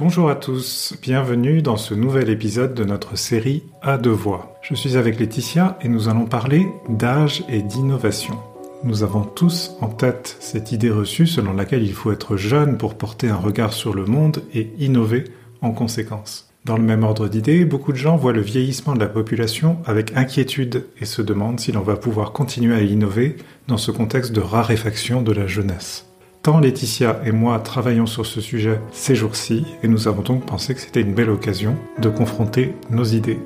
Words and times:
Bonjour 0.00 0.30
à 0.30 0.36
tous, 0.36 0.94
bienvenue 1.02 1.60
dans 1.60 1.76
ce 1.76 1.92
nouvel 1.92 2.30
épisode 2.30 2.72
de 2.72 2.84
notre 2.84 3.18
série 3.18 3.64
À 3.82 3.98
deux 3.98 4.12
voix. 4.12 4.56
Je 4.62 4.76
suis 4.76 4.96
avec 4.96 5.18
Laetitia 5.18 5.76
et 5.82 5.88
nous 5.88 6.08
allons 6.08 6.26
parler 6.26 6.68
d'âge 6.88 7.42
et 7.48 7.62
d'innovation. 7.62 8.38
Nous 8.84 9.02
avons 9.02 9.24
tous 9.24 9.72
en 9.80 9.88
tête 9.88 10.36
cette 10.38 10.70
idée 10.70 10.92
reçue 10.92 11.26
selon 11.26 11.52
laquelle 11.52 11.82
il 11.82 11.94
faut 11.94 12.12
être 12.12 12.36
jeune 12.36 12.78
pour 12.78 12.94
porter 12.96 13.28
un 13.28 13.38
regard 13.38 13.72
sur 13.72 13.92
le 13.92 14.04
monde 14.04 14.44
et 14.54 14.70
innover 14.78 15.24
en 15.62 15.72
conséquence. 15.72 16.48
Dans 16.64 16.76
le 16.76 16.84
même 16.84 17.02
ordre 17.02 17.26
d'idées, 17.26 17.64
beaucoup 17.64 17.90
de 17.90 17.98
gens 17.98 18.16
voient 18.16 18.32
le 18.32 18.40
vieillissement 18.40 18.94
de 18.94 19.00
la 19.00 19.08
population 19.08 19.78
avec 19.84 20.16
inquiétude 20.16 20.86
et 21.00 21.06
se 21.06 21.22
demandent 21.22 21.58
si 21.58 21.72
l'on 21.72 21.82
va 21.82 21.96
pouvoir 21.96 22.30
continuer 22.30 22.76
à 22.76 22.82
innover 22.82 23.36
dans 23.66 23.78
ce 23.78 23.90
contexte 23.90 24.30
de 24.30 24.40
raréfaction 24.40 25.22
de 25.22 25.32
la 25.32 25.48
jeunesse. 25.48 26.07
Tant 26.42 26.60
Laetitia 26.60 27.20
et 27.24 27.32
moi 27.32 27.58
travaillons 27.58 28.06
sur 28.06 28.24
ce 28.24 28.40
sujet 28.40 28.80
ces 28.92 29.14
jours-ci 29.14 29.66
et 29.82 29.88
nous 29.88 30.06
avons 30.08 30.22
donc 30.22 30.46
pensé 30.46 30.74
que 30.74 30.80
c'était 30.80 31.00
une 31.00 31.12
belle 31.12 31.30
occasion 31.30 31.76
de 31.98 32.08
confronter 32.08 32.74
nos 32.90 33.04
idées. 33.04 33.40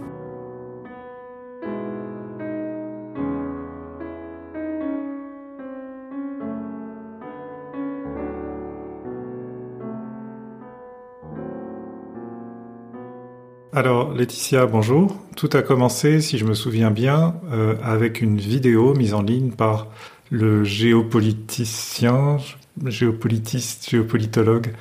Alors 13.74 14.12
Laetitia, 14.12 14.66
bonjour. 14.66 15.16
Tout 15.34 15.48
a 15.55 15.62
commencé, 15.62 16.20
si 16.20 16.36
je 16.36 16.45
me 16.45 16.52
souviens 16.52 16.91
bien, 16.91 17.36
euh, 17.52 17.74
avec 17.83 18.20
une 18.20 18.36
vidéo 18.36 18.95
mise 18.95 19.14
en 19.14 19.22
ligne 19.22 19.50
par 19.50 19.89
le 20.30 20.62
géopoliticien, 20.62 22.36
géopolitiste, 22.87 23.89
géopolitologue 23.91 24.73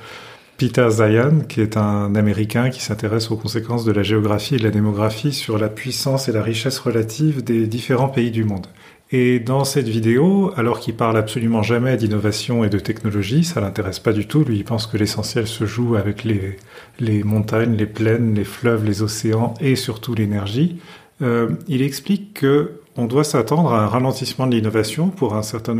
Peter 0.58 0.88
Zayan, 0.90 1.40
qui 1.48 1.60
est 1.60 1.76
un 1.76 2.14
Américain 2.14 2.70
qui 2.70 2.80
s'intéresse 2.80 3.30
aux 3.30 3.36
conséquences 3.36 3.84
de 3.84 3.90
la 3.90 4.04
géographie 4.04 4.54
et 4.54 4.58
de 4.58 4.62
la 4.62 4.70
démographie 4.70 5.32
sur 5.32 5.58
la 5.58 5.68
puissance 5.68 6.28
et 6.28 6.32
la 6.32 6.42
richesse 6.42 6.78
relative 6.78 7.42
des 7.42 7.66
différents 7.66 8.08
pays 8.08 8.30
du 8.30 8.44
monde. 8.44 8.68
Et 9.10 9.40
dans 9.40 9.64
cette 9.64 9.88
vidéo, 9.88 10.52
alors 10.56 10.78
qu'il 10.80 10.94
parle 10.94 11.18
absolument 11.18 11.62
jamais 11.62 11.96
d'innovation 11.96 12.64
et 12.64 12.70
de 12.70 12.78
technologie, 12.78 13.44
ça 13.44 13.60
l'intéresse 13.60 13.98
pas 13.98 14.12
du 14.12 14.26
tout. 14.26 14.44
Lui, 14.44 14.58
il 14.58 14.64
pense 14.64 14.86
que 14.86 14.96
l'essentiel 14.96 15.46
se 15.46 15.66
joue 15.66 15.96
avec 15.96 16.24
les, 16.24 17.24
montagnes, 17.24 17.76
les 17.76 17.86
plaines, 17.86 18.34
les 18.34 18.44
fleuves, 18.44 18.84
les 18.84 19.02
océans 19.02 19.54
et 19.60 19.76
surtout 19.76 20.14
l'énergie. 20.14 20.78
Euh, 21.20 21.50
il 21.68 21.82
explique 21.82 22.34
que 22.34 22.78
on 22.96 23.06
doit 23.06 23.24
s'attendre 23.24 23.72
à 23.72 23.82
un 23.82 23.86
ralentissement 23.86 24.46
de 24.46 24.54
l'innovation 24.54 25.08
pour 25.08 25.34
un 25.34 25.42
certain 25.42 25.74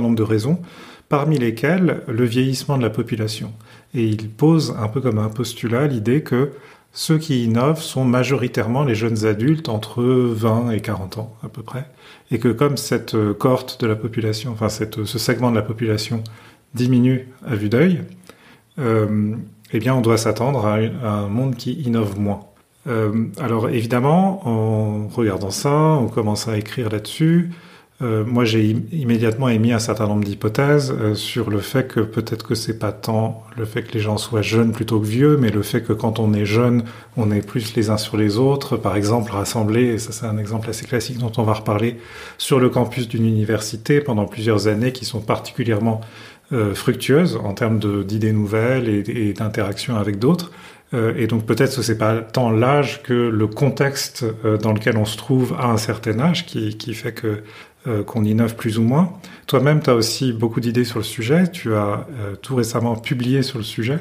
nombre 0.00 0.16
de 0.16 0.22
raisons 0.22 0.58
parmi 1.08 1.38
lesquels 1.38 2.02
le 2.08 2.24
vieillissement 2.24 2.76
de 2.76 2.82
la 2.82 2.90
population. 2.90 3.52
Et 3.94 4.04
il 4.04 4.28
pose 4.28 4.74
un 4.78 4.88
peu 4.88 5.00
comme 5.00 5.18
un 5.18 5.28
postulat 5.28 5.86
l'idée 5.86 6.22
que 6.22 6.50
ceux 6.92 7.18
qui 7.18 7.44
innovent 7.44 7.82
sont 7.82 8.04
majoritairement 8.04 8.82
les 8.82 8.94
jeunes 8.94 9.26
adultes 9.26 9.68
entre 9.68 10.02
20 10.02 10.70
et 10.70 10.80
40 10.80 11.18
ans 11.18 11.36
à 11.42 11.48
peu 11.48 11.62
près, 11.62 11.86
et 12.30 12.38
que 12.38 12.48
comme 12.48 12.76
cette 12.78 13.16
cohorte 13.34 13.80
de 13.80 13.86
la 13.86 13.96
population, 13.96 14.52
enfin 14.52 14.70
cette, 14.70 15.04
ce 15.04 15.18
segment 15.18 15.50
de 15.50 15.56
la 15.56 15.62
population 15.62 16.24
diminue 16.74 17.28
à 17.46 17.54
vue 17.54 17.68
d'œil, 17.68 18.02
euh, 18.78 19.34
eh 19.72 19.78
bien 19.78 19.94
on 19.94 20.00
doit 20.00 20.18
s'attendre 20.18 20.64
à, 20.66 20.76
un 20.76 21.28
monde 21.28 21.56
qui 21.56 21.72
innove 21.72 22.18
moins. 22.18 22.40
Euh, 22.86 23.26
alors 23.40 23.68
évidemment, 23.68 24.46
en 24.46 25.08
regardant 25.08 25.50
ça, 25.50 25.70
on 25.72 26.06
commence 26.06 26.46
à 26.48 26.56
écrire 26.56 26.88
là-dessus, 26.88 27.50
euh, 28.02 28.24
moi, 28.26 28.44
j'ai 28.44 28.76
immédiatement 28.92 29.48
émis 29.48 29.72
un 29.72 29.78
certain 29.78 30.06
nombre 30.06 30.24
d'hypothèses 30.24 30.92
euh, 30.92 31.14
sur 31.14 31.48
le 31.48 31.60
fait 31.60 31.88
que 31.88 32.00
peut-être 32.00 32.46
que 32.46 32.54
c'est 32.54 32.78
pas 32.78 32.92
tant 32.92 33.42
le 33.56 33.64
fait 33.64 33.84
que 33.84 33.92
les 33.92 34.00
gens 34.00 34.18
soient 34.18 34.42
jeunes 34.42 34.72
plutôt 34.72 35.00
que 35.00 35.06
vieux, 35.06 35.38
mais 35.38 35.48
le 35.48 35.62
fait 35.62 35.82
que 35.82 35.94
quand 35.94 36.18
on 36.18 36.34
est 36.34 36.44
jeune, 36.44 36.84
on 37.16 37.30
est 37.30 37.40
plus 37.40 37.74
les 37.74 37.88
uns 37.88 37.96
sur 37.96 38.18
les 38.18 38.36
autres. 38.36 38.76
Par 38.76 38.96
exemple, 38.96 39.32
rassemblés, 39.32 39.84
et 39.84 39.98
ça 39.98 40.12
c'est 40.12 40.26
un 40.26 40.36
exemple 40.36 40.68
assez 40.68 40.84
classique 40.84 41.16
dont 41.16 41.32
on 41.38 41.42
va 41.42 41.54
reparler, 41.54 41.96
sur 42.36 42.60
le 42.60 42.68
campus 42.68 43.08
d'une 43.08 43.24
université 43.24 44.02
pendant 44.02 44.26
plusieurs 44.26 44.68
années 44.68 44.92
qui 44.92 45.06
sont 45.06 45.20
particulièrement 45.20 46.02
euh, 46.52 46.74
fructueuses 46.74 47.40
en 47.42 47.54
termes 47.54 47.78
d'idées 48.04 48.32
nouvelles 48.32 48.90
et, 48.90 49.32
d'interactions 49.32 49.96
avec 49.96 50.18
d'autres. 50.18 50.52
Et 51.18 51.26
donc 51.26 51.44
peut-être 51.44 51.74
que 51.74 51.82
c'est 51.82 51.98
pas 51.98 52.20
tant 52.20 52.48
l'âge 52.48 53.02
que 53.02 53.12
le 53.12 53.48
contexte 53.48 54.24
dans 54.62 54.72
lequel 54.72 54.96
on 54.96 55.04
se 55.04 55.16
trouve 55.16 55.54
à 55.58 55.66
un 55.66 55.78
certain 55.78 56.20
âge 56.20 56.46
qui 56.46 56.94
fait 56.94 57.12
que 57.12 57.42
euh, 57.86 58.02
qu'on 58.02 58.24
innove 58.24 58.56
plus 58.56 58.78
ou 58.78 58.82
moins. 58.82 59.12
Toi-même, 59.46 59.80
tu 59.80 59.90
as 59.90 59.94
aussi 59.94 60.32
beaucoup 60.32 60.60
d'idées 60.60 60.84
sur 60.84 60.98
le 60.98 61.04
sujet. 61.04 61.50
Tu 61.50 61.74
as 61.74 62.06
tout 62.42 62.56
récemment 62.56 62.96
publié 62.96 63.42
sur 63.42 63.58
le 63.58 63.64
sujet. 63.64 63.98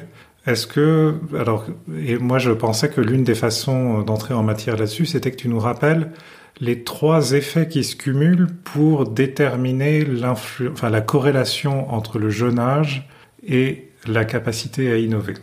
Est-ce 0.47 0.67
que 0.67 1.15
alors 1.37 1.65
et 2.05 2.17
moi 2.17 2.37
je 2.37 2.51
pensais 2.51 2.89
que 2.89 3.01
l'une 3.01 3.23
des 3.23 3.35
façons 3.35 4.01
d'entrer 4.01 4.33
en 4.33 4.43
matière 4.43 4.77
là-dessus, 4.77 5.05
c'était 5.05 5.31
que 5.31 5.37
tu 5.37 5.49
nous 5.49 5.59
rappelles 5.59 6.11
les 6.59 6.83
trois 6.83 7.31
effets 7.31 7.67
qui 7.67 7.83
se 7.83 7.95
cumulent 7.95 8.47
pour 8.63 9.09
déterminer 9.09 10.05
enfin, 10.23 10.89
la 10.89 11.01
corrélation 11.01 11.93
entre 11.93 12.19
le 12.19 12.29
jeune 12.29 12.59
âge 12.59 13.09
et 13.45 13.89
la 14.07 14.25
capacité 14.25 14.91
à 14.91 14.97
innover. 14.97 15.33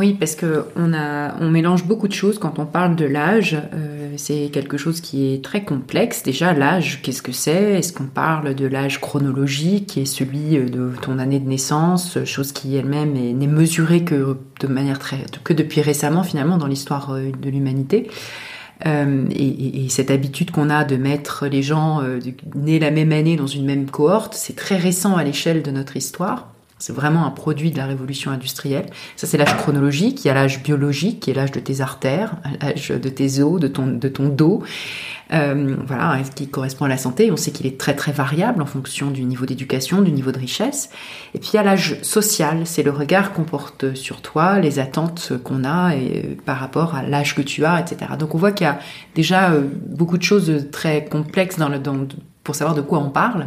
Oui, 0.00 0.16
parce 0.18 0.34
que 0.34 0.64
on, 0.76 0.94
a, 0.94 1.34
on 1.42 1.50
mélange 1.50 1.84
beaucoup 1.84 2.08
de 2.08 2.14
choses 2.14 2.38
quand 2.38 2.58
on 2.58 2.64
parle 2.64 2.96
de 2.96 3.04
l'âge. 3.04 3.58
Euh, 3.74 4.14
c'est 4.16 4.48
quelque 4.50 4.78
chose 4.78 5.02
qui 5.02 5.34
est 5.34 5.44
très 5.44 5.62
complexe. 5.62 6.22
Déjà, 6.22 6.54
l'âge, 6.54 7.02
qu'est-ce 7.02 7.20
que 7.20 7.32
c'est? 7.32 7.74
Est-ce 7.78 7.92
qu'on 7.92 8.06
parle 8.06 8.54
de 8.54 8.66
l'âge 8.66 9.02
chronologique, 9.02 9.88
qui 9.88 10.00
est 10.00 10.06
celui 10.06 10.56
euh, 10.56 10.70
de 10.70 10.92
ton 11.02 11.18
année 11.18 11.38
de 11.38 11.46
naissance, 11.46 12.16
chose 12.24 12.52
qui 12.52 12.76
elle-même 12.76 13.12
n'est 13.12 13.46
mesurée 13.46 14.02
que 14.02 14.38
de 14.60 14.66
manière 14.68 14.98
très, 14.98 15.18
que 15.44 15.52
depuis 15.52 15.82
récemment 15.82 16.22
finalement 16.22 16.56
dans 16.56 16.66
l'histoire 16.66 17.10
euh, 17.10 17.30
de 17.38 17.50
l'humanité 17.50 18.08
et, 18.86 19.86
cette 19.90 20.10
habitude 20.10 20.50
qu'on 20.50 20.70
a 20.70 20.84
de 20.84 20.96
mettre 20.96 21.46
les 21.46 21.62
gens 21.62 22.00
nés 22.54 22.78
la 22.78 22.90
même 22.90 23.12
année 23.12 23.36
dans 23.36 23.46
une 23.46 23.66
même 23.66 23.90
cohorte, 23.90 24.32
c'est 24.32 24.56
très 24.56 24.78
récent 24.78 25.18
à 25.18 25.24
l'échelle 25.24 25.62
de 25.62 25.70
notre 25.70 25.98
histoire. 25.98 26.48
C'est 26.80 26.94
vraiment 26.94 27.26
un 27.26 27.30
produit 27.30 27.70
de 27.70 27.76
la 27.76 27.86
révolution 27.86 28.30
industrielle. 28.30 28.86
Ça, 29.14 29.26
c'est 29.26 29.36
l'âge 29.36 29.54
chronologique. 29.58 30.24
Il 30.24 30.28
y 30.28 30.30
a 30.30 30.34
l'âge 30.34 30.62
biologique, 30.62 31.20
qui 31.20 31.30
est 31.30 31.34
l'âge 31.34 31.52
de 31.52 31.60
tes 31.60 31.82
artères, 31.82 32.36
l'âge 32.60 32.88
de 32.88 33.08
tes 33.10 33.42
os, 33.42 33.60
de 33.60 33.68
ton, 33.68 33.86
de 33.86 34.08
ton 34.08 34.28
dos. 34.28 34.62
Euh, 35.32 35.76
voilà, 35.86 36.18
qui 36.34 36.48
correspond 36.48 36.86
à 36.86 36.88
la 36.88 36.96
santé. 36.96 37.30
On 37.30 37.36
sait 37.36 37.52
qu'il 37.52 37.66
est 37.66 37.78
très 37.78 37.94
très 37.94 38.10
variable 38.10 38.62
en 38.62 38.66
fonction 38.66 39.12
du 39.12 39.22
niveau 39.22 39.46
d'éducation, 39.46 40.02
du 40.02 40.10
niveau 40.10 40.32
de 40.32 40.38
richesse. 40.38 40.90
Et 41.34 41.38
puis 41.38 41.50
il 41.52 41.56
y 41.56 41.58
a 41.60 41.62
l'âge 41.62 41.98
social, 42.02 42.62
c'est 42.64 42.82
le 42.82 42.90
regard 42.90 43.32
qu'on 43.32 43.44
porte 43.44 43.94
sur 43.94 44.22
toi, 44.22 44.58
les 44.58 44.80
attentes 44.80 45.32
qu'on 45.44 45.62
a 45.62 45.94
et, 45.94 46.36
par 46.44 46.58
rapport 46.58 46.96
à 46.96 47.04
l'âge 47.04 47.36
que 47.36 47.42
tu 47.42 47.64
as, 47.64 47.78
etc. 47.78 48.12
Donc 48.18 48.34
on 48.34 48.38
voit 48.38 48.50
qu'il 48.50 48.66
y 48.66 48.70
a 48.70 48.80
déjà 49.14 49.52
euh, 49.52 49.68
beaucoup 49.86 50.18
de 50.18 50.24
choses 50.24 50.66
très 50.72 51.04
complexes 51.04 51.58
pour 52.42 52.56
savoir 52.56 52.74
de 52.74 52.80
quoi 52.80 52.98
on 52.98 53.10
parle. 53.10 53.46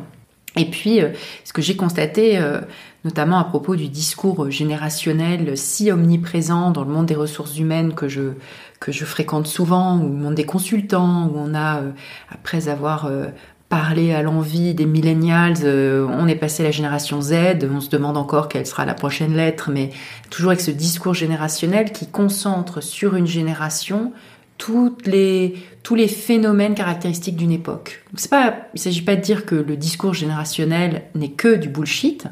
Et 0.55 0.65
puis, 0.65 1.01
euh, 1.01 1.09
ce 1.43 1.53
que 1.53 1.61
j'ai 1.61 1.75
constaté, 1.75 2.37
euh, 2.37 2.61
notamment 3.03 3.37
à 3.37 3.43
propos 3.43 3.75
du 3.75 3.89
discours 3.89 4.49
générationnel 4.49 5.57
si 5.57 5.91
omniprésent 5.91 6.71
dans 6.71 6.83
le 6.83 6.91
monde 6.91 7.05
des 7.05 7.15
ressources 7.15 7.57
humaines 7.57 7.93
que 7.93 8.07
je 8.07 8.33
que 8.79 8.91
je 8.91 9.05
fréquente 9.05 9.47
souvent, 9.47 9.97
ou 9.99 10.09
le 10.09 10.15
monde 10.15 10.35
des 10.35 10.45
consultants, 10.45 11.27
où 11.27 11.37
on 11.37 11.53
a, 11.53 11.77
euh, 11.77 11.91
après 12.29 12.67
avoir 12.67 13.09
parlé 13.69 14.13
à 14.13 14.21
l'envie 14.21 14.75
des 14.75 14.85
millennials, 14.85 15.55
on 15.65 16.27
est 16.27 16.35
passé 16.35 16.61
à 16.61 16.65
la 16.67 16.71
génération 16.71 17.21
Z, 17.21 17.33
on 17.73 17.79
se 17.79 17.89
demande 17.89 18.17
encore 18.17 18.47
quelle 18.47 18.67
sera 18.67 18.85
la 18.85 18.93
prochaine 18.93 19.35
lettre, 19.35 19.71
mais 19.71 19.89
toujours 20.29 20.51
avec 20.51 20.61
ce 20.61 20.69
discours 20.69 21.15
générationnel 21.15 21.91
qui 21.91 22.05
concentre 22.05 22.81
sur 22.81 23.15
une 23.15 23.25
génération 23.25 24.11
toutes 24.59 25.07
les, 25.07 25.55
tous 25.81 25.95
les 25.95 26.07
phénomènes 26.07 26.75
caractéristiques 26.75 27.35
d'une 27.35 27.51
époque. 27.51 28.03
C'est 28.15 28.29
pas, 28.29 28.55
il 28.73 28.77
ne 28.77 28.79
s'agit 28.79 29.01
pas 29.01 29.15
de 29.15 29.21
dire 29.21 29.45
que 29.45 29.55
le 29.55 29.75
discours 29.75 30.13
générationnel 30.13 31.05
n'est 31.15 31.31
que 31.31 31.55
du 31.55 31.67
bullshit. 31.67 32.27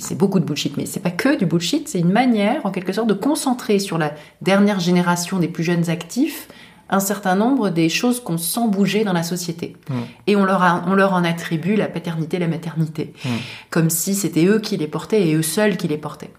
C'est 0.00 0.16
beaucoup 0.16 0.40
de 0.40 0.44
bullshit, 0.44 0.76
mais 0.76 0.86
c'est 0.86 1.00
pas 1.00 1.10
que 1.10 1.36
du 1.36 1.46
bullshit. 1.46 1.88
C'est 1.88 2.00
une 2.00 2.12
manière, 2.12 2.64
en 2.66 2.70
quelque 2.70 2.92
sorte, 2.92 3.08
de 3.08 3.14
concentrer 3.14 3.78
sur 3.78 3.98
la 3.98 4.14
dernière 4.40 4.80
génération 4.80 5.38
des 5.38 5.48
plus 5.48 5.64
jeunes 5.64 5.90
actifs 5.90 6.48
un 6.92 7.00
certain 7.00 7.34
nombre 7.36 7.70
des 7.70 7.88
choses 7.88 8.20
qu'on 8.20 8.36
sent 8.36 8.68
bouger 8.68 9.02
dans 9.02 9.14
la 9.14 9.22
société. 9.22 9.76
Mmh. 9.88 9.94
Et 10.26 10.36
on 10.36 10.44
leur, 10.44 10.84
on 10.86 10.92
leur 10.92 11.14
en 11.14 11.24
attribue 11.24 11.74
la 11.74 11.86
paternité, 11.86 12.38
la 12.38 12.48
maternité. 12.48 13.14
Mmh. 13.24 13.28
Comme 13.70 13.88
si 13.88 14.14
c'était 14.14 14.44
eux 14.44 14.60
qui 14.60 14.76
les 14.76 14.86
portaient 14.86 15.26
et 15.26 15.34
eux 15.34 15.42
seuls 15.42 15.78
qui 15.78 15.88
les 15.88 15.96
portaient. 15.96 16.30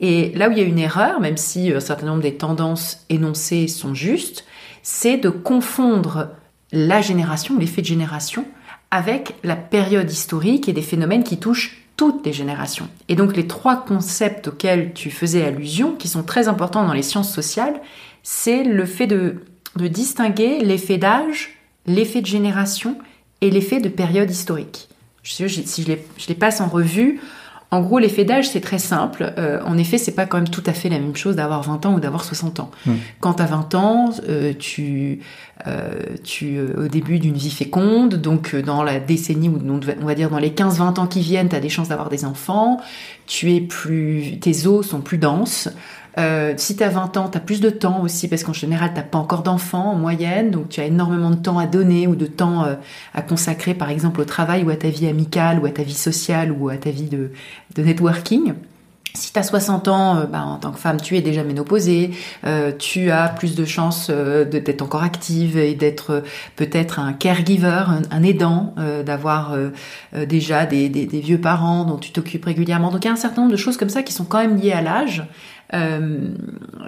Et 0.00 0.32
là 0.34 0.48
où 0.48 0.52
il 0.52 0.58
y 0.58 0.62
a 0.62 0.64
une 0.64 0.78
erreur, 0.78 1.20
même 1.20 1.36
si 1.36 1.72
un 1.72 1.80
certain 1.80 2.06
nombre 2.06 2.22
des 2.22 2.36
tendances 2.36 3.04
énoncées 3.10 3.68
sont 3.68 3.92
justes, 3.92 4.46
c'est 4.82 5.18
de 5.18 5.28
confondre 5.28 6.30
la 6.72 7.02
génération, 7.02 7.58
l'effet 7.58 7.82
de 7.82 7.86
génération, 7.86 8.46
avec 8.90 9.34
la 9.44 9.56
période 9.56 10.10
historique 10.10 10.70
et 10.70 10.72
des 10.72 10.80
phénomènes 10.80 11.22
qui 11.22 11.38
touchent 11.38 11.87
toutes 11.98 12.24
les 12.24 12.32
générations. 12.32 12.88
Et 13.08 13.16
donc 13.16 13.36
les 13.36 13.46
trois 13.46 13.84
concepts 13.84 14.48
auxquels 14.48 14.94
tu 14.94 15.10
faisais 15.10 15.44
allusion, 15.44 15.92
qui 15.92 16.08
sont 16.08 16.22
très 16.22 16.48
importants 16.48 16.86
dans 16.86 16.94
les 16.94 17.02
sciences 17.02 17.34
sociales, 17.34 17.82
c'est 18.22 18.62
le 18.62 18.86
fait 18.86 19.08
de, 19.08 19.42
distinguer 19.76 20.60
l'effet 20.60 20.96
d'âge, 20.96 21.58
l'effet 21.86 22.20
de 22.20 22.26
génération 22.26 22.96
et 23.40 23.50
l'effet 23.50 23.80
de 23.80 23.88
période 23.88 24.30
historique. 24.30 24.88
Si 25.24 25.46
je 25.46 25.86
les, 26.28 26.34
passe 26.34 26.60
en 26.60 26.68
revue, 26.68 27.20
En 27.70 27.82
gros, 27.82 27.98
l'effet 27.98 28.24
d'âge, 28.24 28.48
c'est 28.48 28.62
très 28.62 28.78
simple. 28.78 29.34
Euh, 29.36 29.60
en 29.66 29.76
effet, 29.76 29.98
c'est 29.98 30.14
pas 30.14 30.24
quand 30.24 30.38
même 30.38 30.48
tout 30.48 30.62
à 30.64 30.72
fait 30.72 30.88
la 30.88 30.98
même 30.98 31.14
chose 31.14 31.36
d'avoir 31.36 31.62
20 31.62 31.84
ans 31.84 31.94
ou 31.94 32.00
d'avoir 32.00 32.24
60 32.24 32.60
ans. 32.60 32.70
Mm. 32.86 32.92
Quand 33.20 33.34
tu 33.34 33.42
as 33.42 33.46
20 33.46 33.74
ans, 33.74 34.10
euh, 34.26 34.54
tu, 34.58 35.20
euh, 35.66 35.90
tu 36.24 36.56
euh, 36.56 36.84
au 36.84 36.88
début 36.88 37.18
d'une 37.18 37.34
vie 37.34 37.50
féconde, 37.50 38.14
donc 38.14 38.54
euh, 38.54 38.62
dans 38.62 38.82
la 38.82 39.00
décennie 39.00 39.50
ou 39.50 39.60
on 39.60 40.06
va 40.06 40.14
dire 40.14 40.30
dans 40.30 40.38
les 40.38 40.50
15-20 40.50 40.98
ans 40.98 41.06
qui 41.06 41.20
viennent, 41.20 41.50
tu 41.50 41.56
as 41.56 41.60
des 41.60 41.68
chances 41.68 41.88
d'avoir 41.88 42.08
des 42.08 42.24
enfants. 42.24 42.80
Tu 43.26 43.52
es 43.54 43.60
plus, 43.60 44.38
tes 44.40 44.66
os 44.66 44.86
sont 44.86 45.02
plus 45.02 45.18
denses. 45.18 45.68
Euh, 46.18 46.54
si 46.56 46.76
tu 46.76 46.82
as 46.82 46.88
20 46.88 47.16
ans, 47.16 47.28
tu 47.28 47.38
as 47.38 47.40
plus 47.40 47.60
de 47.60 47.70
temps 47.70 48.02
aussi, 48.02 48.28
parce 48.28 48.42
qu'en 48.42 48.52
général, 48.52 48.90
tu 48.94 49.00
pas 49.02 49.18
encore 49.18 49.42
d'enfants 49.42 49.92
en 49.92 49.94
moyenne, 49.94 50.50
donc 50.50 50.68
tu 50.68 50.80
as 50.80 50.84
énormément 50.84 51.30
de 51.30 51.36
temps 51.36 51.58
à 51.58 51.66
donner 51.66 52.06
ou 52.06 52.16
de 52.16 52.26
temps 52.26 52.64
euh, 52.64 52.74
à 53.14 53.22
consacrer, 53.22 53.74
par 53.74 53.90
exemple, 53.90 54.20
au 54.20 54.24
travail 54.24 54.64
ou 54.64 54.70
à 54.70 54.76
ta 54.76 54.88
vie 54.88 55.06
amicale 55.06 55.60
ou 55.60 55.66
à 55.66 55.70
ta 55.70 55.82
vie 55.82 55.94
sociale 55.94 56.50
ou 56.50 56.68
à 56.68 56.76
ta 56.76 56.90
vie 56.90 57.08
de, 57.08 57.30
networking. 57.80 58.54
Si 59.14 59.32
tu 59.32 59.38
as 59.38 59.42
60 59.42 59.88
ans, 59.88 60.16
euh, 60.16 60.26
bah, 60.26 60.42
en 60.42 60.56
tant 60.56 60.72
que 60.72 60.78
femme, 60.78 61.00
tu 61.00 61.16
es 61.16 61.22
déjà 61.22 61.44
ménopausée, 61.44 62.10
tu 62.78 63.10
as 63.10 63.28
plus 63.28 63.54
de 63.54 63.64
chances 63.64 64.10
d'être 64.10 64.82
encore 64.82 65.02
active 65.02 65.56
et 65.56 65.74
d'être 65.74 66.22
peut-être 66.56 66.98
un 66.98 67.12
caregiver, 67.12 67.84
un, 67.86 68.02
un 68.10 68.22
aidant, 68.22 68.74
d'avoir 69.06 69.56
déjà 70.26 70.66
des- 70.66 70.88
des 70.88 71.20
vieux 71.20 71.40
parents 71.40 71.84
dont 71.84 71.96
tu 71.96 72.12
t'occupes 72.12 72.44
régulièrement. 72.44 72.90
Donc 72.90 73.04
il 73.04 73.08
y 73.08 73.10
a 73.10 73.14
un 73.14 73.16
certain 73.16 73.42
nombre 73.42 73.52
de 73.52 73.56
choses 73.56 73.76
comme 73.76 73.88
ça 73.88 74.02
qui 74.02 74.12
sont 74.12 74.24
quand 74.24 74.38
même 74.38 74.56
liées 74.56 74.72
à 74.72 74.82
l'âge. 74.82 75.24
Euh, 75.74 76.28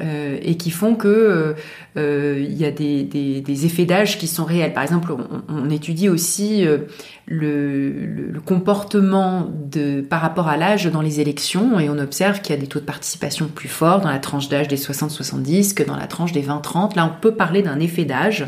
euh, 0.01 0.39
et 0.41 0.57
qui 0.57 0.71
font 0.71 0.95
que 0.95 1.09
euh, 1.09 1.53
euh, 1.99 2.39
il 2.43 2.57
y 2.57 2.65
a 2.65 2.71
des, 2.71 3.03
des- 3.03 3.41
des 3.43 3.67
effets 3.67 3.85
d'âge 3.85 4.19
qui 4.19 4.27
sont 4.27 4.45
réels. 4.45 4.73
Par 4.73 4.83
exemple, 4.83 5.13
on, 5.13 5.43
on 5.55 5.69
étudie 5.71 6.09
aussi 6.09 6.63
le, 6.65 6.87
le- 7.27 8.33
le 8.33 8.41
comportement 8.41 9.49
de, 9.71 10.01
par 10.01 10.21
rapport 10.21 10.49
à 10.49 10.57
l'âge 10.57 10.87
dans 10.87 11.03
les 11.03 11.21
élections 11.21 11.79
et 11.79 11.91
on 11.91 11.99
observe 11.99 12.41
qu'il 12.41 12.55
y 12.55 12.59
a 12.59 12.61
des 12.61 12.67
taux 12.69 12.81
de 12.81 12.85
participation 12.87 13.49
plus 13.49 13.69
forts 13.69 14.01
dans 14.01 14.11
la 14.11 14.19
tranche 14.19 14.49
d'âge 14.49 14.69
des 14.69 14.77
60-70 14.77 15.75
que 15.75 15.83
dans 15.83 15.97
la 15.97 16.07
tranche 16.07 16.33
des 16.33 16.43
20-30. 16.43 16.97
Là, 16.97 17.05
on 17.15 17.21
peut 17.21 17.33
parler 17.35 17.63
d'un 17.63 17.79
effet 17.81 18.05
d'âge, 18.05 18.47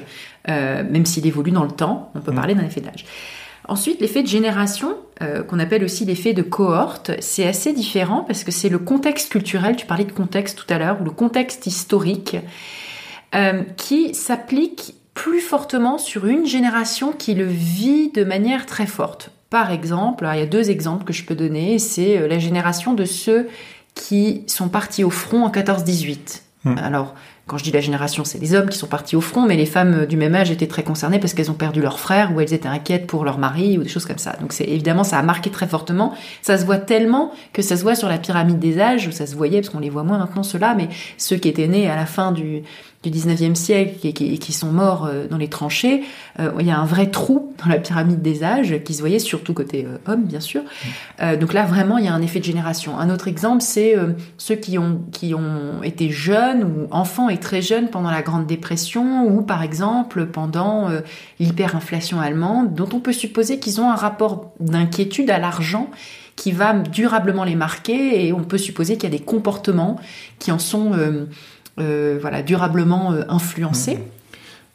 euh, 0.49 0.83
même 0.89 1.05
s'il 1.07 1.27
évolue 1.27 1.51
dans 1.53 1.65
le 1.65 1.71
temps, 1.71 2.11
on 2.15 2.21
peut 2.21 2.33
Mm. 2.33 2.37
parler 2.37 2.55
d'un 2.55 2.65
effet 2.65 2.81
d'âge. 2.81 3.05
Ensuite, 3.69 4.01
l'effet 4.01 4.23
de 4.23 4.29
génération, 4.29 4.97
euh, 5.23 5.43
qu'on 5.43 5.59
appelle 5.59 5.85
aussi 5.85 6.05
l'effet 6.05 6.33
de 6.33 6.43
cohorte, 6.43 7.13
c'est 7.21 7.47
assez 7.47 7.73
différent 7.73 8.25
parce 8.27 8.43
que 8.45 8.51
c'est 8.51 8.69
le 8.69 8.79
contexte 8.79 9.31
culturel, 9.31 9.77
tu 9.77 9.87
parlais 9.87 10.05
de 10.05 10.13
contexte 10.13 10.59
tout 10.59 10.73
à 10.73 10.79
l'heure, 10.79 11.01
ou 11.01 11.05
le 11.05 11.11
contexte 11.11 11.67
historique, 11.67 12.37
euh, 13.35 13.63
qui 13.77 14.15
s'applique 14.15 14.95
plus 15.15 15.41
fortement 15.41 15.99
sur 15.99 16.27
une 16.27 16.47
génération 16.47 17.13
qui 17.13 17.35
le 17.35 17.45
vit 17.45 18.11
de 18.11 18.25
manière 18.25 18.67
très 18.67 18.87
forte. 18.87 19.31
Par 19.51 19.71
exemple, 19.71 20.29
il 20.33 20.39
y 20.39 20.43
a 20.43 20.47
deux 20.47 20.71
exemples 20.71 21.05
que 21.05 21.13
je 21.13 21.25
peux 21.25 21.35
donner, 21.35 21.79
c'est 21.79 22.19
euh, 22.19 22.27
la 22.27 22.39
génération 22.39 22.95
de 22.95 23.05
ceux 23.05 23.49
qui 23.95 24.43
sont 24.47 24.69
partis 24.69 25.05
au 25.05 25.11
front 25.11 25.45
en 25.45 25.51
14-18. 25.51 26.41
Hmm. 26.65 26.79
Alors, 26.79 27.15
quand 27.47 27.59
je 27.59 27.65
dis 27.65 27.73
la 27.73 27.81
génération, 27.81 28.25
c'est 28.25 28.39
les 28.39 28.55
hommes 28.55 28.69
qui 28.69 28.79
sont 28.79 28.87
partis 28.87 29.17
au 29.17 29.21
front, 29.21 29.47
mais 29.47 29.57
les 29.57 29.67
femmes 29.67 30.07
du 30.07 30.17
même 30.17 30.35
âge 30.35 30.51
étaient 30.51 30.69
très 30.69 30.85
concernées 30.85 31.19
parce 31.19 31.35
qu'elles 31.35 31.51
ont 31.51 31.55
perdu 31.55 31.83
leur 31.83 31.99
frère 31.99 32.33
ou 32.33 32.41
elles 32.41 32.55
étaient 32.55 32.69
inquiètes 32.69 33.07
pour 33.07 33.25
leur 33.25 33.39
mari 33.39 33.79
ou 33.79 33.83
des 33.83 33.89
choses 33.89 34.07
comme 34.07 34.19
ça. 34.19 34.37
Donc 34.41 34.53
c'est 34.53 34.65
évidemment 34.65 35.03
ça 35.03 35.19
a 35.19 35.23
marqué 35.23 35.51
très 35.51 35.67
fortement. 35.67 36.15
Ça 36.41 36.57
se 36.57 36.65
voit 36.65 36.79
tellement 36.79 37.33
que 37.53 37.61
ça 37.61 37.77
se 37.77 37.83
voit 37.83 37.97
sur 37.97 38.09
la 38.09 38.19
pyramide 38.19 38.61
des 38.61 38.81
âges, 38.81 39.11
ça 39.11 39.27
se 39.27 39.35
voyait 39.35 39.61
parce 39.61 39.71
qu'on 39.71 39.81
les 39.81 39.91
voit 39.91 40.05
moins 40.05 40.19
maintenant 40.19 40.45
ceux-là, 40.45 40.75
mais 40.75 40.89
ceux 41.19 41.37
qui 41.37 41.49
étaient 41.49 41.67
nés 41.67 41.91
à 41.91 41.97
la 41.97 42.07
fin 42.07 42.31
du 42.31 42.63
du 43.03 43.11
19e 43.11 43.55
siècle 43.55 44.07
et 44.07 44.13
qui, 44.13 44.39
qui 44.39 44.53
sont 44.53 44.71
morts 44.71 45.07
euh, 45.07 45.27
dans 45.29 45.37
les 45.37 45.49
tranchées, 45.49 46.03
euh, 46.39 46.53
il 46.61 46.67
y 46.67 46.71
a 46.71 46.79
un 46.79 46.85
vrai 46.85 47.11
trou 47.11 47.53
dans 47.63 47.69
la 47.69 47.79
pyramide 47.79 48.23
des 48.23 48.45
âges 48.45 48.83
qui 48.85 48.95
se 48.95 49.01
voyait 49.01 49.19
surtout 49.19 49.55
côté 49.55 49.87
euh, 49.87 49.99
homme 50.11 50.25
bien 50.25 50.41
sûr. 50.41 50.63
Euh, 51.21 51.37
donc 51.37 51.53
là 51.53 51.65
vraiment 51.65 51.99
il 51.99 52.05
y 52.05 52.09
a 52.09 52.15
un 52.15 52.23
effet 52.23 52.39
de 52.39 52.45
génération. 52.45 52.99
Un 52.99 53.11
autre 53.11 53.29
exemple 53.29 53.63
c'est 53.63 53.97
euh, 53.97 54.13
ceux 54.39 54.55
qui 54.55 54.79
ont 54.79 55.01
qui 55.13 55.35
ont 55.35 55.83
été 55.83 56.11
jeunes 56.11 56.65
ou 56.65 56.87
enfants 56.91 57.29
et 57.29 57.39
très 57.39 57.63
jeunes 57.63 57.89
pendant 57.89 58.11
la 58.11 58.23
Grande 58.23 58.47
Dépression 58.47 59.27
ou 59.27 59.43
par 59.43 59.63
exemple 59.63 60.27
pendant 60.27 60.89
euh, 60.89 61.01
l'hyperinflation 61.41 62.21
allemande, 62.21 62.75
dont 62.75 62.89
on 62.93 63.01
peut 63.01 63.13
supposer 63.13 63.59
qu'ils 63.59 63.81
ont 63.81 63.91
un 63.91 63.97
rapport 63.97 64.53
d'inquiétude 64.61 65.31
à 65.31 65.39
l'argent 65.39 65.91
qui 66.37 66.53
va 66.53 66.73
durablement 66.73 67.45
les 67.45 67.55
marquer 67.55 68.27
et 68.27 68.33
on 68.33 68.43
peut 68.43 68.59
supposer 68.59 68.95
qu'il 68.95 69.05
y 69.05 69.15
a 69.15 69.19
des 69.19 69.25
comportements 69.25 69.97
qui 70.39 70.51
en 70.51 70.59
sont 70.59 70.93
voilà 71.77 72.43
durablement 72.43 73.13
euh, 73.13 73.23
influencés. 73.29 73.99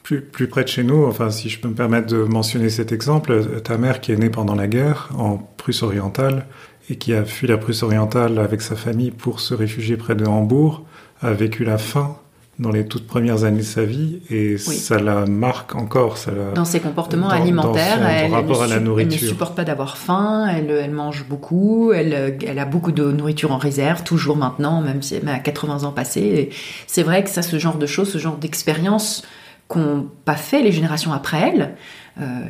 Plus, 0.04 0.22
plus 0.22 0.48
près 0.48 0.64
de 0.64 0.70
chez 0.70 0.84
nous, 0.84 1.06
enfin, 1.06 1.30
si 1.30 1.50
je 1.50 1.60
peux 1.60 1.68
me 1.68 1.74
permettre 1.74 2.08
de 2.08 2.24
mentionner 2.24 2.70
cet 2.70 2.92
exemple, 2.92 3.32
euh, 3.32 3.60
ta 3.60 3.78
mère 3.78 4.00
qui 4.00 4.12
est 4.12 4.16
née 4.16 4.30
pendant 4.30 4.56
la 4.56 4.68
guerre 4.68 5.10
en 5.18 5.38
Prusse 5.38 5.84
orientale 5.84 6.46
et 6.90 6.96
qui 6.96 7.14
a 7.14 7.26
fui 7.26 7.48
la 7.48 7.58
Prusse 7.58 7.84
orientale 7.84 8.40
avec 8.40 8.62
sa 8.62 8.76
famille 8.76 9.12
pour 9.12 9.42
se 9.42 9.54
réfugier 9.54 9.98
près 9.98 10.16
de 10.16 10.26
Hambourg, 10.26 10.86
a 11.22 11.34
vécu 11.34 11.66
la 11.66 11.78
faim 11.78 12.18
dans 12.60 12.72
les 12.72 12.86
toutes 12.88 13.06
premières 13.06 13.44
années 13.44 13.60
de 13.60 13.64
sa 13.64 13.84
vie 13.84 14.20
et 14.32 14.58
ça 14.58 14.98
la 15.00 15.26
marque 15.26 15.76
encore. 15.76 16.18
Ça 16.18 16.32
la... 16.32 16.52
Dans 16.54 16.66
ses 16.66 16.80
comportements 16.80 17.28
Dans- 17.30 17.36
alimentaires, 17.36 18.06
elle, 18.08 18.32
rapport 18.32 18.64
elle 18.64 18.64
à 18.64 18.68
la 18.68 18.76
elle 18.78 18.84
nourriture. 18.84 19.22
ne 19.22 19.28
supporte 19.28 19.56
pas 19.56 19.64
d'avoir 19.64 19.98
faim, 19.98 20.48
elle, 20.48 20.72
elle 20.72 20.92
mange 20.92 21.26
beaucoup, 21.30 21.92
elle, 21.94 22.38
elle 22.46 22.60
a 22.60 22.66
beaucoup 22.66 22.92
de 22.92 23.12
nourriture 23.12 23.52
en 23.52 23.58
réserve, 23.58 24.04
toujours 24.04 24.38
maintenant, 24.38 24.82
même 24.82 25.02
si 25.04 25.16
elle 25.16 25.28
a 25.30 25.38
80 25.40 25.84
ans 25.84 25.92
passés. 25.92 26.50
C'est 26.88 27.04
vrai 27.04 27.24
que 27.24 27.30
ça, 27.30 27.42
ce 27.44 27.60
genre 27.60 27.78
de 27.78 27.86
choses, 27.86 28.12
ce 28.12 28.18
genre 28.18 28.38
d'expérience 28.38 29.24
qu'ont 29.68 30.08
pas 30.26 30.36
fait 30.36 30.62
les 30.62 30.72
générations 30.72 31.14
après 31.14 31.40
elle, 31.40 31.76
euh, 32.22 32.42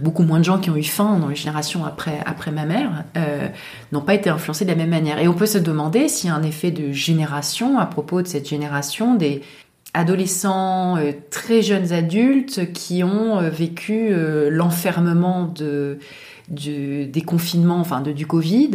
beaucoup 0.00 0.22
moins 0.22 0.38
de 0.38 0.44
gens 0.44 0.58
qui 0.58 0.70
ont 0.70 0.76
eu 0.76 0.84
faim 0.84 1.18
dans 1.18 1.28
les 1.28 1.34
générations 1.34 1.84
après, 1.84 2.20
après 2.26 2.50
ma 2.50 2.64
mère, 2.64 3.04
euh, 3.16 3.48
n'ont 3.92 4.02
pas 4.02 4.14
été 4.14 4.30
influencés 4.30 4.64
de 4.64 4.70
la 4.70 4.76
même 4.76 4.90
manière. 4.90 5.18
Et 5.18 5.26
on 5.26 5.34
peut 5.34 5.46
se 5.46 5.58
demander 5.58 6.08
s'il 6.08 6.30
y 6.30 6.32
a 6.32 6.36
un 6.36 6.42
effet 6.42 6.70
de 6.70 6.92
génération 6.92 7.78
à 7.78 7.86
propos 7.86 8.22
de 8.22 8.28
cette 8.28 8.48
génération 8.48 9.14
des 9.14 9.42
adolescents, 9.96 10.96
euh, 10.98 11.12
très 11.30 11.62
jeunes 11.62 11.92
adultes 11.92 12.72
qui 12.72 13.02
ont 13.02 13.38
euh, 13.38 13.48
vécu 13.48 14.08
euh, 14.10 14.50
l'enfermement 14.50 15.46
de 15.46 15.98
du, 16.48 17.06
des 17.06 17.22
confinements, 17.22 17.78
enfin 17.80 18.00
de, 18.00 18.12
du 18.12 18.26
Covid, 18.26 18.70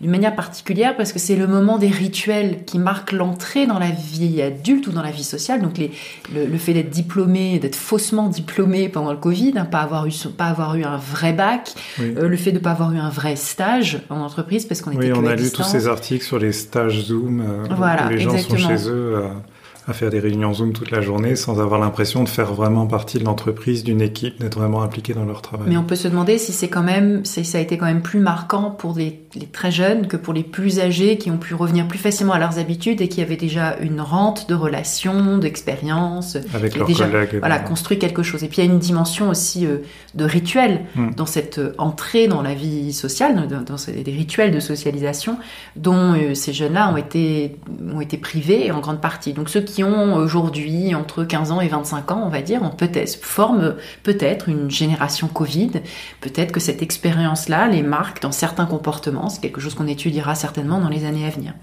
d'une 0.00 0.10
manière 0.10 0.34
particulière 0.34 0.96
parce 0.96 1.12
que 1.12 1.18
c'est 1.18 1.36
le 1.36 1.46
moment 1.46 1.78
des 1.78 1.88
rituels 1.88 2.64
qui 2.64 2.78
marquent 2.78 3.12
l'entrée 3.12 3.66
dans 3.66 3.78
la 3.78 3.90
vie 3.90 4.42
adulte 4.42 4.86
ou 4.86 4.92
dans 4.92 5.02
la 5.02 5.10
vie 5.10 5.24
sociale. 5.24 5.62
Donc 5.62 5.78
les, 5.78 5.90
le, 6.34 6.46
le 6.46 6.58
fait 6.58 6.72
d'être 6.74 6.90
diplômé, 6.90 7.58
d'être 7.58 7.76
faussement 7.76 8.28
diplômé 8.28 8.88
pendant 8.88 9.12
le 9.12 9.18
Covid, 9.18 9.52
hein, 9.56 9.64
pas 9.64 9.80
avoir 9.80 10.06
eu 10.06 10.10
pas 10.36 10.46
avoir 10.46 10.74
eu 10.76 10.84
un 10.84 10.96
vrai 10.96 11.32
bac, 11.32 11.72
Oui. 11.98 12.14
euh, 12.16 12.28
le 12.28 12.36
fait 12.36 12.52
de 12.52 12.58
pas 12.58 12.70
avoir 12.72 12.92
eu 12.92 12.98
un 12.98 13.08
vrai 13.10 13.36
stage 13.36 14.00
en 14.10 14.20
entreprise 14.20 14.64
parce 14.66 14.80
qu'on 14.82 14.90
était 14.90 15.12
Oui, 15.12 15.18
que 15.18 15.18
on 15.18 15.26
a 15.26 15.34
lu 15.36 15.50
tous 15.50 15.62
ces 15.64 15.88
articles 15.88 16.24
sur 16.24 16.38
les 16.38 16.52
stages 16.52 17.02
Zoom 17.02 17.40
euh, 17.40 17.74
Voilà, 17.76 18.06
où 18.06 18.10
les 18.10 18.18
gens 18.18 18.30
exactement. 18.32 18.58
sont 18.58 18.68
chez 18.76 18.88
eux 18.88 19.16
à, 19.16 19.30
à 19.88 19.92
faire 19.92 20.10
des 20.10 20.20
réunions 20.20 20.54
Zoom 20.54 20.72
toute 20.72 20.90
la 20.90 21.00
journée 21.00 21.34
sans 21.36 21.60
avoir 21.60 21.80
l'impression 21.80 22.22
de 22.22 22.28
faire 22.28 22.52
vraiment 22.54 22.86
partie 22.86 23.18
de 23.18 23.24
l'entreprise, 23.24 23.82
d'une 23.82 24.00
équipe, 24.00 24.38
d'être 24.40 24.58
vraiment 24.58 24.82
impliqué 24.82 25.12
dans 25.14 25.24
leur 25.24 25.42
travail. 25.42 25.66
Mais 25.68 25.76
on 25.76 25.82
peut 25.82 25.96
se 25.96 26.06
demander 26.08 26.38
si 26.38 26.52
c'est 26.52 26.68
quand 26.68 26.82
même, 26.84 27.24
si 27.24 27.44
ça 27.44 27.58
a 27.58 27.60
été 27.60 27.76
quand 27.78 27.86
même 27.86 28.02
plus 28.02 28.20
marquant 28.20 28.70
pour 28.70 28.96
les, 28.96 29.20
les 29.34 29.46
très 29.46 29.70
jeunes 29.72 30.06
que 30.06 30.16
pour 30.16 30.34
les 30.34 30.44
plus 30.44 30.78
âgés 30.80 31.18
qui 31.18 31.30
ont 31.30 31.36
pu 31.36 31.54
revenir 31.54 31.88
plus 31.88 31.98
facilement 31.98 32.32
à 32.34 32.38
leurs 32.38 32.58
habitudes 32.58 33.00
et 33.00 33.08
qui 33.08 33.22
avaient 33.22 33.36
déjà 33.36 33.76
une 33.80 34.00
rente 34.00 34.48
de 34.48 34.54
relations, 34.54 35.38
d'expérience, 35.38 36.36
Avec 36.54 36.76
leurs 36.76 36.86
déjà, 36.86 37.06
collègues. 37.08 37.38
voilà, 37.40 37.58
construit 37.58 37.98
quelque 37.98 38.22
chose. 38.22 38.44
Et 38.44 38.48
puis 38.48 38.58
il 38.62 38.66
y 38.66 38.68
a 38.68 38.72
une 38.72 38.78
dimension 38.78 39.28
aussi 39.30 39.66
euh, 39.66 39.78
de 40.14 40.24
rituel 40.24 40.82
Mm. 40.94 41.10
dans 41.16 41.26
cette 41.26 41.58
euh, 41.58 41.74
entrée 41.78 42.28
dans 42.28 42.42
la 42.42 42.52
vie 42.54 42.92
sociale, 42.92 43.46
dans, 43.48 43.62
dans 43.62 43.76
ces- 43.78 44.02
des 44.02 44.10
rituels 44.12 44.50
de 44.50 44.60
socialisation 44.60 45.38
dont 45.76 46.12
euh, 46.14 46.34
ces 46.34 46.52
jeunes-là 46.52 46.92
ont 46.92 46.96
été, 46.98 47.56
ont 47.94 48.00
été 48.00 48.18
privés 48.18 48.70
en 48.70 48.80
grande 48.80 49.00
partie. 49.00 49.32
Donc 49.32 49.48
ceux 49.48 49.60
qui 49.62 49.71
ont 49.80 50.14
aujourd'hui 50.14 50.94
entre 50.94 51.24
15 51.24 51.52
ans 51.52 51.60
et 51.60 51.68
25 51.68 52.10
ans, 52.10 52.22
on 52.24 52.28
va 52.28 52.42
dire, 52.42 52.62
ont 52.62 52.70
peut-être 52.70 53.16
forment 53.24 53.76
peut-être 54.02 54.48
une 54.48 54.70
génération 54.70 55.28
Covid. 55.28 55.70
Peut-être 56.20 56.52
que 56.52 56.60
cette 56.60 56.82
expérience-là 56.82 57.68
les 57.68 57.82
marque 57.82 58.22
dans 58.22 58.32
certains 58.32 58.66
comportements. 58.66 59.28
C'est 59.28 59.40
quelque 59.40 59.60
chose 59.60 59.74
qu'on 59.74 59.86
étudiera 59.86 60.34
certainement 60.34 60.80
dans 60.80 60.88
les 60.88 61.04
années 61.04 61.26
à 61.26 61.30
venir. 61.30 61.54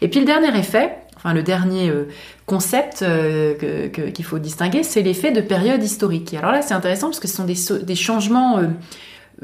Et 0.00 0.08
puis 0.08 0.20
le 0.20 0.26
dernier 0.26 0.56
effet, 0.58 0.92
enfin 1.16 1.32
le 1.32 1.42
dernier 1.42 1.88
euh, 1.88 2.08
concept 2.46 3.02
euh, 3.02 3.88
qu'il 3.88 4.24
faut 4.24 4.38
distinguer, 4.38 4.82
c'est 4.82 5.02
l'effet 5.02 5.32
de 5.32 5.40
période 5.40 5.82
historique. 5.82 6.34
Alors 6.34 6.52
là, 6.52 6.62
c'est 6.62 6.74
intéressant 6.74 7.08
parce 7.08 7.20
que 7.20 7.28
ce 7.28 7.36
sont 7.36 7.44
des, 7.44 7.94
changements 7.94 8.58
euh, 8.58 8.68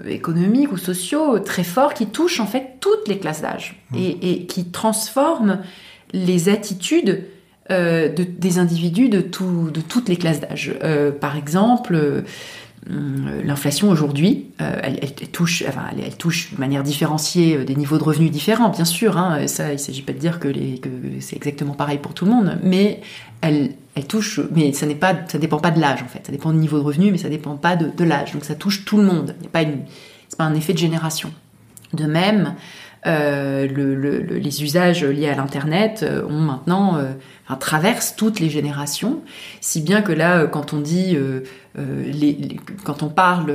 économiques 0.07 0.73
ou 0.73 0.77
sociaux 0.77 1.39
très 1.39 1.65
forts 1.65 1.95
qui 1.95 2.07
touchent 2.07 2.41
en 2.41 2.47
fait 2.47 2.75
toutes 2.81 3.09
les 3.09 3.19
classes 3.19 3.43
d'âge 3.43 3.83
et 3.97 4.47
qui 4.47 4.71
transforment 4.71 5.61
les 6.13 6.49
attitudes 6.49 7.25
euh, 7.71 8.09
de- 8.09 8.25
des 8.25 8.59
individus 8.59 9.09
de, 9.09 9.21
tout- 9.21 9.71
de 9.73 9.81
toutes 9.81 10.09
les 10.09 10.17
classes 10.17 10.41
d'âge. 10.41 10.75
Euh, 10.83 11.11
par 11.13 11.37
exemple, 11.37 11.95
euh, 11.95 12.23
l'inflation 13.45 13.91
aujourd'hui, 13.91 14.47
elle, 14.59 14.99
touche, 15.33 15.63
enfin, 15.69 15.85
elle, 16.03 16.17
touche 16.17 16.55
de 16.55 16.59
manière 16.59 16.83
différenciée 16.83 17.65
des 17.65 17.75
niveaux 17.75 17.99
de 17.99 18.03
revenus 18.03 18.31
différents, 18.31 18.71
bien 18.71 18.87
sûr. 18.87 19.19
Hein, 19.19 19.47
ça, 19.49 19.69
il 19.69 19.73
ne 19.75 19.79
s'agit 19.79 20.01
pas 20.03 20.13
de 20.15 20.19
dire 20.19 20.41
que, 20.41 20.49
que 20.49 20.89
c'est 21.21 21.37
exactement 21.37 21.75
pareil 21.75 21.99
pour 21.99 22.15
tout 22.15 22.25
le 22.25 22.31
monde, 22.31 22.59
mais 22.63 23.01
elle, 23.43 23.73
elle 23.95 24.07
touche, 24.07 24.41
mais 24.55 24.73
ça 24.73 24.87
n'est 24.87 24.95
pas, 24.95 25.15
ça 25.29 25.37
dépend 25.39 25.59
pas 25.59 25.71
de 25.71 25.79
l'âge 25.81 26.03
en 26.03 26.09
fait. 26.09 26.23
Ça 26.25 26.33
dépend 26.33 26.53
du 26.53 26.59
niveau 26.59 26.79
de 26.79 26.85
revenu, 26.85 27.13
mais 27.13 27.19
ça 27.19 27.29
dépend 27.29 27.57
pas 27.57 27.77
de, 27.77 27.91
de 27.95 28.05
l'âge. 28.05 28.33
Donc 28.33 28.45
ça 28.45 28.55
touche 28.55 28.85
tout 28.87 28.97
le 28.97 29.05
monde. 29.05 29.35
Il 29.43 29.47
a 29.47 29.51
pas 29.51 29.65
pas 30.39 30.45
un 30.45 30.55
effet 30.55 30.73
de 30.73 30.79
génération. 30.79 31.31
De 31.93 32.07
même, 32.07 32.55
les 33.05 34.63
usages 34.63 35.05
liés 35.05 35.29
à 35.29 35.35
l'internet 35.35 36.05
ont 36.29 36.41
maintenant 36.41 36.99
traversent 37.57 38.15
toutes 38.17 38.41
les 38.41 38.51
générations, 38.51 39.21
si 39.61 39.81
bien 39.81 40.03
que 40.03 40.13
là, 40.13 40.47
quand 40.47 40.73
on 40.73 40.81
dit 40.81 41.17
euh, 41.79 42.11
les, 42.13 42.57
quand 42.83 43.05
on 43.05 43.09
parle 43.09 43.47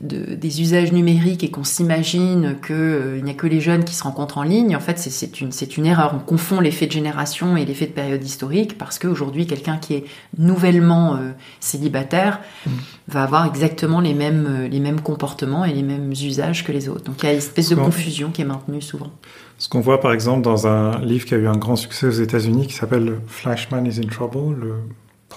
de, 0.00 0.34
des 0.34 0.60
usages 0.60 0.92
numériques 0.92 1.44
et 1.44 1.50
qu'on 1.50 1.62
s'imagine 1.62 2.56
qu'il 2.64 2.74
euh, 2.74 3.20
n'y 3.20 3.30
a 3.30 3.34
que 3.34 3.46
les 3.46 3.60
jeunes 3.60 3.84
qui 3.84 3.94
se 3.94 4.02
rencontrent 4.02 4.38
en 4.38 4.42
ligne, 4.42 4.74
en 4.74 4.80
fait, 4.80 4.98
c'est 4.98 5.40
une, 5.40 5.50
une 5.76 5.86
erreur. 5.86 6.12
On 6.16 6.18
confond 6.18 6.58
l'effet 6.58 6.86
de 6.86 6.92
génération 6.92 7.56
et 7.56 7.64
l'effet 7.64 7.86
de 7.86 7.92
période 7.92 8.24
historique 8.24 8.76
parce 8.76 8.98
qu'aujourd'hui, 8.98 9.46
quelqu'un 9.46 9.76
qui 9.76 9.94
est 9.94 10.04
nouvellement 10.38 11.14
euh, 11.14 11.30
célibataire 11.60 12.40
mm. 12.66 12.70
va 13.08 13.22
avoir 13.22 13.46
exactement 13.46 14.00
les 14.00 14.14
mêmes, 14.14 14.66
les 14.68 14.80
mêmes 14.80 15.00
comportements 15.00 15.64
et 15.64 15.72
les 15.72 15.84
mêmes 15.84 16.10
usages 16.10 16.64
que 16.64 16.72
les 16.72 16.88
autres. 16.88 17.04
Donc 17.04 17.22
il 17.22 17.26
y 17.26 17.28
a 17.28 17.32
une 17.32 17.38
espèce 17.38 17.68
de 17.68 17.76
confusion 17.76 18.30
qui 18.32 18.42
est 18.42 18.46
maintenue 18.46 18.82
souvent. 18.82 19.12
Ce 19.58 19.68
qu'on 19.68 19.80
voit 19.80 20.00
par 20.00 20.12
exemple 20.12 20.42
dans 20.42 20.66
un 20.66 21.00
livre 21.00 21.24
qui 21.24 21.34
a 21.34 21.38
eu 21.38 21.46
un 21.46 21.56
grand 21.56 21.76
succès 21.76 22.06
aux 22.06 22.10
États-Unis 22.10 22.66
qui 22.66 22.74
s'appelle 22.74 23.20
Flashman 23.26 23.86
is 23.86 23.98
in 23.98 24.08
Trouble, 24.08 24.54
le 24.60 24.74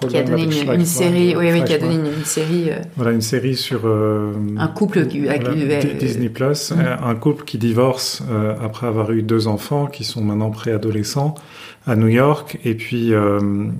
qui 0.07 0.17
a 0.17 0.23
donné 0.23 0.43
une, 0.43 0.85
série, 0.85 1.35
oui, 1.35 1.51
oui, 1.51 1.63
qui 1.63 1.73
a 1.73 1.77
donné 1.77 1.95
une, 1.95 2.23
série. 2.23 2.69
Voilà, 2.95 3.11
une 3.11 3.21
série 3.21 3.55
sur 3.55 3.81
euh, 3.85 4.33
un 4.57 4.67
couple 4.67 5.07
qui, 5.07 5.27
Disney 5.99 6.29
Plus, 6.29 6.71
mm. 6.71 7.03
un 7.03 7.15
couple 7.15 7.43
qui 7.43 7.57
divorce 7.57 8.23
euh, 8.29 8.55
après 8.63 8.87
avoir 8.87 9.11
eu 9.11 9.23
deux 9.23 9.47
enfants 9.47 9.87
qui 9.87 10.03
sont 10.03 10.21
maintenant 10.21 10.51
préadolescents 10.51 11.35
à 11.85 11.95
New 11.95 12.07
York, 12.07 12.59
et 12.63 12.75
puis 12.75 13.13
euh, 13.13 13.39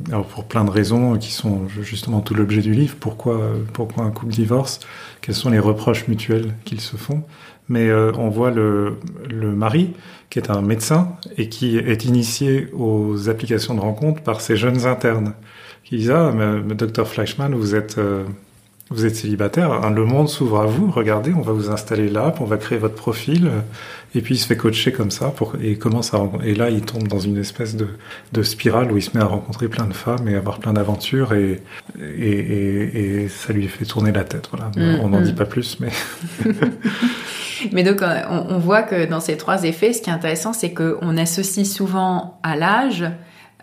alors 0.10 0.26
pour 0.26 0.46
plein 0.46 0.66
de 0.66 0.70
raisons 0.70 1.18
qui 1.18 1.32
sont 1.32 1.68
justement 1.82 2.22
tout 2.22 2.34
l'objet 2.34 2.62
du 2.62 2.74
livre. 2.74 2.96
Pourquoi, 3.00 3.40
pourquoi 3.72 4.04
un 4.04 4.12
couple 4.12 4.34
divorce 4.34 4.80
Quels 5.22 5.36
sont 5.36 5.50
les 5.50 5.60
reproches 5.60 6.08
mutuels 6.08 6.54
qu'ils 6.66 6.82
se 6.82 6.98
font 6.98 7.24
Mais 7.70 7.92
on 7.94 8.30
voit 8.30 8.52
le, 8.52 8.98
le 9.30 9.54
mari 9.54 9.94
qui 10.30 10.40
est 10.40 10.50
un 10.52 10.62
médecin 10.62 11.16
et 11.38 11.50
qui 11.50 11.78
est 11.78 12.06
initié 12.06 12.68
aux 12.74 13.30
applications 13.30 13.74
de 13.74 13.80
rencontre 13.80 14.22
par 14.22 14.42
ses 14.42 14.56
jeunes 14.56 14.86
internes 14.86 15.34
qui 15.84 15.98
disent 15.98 16.12
ah 16.12 16.32
mais, 16.32 16.76
docteur 16.76 17.08
Fleischmann 17.08 17.54
vous 17.56 17.76
êtes 17.76 17.98
euh, 17.98 18.24
vous 18.92 19.06
êtes 19.06 19.16
célibataire, 19.16 19.72
hein, 19.72 19.92
le 19.92 20.04
monde 20.04 20.30
s'ouvre 20.30 20.62
à 20.62 20.66
vous. 20.66 20.90
Regardez, 20.90 21.32
on 21.32 21.42
va 21.42 21.52
vous 21.52 21.70
installer 21.70 22.10
là, 22.10 22.34
on 22.40 22.46
va 22.46 22.58
créer 22.58 22.80
votre 22.80 22.96
profil, 22.96 23.46
euh, 23.46 23.60
et 24.16 24.22
puis 24.22 24.34
il 24.34 24.38
se 24.40 24.48
fait 24.48 24.58
coacher 24.58 24.92
comme 24.92 25.12
ça 25.12 25.28
pour 25.28 25.54
et 25.62 25.76
commence 25.76 26.16
à 26.16 26.28
et 26.44 26.56
là 26.56 26.72
il 26.72 26.82
tombe 26.82 27.08
dans 27.08 27.20
une 27.20 27.38
espèce 27.38 27.76
de, 27.76 27.88
de 28.34 28.42
spirale 28.42 28.92
où 28.92 28.98
il 28.98 29.04
se 29.04 29.16
met 29.16 29.24
à 29.24 29.28
rencontrer 29.28 29.68
plein 29.68 29.86
de 29.86 29.94
femmes 29.94 30.28
et 30.28 30.34
avoir 30.34 30.58
plein 30.58 30.74
d'aventures 30.74 31.34
et 31.34 31.62
et, 32.00 32.30
et, 32.32 33.24
et 33.24 33.28
ça 33.28 33.54
lui 33.54 33.68
fait 33.68 33.86
tourner 33.86 34.12
la 34.12 34.24
tête. 34.24 34.50
Voilà, 34.52 34.72
mm, 34.76 35.02
on 35.04 35.10
n'en 35.10 35.22
dit 35.22 35.34
mm. 35.34 35.36
pas 35.36 35.46
plus, 35.46 35.80
mais. 35.80 35.92
mais 37.72 37.84
donc 37.84 38.02
on, 38.02 38.46
on, 38.50 38.58
voit 38.58 38.84
que 38.84 39.06
dans 39.06 39.20
ces 39.20 39.38
trois 39.38 39.64
effets, 39.64 39.94
ce 39.94 40.02
qui 40.02 40.10
est 40.10 40.14
intéressant, 40.14 40.54
c'est 40.54 40.74
qu'on 40.74 41.18
associe 41.18 41.68
souvent 41.68 42.40
à 42.44 42.56
l'âge 42.56 43.06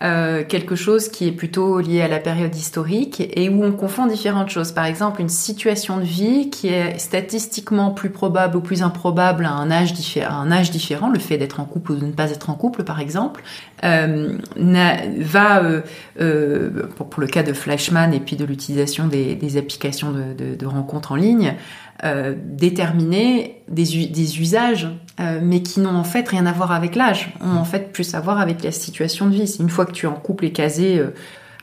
euh, 0.03 0.43
quelque 0.47 0.75
chose 0.75 1.09
qui 1.09 1.27
est 1.27 1.31
plutôt 1.31 1.79
lié 1.79 2.03
à 2.03 2.07
la 2.07 2.19
période 2.19 2.55
historique 2.55 3.31
et 3.35 3.49
où 3.49 3.63
on 3.63 3.71
confond 3.71 4.05
différentes 4.05 4.51
choses. 4.51 4.71
Par 4.71 4.85
exemple, 4.85 5.21
une 5.21 5.29
situation 5.29 5.97
de 5.97 6.03
vie 6.03 6.51
qui 6.51 6.67
est 6.67 6.99
statistiquement 6.99 7.89
plus 7.89 8.11
probable 8.11 8.57
ou 8.57 8.61
plus 8.61 8.83
improbable 8.83 9.45
à 9.45 9.53
un 9.53 9.71
âge, 9.71 9.93
un 10.17 10.51
âge 10.51 10.69
différent, 10.69 11.09
le 11.09 11.17
fait 11.17 11.39
d'être 11.39 11.59
en 11.59 11.65
couple 11.65 11.93
ou 11.93 11.95
de 11.95 12.05
ne 12.05 12.11
pas 12.11 12.29
être 12.29 12.51
en 12.51 12.53
couple, 12.53 12.83
par 12.83 12.99
exemple, 12.99 13.41
euh, 13.83 14.37
va, 14.55 15.63
euh, 15.63 15.81
euh 16.21 16.69
pour, 16.95 17.09
pour, 17.09 17.21
le 17.21 17.27
cas 17.27 17.41
de 17.41 17.53
Flashman 17.53 18.13
et 18.13 18.19
puis 18.19 18.35
de 18.35 18.45
l'utilisation 18.45 19.07
des, 19.07 19.33
des, 19.33 19.57
applications 19.57 20.11
de, 20.11 20.33
de, 20.37 20.55
de 20.55 20.65
rencontres 20.67 21.13
en 21.13 21.15
ligne, 21.15 21.55
euh, 22.03 22.35
déterminer 22.37 23.63
des, 23.69 24.39
usages, 24.39 24.87
euh, 25.19 25.39
mais 25.41 25.63
qui 25.63 25.79
n'ont 25.79 25.95
en 25.95 26.03
fait 26.03 26.29
rien 26.29 26.45
à 26.45 26.51
voir 26.51 26.71
avec 26.71 26.95
l'âge, 26.95 27.33
ont 27.41 27.55
en 27.57 27.65
fait 27.65 27.91
plus 27.91 28.13
à 28.13 28.19
voir 28.19 28.39
avec 28.39 28.63
la 28.63 28.71
situation 28.71 29.25
de 29.25 29.33
vie. 29.33 29.57
Une 29.59 29.69
fois 29.69 29.87
que 29.87 29.93
tu 29.93 30.05
es 30.05 30.09
en 30.09 30.13
couple 30.13 30.45
et 30.45 30.51
casé, 30.51 30.99
euh, 30.99 31.15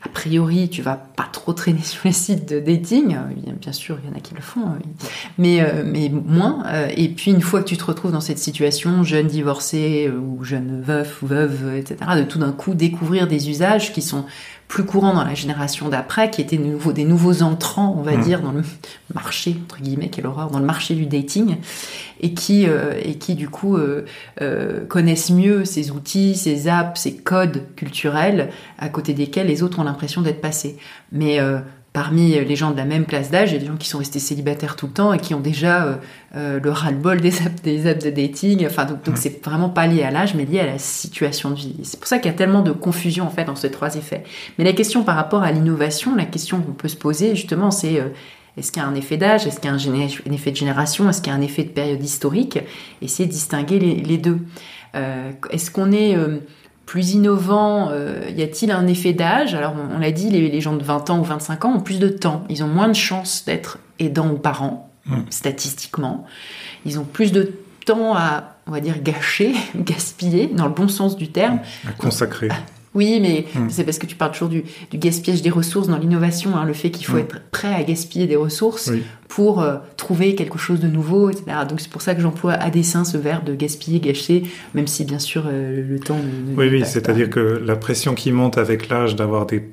a 0.03 0.09
priori, 0.09 0.67
tu 0.67 0.81
vas 0.81 0.97
pas 0.97 1.29
trop 1.31 1.53
traîner 1.53 1.79
sur 1.83 2.01
les 2.03 2.11
sites 2.11 2.49
de 2.49 2.59
dating. 2.59 3.15
Bien 3.61 3.71
sûr, 3.71 3.97
il 4.03 4.09
y 4.09 4.13
en 4.13 4.17
a 4.17 4.19
qui 4.19 4.35
le 4.35 4.41
font, 4.41 4.67
hein, 4.67 4.77
mais, 5.37 5.65
mais 5.85 6.09
moins. 6.09 6.65
Et 6.97 7.07
puis, 7.07 7.31
une 7.31 7.41
fois 7.41 7.61
que 7.61 7.69
tu 7.69 7.77
te 7.77 7.85
retrouves 7.85 8.11
dans 8.11 8.19
cette 8.19 8.39
situation, 8.39 9.03
jeune 9.03 9.27
divorcé 9.27 10.09
ou 10.09 10.43
jeune 10.43 10.81
veuf 10.81 11.23
ou 11.23 11.27
veuve, 11.27 11.75
etc., 11.77 11.97
de 12.17 12.23
tout 12.23 12.39
d'un 12.39 12.51
coup 12.51 12.73
découvrir 12.73 13.27
des 13.27 13.49
usages 13.49 13.93
qui 13.93 14.01
sont 14.01 14.25
plus 14.67 14.83
courant 14.83 15.13
dans 15.13 15.23
la 15.23 15.35
génération 15.35 15.89
d'après, 15.89 16.31
qui 16.31 16.41
étaient 16.41 16.57
nouveau, 16.57 16.91
des 16.91 17.05
nouveaux 17.05 17.43
entrants, 17.43 17.95
on 17.97 18.01
va 18.01 18.17
mmh. 18.17 18.21
dire, 18.21 18.41
dans 18.41 18.51
le 18.51 18.63
marché, 19.13 19.55
entre 19.63 19.79
guillemets, 19.79 20.09
quelle 20.09 20.25
horreur, 20.25 20.49
dans 20.49 20.59
le 20.59 20.65
marché 20.65 20.95
du 20.95 21.05
dating, 21.05 21.57
et 22.19 22.33
qui, 22.33 22.67
euh, 22.67 22.93
et 23.01 23.15
qui 23.15 23.35
du 23.35 23.49
coup 23.49 23.77
euh, 23.77 24.05
euh, 24.41 24.85
connaissent 24.85 25.29
mieux 25.29 25.65
ces 25.65 25.91
outils, 25.91 26.35
ces 26.35 26.67
apps, 26.67 26.99
ces 26.99 27.15
codes 27.15 27.63
culturels, 27.75 28.49
à 28.79 28.89
côté 28.89 29.13
desquels 29.13 29.47
les 29.47 29.63
autres 29.63 29.79
ont 29.79 29.83
l'impression 29.83 30.21
d'être 30.21 30.41
passés. 30.41 30.77
Mais 31.11 31.39
parmi 31.95 32.31
les 32.31 32.55
gens 32.57 32.71
de 32.71 32.77
la 32.77 32.83
même 32.83 33.05
classe 33.05 33.31
d'âge, 33.31 33.51
il 33.51 33.53
y 33.53 33.55
a 33.55 33.59
des 33.61 33.67
gens 33.67 33.77
qui 33.77 33.87
sont 33.87 33.99
restés 33.99 34.19
célibataires 34.19 34.75
tout 34.75 34.87
le 34.87 34.91
temps 34.91 35.13
et 35.13 35.17
qui 35.17 35.33
ont 35.33 35.39
déjà 35.39 35.85
euh, 35.85 35.95
euh, 36.35 36.59
le 36.61 36.69
ras-le-bol 36.69 37.21
des 37.21 37.41
apps, 37.41 37.61
des 37.61 37.87
apps 37.87 38.03
de 38.03 38.09
dating. 38.09 38.67
Enfin, 38.67 38.83
donc, 38.83 39.05
donc 39.05 39.17
c'est 39.17 39.41
vraiment 39.41 39.69
pas 39.69 39.87
lié 39.87 40.03
à 40.03 40.11
l'âge, 40.11 40.35
mais 40.35 40.43
lié 40.43 40.59
à 40.59 40.65
la 40.65 40.77
situation 40.77 41.51
de 41.51 41.55
vie. 41.55 41.77
C'est 41.83 41.97
pour 41.97 42.09
ça 42.09 42.19
qu'il 42.19 42.29
y 42.29 42.33
a 42.33 42.37
tellement 42.37 42.63
de 42.63 42.73
confusion 42.73 43.25
en 43.25 43.29
fait 43.29 43.45
dans 43.45 43.55
ces 43.55 43.71
trois 43.71 43.95
effets. 43.95 44.25
Mais 44.57 44.65
la 44.65 44.73
question 44.73 45.05
par 45.05 45.15
rapport 45.15 45.43
à 45.43 45.53
l'innovation, 45.53 46.13
la 46.17 46.25
question 46.25 46.59
qu'on 46.59 46.73
peut 46.73 46.89
se 46.89 46.97
poser 46.97 47.33
justement, 47.33 47.71
c'est 47.71 47.97
euh, 47.97 48.09
est-ce 48.57 48.73
qu'il 48.73 48.81
y 48.81 48.85
a 48.85 48.89
un 48.89 48.95
effet 48.95 49.15
d'âge 49.15 49.47
Est-ce 49.47 49.61
qu'il 49.61 49.69
y 49.69 49.73
a 49.73 49.75
un, 49.75 50.33
effet 50.33 50.51
de 50.51 50.57
génération 50.57 51.09
Est-ce 51.09 51.21
qu'il 51.21 51.31
y 51.31 51.35
a 51.35 51.39
un 51.39 51.41
effet 51.41 51.63
de 51.63 51.69
période 51.69 52.03
historique? 52.03 52.59
Essayer 53.01 53.25
de 53.25 53.31
distinguer 53.31 53.79
les, 53.79 53.95
les 53.95 54.17
deux. 54.17 54.39
Est-ce 55.51 55.71
qu'on 55.71 55.91
est 55.91 56.15
plus 56.85 57.13
innovant 57.13 57.89
euh, 57.91 58.29
Y 58.35 58.43
a-t-il 58.43 58.71
un 58.71 58.87
effet 58.87 59.13
d'âge? 59.13 59.55
Alors, 59.55 59.73
on, 59.95 59.99
l'a 59.99 60.11
dit, 60.11 60.29
les, 60.29 60.61
gens 60.61 60.75
de 60.75 60.83
20 60.83 61.09
ans 61.09 61.19
ou 61.19 61.23
25 61.23 61.65
ans 61.65 61.73
ont 61.75 61.79
plus 61.79 61.99
de 61.99 62.07
temps. 62.07 62.43
Ils 62.49 62.63
ont 62.63 62.67
moins 62.67 62.87
de 62.87 62.93
chances 62.93 63.45
d'être 63.45 63.79
aidants 63.99 64.29
ou 64.29 64.37
parents, 64.37 64.89
mmh. 65.05 65.17
statistiquement. 65.29 66.25
Ils 66.85 66.99
ont 66.99 67.05
plus 67.05 67.31
de 67.31 67.53
temps 67.85 68.15
à, 68.15 68.55
on 68.67 68.71
va 68.71 68.79
dire, 68.79 69.01
gâcher, 69.01 69.53
gaspiller, 69.75 70.47
dans 70.47 70.65
le 70.65 70.73
bon 70.73 70.87
sens 70.87 71.17
du 71.17 71.29
terme. 71.29 71.59
À 71.87 71.91
consacrer. 71.91 72.49
Oui, 72.95 73.19
mais 73.21 73.45
hmm. 73.53 73.69
c'est 73.69 73.83
parce 73.83 73.99
que 73.99 74.05
tu 74.05 74.15
parles 74.15 74.31
toujours 74.31 74.47
du, 74.47 74.63
gaspillage 74.93 75.41
des 75.41 75.49
ressources 75.49 75.87
dans 75.87 75.97
l'innovation, 75.97 76.55
hein, 76.55 76.63
le 76.63 76.73
fait 76.73 76.89
qu'il 76.89 77.05
faut 77.05 77.17
hmm. 77.17 77.19
être 77.19 77.41
prêt 77.51 77.73
à 77.73 77.83
gaspiller 77.83 78.25
des 78.25 78.37
ressources 78.37 78.89
pour 79.27 79.61
euh, 79.61 79.75
trouver 79.97 80.33
quelque 80.33 80.57
chose 80.57 80.79
de 80.79 80.87
nouveau, 80.87 81.29
etc. 81.29 81.45
Donc 81.67 81.81
c'est 81.81 81.89
pour 81.91 82.01
ça 82.01 82.15
que 82.15 82.21
j'emploie 82.21 82.53
à 82.53 82.69
dessein 82.69 83.03
ce 83.03 83.17
verbe 83.17 83.43
de 83.43 83.53
gaspiller, 83.53 83.99
gâcher, 83.99 84.43
même 84.73 84.87
si 84.87 85.03
bien 85.03 85.19
sûr 85.19 85.43
euh, 85.47 85.83
le 85.87 85.99
temps 85.99 86.17
ne... 86.17 86.55
oui, 86.55 86.69
oui, 86.71 86.83
c'est-à-dire 86.85 87.29
que 87.29 87.39
la 87.39 87.75
pression 87.75 88.15
qui 88.15 88.31
monte 88.31 88.57
avec 88.57 88.87
l'âge 88.87 89.17
d'avoir 89.17 89.45
des 89.45 89.63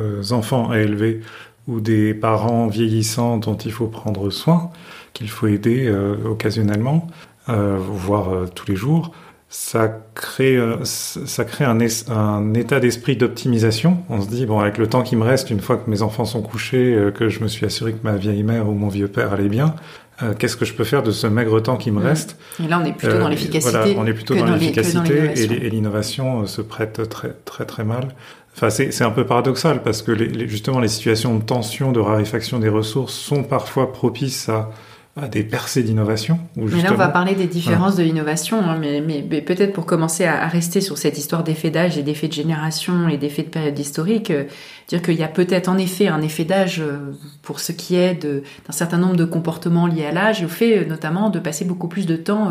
euh, 0.00 0.22
enfants 0.32 0.70
à 0.70 0.80
élever 0.80 1.20
ou 1.68 1.80
des 1.80 2.12
parents 2.12 2.66
vieillissants 2.66 3.38
dont 3.38 3.56
il 3.56 3.70
faut 3.70 3.86
prendre 3.86 4.30
soin, 4.30 4.70
qu'il 5.12 5.30
faut 5.30 5.46
aider 5.46 5.90
occasionnellement, 6.26 7.06
voire 7.46 8.50
tous 8.54 8.66
les 8.68 8.76
jours, 8.76 9.12
ça 9.56 10.00
crée, 10.16 10.56
euh, 10.56 10.84
ça 10.84 11.44
crée 11.44 11.64
un, 11.64 11.78
un 12.10 12.54
état 12.54 12.80
d'esprit 12.80 13.16
d'optimisation. 13.16 13.98
On 14.10 14.20
se 14.20 14.26
dit, 14.26 14.46
bon, 14.46 14.58
avec 14.58 14.78
le 14.78 14.88
temps 14.88 15.04
qui 15.04 15.14
me 15.14 15.22
reste, 15.22 15.48
une 15.48 15.60
fois 15.60 15.76
que 15.76 15.88
mes 15.88 16.02
enfants 16.02 16.24
sont 16.24 16.42
couchés, 16.42 16.92
euh, 16.92 17.12
que 17.12 17.28
je 17.28 17.38
me 17.38 17.46
suis 17.46 17.64
assuré 17.64 17.92
que 17.92 18.02
ma 18.02 18.16
vieille 18.16 18.42
mère 18.42 18.68
ou 18.68 18.72
mon 18.72 18.88
vieux 18.88 19.06
père 19.06 19.32
allait 19.32 19.48
bien, 19.48 19.76
euh, 20.24 20.34
qu'est-ce 20.36 20.56
que 20.56 20.64
je 20.64 20.74
peux 20.74 20.82
faire 20.82 21.04
de 21.04 21.12
ce 21.12 21.28
maigre 21.28 21.60
temps 21.60 21.76
qui 21.76 21.92
me 21.92 22.00
mmh. 22.00 22.04
reste? 22.04 22.36
Et 22.64 22.66
là, 22.66 22.80
on 22.82 22.84
est 22.84 22.94
plutôt 22.94 23.16
dans 23.16 23.28
l'efficacité. 23.28 23.70
Voilà, 23.70 23.86
on 23.96 24.06
est 24.06 24.12
plutôt 24.12 24.34
dans 24.34 24.44
l'efficacité 24.44 25.32
et 25.36 25.70
l'innovation 25.70 26.46
se 26.46 26.60
prête 26.60 27.08
très, 27.08 27.30
très, 27.44 27.64
très 27.64 27.84
mal. 27.84 28.08
Enfin, 28.56 28.70
c'est 28.70 29.02
un 29.02 29.10
peu 29.12 29.24
paradoxal 29.24 29.82
parce 29.84 30.02
que 30.02 30.10
les, 30.10 30.48
justement, 30.48 30.80
les 30.80 30.88
situations 30.88 31.36
de 31.36 31.44
tension, 31.44 31.92
de 31.92 32.00
raréfaction 32.00 32.58
des 32.58 32.68
ressources 32.68 33.14
sont 33.14 33.44
parfois 33.44 33.92
propices 33.92 34.48
à 34.48 34.70
à 35.16 35.28
des 35.28 35.44
percées 35.44 35.84
d'innovation. 35.84 36.40
Mais 36.56 36.82
là, 36.82 36.90
on 36.92 36.96
va 36.96 37.06
parler 37.06 37.36
des 37.36 37.46
différences 37.46 37.94
de 37.94 38.02
l'innovation, 38.02 38.60
hein, 38.60 38.76
mais, 38.80 39.00
mais, 39.00 39.22
peut-être 39.42 39.72
pour 39.72 39.86
commencer 39.86 40.24
à, 40.24 40.48
rester 40.48 40.80
sur 40.80 40.98
cette 40.98 41.16
histoire 41.18 41.44
d'effet 41.44 41.70
d'âge 41.70 41.96
et 41.96 42.02
d'effet 42.02 42.26
de 42.26 42.32
génération 42.32 43.08
et 43.08 43.16
d'effet 43.16 43.44
de 43.44 43.48
période 43.48 43.78
historique, 43.78 44.32
euh, 44.32 44.44
dire 44.88 45.02
qu'il 45.02 45.14
y 45.14 45.22
a 45.22 45.28
peut-être 45.28 45.68
en 45.68 45.78
effet 45.78 46.08
un 46.08 46.20
effet 46.20 46.44
d'âge 46.44 46.80
euh, 46.80 47.12
pour 47.42 47.60
ce 47.60 47.70
qui 47.70 47.94
est 47.94 48.26
d'un 48.26 48.72
certain 48.72 48.98
nombre 48.98 49.14
de 49.14 49.24
comportements 49.24 49.86
liés 49.86 50.06
à 50.06 50.12
l'âge, 50.12 50.42
au 50.42 50.48
fait 50.48 50.78
euh, 50.78 50.84
notamment 50.84 51.30
de 51.30 51.38
passer 51.38 51.64
beaucoup 51.64 51.88
plus 51.88 52.06
de 52.06 52.16
temps 52.16 52.50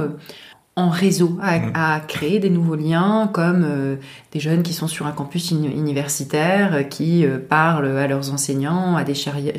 en 0.75 0.89
réseau, 0.89 1.29
mm. 1.29 1.71
à, 1.75 1.99
créer 1.99 2.39
des 2.39 2.49
nouveaux 2.49 2.75
liens, 2.75 3.29
comme 3.31 3.63
euh, 3.63 3.95
des 4.31 4.39
jeunes 4.39 4.63
qui 4.63 4.73
sont 4.73 4.87
sur 4.87 5.05
un 5.05 5.11
campus 5.11 5.51
universitaire, 5.51 6.73
euh, 6.73 6.83
qui 6.83 7.25
euh, 7.25 7.37
parlent 7.37 7.95
à 7.97 8.07
leurs 8.07 8.33
enseignants, 8.33 8.95
à 8.95 9.03
des, 9.03 9.13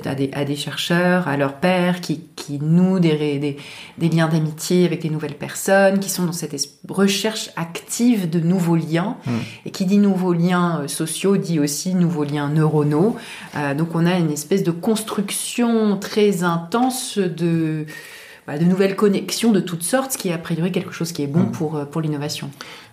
à 0.06 0.14
des, 0.16 0.30
à 0.32 0.44
des 0.44 0.56
chercheurs, 0.56 1.28
à 1.28 1.36
leurs 1.36 1.54
pères, 1.54 2.00
qui, 2.00 2.22
qui 2.34 2.58
nouent 2.58 2.98
des, 2.98 3.38
des, 3.38 3.56
des 3.98 4.08
liens 4.08 4.26
d'amitié 4.26 4.86
avec 4.86 5.02
des 5.02 5.10
nouvelles 5.10 5.36
personnes, 5.36 6.00
qui 6.00 6.10
sont 6.10 6.24
dans 6.24 6.32
cette 6.32 6.56
recherche 6.88 7.50
active 7.54 8.28
de 8.28 8.40
nouveaux 8.40 8.76
liens. 8.76 9.16
Mm. 9.24 9.30
Et 9.66 9.70
qui 9.70 9.84
dit 9.84 9.98
nouveaux 9.98 10.32
liens 10.32 10.82
sociaux 10.88 11.36
dit 11.36 11.60
aussi 11.60 11.94
nouveaux 11.94 12.24
liens 12.24 12.48
neuronaux. 12.48 13.16
donc 13.76 13.94
on 13.94 14.04
a 14.04 14.18
une 14.18 14.32
espèce 14.32 14.62
de 14.64 14.70
construction 14.70 15.96
très 15.96 16.42
intense 16.42 17.18
de 17.18 17.86
bah, 18.46 18.58
de 18.58 18.64
nouvelles 18.64 18.96
connexions 18.96 19.52
de 19.52 19.60
toutes 19.60 19.82
sortes, 19.82 20.12
ce 20.12 20.18
qui 20.18 20.28
est 20.28 20.32
a 20.32 20.38
priori 20.38 20.72
quelque 20.72 20.92
chose 20.92 21.12
qui 21.12 21.22
est 21.22 21.26
bon 21.26 21.44
mm. 21.44 21.52
pour, 21.52 21.86
pour 21.86 22.00
l'innovation. 22.00 22.50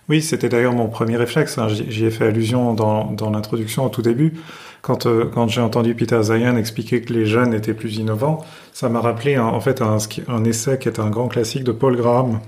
Oui, 0.08 0.20
c'était 0.20 0.48
d'ailleurs 0.48 0.72
mon 0.72 0.88
premier 0.88 1.16
réflexe. 1.16 1.58
Hein. 1.58 1.68
J'y 1.68 2.04
ai 2.04 2.10
fait 2.10 2.26
allusion 2.26 2.74
dans, 2.74 3.12
dans 3.12 3.30
l'introduction 3.30 3.86
au 3.86 3.88
tout 3.88 4.02
début. 4.02 4.34
Quand, 4.82 5.06
euh, 5.06 5.30
quand 5.32 5.46
j'ai 5.46 5.60
entendu 5.60 5.94
Peter 5.94 6.20
Zayan 6.20 6.56
expliquer 6.56 7.02
que 7.02 7.12
les 7.12 7.24
jeunes 7.24 7.54
étaient 7.54 7.74
plus 7.74 7.98
innovants, 7.98 8.44
ça 8.72 8.88
m'a 8.88 9.00
rappelé 9.00 9.38
en 9.38 9.60
fait 9.60 9.80
un, 9.80 9.98
un, 10.26 10.44
essai 10.44 10.78
qui 10.78 10.88
est 10.88 10.98
un 10.98 11.08
grand 11.08 11.28
classique 11.28 11.62
de 11.62 11.70
Paul 11.70 11.96
Graham, 11.96 12.40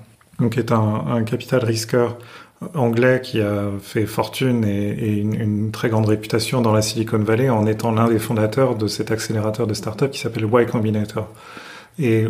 qui 0.51 0.59
est 0.59 0.73
un, 0.73 1.05
un 1.07 1.23
capital 1.23 1.65
risqueur 1.65 2.19
anglais 2.75 3.21
qui 3.23 3.41
a 3.41 3.67
fait 3.81 4.07
fortune 4.07 4.65
et, 4.65 4.91
et 4.91 5.13
une, 5.19 5.35
une, 5.35 5.71
très 5.71 5.91
grande 5.91 6.07
réputation 6.07 6.61
dans 6.61 6.73
la 6.73 6.83
Silicon 6.83 7.19
Valley 7.19 7.51
en 7.51 7.67
étant 7.67 7.93
l'un 7.93 8.09
des 8.09 8.19
fondateurs 8.19 8.75
de 8.75 8.89
cet 8.89 9.11
accélérateur 9.13 9.67
de 9.67 9.75
start-up 9.75 10.11
qui 10.11 10.19
s'appelle 10.19 10.49
Y 10.53 10.67
Combinator. 10.67 11.29
Et, 11.99 12.27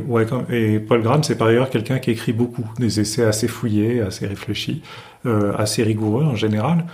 et 0.51 0.79
Paul 0.81 1.03
Graham, 1.03 1.23
c'est 1.23 1.37
par 1.37 1.49
ailleurs 1.49 1.71
quelqu'un 1.71 1.99
qui 1.99 2.11
écrit 2.11 2.33
beaucoup, 2.33 2.69
des 2.79 3.01
essais 3.01 3.25
assez 3.25 3.49
fouillés, 3.49 4.01
assez 4.01 4.27
réfléchis, 4.27 4.83
euh, 5.27 5.53
assez 5.57 5.83
rigoureux 5.83 6.25
en 6.25 6.35
général. 6.35 6.85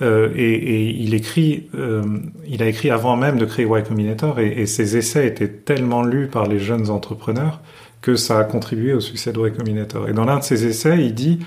Euh, 0.00 0.28
et, 0.36 0.54
et, 0.54 0.90
il 0.90 1.14
écrit, 1.14 1.68
euh, 1.74 2.02
il 2.46 2.62
a 2.62 2.66
écrit 2.66 2.90
avant 2.90 3.16
même 3.16 3.38
de 3.38 3.44
créer 3.44 3.66
Y 3.66 3.88
Combinator, 3.88 4.38
et, 4.38 4.60
et, 4.60 4.66
ses 4.66 4.96
essais 4.96 5.26
étaient 5.26 5.48
tellement 5.48 6.02
lus 6.02 6.28
par 6.28 6.46
les 6.46 6.60
jeunes 6.60 6.90
entrepreneurs 6.90 7.60
que 8.00 8.14
ça 8.14 8.38
a 8.38 8.44
contribué 8.44 8.92
au 8.92 9.00
succès 9.00 9.32
de 9.32 9.40
Y 9.40 9.56
Combinator. 9.56 10.08
Et 10.08 10.12
dans 10.12 10.24
l'un 10.24 10.38
de 10.38 10.44
ses 10.44 10.66
essais, 10.66 11.04
il 11.04 11.14
dit 11.14 11.40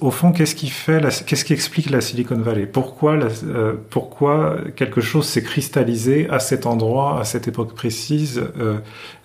au 0.00 0.10
fond, 0.10 0.32
qu'est-ce 0.32 0.54
qui 0.54 0.68
fait, 0.68 1.00
qu'est-ce 1.26 1.44
qui 1.44 1.52
explique 1.52 1.90
la 1.90 2.00
Silicon 2.00 2.36
Valley? 2.36 2.66
Pourquoi, 2.66 3.18
euh, 3.44 3.74
pourquoi 3.90 4.56
quelque 4.76 5.00
chose 5.00 5.26
s'est 5.26 5.42
cristallisé 5.42 6.26
à 6.30 6.38
cet 6.38 6.64
endroit, 6.64 7.20
à 7.20 7.24
cette 7.24 7.48
époque 7.48 7.74
précise, 7.74 8.42
euh, 8.58 8.78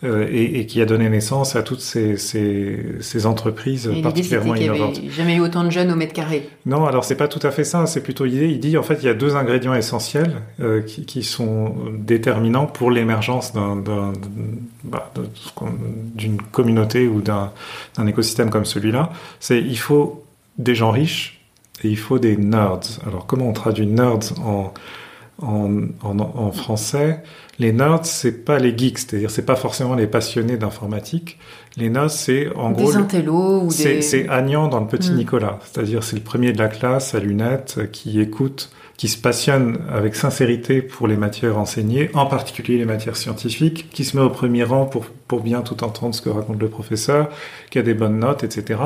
euh, 0.03 0.27
et, 0.29 0.59
et, 0.59 0.65
qui 0.65 0.81
a 0.81 0.85
donné 0.85 1.09
naissance 1.09 1.55
à 1.55 1.63
toutes 1.63 1.79
ces, 1.79 2.17
ces, 2.17 2.97
ces 2.99 3.25
entreprises 3.25 3.87
et 3.87 4.01
particulièrement 4.01 4.55
innovantes. 4.55 4.97
Il 4.97 5.03
n'y 5.03 5.07
avait 5.07 5.15
jamais 5.15 5.35
eu 5.35 5.39
autant 5.39 5.63
de 5.63 5.69
jeunes 5.69 5.91
au 5.91 5.95
mètre 5.95 6.13
carré. 6.13 6.49
Non, 6.65 6.85
alors 6.85 7.05
c'est 7.05 7.15
pas 7.15 7.29
tout 7.29 7.45
à 7.45 7.51
fait 7.51 7.63
ça. 7.63 7.85
C'est 7.85 8.03
plutôt 8.03 8.25
l'idée. 8.25 8.47
Il 8.47 8.59
dit 8.59 8.77
en 8.77 8.83
fait, 8.83 8.99
il 9.01 9.05
y 9.05 9.09
a 9.09 9.13
deux 9.13 9.35
ingrédients 9.35 9.73
essentiels 9.73 10.41
qui, 10.87 11.05
qui, 11.05 11.23
sont 11.23 11.75
déterminants 11.97 12.65
pour 12.65 12.91
l'émergence 12.91 13.53
d'un, 13.53 13.81
bah, 14.83 15.13
d'une 16.15 16.41
communauté 16.41 17.07
ou 17.07 17.21
d'un, 17.21 17.51
d'un 17.97 18.07
écosystème 18.07 18.49
comme 18.49 18.65
celui-là. 18.65 19.11
C'est 19.39 19.59
il 19.59 19.77
faut 19.77 20.23
des 20.57 20.75
gens 20.75 20.91
riches 20.91 21.45
et 21.83 21.89
il 21.89 21.97
faut 21.97 22.19
des 22.19 22.37
nerds. 22.37 22.99
Alors 23.05 23.25
comment 23.25 23.47
on 23.47 23.53
traduit 23.53 23.87
nerds 23.87 24.39
en, 24.43 24.73
en, 25.41 25.81
en, 26.01 26.19
en 26.19 26.51
français? 26.51 27.23
Les 27.59 27.71
nerds, 27.71 28.05
c'est 28.05 28.45
pas 28.45 28.57
les 28.57 28.75
geeks, 28.75 28.97
c'est-à-dire 28.97 29.29
c'est 29.29 29.45
pas 29.45 29.55
forcément 29.55 29.93
les 29.93 30.07
passionnés 30.07 30.57
d'informatique. 30.57 31.37
Les 31.77 31.89
nerds, 31.89 32.09
c'est 32.09 32.49
en 32.55 32.71
des 32.71 32.83
gros... 32.83 32.95
Intellos, 32.95 33.63
ou 33.63 33.71
c'est, 33.71 33.95
des... 33.95 34.01
c'est 34.01 34.27
Agnan 34.29 34.67
dans 34.67 34.79
le 34.79 34.87
Petit 34.87 35.11
mm. 35.11 35.15
Nicolas, 35.15 35.59
c'est-à-dire 35.61 36.03
c'est 36.03 36.15
le 36.15 36.23
premier 36.23 36.51
de 36.51 36.57
la 36.57 36.67
classe 36.67 37.13
à 37.13 37.19
lunettes 37.19 37.91
qui 37.91 38.19
écoute 38.19 38.71
qui 39.03 39.09
se 39.09 39.17
passionne 39.17 39.79
avec 39.91 40.15
sincérité 40.15 40.81
pour 40.81 41.09
les 41.09 41.17
matières 41.17 41.57
enseignées, 41.57 42.09
en 42.13 42.25
particulier 42.25 42.77
les 42.77 42.85
matières 42.85 43.17
scientifiques, 43.17 43.89
qui 43.91 44.05
se 44.05 44.15
met 44.15 44.23
au 44.23 44.29
premier 44.29 44.63
rang 44.63 44.85
pour, 44.85 45.07
pour 45.27 45.41
bien 45.41 45.59
tout 45.59 45.83
entendre 45.83 46.15
ce 46.15 46.21
que 46.21 46.29
raconte 46.29 46.61
le 46.61 46.69
professeur, 46.69 47.27
qui 47.69 47.79
a 47.79 47.81
des 47.81 47.95
bonnes 47.95 48.17
notes, 48.17 48.45
etc. 48.45 48.79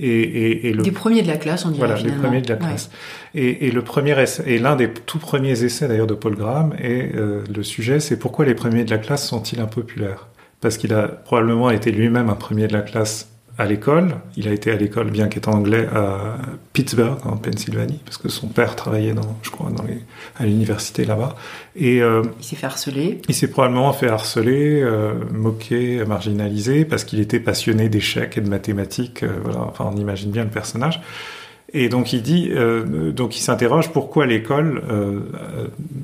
Et, 0.00 0.08
et, 0.08 0.68
et 0.68 0.72
le... 0.72 0.82
Des 0.82 0.90
premiers 0.90 1.20
de 1.20 1.26
la 1.26 1.36
classe, 1.36 1.66
on 1.66 1.68
dirait 1.68 1.80
Voilà, 1.86 1.96
finalement. 1.96 2.16
des 2.16 2.26
premiers 2.28 2.40
de 2.40 2.48
la 2.48 2.56
classe. 2.56 2.88
Ouais. 3.34 3.42
Et, 3.42 3.66
et, 3.66 3.70
le 3.70 3.82
premier 3.82 4.16
et 4.46 4.58
l'un 4.58 4.74
des 4.74 4.88
tout 4.90 5.18
premiers 5.18 5.62
essais 5.62 5.86
d'ailleurs 5.86 6.06
de 6.06 6.14
Paul 6.14 6.34
Graham, 6.34 6.72
et 6.82 7.10
euh, 7.14 7.44
le 7.54 7.62
sujet, 7.62 8.00
c'est 8.00 8.18
pourquoi 8.18 8.46
les 8.46 8.54
premiers 8.54 8.84
de 8.84 8.90
la 8.90 8.96
classe 8.96 9.28
sont-ils 9.28 9.60
impopulaires? 9.60 10.28
Parce 10.62 10.78
qu'il 10.78 10.94
a 10.94 11.08
probablement 11.08 11.68
été 11.68 11.92
lui-même 11.92 12.30
un 12.30 12.36
premier 12.36 12.68
de 12.68 12.72
la 12.72 12.80
classe 12.80 13.28
à 13.58 13.66
l'école. 13.66 14.14
Il 14.36 14.48
a 14.48 14.52
été 14.52 14.70
à 14.70 14.76
l'école, 14.76 15.10
bien 15.10 15.28
qu'étant 15.28 15.52
anglais, 15.52 15.86
à 15.94 16.36
Pittsburgh, 16.72 17.18
en 17.24 17.36
Pennsylvanie, 17.36 18.00
parce 18.04 18.16
que 18.16 18.28
son 18.28 18.46
père 18.46 18.76
travaillait, 18.76 19.12
dans, 19.12 19.36
je 19.42 19.50
crois, 19.50 19.70
dans 19.70 19.82
les, 19.82 19.98
à 20.38 20.46
l'université 20.46 21.04
là-bas. 21.04 21.34
Et 21.76 22.00
euh, 22.00 22.22
il 22.38 22.44
s'est 22.44 22.56
fait 22.56 22.66
harceler. 22.66 23.20
Il 23.28 23.34
s'est 23.34 23.50
probablement 23.50 23.92
fait 23.92 24.08
harceler, 24.08 24.80
euh, 24.80 25.14
moquer, 25.32 26.04
marginaliser, 26.06 26.84
parce 26.84 27.04
qu'il 27.04 27.20
était 27.20 27.40
passionné 27.40 27.88
d'échecs 27.88 28.38
et 28.38 28.40
de 28.40 28.48
mathématiques. 28.48 29.24
Euh, 29.24 29.40
voilà, 29.42 29.60
enfin, 29.62 29.90
on 29.92 29.96
imagine 29.96 30.30
bien 30.30 30.44
le 30.44 30.50
personnage. 30.50 31.00
Et 31.74 31.90
donc 31.90 32.14
il 32.14 32.22
dit, 32.22 32.50
euh, 32.54 33.12
donc 33.12 33.36
il 33.36 33.40
s'interroge 33.40 33.92
pourquoi 33.92 34.24
l'école 34.24 34.82
euh, 34.90 35.20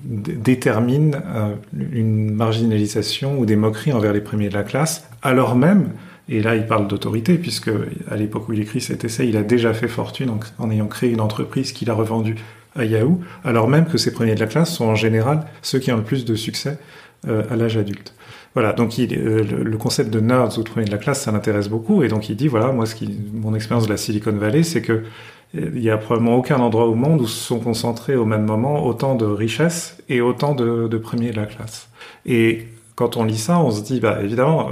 détermine 0.04 1.22
euh, 1.34 1.54
une 1.72 2.34
marginalisation 2.34 3.38
ou 3.38 3.46
des 3.46 3.56
moqueries 3.56 3.94
envers 3.94 4.12
les 4.12 4.20
premiers 4.20 4.50
de 4.50 4.54
la 4.54 4.62
classe, 4.62 5.08
alors 5.22 5.56
même 5.56 5.88
et 6.28 6.40
là, 6.40 6.56
il 6.56 6.66
parle 6.66 6.88
d'autorité, 6.88 7.36
puisque 7.36 7.70
à 8.10 8.16
l'époque 8.16 8.48
où 8.48 8.52
il 8.54 8.60
écrit 8.60 8.80
cet 8.80 9.04
essai, 9.04 9.28
il 9.28 9.36
a 9.36 9.42
déjà 9.42 9.74
fait 9.74 9.88
fortune 9.88 10.30
en, 10.58 10.70
ayant 10.70 10.86
créé 10.86 11.10
une 11.10 11.20
entreprise 11.20 11.72
qu'il 11.72 11.90
a 11.90 11.94
revendue 11.94 12.36
à 12.74 12.84
Yahoo, 12.84 13.20
alors 13.44 13.68
même 13.68 13.86
que 13.86 13.98
ses 13.98 14.12
premiers 14.12 14.34
de 14.34 14.40
la 14.40 14.46
classe 14.46 14.74
sont 14.74 14.86
en 14.86 14.94
général 14.94 15.46
ceux 15.62 15.78
qui 15.78 15.92
ont 15.92 15.96
le 15.96 16.02
plus 16.02 16.24
de 16.24 16.34
succès 16.34 16.78
euh, 17.28 17.42
à 17.50 17.56
l'âge 17.56 17.76
adulte. 17.76 18.14
Voilà, 18.54 18.72
donc 18.72 18.98
euh, 18.98 19.42
le, 19.42 19.76
concept 19.76 20.10
de 20.10 20.20
nerds 20.20 20.58
ou 20.58 20.62
premiers 20.62 20.86
de 20.86 20.90
la 20.90 20.98
classe, 20.98 21.22
ça 21.22 21.32
l'intéresse 21.32 21.68
beaucoup, 21.68 22.02
et 22.02 22.08
donc 22.08 22.28
il 22.28 22.36
dit, 22.36 22.48
voilà, 22.48 22.72
moi, 22.72 22.86
mon 23.32 23.54
expérience 23.54 23.84
de 23.84 23.90
la 23.90 23.96
Silicon 23.96 24.32
Valley, 24.32 24.62
c'est 24.62 24.80
que 24.80 24.92
euh, 24.92 25.70
il 25.74 25.82
y 25.82 25.90
a 25.90 25.98
probablement 25.98 26.36
aucun 26.36 26.58
endroit 26.58 26.86
au 26.86 26.94
monde 26.94 27.20
où 27.20 27.26
se 27.26 27.38
sont 27.38 27.60
concentrés 27.60 28.16
au 28.16 28.24
même 28.24 28.44
moment 28.44 28.86
autant 28.86 29.14
de 29.14 29.26
richesses 29.26 29.98
et 30.08 30.20
autant 30.20 30.54
de, 30.54 30.96
premiers 30.96 31.32
de 31.32 31.36
la 31.36 31.46
classe. 31.46 31.88
Et 32.24 32.66
quand 32.96 33.16
on 33.16 33.24
lit 33.24 33.38
ça, 33.38 33.58
on 33.58 33.70
se 33.70 33.82
dit, 33.82 34.00
bah 34.00 34.20
évidemment, 34.22 34.70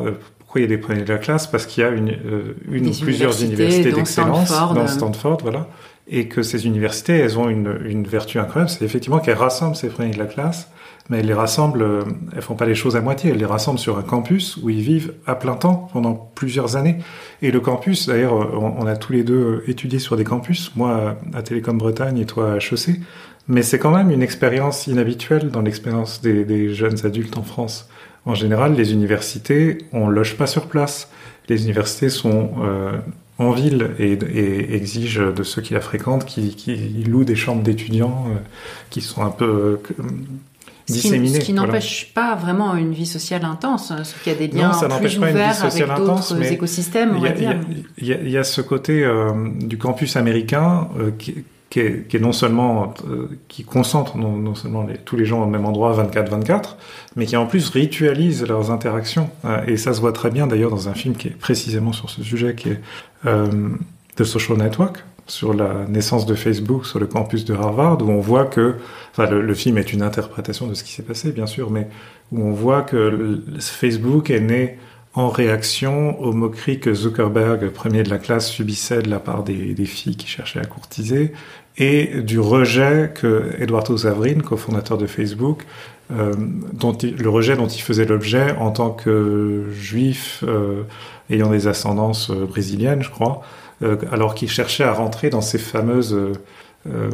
pourquoi 0.53 0.67
il 0.67 0.71
y 0.71 0.75
a 0.75 0.77
des 0.77 0.83
premiers 0.83 1.03
de 1.03 1.11
la 1.11 1.19
classe? 1.19 1.47
Parce 1.47 1.65
qu'il 1.65 1.83
y 1.83 1.87
a 1.87 1.89
une, 1.89 2.11
euh, 2.11 2.55
une 2.71 2.87
ou 2.87 2.93
plusieurs 3.01 3.43
universités 3.43 3.91
d'excellence 3.91 4.51
dans 4.51 4.87
Stanford, 4.87 5.39
voilà, 5.41 5.67
et 6.07 6.29
que 6.29 6.43
ces 6.43 6.67
universités, 6.67 7.15
elles 7.15 7.39
ont 7.39 7.49
une, 7.49 7.75
une 7.87 8.05
vertu 8.05 8.39
incroyable, 8.39 8.69
c'est 8.69 8.85
effectivement 8.85 9.19
qu'elles 9.19 9.39
rassemblent 9.39 9.77
ces 9.77 9.89
premiers 9.89 10.11
de 10.11 10.19
la 10.19 10.27
classe, 10.27 10.69
mais 11.09 11.21
elles 11.21 11.27
les 11.27 11.33
rassemblent, 11.33 11.81
euh, 11.81 12.03
elles 12.37 12.43
font 12.43 12.55
pas 12.55 12.67
les 12.67 12.75
choses 12.75 12.97
à 12.97 13.01
moitié, 13.01 13.31
elles 13.31 13.39
les 13.39 13.47
rassemblent 13.47 13.79
sur 13.79 13.97
un 13.97 14.03
campus 14.03 14.59
où 14.59 14.69
ils 14.69 14.83
vivent 14.83 15.15
à 15.25 15.37
plein 15.37 15.55
temps 15.55 15.89
pendant 15.91 16.13
plusieurs 16.35 16.77
années. 16.77 16.99
Et 17.41 17.51
le 17.51 17.61
campus, 17.61 18.07
d'ailleurs, 18.07 18.35
on, 18.35 18.75
on 18.79 18.87
a 18.87 18.95
tous 18.95 19.15
les 19.15 19.25
deux 19.25 19.65
étudié 19.69 19.99
sur 20.01 20.19
des 20.19 20.25
campus, 20.25 20.71
moi 20.77 21.17
à 21.33 21.41
Télécom 21.41 21.79
Bretagne 21.79 22.19
et 22.19 22.27
toi 22.27 22.53
à 22.53 22.57
HEC, 22.57 23.01
mais 23.49 23.63
c'est 23.63 23.79
quand 23.79 23.91
même 23.91 24.11
une 24.11 24.23
expérience 24.23 24.87
inhabituelle 24.87 25.51
dans 25.51 25.63
l'expérience 25.63 26.21
des, 26.21 26.45
des 26.45 26.75
jeunes 26.75 27.07
adultes 27.07 27.39
en 27.39 27.43
France. 27.43 27.89
En 28.25 28.35
général, 28.35 28.75
les 28.75 28.93
universités, 28.93 29.79
on 29.93 30.09
loge 30.09 30.37
pas 30.37 30.47
sur 30.47 30.67
place. 30.67 31.11
Les 31.49 31.65
universités 31.65 32.09
sont 32.09 32.51
euh, 32.63 32.99
en 33.39 33.51
ville 33.51 33.91
et, 33.99 34.13
et, 34.13 34.77
exigent 34.77 35.33
de 35.33 35.43
ceux 35.43 35.61
qui 35.61 35.75
la 35.75 35.81
fréquentent 35.81 36.25
qui, 36.25 36.55
qui 36.55 36.77
louent 37.05 37.25
des 37.25 37.35
chambres 37.35 37.63
d'étudiants 37.63 38.27
euh, 38.29 38.39
qui 38.91 39.01
sont 39.01 39.23
un 39.23 39.31
peu 39.31 39.81
euh, 39.99 40.05
disséminés. 40.87 41.35
Ce 41.35 41.39
qui, 41.41 41.47
qui 41.47 41.53
n'empêche 41.53 42.13
voilà. 42.15 42.37
pas 42.37 42.41
vraiment 42.41 42.77
une 42.77 42.93
vie 42.93 43.07
sociale 43.07 43.45
intense, 43.45 43.91
hein, 43.91 44.05
sauf 44.05 44.23
qu'il 44.23 44.33
y 44.33 44.37
a 44.37 44.39
des 44.39 44.49
liens 44.49 44.71
non, 44.89 44.99
plus 44.99 45.19
ouverts 45.19 45.65
avec 45.65 45.87
d'autres 45.97 46.53
écosystèmes. 46.53 47.19
Il 47.99 48.07
y, 48.07 48.31
y, 48.31 48.39
a 48.39 48.45
ce 48.45 48.61
côté 48.61 49.03
euh, 49.03 49.33
du 49.61 49.79
campus 49.79 50.15
américain 50.15 50.89
qui, 51.19 51.45
qui 51.73 51.81
est, 51.81 52.21
non 52.21 52.33
seulement 52.33 52.93
euh, 53.09 53.31
qui 53.49 53.65
concentre 53.65 54.19
non, 54.19 54.55
seulement 54.55 54.87
tous 55.07 55.17
les 55.17 55.25
gens 55.25 55.43
au 55.43 55.47
même 55.47 55.65
endroit 55.65 55.97
24-24, 56.05 56.77
mais 57.17 57.25
qui 57.25 57.35
en 57.35 57.47
plus 57.47 57.71
ritualise 57.71 58.47
leurs 58.47 58.71
interactions. 58.71 59.31
Euh, 59.47 59.65
et 59.67 59.79
ça 59.79 59.95
se 59.95 60.01
voit 60.03 60.13
très 60.13 60.29
bien 60.29 60.47
d'ailleurs 60.47 60.69
dans 60.69 60.91
un 60.91 60.93
film 60.93 61.17
qui 61.17 61.29
est 61.29 61.39
précisément 61.39 61.95
sur 61.95 62.11
ce 62.11 62.23
sujet, 62.23 62.55
qui 62.55 62.69
est 62.69 62.81
euh, 63.25 63.71
The 64.17 64.25
Social 64.25 64.59
Network, 64.59 65.03
sur 65.27 65.55
la 65.55 65.87
naissance 65.89 66.27
de 66.27 66.35
Facebook 66.35 66.85
sur 66.85 66.99
le 66.99 67.07
campus 67.07 67.47
de 67.47 67.55
Harvard, 67.55 68.03
où 68.03 68.11
on 68.11 68.21
voit 68.21 68.45
que, 68.45 68.75
enfin 69.13 69.25
le, 69.31 69.55
film 69.55 69.79
est 69.79 69.95
une 69.95 70.03
interprétation 70.03 70.67
de 70.67 70.75
ce 70.75 70.85
qui 70.85 70.93
s'est 70.93 71.03
passé 71.03 71.33
bien 71.33 71.47
sûr, 71.47 71.71
mais 71.71 71.89
où 72.33 72.43
on 72.43 72.53
voit 72.53 72.83
que 72.83 73.43
Facebook 73.61 74.29
est 74.29 74.41
né 74.41 74.77
en 75.15 75.29
réaction 75.29 76.19
aux 76.21 76.33
moqueries 76.33 76.81
que 76.81 76.95
Zuckerberg, 76.95 77.69
premier 77.69 78.03
de 78.03 78.09
la 78.09 78.17
classe, 78.17 78.49
subissait 78.49 79.03
de 79.03 79.11
la 79.11 79.21
part 79.21 79.45
des 79.45 79.85
filles 79.85 80.17
qui 80.17 80.27
cherchaient 80.27 80.61
à 80.61 80.65
courtiser, 80.65 81.35
et 81.79 82.21
du 82.23 82.39
rejet 82.39 83.13
que 83.15 83.53
Eduardo 83.59 83.97
Zavrin, 83.97 84.41
cofondateur 84.41 84.99
de 84.99 85.07
Facebook, 85.07 85.65
euh, 86.11 86.35
dont 86.73 86.93
il, 86.93 87.17
le 87.17 87.29
rejet 87.31 87.57
dont 87.57 87.69
il 87.69 87.81
faisait 87.81 88.05
l'objet 88.05 88.55
en 88.59 88.71
tant 88.71 88.91
que 88.91 89.65
juif 89.73 90.45
euh, 90.47 90.83
ayant 91.31 91.51
des 91.51 91.67
ascendances 91.67 92.31
euh, 92.31 92.47
brésiliennes, 92.47 93.03
je 93.03 93.11
crois, 93.11 93.43
euh, 93.83 93.97
alors 94.11 94.35
qu'il 94.35 94.51
cherchait 94.51 94.85
à 94.85 94.93
rentrer 94.93 95.31
dans 95.31 95.41
ces 95.41 95.59
fameuses 95.59 96.17
euh, 96.89 97.11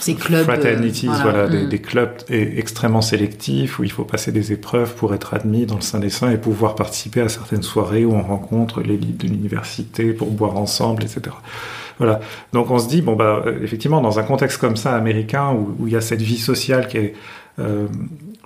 ces 0.00 0.14
clubs, 0.14 0.44
fraternities, 0.44 1.06
voilà, 1.06 1.22
voilà 1.22 1.48
des, 1.48 1.66
des, 1.66 1.78
clubs 1.80 2.14
extrêmement 2.30 3.02
sélectifs 3.02 3.78
où 3.78 3.84
il 3.84 3.92
faut 3.92 4.04
passer 4.04 4.32
des 4.32 4.52
épreuves 4.52 4.94
pour 4.94 5.12
être 5.14 5.34
admis 5.34 5.66
dans 5.66 5.74
le 5.74 5.82
sein 5.82 5.98
des 5.98 6.08
saints 6.08 6.30
et 6.30 6.38
pouvoir 6.38 6.74
participer 6.74 7.20
à 7.20 7.28
certaines 7.28 7.62
soirées 7.62 8.06
où 8.06 8.14
on 8.14 8.22
rencontre 8.22 8.80
l'élite 8.80 9.18
de 9.18 9.28
l'université 9.28 10.14
pour 10.14 10.30
boire 10.30 10.56
ensemble, 10.56 11.04
etc. 11.04 11.36
Voilà. 11.98 12.20
Donc 12.52 12.70
on 12.70 12.78
se 12.78 12.88
dit 12.88 13.02
bon 13.02 13.16
bah 13.16 13.44
effectivement 13.62 14.00
dans 14.00 14.18
un 14.18 14.22
contexte 14.22 14.58
comme 14.58 14.76
ça 14.76 14.94
américain 14.94 15.52
où, 15.52 15.86
il 15.86 15.92
y 15.92 15.96
a 15.96 16.00
cette 16.00 16.22
vie 16.22 16.38
sociale 16.38 16.88
qui 16.88 16.98
est 16.98 17.14
euh, 17.58 17.86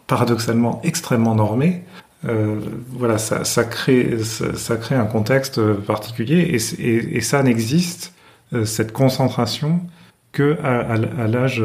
paradoxalement 0.07 0.81
extrêmement 0.85 1.35
normée, 1.35 1.83
voilà, 2.23 3.17
ça, 3.17 3.65
crée, 3.65 4.19
ça, 4.23 4.77
crée 4.77 4.95
un 4.95 5.07
contexte 5.07 5.59
particulier 5.73 6.55
et, 6.55 7.21
ça 7.23 7.43
n'existe 7.43 8.13
cette 8.65 8.93
concentration 8.93 9.81
que 10.33 10.59
à 10.63 11.27
l'âge 11.27 11.63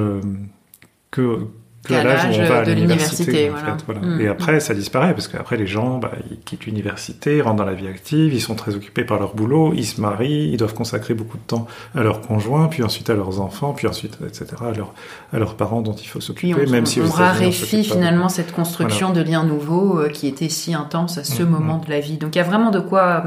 que 1.11 1.47
à 1.93 2.03
l'âge 2.03 2.65
de 2.67 2.71
l'université. 2.73 3.49
Voilà. 3.49 4.01
Mm. 4.01 4.21
Et 4.21 4.27
après, 4.27 4.59
ça 4.59 4.73
disparaît, 4.73 5.13
parce 5.13 5.27
qu'après, 5.27 5.57
les 5.57 5.67
gens, 5.67 5.97
bah, 5.97 6.11
ils 6.29 6.39
quittent 6.39 6.65
l'université, 6.65 7.41
rentrent 7.41 7.57
dans 7.57 7.65
la 7.65 7.73
vie 7.73 7.87
active, 7.87 8.33
ils 8.33 8.41
sont 8.41 8.55
très 8.55 8.75
occupés 8.75 9.03
par 9.03 9.19
leur 9.19 9.35
boulot, 9.35 9.73
ils 9.75 9.85
se 9.85 10.01
marient, 10.01 10.51
ils 10.51 10.57
doivent 10.57 10.73
consacrer 10.73 11.13
beaucoup 11.13 11.37
de 11.37 11.43
temps 11.43 11.67
à 11.95 12.03
leurs 12.03 12.21
conjoints, 12.21 12.67
puis 12.67 12.83
ensuite 12.83 13.09
à 13.09 13.13
leurs 13.13 13.39
enfants, 13.39 13.73
puis 13.73 13.87
ensuite, 13.87 14.17
etc., 14.25 14.47
à, 14.61 14.71
leurs, 14.71 14.93
à 15.33 15.39
leurs 15.39 15.55
parents 15.55 15.81
dont 15.81 15.93
il 15.95 16.07
faut 16.07 16.21
s'occuper, 16.21 16.65
même 16.65 16.85
si 16.85 17.01
on 17.01 17.09
raréfie 17.09 17.83
finalement 17.83 18.29
cette 18.29 18.51
construction 18.51 19.11
de 19.11 19.21
liens 19.21 19.43
nouveaux 19.43 19.99
euh, 19.99 20.09
qui 20.09 20.27
était 20.27 20.49
si 20.49 20.73
intense 20.73 21.17
à 21.17 21.23
ce 21.23 21.43
mm, 21.43 21.49
moment 21.49 21.77
mm. 21.77 21.85
de 21.85 21.89
la 21.89 21.99
vie. 21.99 22.17
Donc 22.17 22.35
il 22.35 22.39
y 22.39 22.41
a 22.41 22.45
vraiment 22.45 22.71
de 22.71 22.79
quoi... 22.79 23.23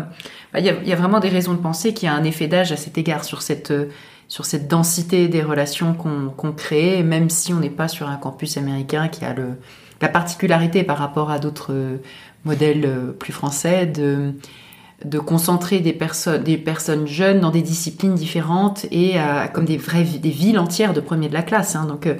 Bah, 0.53 0.61
il 0.61 0.65
y, 0.65 0.71
a, 0.71 0.75
il 0.83 0.89
y 0.89 0.93
a 0.93 0.97
vraiment 0.97 1.21
des 1.21 1.29
raisons 1.29 1.53
de 1.53 1.59
penser 1.59 1.93
qu'il 1.93 2.09
y 2.09 2.11
a 2.11 2.15
un 2.15 2.25
effet 2.25 2.47
d'âge 2.47 2.73
à 2.73 2.77
cet 2.77 2.97
égard 2.97 3.25
sur 3.25 3.43
cette 3.43 3.71
euh, 3.71 3.91
sur 4.29 4.45
cette 4.45 4.69
densité 4.69 5.29
des 5.29 5.43
relations 5.43 5.95
qu'on 5.95 6.53
crée, 6.53 7.03
même 7.03 7.31
si 7.31 7.53
on 7.53 7.61
n'est 7.61 7.71
pas 7.71 7.89
sur 7.89 8.09
un 8.09 8.17
campus 8.17 8.59
américain 8.59 9.09
qui 9.09 9.25
a 9.25 9.33
le, 9.33 9.59
la 10.01 10.09
particularité 10.09 10.85
par 10.85 10.99
rapport 10.99 11.31
à 11.31 11.39
d'autres 11.39 11.99
modèles 12.45 12.85
euh, 12.87 13.13
plus 13.13 13.33
français 13.33 13.87
de 13.87 14.35
de 15.05 15.21
concentrer 15.21 15.79
des 15.79 15.93
personnes, 15.93 16.43
des 16.43 16.57
personnes 16.57 17.07
jeunes 17.07 17.39
dans 17.39 17.53
des 17.53 17.63
disciplines 17.63 18.17
différentes 18.17 18.85
et 18.91 19.13
euh, 19.15 19.47
comme 19.47 19.65
des 19.65 19.77
vraies 19.77 20.03
des 20.03 20.31
villes 20.31 20.59
entières 20.59 20.93
de 20.93 21.01
premier 21.01 21.29
de 21.29 21.35
la 21.35 21.43
classe. 21.43 21.77
Hein. 21.77 21.87
Donc 21.87 22.09
euh, 22.09 22.15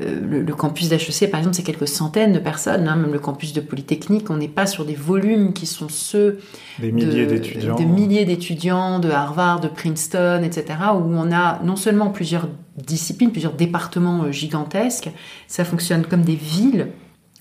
euh, 0.00 0.44
le, 0.46 0.54
campus 0.54 0.88
d'HEC, 0.88 1.28
par 1.28 1.40
exemple, 1.40 1.56
c'est 1.56 1.64
quelques 1.64 1.88
centaines 1.88 2.32
de 2.32 2.38
personnes. 2.38 2.86
Hein. 2.86 2.94
Même 2.94 3.12
le 3.12 3.18
campus 3.18 3.52
de 3.52 3.60
Polytechnique, 3.60 4.30
on 4.30 4.36
n'est 4.36 4.46
pas 4.46 4.66
sur 4.66 4.84
des 4.84 4.94
volumes 4.94 5.52
qui 5.52 5.66
sont 5.66 5.88
ceux 5.88 6.38
des 6.78 6.92
milliers 6.92 7.26
d'étudiants, 7.26 7.74
de 7.74 7.84
milliers 7.84 8.24
d'étudiants 8.24 9.00
de 9.00 9.10
Harvard, 9.10 9.58
de 9.58 9.68
Princeton, 9.68 10.42
etc. 10.44 10.78
Où 10.94 11.12
on 11.12 11.32
a 11.32 11.60
non 11.64 11.74
seulement 11.74 12.10
plusieurs 12.10 12.48
disciplines, 12.76 13.32
plusieurs 13.32 13.54
départements 13.54 14.30
gigantesques. 14.30 15.10
Ça 15.48 15.64
fonctionne 15.64 16.06
comme 16.06 16.22
des 16.22 16.36
villes 16.36 16.86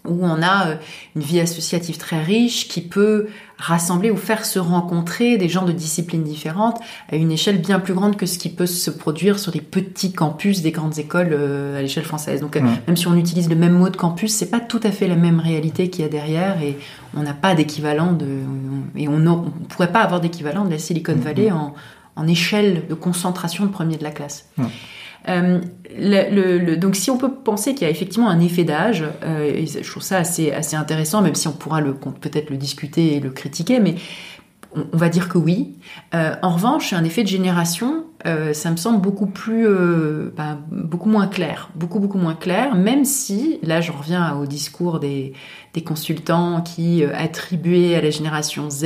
où 0.08 0.26
on 0.26 0.42
a 0.42 0.76
une 1.16 1.22
vie 1.22 1.40
associative 1.40 1.98
très 1.98 2.24
riche 2.24 2.68
qui 2.68 2.82
peut 2.82 3.28
rassembler 3.58 4.10
ou 4.10 4.16
faire 4.16 4.46
se 4.46 4.58
rencontrer 4.58 5.38
des 5.38 5.50
gens 5.50 5.66
de 5.66 5.74
disciplines 5.74 6.24
différentes 6.24 6.80
à 7.12 7.18
une 7.18 7.32
échelle 7.32 7.60
bien 7.60 7.80
plus 7.80 7.94
grande 7.94 8.16
que 8.16 8.26
ce 8.26 8.40
qui 8.40 8.50
peut 8.50 8.66
se 8.66 8.90
produire 8.90 9.38
sur 9.38 9.52
des 9.52 9.60
petits 9.60 10.14
campus 10.14 10.62
des 10.62 10.72
grandes 10.72 10.98
écoles 10.98 11.32
euh, 11.34 11.78
à 11.78 11.82
l'échelle 11.82 12.06
française. 12.06 12.40
Donc 12.40 12.56
euh, 12.56 12.62
même 12.88 12.96
si 12.96 13.08
on 13.08 13.18
utilise 13.18 13.50
le 13.50 13.56
même 13.56 13.74
mot 13.74 13.90
de 13.90 13.98
campus, 13.98 14.34
c'est 14.34 14.50
pas 14.50 14.62
tout 14.62 14.80
à 14.84 14.92
fait 14.92 15.08
la 15.08 15.18
même 15.18 15.42
réalité 15.42 15.90
qu'il 15.90 16.04
y 16.04 16.06
a 16.06 16.10
derrière 16.10 16.62
et 16.64 16.78
on 17.16 17.24
n'a 17.24 17.34
pas 17.34 17.54
d'équivalent 17.54 18.14
de 18.14 18.28
et 18.96 19.10
on 19.10 19.18
ne 19.18 19.50
pourrait 19.68 19.92
pas 19.92 20.02
avoir 20.02 20.22
d'équivalent 20.22 20.64
de 20.64 20.72
la 20.72 20.80
Silicon 20.80 21.16
Valley 21.16 21.52
en, 21.52 21.74
en 22.16 22.28
échelle 22.28 22.84
de 22.88 22.94
concentration 22.94 23.66
de 23.66 23.72
premier 23.72 23.98
de 23.98 24.04
la 24.04 24.12
classe. 24.12 24.50
Euh, 25.28 25.60
donc 26.78 26.96
si 26.96 27.12
on 27.12 27.18
peut 27.18 27.34
penser 27.34 27.74
qu'il 27.74 27.84
y 27.84 27.86
a 27.86 27.90
effectivement 27.90 28.30
un 28.30 28.40
effet 28.40 28.64
d'âge, 28.64 29.04
euh, 29.24 29.66
je 29.66 29.90
trouve 29.90 30.04
ça 30.04 30.18
assez, 30.18 30.52
intéressant, 30.74 31.22
même 31.22 31.36
si 31.36 31.48
on 31.48 31.52
pourra 31.52 31.82
peut-être 31.82 32.50
le 32.50 32.58
discuter 32.58 33.16
et 33.16 33.20
le 33.20 33.30
critiquer, 33.32 33.80
mais 33.80 33.96
on, 34.76 34.86
va 34.96 35.10
dire 35.10 35.30
que 35.30 35.38
oui. 35.38 35.76
Euh, 36.14 36.36
en 36.42 36.52
revanche, 36.52 36.94
un 36.94 37.04
effet 37.04 37.24
de 37.24 37.28
génération, 37.28 38.06
ça 38.54 38.70
me 38.70 38.76
semble 38.76 39.02
beaucoup 39.02 39.28
plus, 39.28 39.66
ben, 40.36 40.60
beaucoup 40.72 41.10
moins 41.10 41.28
clair, 41.28 41.70
beaucoup 41.74 42.00
beaucoup 42.00 42.18
moins 42.18 42.36
clair, 42.36 42.76
même 42.76 43.06
si 43.06 43.60
là 43.64 43.80
je 43.80 43.94
reviens 43.94 44.36
au 44.36 44.46
discours 44.46 45.00
des, 45.00 45.34
des 45.74 45.82
consultants 45.82 46.62
qui 46.62 47.04
attribuaient 47.04 47.96
à 47.96 48.02
la 48.02 48.10
génération 48.10 48.70
Z 48.70 48.86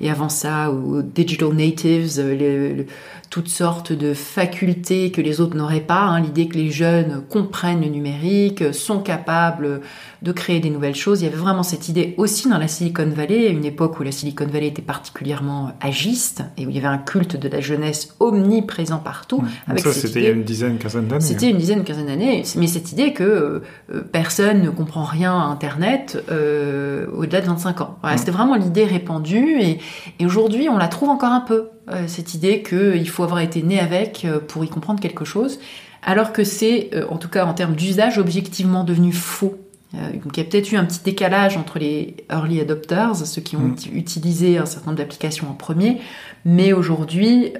et 0.00 0.10
avant 0.10 0.28
ça 0.28 0.70
aux 0.70 1.02
digital 1.02 1.52
natives 1.52 2.18
le, 2.18 2.86
toutes 3.30 3.48
sortes 3.48 3.92
de 3.92 4.14
facultés 4.14 5.10
que 5.10 5.20
les 5.20 5.40
autres 5.40 5.56
n'auraient 5.56 5.80
pas. 5.80 6.02
Hein. 6.02 6.20
L'idée 6.20 6.48
que 6.48 6.56
les 6.56 6.70
jeunes 6.70 7.22
comprennent 7.28 7.82
le 7.82 7.88
numérique, 7.88 8.72
sont 8.72 9.00
capables 9.00 9.80
de 10.22 10.32
créer 10.32 10.60
des 10.60 10.70
nouvelles 10.70 10.94
choses. 10.94 11.20
Il 11.20 11.24
y 11.24 11.28
avait 11.28 11.36
vraiment 11.36 11.62
cette 11.62 11.88
idée 11.88 12.14
aussi 12.16 12.48
dans 12.48 12.58
la 12.58 12.68
Silicon 12.68 13.08
Valley, 13.08 13.50
une 13.50 13.64
époque 13.64 14.00
où 14.00 14.02
la 14.02 14.12
Silicon 14.12 14.46
Valley 14.46 14.68
était 14.68 14.82
particulièrement 14.82 15.72
agiste 15.80 16.42
et 16.56 16.66
où 16.66 16.70
il 16.70 16.76
y 16.76 16.78
avait 16.78 16.88
un 16.88 16.98
culte 16.98 17.36
de 17.36 17.48
la 17.48 17.60
jeunesse 17.60 18.14
omniprésent 18.18 18.98
partout. 18.98 19.42
Avec 19.66 19.84
ça, 19.84 19.92
c'était 19.92 20.20
il 20.20 20.24
y 20.24 20.28
a 20.28 20.30
une 20.30 20.44
dizaine, 20.44 20.78
quinzaine 20.78 21.06
d'années. 21.06 21.20
C'était 21.20 21.46
hein. 21.46 21.50
une 21.50 21.58
dizaine, 21.58 21.84
quinzaine 21.84 22.06
d'années. 22.06 22.42
Mais 22.56 22.66
cette 22.66 22.92
idée 22.92 23.12
que 23.12 23.62
euh, 23.92 24.00
personne 24.10 24.62
ne 24.62 24.70
comprend 24.70 25.04
rien 25.04 25.38
à 25.38 25.44
Internet 25.44 25.87
euh, 26.30 27.06
au-delà 27.12 27.40
de 27.40 27.46
25 27.46 27.80
ans. 27.80 27.98
C'était 28.16 28.30
vraiment 28.30 28.54
l'idée 28.54 28.84
répandue 28.84 29.60
et, 29.60 29.78
et 30.18 30.26
aujourd'hui, 30.26 30.68
on 30.68 30.78
la 30.78 30.88
trouve 30.88 31.08
encore 31.08 31.32
un 31.32 31.40
peu. 31.40 31.68
Euh, 31.90 32.04
cette 32.06 32.34
idée 32.34 32.62
qu'il 32.62 33.08
faut 33.08 33.22
avoir 33.22 33.40
été 33.40 33.62
né 33.62 33.80
avec 33.80 34.24
euh, 34.24 34.40
pour 34.40 34.62
y 34.62 34.68
comprendre 34.68 35.00
quelque 35.00 35.24
chose, 35.24 35.58
alors 36.02 36.32
que 36.32 36.44
c'est, 36.44 36.90
euh, 36.92 37.06
en 37.08 37.16
tout 37.16 37.30
cas 37.30 37.46
en 37.46 37.54
termes 37.54 37.74
d'usage, 37.74 38.18
objectivement 38.18 38.84
devenu 38.84 39.10
faux. 39.12 39.56
donc 39.94 40.36
il 40.36 40.40
y 40.40 40.40
a 40.40 40.44
peut-être 40.44 40.70
eu 40.70 40.76
un 40.76 40.84
petit 40.84 41.00
décalage 41.02 41.56
entre 41.56 41.78
les 41.78 42.14
early 42.30 42.60
adopters, 42.60 43.16
ceux 43.16 43.40
qui 43.40 43.56
ont 43.56 43.60
mm. 43.60 43.76
utilisé 43.94 44.58
un 44.58 44.66
certain 44.66 44.90
nombre 44.90 44.98
d'applications 44.98 45.48
en 45.48 45.54
premier, 45.54 45.98
mais 46.44 46.74
aujourd'hui, 46.74 47.54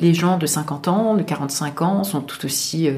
les 0.00 0.14
gens 0.14 0.38
de 0.38 0.46
50 0.46 0.88
ans, 0.88 1.14
de 1.14 1.22
45 1.22 1.82
ans 1.82 2.04
sont 2.04 2.20
tout 2.20 2.44
aussi 2.44 2.90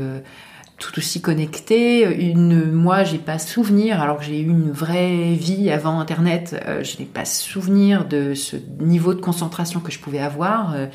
tout 0.84 0.98
aussi 0.98 1.22
connecté. 1.22 2.02
Une, 2.30 2.70
moi, 2.70 3.04
j'ai 3.04 3.18
pas 3.18 3.38
souvenir, 3.38 4.02
alors 4.02 4.18
que 4.18 4.24
j'ai 4.24 4.40
eu 4.40 4.48
une 4.48 4.70
vraie 4.70 5.32
vie 5.32 5.70
avant 5.70 5.98
Internet, 5.98 6.62
euh, 6.68 6.84
je 6.84 6.98
n'ai 6.98 7.06
pas 7.06 7.24
souvenir 7.24 8.04
de 8.06 8.34
ce 8.34 8.56
niveau 8.80 9.14
de 9.14 9.20
concentration 9.20 9.80
que 9.80 9.90
je 9.90 9.98
pouvais 9.98 10.18
avoir. 10.18 10.74
Euh, 10.74 10.86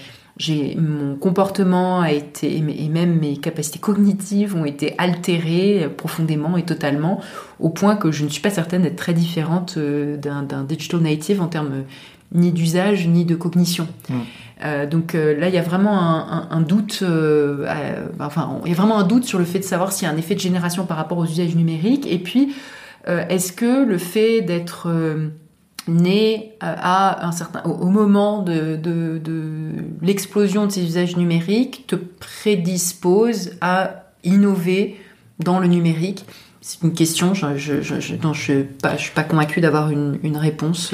mon 0.78 1.16
comportement 1.16 2.00
a 2.00 2.12
été 2.12 2.56
et 2.56 2.62
même 2.88 3.20
mes 3.20 3.36
capacités 3.36 3.80
cognitives 3.80 4.56
ont 4.56 4.64
été 4.64 4.94
altérées 4.98 5.84
euh, 5.84 5.90
profondément 5.90 6.56
et 6.56 6.64
totalement 6.64 7.20
au 7.60 7.70
point 7.70 7.98
que 7.98 8.12
je 8.12 8.24
ne 8.24 8.30
suis 8.30 8.42
pas 8.42 8.52
certaine 8.52 8.84
d'être 8.84 8.96
très 8.96 9.14
différente 9.14 9.78
d'un 9.78 10.64
digital 10.64 11.02
native 11.02 11.42
en 11.42 11.48
termes 11.48 11.84
ni 12.32 12.52
d'usage 12.52 13.08
ni 13.08 13.26
de 13.26 13.36
cognition. 13.36 13.88
Mm. 14.08 14.14
Euh, 14.64 14.86
donc 14.86 15.16
euh, 15.16 15.40
là, 15.40 15.48
il 15.48 15.56
y 15.56 15.58
a 15.58 15.62
vraiment 15.62 15.98
un, 16.52 16.62
doute, 16.62 17.00
euh, 17.02 17.66
enfin, 18.20 18.60
il 18.66 18.72
y 18.72 18.74
a 18.74 18.78
vraiment 18.78 18.98
un 18.98 19.04
doute 19.04 19.24
sur 19.24 19.40
le 19.40 19.46
fait 19.46 19.60
de 19.60 19.64
savoir 19.64 19.92
s'il 19.92 20.08
y 20.08 20.12
a 20.12 20.14
un 20.14 20.18
effet 20.18 20.36
de 20.36 20.40
génération 20.40 20.86
par 20.86 20.98
rapport 20.98 21.18
aux 21.18 21.26
usages 21.26 21.56
numériques. 21.56 22.06
Et 22.12 22.20
puis, 22.20 22.54
est-ce 23.08 23.54
que 23.54 23.86
le 23.86 23.98
fait 23.98 24.42
d'être 24.42 24.88
né 25.88 26.54
à 26.60 27.26
un 27.26 27.32
certain, 27.32 27.64
au, 27.64 27.88
moment 27.88 28.44
de, 28.44 28.80
l'explosion 30.02 30.68
de 30.68 30.72
ces 30.72 30.84
usages 30.84 31.18
numériques 31.18 31.86
te 31.88 31.96
prédispose 31.96 33.52
à 33.62 34.04
innover 34.24 34.98
dans 35.40 35.60
le 35.60 35.68
numérique? 35.68 36.26
C'est 36.62 36.84
une 36.84 36.94
question 36.94 37.32
dont 37.32 38.34
je 38.34 38.54
ne 38.54 38.98
suis 38.98 39.12
pas 39.16 39.24
convaincue 39.24 39.62
d'avoir 39.62 39.90
une 39.90 40.38
réponse. 40.38 40.94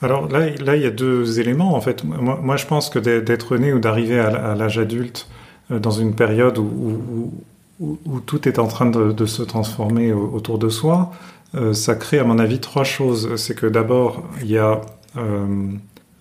Alors 0.00 0.28
là, 0.28 0.50
là, 0.60 0.76
il 0.76 0.82
y 0.82 0.86
a 0.86 0.90
deux 0.90 1.40
éléments 1.40 1.74
en 1.74 1.80
fait. 1.80 2.04
Moi, 2.04 2.38
moi 2.42 2.56
je 2.56 2.66
pense 2.66 2.88
que 2.88 2.98
d'être 2.98 3.56
né 3.56 3.72
ou 3.72 3.80
d'arriver 3.80 4.20
à 4.20 4.54
l'âge 4.54 4.78
adulte 4.78 5.28
euh, 5.70 5.78
dans 5.78 5.90
une 5.90 6.14
période 6.14 6.58
où, 6.58 7.32
où, 7.80 7.98
où, 8.06 8.20
tout 8.20 8.48
est 8.48 8.58
en 8.58 8.66
train 8.66 8.86
de, 8.86 9.12
de 9.12 9.26
se 9.26 9.42
transformer 9.42 10.12
autour 10.12 10.58
de 10.58 10.68
soi, 10.68 11.12
euh, 11.54 11.72
ça 11.72 11.94
crée 11.94 12.18
à 12.18 12.24
mon 12.24 12.38
avis 12.38 12.60
trois 12.60 12.84
choses. 12.84 13.34
C'est 13.36 13.54
que 13.54 13.66
d'abord, 13.66 14.22
il 14.40 14.50
y 14.50 14.58
a 14.58 14.80
euh, 15.16 15.46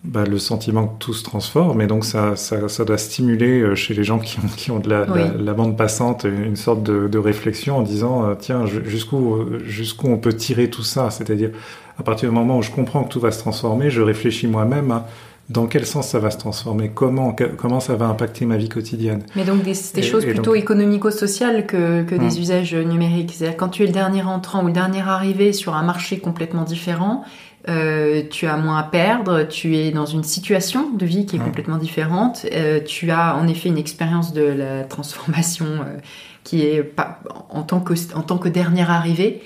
bah, 0.03 0.23
le 0.25 0.39
sentiment 0.39 0.87
que 0.87 0.97
tout 0.97 1.13
se 1.13 1.23
transforme, 1.23 1.81
et 1.81 1.87
donc 1.87 2.03
ça, 2.03 2.35
ça, 2.35 2.69
ça 2.69 2.83
doit 2.83 2.97
stimuler 2.97 3.75
chez 3.75 3.93
les 3.93 4.03
gens 4.03 4.17
qui 4.17 4.39
ont, 4.39 4.47
qui 4.55 4.71
ont 4.71 4.79
de 4.79 4.89
la, 4.89 5.05
la, 5.37 5.53
bande 5.53 5.77
passante 5.77 6.23
une 6.23 6.55
sorte 6.55 6.81
de, 6.81 7.07
de 7.07 7.17
réflexion 7.19 7.77
en 7.77 7.81
disant 7.81 8.35
tiens 8.39 8.65
jusqu'où 8.65 9.45
jusqu'où 9.65 10.07
on 10.07 10.17
peut 10.17 10.33
tirer 10.33 10.69
tout 10.69 10.83
ça, 10.83 11.09
c'est-à-dire 11.11 11.51
à 11.99 12.03
partir 12.03 12.29
du 12.29 12.35
moment 12.35 12.57
où 12.57 12.61
je 12.61 12.71
comprends 12.71 13.03
que 13.03 13.09
tout 13.09 13.19
va 13.19 13.31
se 13.31 13.39
transformer, 13.39 13.89
je 13.89 14.01
réfléchis 14.01 14.47
moi-même 14.47 14.91
à 14.91 15.07
dans 15.49 15.67
quel 15.67 15.85
sens 15.85 16.09
ça 16.09 16.19
va 16.19 16.29
se 16.29 16.37
transformer, 16.37 16.91
comment, 16.93 17.33
comment 17.57 17.79
ça 17.79 17.95
va 17.95 18.07
impacter 18.07 18.45
ma 18.45 18.57
vie 18.57 18.67
quotidienne. 18.67 19.23
Mais 19.35 19.45
donc 19.45 19.63
des, 19.63 19.75
des 19.93 20.01
choses 20.01 20.25
plutôt 20.25 20.55
économico-sociales 20.55 21.65
que, 21.65 22.03
que 22.03 22.15
des 22.15 22.35
hum. 22.35 22.41
usages 22.41 22.75
numériques. 22.75 23.31
C'est-à-dire 23.33 23.55
quand 23.55 23.69
tu 23.69 23.83
es 23.83 23.85
le 23.85 23.93
dernier 23.93 24.23
entrant 24.23 24.63
ou 24.63 24.67
le 24.67 24.73
dernier 24.73 25.01
arrivé 25.01 25.53
sur 25.53 25.73
un 25.75 25.83
marché 25.83 26.19
complètement 26.19 26.63
différent, 26.63 27.23
euh, 27.69 28.23
tu 28.29 28.45
as 28.45 28.57
moins 28.57 28.77
à 28.77 28.83
perdre, 28.83 29.43
tu 29.43 29.77
es 29.77 29.91
dans 29.91 30.05
une 30.05 30.23
situation 30.23 30.89
de 30.91 31.05
vie 31.05 31.25
qui 31.25 31.37
est 31.37 31.39
hum. 31.39 31.45
complètement 31.45 31.77
différente, 31.77 32.45
euh, 32.51 32.81
tu 32.85 33.11
as 33.11 33.37
en 33.37 33.47
effet 33.47 33.69
une 33.69 33.77
expérience 33.77 34.33
de 34.33 34.43
la 34.43 34.83
transformation 34.83 35.65
euh, 35.65 35.97
qui 36.43 36.63
est 36.63 36.83
pas, 36.83 37.19
en, 37.49 37.63
tant 37.63 37.79
que, 37.79 37.93
en 38.15 38.21
tant 38.21 38.37
que 38.37 38.49
dernier 38.49 38.83
arrivé. 38.83 39.41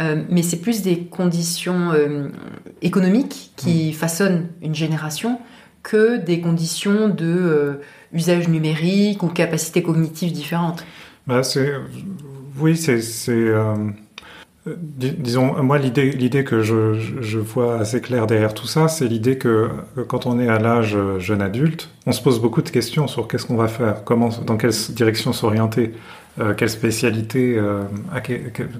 Euh, 0.00 0.22
mais 0.28 0.42
c'est 0.42 0.60
plus 0.60 0.82
des 0.82 1.04
conditions 1.04 1.92
euh, 1.92 2.28
économiques 2.82 3.52
qui 3.56 3.90
mm. 3.90 3.92
façonnent 3.92 4.48
une 4.62 4.74
génération 4.74 5.38
que 5.82 6.16
des 6.16 6.40
conditions 6.40 7.08
de 7.08 7.26
euh, 7.26 7.74
usage 8.12 8.48
numérique 8.48 9.22
ou 9.22 9.28
capacités 9.28 9.82
cognitives 9.82 10.32
différentes. 10.32 10.84
Bah, 11.26 11.42
oui, 12.58 12.76
c'est 12.76 13.00
disons, 14.66 15.62
moi, 15.62 15.76
l'idée, 15.76 16.10
l'idée 16.10 16.42
que 16.42 16.62
je, 16.62 16.94
je, 17.20 17.38
vois 17.38 17.76
assez 17.76 18.00
claire 18.00 18.26
derrière 18.26 18.54
tout 18.54 18.66
ça, 18.66 18.88
c'est 18.88 19.06
l'idée 19.06 19.36
que, 19.36 19.68
quand 20.08 20.24
on 20.24 20.38
est 20.38 20.48
à 20.48 20.58
l'âge 20.58 20.96
jeune 21.18 21.42
adulte, 21.42 21.90
on 22.06 22.12
se 22.12 22.22
pose 22.22 22.40
beaucoup 22.40 22.62
de 22.62 22.70
questions 22.70 23.06
sur 23.06 23.28
qu'est-ce 23.28 23.44
qu'on 23.44 23.56
va 23.56 23.68
faire, 23.68 24.04
comment, 24.04 24.30
dans 24.46 24.56
quelle 24.56 24.72
direction 24.90 25.34
s'orienter. 25.34 25.92
Euh, 26.40 26.52
quelle 26.54 26.70
spécialité, 26.70 27.56
euh, 27.56 27.84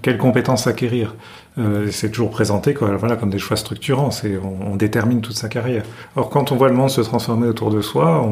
quelles 0.02 0.18
compétences 0.18 0.66
acquérir. 0.66 1.14
Euh, 1.56 1.86
c'est 1.92 2.10
toujours 2.10 2.30
présenté 2.30 2.74
quoi, 2.74 2.96
voilà, 2.96 3.14
comme 3.14 3.30
des 3.30 3.38
choix 3.38 3.56
structurants. 3.56 4.10
On, 4.42 4.74
détermine 4.74 5.20
toute 5.20 5.36
sa 5.36 5.48
carrière. 5.48 5.84
Or, 6.16 6.28
quand 6.28 6.50
on 6.50 6.56
voit 6.56 6.68
le 6.68 6.74
monde 6.74 6.90
se 6.90 7.00
transformer 7.00 7.46
autour 7.46 7.70
de 7.70 7.80
soi, 7.80 8.28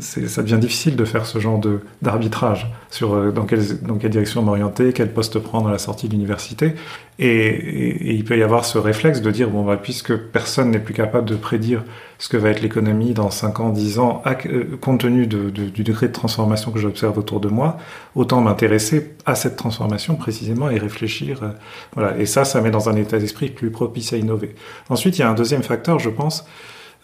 ça 0.00 0.42
devient 0.42 0.58
difficile 0.58 0.96
de 0.96 1.04
faire 1.04 1.26
ce 1.26 1.38
genre 1.38 1.60
d'arbitrage 2.02 2.66
sur 2.90 3.14
euh, 3.14 3.30
dans, 3.30 3.44
quelle, 3.44 3.82
dans 3.82 3.94
quelle 3.94 4.10
direction 4.10 4.42
m'orienter, 4.42 4.92
quel 4.92 5.12
poste 5.12 5.38
prendre 5.38 5.68
à 5.68 5.72
la 5.72 5.78
sortie 5.78 6.08
de 6.08 6.12
l'université. 6.12 6.74
Et, 7.20 8.14
il 8.14 8.24
peut 8.24 8.36
y 8.36 8.42
avoir 8.42 8.64
ce 8.64 8.78
réflexe 8.78 9.22
de 9.22 9.30
dire 9.30 9.48
bon, 9.48 9.64
bah, 9.64 9.78
puisque 9.80 10.16
personne 10.16 10.72
n'est 10.72 10.80
plus 10.80 10.94
capable 10.94 11.28
de 11.28 11.36
prédire 11.36 11.84
ce 12.18 12.28
que 12.28 12.36
va 12.36 12.50
être 12.50 12.60
l'économie 12.60 13.12
dans 13.12 13.30
5 13.30 13.60
ans, 13.60 13.68
10 13.70 13.98
ans, 13.98 14.22
euh, 14.26 14.76
compte 14.80 15.00
tenu 15.00 15.26
du 15.26 15.82
degré 15.84 16.08
de 16.08 16.12
transformation 16.12 16.70
que 16.70 16.78
j'observe 16.78 17.18
autour 17.18 17.40
de 17.40 17.48
moi, 17.48 17.76
autant 18.14 18.40
m'intéresser 18.40 19.14
à 19.26 19.34
cette 19.34 19.56
transformation 19.56 20.16
précisément 20.16 20.70
et 20.70 20.78
réfléchir. 20.78 21.42
Euh, 21.42 21.48
voilà. 21.94 22.16
Et 22.18 22.26
ça, 22.26 22.44
ça 22.44 22.60
met 22.60 22.70
dans 22.70 22.88
un 22.88 22.96
état 22.96 23.18
d'esprit 23.18 23.50
plus 23.50 23.70
propice 23.70 24.12
à 24.12 24.16
innover. 24.16 24.54
Ensuite, 24.88 25.18
il 25.18 25.20
y 25.20 25.24
a 25.24 25.30
un 25.30 25.34
deuxième 25.34 25.62
facteur, 25.62 25.98
je 25.98 26.10
pense, 26.10 26.46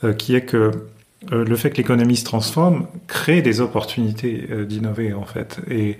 euh, 0.04 0.12
qui 0.14 0.34
est 0.34 0.44
que 0.44 0.70
euh, 1.30 1.44
le 1.44 1.54
fait 1.56 1.70
que 1.70 1.76
l'économie 1.76 2.16
se 2.16 2.24
transforme 2.24 2.86
crée 3.06 3.42
des 3.42 3.60
opportunités 3.60 4.48
euh, 4.50 4.64
d'innover 4.64 5.12
en 5.12 5.24
fait. 5.24 5.60
Et, 5.70 5.98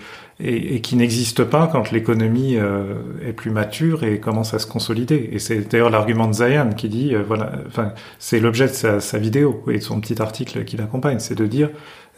qui 0.82 0.96
n'existent 0.96 1.44
pas 1.44 1.68
quand 1.68 1.92
l'économie 1.92 2.56
euh, 2.56 2.94
est 3.24 3.32
plus 3.32 3.52
mature 3.52 4.02
et 4.02 4.18
commence 4.18 4.54
à 4.54 4.58
se 4.58 4.66
consolider. 4.66 5.28
Et 5.30 5.38
c'est 5.38 5.70
d'ailleurs 5.70 5.90
l'argument 5.90 6.26
de 6.26 6.32
Zayan 6.32 6.70
qui 6.70 6.88
dit 6.88 7.14
voilà 7.14 7.52
enfin 7.68 7.92
c'est 8.18 8.40
l'objet 8.40 8.66
de 8.66 8.72
sa, 8.72 8.98
sa, 8.98 9.18
vidéo 9.18 9.62
et 9.70 9.78
de 9.78 9.82
son 9.84 10.00
petit 10.00 10.20
article 10.20 10.64
qui 10.64 10.76
l'accompagne. 10.76 11.20
C'est 11.20 11.36
de 11.36 11.46
dire 11.46 11.70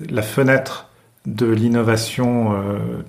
la 0.09 0.23
fenêtre 0.23 0.89
de 1.27 1.45
l'innovation 1.45 2.55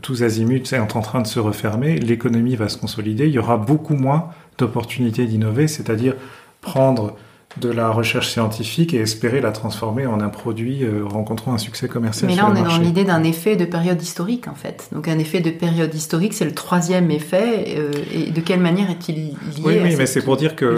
tous 0.02 0.24
azimuts 0.24 0.74
est 0.74 0.80
en 0.80 1.02
train 1.02 1.22
de 1.22 1.28
se 1.28 1.40
refermer 1.40 1.98
l'économie 1.98 2.56
va 2.56 2.70
se 2.70 2.78
consolider 2.78 3.28
il 3.28 3.34
y 3.34 3.40
aura 3.40 3.58
beaucoup 3.58 3.96
moins 3.96 4.30
d'opportunités 4.58 5.26
d'innover 5.26 5.68
c'est-à-dire 5.68 6.16
prendre 6.62 7.18
de 7.58 7.70
la 7.70 7.90
recherche 7.90 8.30
scientifique 8.30 8.94
et 8.94 9.00
espérer 9.00 9.42
la 9.42 9.52
transformer 9.52 10.06
en 10.06 10.20
un 10.20 10.30
produit 10.30 10.84
euh, 10.84 11.04
rencontrant 11.06 11.54
un 11.54 11.58
succès 11.58 11.88
commercial. 11.88 12.30
Mais 12.30 12.36
là, 12.36 12.50
on 12.50 12.56
est 12.56 12.64
dans 12.64 12.78
l'idée 12.78 13.04
d'un 13.06 13.24
effet 13.24 13.56
de 13.56 13.66
période 13.66 14.02
historique, 14.02 14.48
en 14.48 14.56
fait. 14.56 14.90
Donc, 14.92 15.08
un 15.08 15.18
effet 15.20 15.40
de 15.40 15.52
période 15.52 15.94
historique, 15.94 16.34
c'est 16.34 16.46
le 16.46 16.54
troisième 16.54 17.12
effet. 17.12 17.76
Euh, 17.78 17.92
et 18.14 18.32
de 18.32 18.42
quelle 18.42 18.60
manière 18.60 18.90
est-il 18.90 19.16
lié 19.16 19.34
Oui, 19.64 19.80
oui 19.82 19.96
mais 19.98 20.06
c'est 20.06 20.22
pour 20.22 20.38
dire 20.38 20.56
que 20.56 20.76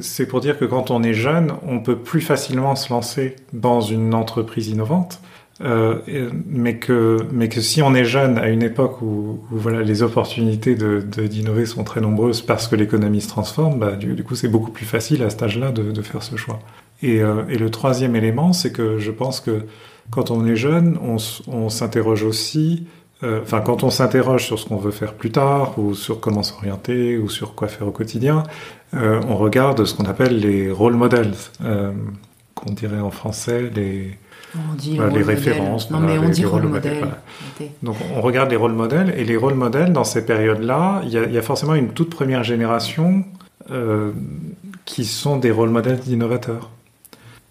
c'est 0.00 0.26
pour 0.26 0.40
dire 0.40 0.58
que 0.58 0.64
quand 0.64 0.90
on 0.90 1.02
est 1.02 1.14
jeune, 1.14 1.52
on 1.66 1.80
peut 1.80 1.98
plus 1.98 2.20
facilement 2.20 2.76
se 2.76 2.92
lancer 2.92 3.36
dans 3.52 3.80
une 3.80 4.14
entreprise 4.14 4.68
innovante 4.68 5.20
euh, 5.60 5.98
mais 6.46 6.76
que 6.76 7.18
mais 7.32 7.48
que 7.48 7.60
si 7.60 7.82
on 7.82 7.92
est 7.94 8.04
jeune 8.04 8.38
à 8.38 8.48
une 8.48 8.62
époque 8.62 9.02
où, 9.02 9.40
voilà 9.50 9.82
les 9.82 10.02
opportunités 10.02 10.76
de 10.76 11.00
d'innover 11.00 11.66
sont 11.66 11.82
très 11.82 12.00
nombreuses 12.00 12.42
parce 12.42 12.68
que 12.68 12.76
l'économie 12.76 13.20
se 13.20 13.28
transforme, 13.28 13.78
bah, 13.78 13.92
du, 13.96 14.22
coup 14.22 14.36
c'est 14.36 14.48
beaucoup 14.48 14.70
plus 14.70 14.86
facile 14.86 15.22
à 15.22 15.30
cet 15.30 15.42
âge-là 15.42 15.72
de, 15.72 15.90
de, 15.90 16.02
faire 16.02 16.22
ce 16.22 16.36
choix. 16.36 16.60
Et, 17.02 17.22
euh, 17.22 17.42
et 17.48 17.58
le 17.58 17.70
troisième 17.70 18.14
élément, 18.14 18.52
c'est 18.52 18.72
que 18.72 18.98
je 18.98 19.10
pense 19.10 19.40
que 19.40 19.62
quand 20.10 20.30
on 20.30 20.46
est 20.46 20.56
jeune, 20.56 20.98
on, 21.02 21.16
on 21.48 21.68
s'interroge 21.68 22.22
aussi. 22.22 22.86
Euh, 23.24 23.40
enfin, 23.42 23.60
quand 23.60 23.82
on 23.82 23.90
s'interroge 23.90 24.44
sur 24.46 24.60
ce 24.60 24.66
qu'on 24.66 24.76
veut 24.76 24.92
faire 24.92 25.14
plus 25.14 25.32
tard, 25.32 25.76
ou 25.78 25.94
sur 25.94 26.20
comment 26.20 26.44
s'orienter, 26.44 27.18
ou 27.18 27.28
sur 27.28 27.56
quoi 27.56 27.66
faire 27.66 27.88
au 27.88 27.92
quotidien, 27.92 28.44
on 28.92 29.36
regarde 29.36 29.84
ce 29.84 29.94
qu'on 29.94 30.06
appelle 30.06 30.38
les 30.38 30.70
role 30.70 30.94
models, 30.94 31.34
euh, 31.62 31.92
qu'on 32.54 32.72
dirait 32.72 33.00
en 33.00 33.10
français 33.10 33.70
les 33.74 34.18
on 34.56 34.74
dit 34.74 34.96
voilà, 34.96 35.12
les 35.12 35.22
références. 35.22 35.90
Non, 35.90 36.00
mais 36.00 36.18
on 36.18 36.22
les, 36.22 36.30
dit 36.30 36.40
les 36.40 36.46
rôle 36.46 36.62
modèles. 36.62 36.94
modèle. 36.94 37.16
Voilà. 37.58 37.72
Donc 37.82 37.96
on 38.16 38.20
regarde 38.20 38.50
les 38.50 38.56
rôles 38.56 38.72
modèles 38.72 39.14
et 39.16 39.24
les 39.24 39.36
rôles 39.36 39.54
modèles 39.54 39.92
dans 39.92 40.04
ces 40.04 40.24
périodes-là, 40.24 41.02
il 41.04 41.10
y, 41.10 41.34
y, 41.34 41.38
a 41.38 41.42
forcément 41.42 41.74
une 41.74 41.90
toute 41.90 42.10
première 42.10 42.44
génération 42.44 43.24
euh, 43.70 44.12
qui 44.84 45.04
sont 45.04 45.36
des 45.36 45.50
rôles 45.50 45.70
modèles 45.70 46.00
d'innovateurs. 46.00 46.70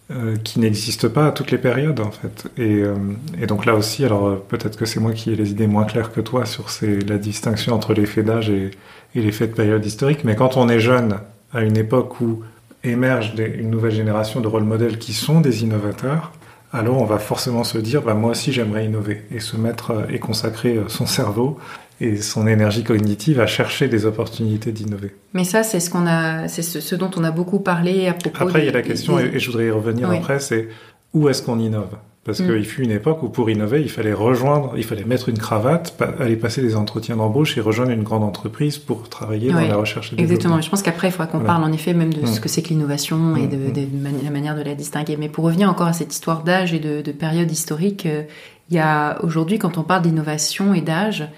Euh, 0.10 0.38
qui 0.42 0.62
n'existent 0.62 1.10
pas 1.10 1.28
à 1.28 1.32
toutes 1.34 1.52
les 1.52 1.58
périodes 1.58 2.00
en 2.00 2.12
fait. 2.12 2.48
Et, 2.58 2.82
euh, 2.82 2.96
et 3.42 3.46
donc 3.46 3.66
là 3.66 3.76
aussi, 3.76 4.06
alors 4.06 4.40
peut-être 4.40 4.78
que 4.78 4.86
c'est 4.86 5.02
moi 5.02 5.12
qui 5.12 5.34
ai 5.34 5.36
les 5.36 5.52
idées 5.52 5.68
moins 5.68 5.84
claires 5.84 6.14
que 6.14 6.22
toi 6.22 6.46
sur 6.46 6.70
ces, 6.70 7.02
la 7.02 7.18
distinction 7.18 7.76
entre 7.76 7.94
l'effet 7.94 8.24
d'âge 8.24 8.50
et, 8.50 8.72
et 9.16 9.22
l'effet 9.22 9.48
de 9.48 9.54
période 9.54 9.86
historique, 9.86 10.24
mais 10.24 10.38
quand 10.38 10.56
on 10.56 10.70
est 10.70 10.80
jeune, 10.80 11.18
à 11.54 11.62
une 11.62 11.76
époque 11.76 12.22
où 12.22 12.42
émerge 12.86 13.36
des, 13.36 13.48
une 13.48 13.70
nouvelle 13.70 13.92
génération 13.92 14.40
de 14.40 14.48
rôles 14.48 14.64
modèles 14.64 14.98
qui 14.98 15.12
sont 15.12 15.42
des 15.42 15.64
innovateurs, 15.64 16.32
alors 16.74 17.02
on 17.02 17.06
va 17.06 17.18
forcément 17.18 17.64
se 17.64 17.78
dire 17.78 18.02
bah, 18.02 18.14
moi 18.14 18.32
aussi 18.32 18.52
j'aimerais 18.52 18.86
innover 18.86 19.24
et 19.32 19.40
se 19.40 19.58
mettre 19.58 19.92
euh, 19.92 20.06
et 20.10 20.20
consacrer 20.20 20.80
son 20.88 21.06
cerveau 21.06 21.58
et 22.00 22.18
son 22.18 22.46
énergie 22.48 22.84
cognitive 22.84 23.40
à 23.40 23.48
chercher 23.48 23.88
des 23.88 24.06
opportunités 24.06 24.72
d'innover. 24.72 25.16
Mais 25.34 25.44
ça, 25.44 25.64
c'est 25.64 25.80
ce 25.80 25.90
qu'on 25.90 26.06
a, 26.06 26.48
c'est 26.48 26.62
ce, 26.62 26.80
ce, 26.80 26.96
dont 26.96 27.10
on 27.18 27.24
a 27.24 27.32
beaucoup 27.32 27.60
parlé 27.60 28.08
à 28.08 28.14
propos. 28.14 28.44
Après, 28.44 28.60
des, 28.60 28.66
il 28.66 28.68
y 28.68 28.70
a 28.70 28.74
la 28.74 28.84
question, 28.84 29.18
des... 29.18 29.26
et 29.26 29.40
je 29.40 29.48
voudrais 29.50 29.68
y 29.68 29.72
revenir 29.72 30.10
oui. 30.10 30.18
après, 30.18 30.40
c'est 30.40 30.70
où 31.14 31.28
est-ce 31.30 31.42
qu'on 31.42 31.60
innove? 31.60 31.98
Parce 32.28 32.42
mm. 32.42 32.46
qu'il 32.46 32.66
fut 32.66 32.84
une 32.84 32.92
époque 32.92 33.24
où 33.24 33.30
pour 33.30 33.50
innover, 33.50 33.82
il 33.82 33.90
fallait 33.90 34.14
rejoindre, 34.14 34.74
il 34.76 34.84
fallait 34.84 35.06
mettre 35.06 35.30
une 35.30 35.38
cravate, 35.38 35.98
aller 36.20 36.36
passer 36.36 36.62
des 36.62 36.76
entretiens 36.76 37.16
d'embauche 37.16 37.58
et 37.58 37.62
rejoindre 37.62 37.92
une 37.92 38.04
grande 38.04 38.24
entreprise 38.24 38.78
pour 38.78 39.08
travailler 39.08 39.48
oui. 39.48 39.62
dans 39.62 39.68
la 39.70 39.78
recherche 39.78 40.12
et 40.12 40.22
Exactement. 40.22 40.60
Je 40.60 40.70
pense 40.70 40.82
qu'après, 40.82 41.08
il 41.08 41.12
faudra 41.12 41.28
qu'on 41.28 41.38
voilà. 41.38 41.54
parle 41.54 41.64
en 41.64 41.72
effet 41.72 41.94
même 41.94 42.14
de 42.14 42.24
mm. 42.24 42.28
ce 42.28 42.42
que 42.42 42.50
c'est 42.50 42.62
que 42.62 42.70
l'innovation 42.70 43.16
mm. 43.16 43.38
et 43.38 43.48
de, 43.48 43.56
de, 43.56 43.86
de, 43.86 44.24
la 44.26 44.30
manière 44.30 44.58
de 44.58 44.62
la 44.62 44.76
distinguer. 44.76 45.16
Mais 45.16 45.30
pour 45.30 45.46
revenir 45.46 45.70
encore 45.70 45.88
à 45.88 45.94
cette 45.94 46.14
histoire 46.14 46.44
d'âge 46.44 46.74
et 46.74 46.80
de, 46.80 47.12
période 47.14 47.50
historique, 47.50 48.06
euh, 48.06 48.24
il 48.70 48.76
y 48.76 48.80
a 48.80 49.24
aujourd'hui, 49.24 49.58
quand 49.58 49.78
on 49.78 49.84
parle 49.84 50.02
d'innovation 50.02 50.74
et 50.74 50.82
d'âge, 50.82 51.30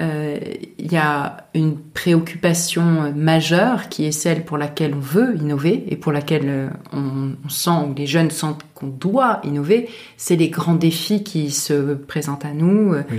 il 0.00 0.92
y 0.92 0.96
a 0.96 1.48
une 1.54 1.76
préoccupation 1.76 3.12
majeure 3.14 3.88
qui 3.88 4.04
est 4.04 4.12
celle 4.12 4.44
pour 4.44 4.58
laquelle 4.58 4.94
on 4.94 5.00
veut 5.00 5.36
innover 5.36 5.84
et 5.88 5.96
pour 5.96 6.12
laquelle 6.12 6.46
euh, 6.46 6.68
on, 6.92 7.32
on 7.44 7.48
sent, 7.48 7.70
ou 7.88 7.94
les 7.94 8.06
jeunes 8.06 8.30
sentent 8.30 8.64
qu'on 8.74 8.86
doit 8.86 9.40
innover, 9.44 9.88
c'est 10.16 10.36
les 10.36 10.50
grands 10.50 10.74
défis 10.74 11.24
qui 11.24 11.50
se 11.50 11.94
présentent 11.94 12.44
à 12.44 12.52
nous, 12.52 12.94
oui. 12.94 13.18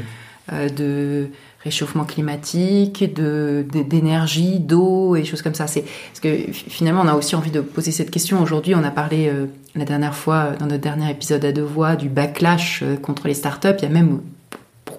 euh, 0.53 0.69
de 0.69 1.29
réchauffement 1.63 2.05
climatique, 2.05 3.13
de 3.13 3.65
d'énergie, 3.71 4.59
d'eau 4.59 5.15
et 5.15 5.25
choses 5.25 5.41
comme 5.41 5.53
ça. 5.53 5.67
C'est 5.67 5.81
parce 5.81 6.21
que 6.21 6.51
finalement 6.51 7.01
on 7.01 7.07
a 7.07 7.15
aussi 7.15 7.35
envie 7.35 7.51
de 7.51 7.61
poser 7.61 7.91
cette 7.91 8.11
question. 8.11 8.41
Aujourd'hui, 8.41 8.75
on 8.75 8.83
a 8.83 8.91
parlé 8.91 9.27
euh, 9.27 9.47
la 9.75 9.85
dernière 9.85 10.15
fois 10.15 10.51
dans 10.57 10.67
notre 10.67 10.81
dernier 10.81 11.11
épisode 11.11 11.43
à 11.43 11.51
deux 11.51 11.61
voix 11.63 11.95
du 11.95 12.07
backlash 12.07 12.81
euh, 12.83 12.95
contre 12.95 13.27
les 13.27 13.33
startups. 13.33 13.75
Il 13.79 13.83
y 13.83 13.87
a 13.87 13.89
même 13.89 14.21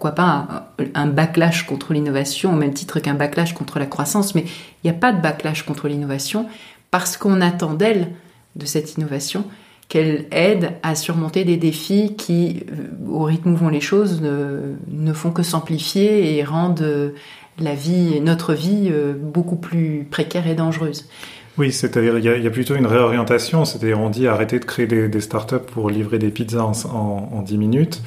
pourquoi 0.00 0.14
pas 0.14 0.70
un, 0.94 1.06
backlash 1.08 1.66
contre 1.66 1.92
l'innovation 1.92 2.54
au 2.54 2.56
même 2.56 2.72
titre 2.72 3.00
qu'un 3.00 3.12
backlash 3.12 3.52
contre 3.52 3.78
la 3.78 3.84
croissance, 3.84 4.34
mais 4.34 4.44
il 4.82 4.90
n'y 4.90 4.90
a 4.90 4.98
pas 4.98 5.12
de 5.12 5.20
backlash 5.20 5.62
contre 5.64 5.88
l'innovation 5.88 6.46
parce 6.90 7.18
qu'on 7.18 7.42
attend 7.42 7.74
d'elle, 7.74 8.08
de 8.56 8.64
cette 8.64 8.96
innovation, 8.96 9.44
qu'elle 9.90 10.24
aide 10.30 10.72
à 10.82 10.94
surmonter 10.94 11.44
des 11.44 11.58
défis 11.58 12.14
qui, 12.16 12.62
euh, 12.72 13.10
au 13.12 13.24
rythme 13.24 13.52
où 13.52 13.56
vont 13.56 13.68
les 13.68 13.82
choses, 13.82 14.22
ne, 14.22 15.12
font 15.12 15.32
que 15.32 15.42
s'amplifier 15.42 16.34
et 16.34 16.44
rendent 16.44 17.12
la 17.58 17.74
vie, 17.74 18.22
notre 18.22 18.54
vie, 18.54 18.88
euh, 18.90 19.12
beaucoup 19.14 19.56
plus 19.56 20.06
précaire 20.10 20.46
et 20.46 20.54
dangereuse. 20.54 21.10
Oui, 21.58 21.72
c'est-à-dire 21.72 22.16
il 22.16 22.24
y, 22.24 22.42
y, 22.42 22.46
a 22.46 22.50
plutôt 22.50 22.74
une 22.74 22.86
réorientation, 22.86 23.66
c'est-à-dire 23.66 24.00
on 24.00 24.08
dit 24.08 24.26
arrêtez 24.28 24.60
de 24.60 24.64
créer 24.64 24.86
des, 24.86 25.10
des 25.10 25.20
startups 25.20 25.56
pour 25.74 25.90
livrer 25.90 26.18
des 26.18 26.30
pizzas 26.30 26.62
en, 26.62 26.72
en, 26.88 27.28
en 27.34 27.42
10 27.42 27.58
minutes 27.58 28.02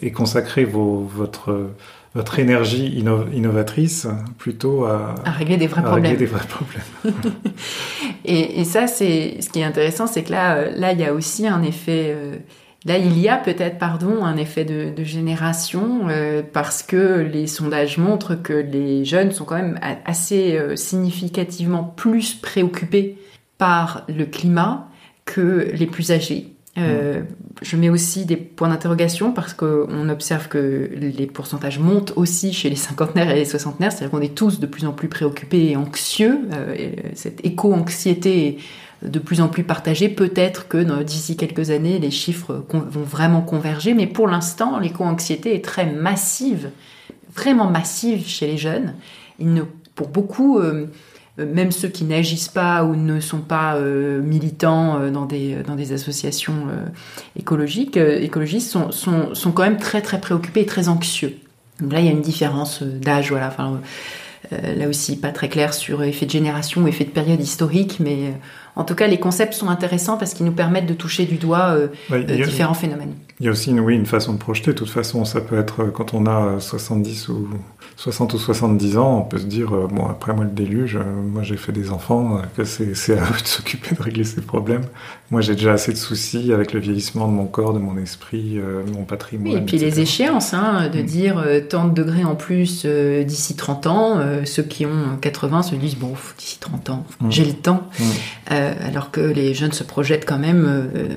et 0.00 0.12
consacrer 0.12 0.64
vos, 0.64 1.00
votre, 1.00 1.70
votre 2.14 2.38
énergie 2.38 2.86
inno, 2.98 3.26
innovatrice 3.32 4.06
plutôt 4.38 4.84
à, 4.84 5.14
à, 5.24 5.30
régler 5.30 5.56
des 5.56 5.66
vrais 5.66 5.80
à 5.80 5.84
problèmes. 5.84 6.12
Régler 6.12 6.26
des 6.26 6.32
vrais 6.32 6.46
problèmes. 6.46 6.82
et, 8.24 8.60
et, 8.60 8.64
ça, 8.64 8.86
c'est 8.86 9.40
ce 9.40 9.50
qui 9.50 9.60
est 9.60 9.64
intéressant, 9.64 10.06
c'est 10.06 10.22
que 10.22 10.32
là, 10.32 10.56
euh, 10.56 10.70
là, 10.76 10.92
il 10.92 11.00
y 11.00 11.04
a 11.04 11.12
aussi 11.12 11.46
un 11.46 11.62
effet. 11.62 12.14
Euh, 12.16 12.36
là, 12.84 12.98
il 12.98 13.18
y 13.18 13.28
a 13.28 13.36
peut-être, 13.36 13.78
pardon, 13.78 14.24
un 14.24 14.36
effet 14.36 14.64
de, 14.64 14.90
de 14.94 15.04
génération 15.04 16.08
euh, 16.08 16.42
parce 16.52 16.82
que 16.82 17.20
les 17.20 17.46
sondages 17.46 17.98
montrent 17.98 18.34
que 18.34 18.52
les 18.52 19.04
jeunes 19.04 19.32
sont 19.32 19.44
quand 19.44 19.56
même 19.56 19.78
assez 20.04 20.56
euh, 20.56 20.76
significativement 20.76 21.84
plus 21.84 22.34
préoccupés 22.34 23.18
par 23.58 24.04
le 24.08 24.24
climat 24.24 24.88
que 25.24 25.70
les 25.74 25.86
plus 25.86 26.10
âgés. 26.10 26.54
Euh, 26.78 27.22
je 27.62 27.76
mets 27.76 27.88
aussi 27.88 28.24
des 28.24 28.36
points 28.36 28.68
d'interrogation 28.68 29.32
parce 29.32 29.52
qu'on 29.52 30.08
observe 30.08 30.48
que 30.48 30.90
les 30.94 31.26
pourcentages 31.26 31.78
montent 31.78 32.12
aussi 32.16 32.52
chez 32.52 32.70
les 32.70 32.76
cinquantenaires 32.76 33.30
et 33.30 33.36
les 33.36 33.44
soixantenaires, 33.44 33.90
c'est-à-dire 33.90 34.10
qu'on 34.10 34.22
est 34.22 34.34
tous 34.34 34.60
de 34.60 34.66
plus 34.66 34.86
en 34.86 34.92
plus 34.92 35.08
préoccupés 35.08 35.70
et 35.70 35.76
anxieux. 35.76 36.38
Euh, 36.54 36.74
et 36.74 37.14
cette 37.14 37.44
éco-anxiété 37.44 38.46
est 39.02 39.08
de 39.08 39.18
plus 39.18 39.40
en 39.40 39.48
plus 39.48 39.64
partagée. 39.64 40.08
Peut-être 40.08 40.68
que 40.68 41.02
d'ici 41.02 41.36
quelques 41.36 41.70
années, 41.70 41.98
les 41.98 42.10
chiffres 42.10 42.64
vont 42.68 43.02
vraiment 43.02 43.42
converger, 43.42 43.94
mais 43.94 44.06
pour 44.06 44.28
l'instant, 44.28 44.78
l'éco-anxiété 44.78 45.54
est 45.54 45.64
très 45.64 45.86
massive, 45.86 46.70
vraiment 47.34 47.70
massive 47.70 48.26
chez 48.26 48.46
les 48.46 48.56
jeunes. 48.56 48.94
Ne 49.38 49.62
pour 49.94 50.08
beaucoup, 50.08 50.60
même 51.38 51.72
ceux 51.72 51.88
qui 51.88 52.04
n'agissent 52.04 52.48
pas 52.48 52.84
ou 52.84 52.96
ne 52.96 53.20
sont 53.20 53.40
pas 53.40 53.78
militants 53.80 55.10
dans, 55.10 55.24
des, 55.24 55.56
dans 55.66 55.76
des 55.76 55.92
associations 55.92 56.66
écologiques, 57.36 57.96
écologistes, 57.96 58.70
sont, 58.70 58.90
sont, 58.90 59.34
sont, 59.34 59.52
quand 59.52 59.62
même 59.62 59.78
très 59.78 60.02
très 60.02 60.20
préoccupés 60.20 60.60
et 60.60 60.66
très 60.66 60.88
anxieux. 60.88 61.36
Donc 61.80 61.92
là, 61.92 62.00
il 62.00 62.06
y 62.06 62.08
a 62.08 62.12
une 62.12 62.22
différence 62.22 62.82
d'âge, 62.82 63.30
voilà. 63.30 63.48
Enfin, 63.48 63.80
là 64.50 64.88
aussi, 64.88 65.16
pas 65.16 65.30
très 65.30 65.48
clair 65.48 65.74
sur 65.74 66.02
effet 66.02 66.26
de 66.26 66.30
génération 66.30 66.82
ou 66.82 66.88
effet 66.88 67.04
de 67.04 67.10
période 67.10 67.40
historique, 67.40 67.98
mais 68.00 68.34
en 68.78 68.84
tout 68.84 68.94
cas, 68.94 69.08
les 69.08 69.18
concepts 69.18 69.54
sont 69.54 69.68
intéressants 69.68 70.16
parce 70.16 70.34
qu'ils 70.34 70.46
nous 70.46 70.52
permettent 70.52 70.86
de 70.86 70.94
toucher 70.94 71.24
du 71.24 71.34
doigt 71.34 71.74
euh, 71.74 71.88
euh, 72.12 72.22
différents 72.22 72.74
phénomènes. 72.74 73.14
Il 73.40 73.46
y 73.46 73.48
a 73.48 73.50
aussi 73.50 73.70
une, 73.70 73.80
oui, 73.80 73.96
une 73.96 74.06
façon 74.06 74.32
de 74.32 74.38
projeter. 74.38 74.70
De 74.70 74.76
toute 74.76 74.88
façon, 74.88 75.24
ça 75.24 75.40
peut 75.40 75.58
être 75.58 75.82
euh, 75.82 75.90
quand 75.90 76.14
on 76.14 76.26
a 76.26 76.60
70 76.60 77.28
ou 77.28 77.48
60 77.96 78.34
ou 78.34 78.38
70 78.38 78.96
ans, 78.96 79.18
on 79.18 79.22
peut 79.22 79.38
se 79.38 79.46
dire, 79.46 79.70
bon, 79.70 80.06
après 80.06 80.32
moi 80.32 80.44
le 80.44 80.50
déluge, 80.50 80.98
moi 80.98 81.42
j'ai 81.42 81.56
fait 81.56 81.72
des 81.72 81.90
enfants, 81.90 82.40
que 82.56 82.64
c'est 82.64 82.92
à 83.18 83.22
eux 83.22 83.42
de 83.42 83.46
s'occuper 83.46 83.94
de 83.94 84.02
régler 84.02 84.24
ces 84.24 84.40
problèmes. 84.40 84.84
Moi 85.30 85.40
j'ai 85.40 85.54
déjà 85.54 85.72
assez 85.72 85.92
de 85.92 85.98
soucis 85.98 86.52
avec 86.52 86.72
le 86.72 86.80
vieillissement 86.80 87.26
de 87.28 87.32
mon 87.32 87.46
corps, 87.46 87.74
de 87.74 87.78
mon 87.78 87.98
esprit, 87.98 88.54
de 88.54 88.90
mon 88.92 89.04
patrimoine. 89.04 89.58
et 89.58 89.60
puis 89.60 89.78
les 89.78 90.00
échéances, 90.00 90.54
hein, 90.54 90.88
de 90.92 91.02
mm. 91.02 91.06
dire 91.06 91.44
tant 91.68 91.86
de 91.86 91.94
degrés 91.94 92.24
en 92.24 92.34
plus 92.34 92.86
d'ici 92.86 93.56
30 93.56 93.86
ans, 93.86 94.20
ceux 94.44 94.62
qui 94.62 94.86
ont 94.86 95.16
80 95.20 95.62
se 95.62 95.74
disent, 95.74 95.96
bon, 95.96 96.14
d'ici 96.38 96.58
30 96.58 96.90
ans, 96.90 97.06
mm. 97.20 97.30
j'ai 97.30 97.44
le 97.44 97.54
temps. 97.54 97.82
Mm. 97.98 98.04
Euh, 98.50 98.72
alors 98.86 99.10
que 99.10 99.20
les 99.20 99.52
jeunes 99.52 99.72
se 99.72 99.84
projettent 99.84 100.24
quand 100.26 100.38
même 100.38 100.64
euh, 100.66 101.08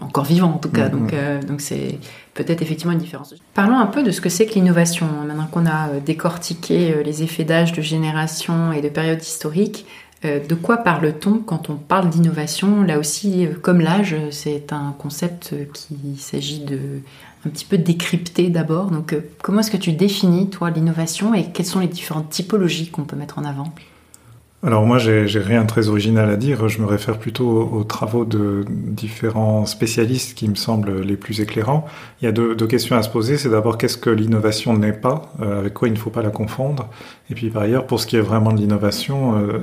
encore 0.00 0.24
vivants 0.24 0.52
en 0.54 0.58
tout 0.58 0.68
cas. 0.68 0.88
Euh, 1.12 1.42
donc, 1.42 1.60
c'est 1.60 1.98
peut-être 2.34 2.62
effectivement 2.62 2.92
une 2.92 2.98
différence. 2.98 3.34
Parlons 3.54 3.78
un 3.78 3.86
peu 3.86 4.02
de 4.02 4.10
ce 4.10 4.20
que 4.20 4.28
c'est 4.28 4.46
que 4.46 4.54
l'innovation. 4.54 5.06
Maintenant 5.26 5.46
qu'on 5.46 5.66
a 5.66 5.88
décortiqué 6.04 7.02
les 7.04 7.22
effets 7.22 7.44
d'âge, 7.44 7.72
de 7.72 7.82
génération 7.82 8.72
et 8.72 8.80
de 8.80 8.88
période 8.88 9.22
historique, 9.22 9.86
de 10.22 10.54
quoi 10.54 10.78
parle-t-on 10.78 11.38
quand 11.38 11.70
on 11.70 11.76
parle 11.76 12.10
d'innovation? 12.10 12.82
Là 12.82 12.98
aussi, 12.98 13.46
comme 13.62 13.80
l'âge, 13.80 14.14
c'est 14.30 14.72
un 14.72 14.94
concept 14.98 15.54
qu'il 15.72 16.18
s'agit 16.18 16.60
de 16.60 16.78
un 17.46 17.48
petit 17.48 17.64
peu 17.64 17.78
décrypter 17.78 18.50
d'abord. 18.50 18.90
Donc, 18.90 19.16
comment 19.42 19.60
est-ce 19.60 19.70
que 19.70 19.78
tu 19.78 19.92
définis, 19.92 20.50
toi, 20.50 20.68
l'innovation 20.68 21.32
et 21.32 21.50
quelles 21.50 21.64
sont 21.64 21.80
les 21.80 21.88
différentes 21.88 22.28
typologies 22.28 22.90
qu'on 22.90 23.04
peut 23.04 23.16
mettre 23.16 23.38
en 23.38 23.44
avant? 23.44 23.72
Alors 24.62 24.84
moi, 24.84 24.98
j'ai 24.98 25.24
rien 25.38 25.62
de 25.62 25.66
très 25.66 25.88
original 25.88 26.28
à 26.28 26.36
dire. 26.36 26.68
Je 26.68 26.82
me 26.82 26.86
réfère 26.86 27.18
plutôt 27.18 27.48
aux, 27.48 27.82
travaux 27.82 28.26
de 28.26 28.62
différents 28.68 29.64
spécialistes 29.64 30.36
qui 30.36 30.50
me 30.50 30.54
semblent 30.54 31.00
les 31.00 31.16
plus 31.16 31.40
éclairants. 31.40 31.86
Il 32.20 32.26
y 32.26 32.28
a 32.28 32.32
deux, 32.32 32.54
questions 32.66 32.94
à 32.94 33.02
se 33.02 33.08
poser. 33.08 33.38
C'est 33.38 33.48
d'abord 33.48 33.78
qu'est-ce 33.78 33.96
que 33.96 34.10
l'innovation 34.10 34.76
n'est 34.76 34.92
pas, 34.92 35.32
euh, 35.40 35.60
avec 35.60 35.72
quoi 35.72 35.88
il 35.88 35.94
ne 35.94 35.98
faut 35.98 36.10
pas 36.10 36.20
la 36.20 36.28
confondre? 36.28 36.90
Et 37.30 37.34
puis 37.34 37.48
par 37.48 37.62
ailleurs, 37.62 37.86
pour 37.86 38.00
ce 38.00 38.06
qui 38.06 38.16
est 38.16 38.20
vraiment 38.20 38.52
de 38.52 38.58
l'innovation, 38.58 39.38
euh, 39.38 39.60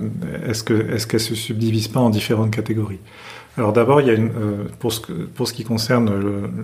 est-ce 0.49 0.63
que 0.63 0.73
est-ce 0.91 1.05
qu'elle 1.05 1.19
se 1.19 1.35
subdivise 1.35 1.89
pas 1.89 1.99
en 1.99 2.09
différentes 2.09 2.51
catégories? 2.51 2.99
Alors 3.55 3.73
d'abord, 3.73 4.01
il 4.01 4.07
y 4.07 4.09
a 4.11 4.13
une, 4.13 4.29
euh, 4.29 4.63
pour, 4.79 4.93
ce, 4.93 5.01
pour 5.11 5.47
ce 5.47 5.53
qui 5.53 5.63
concerne 5.63 6.11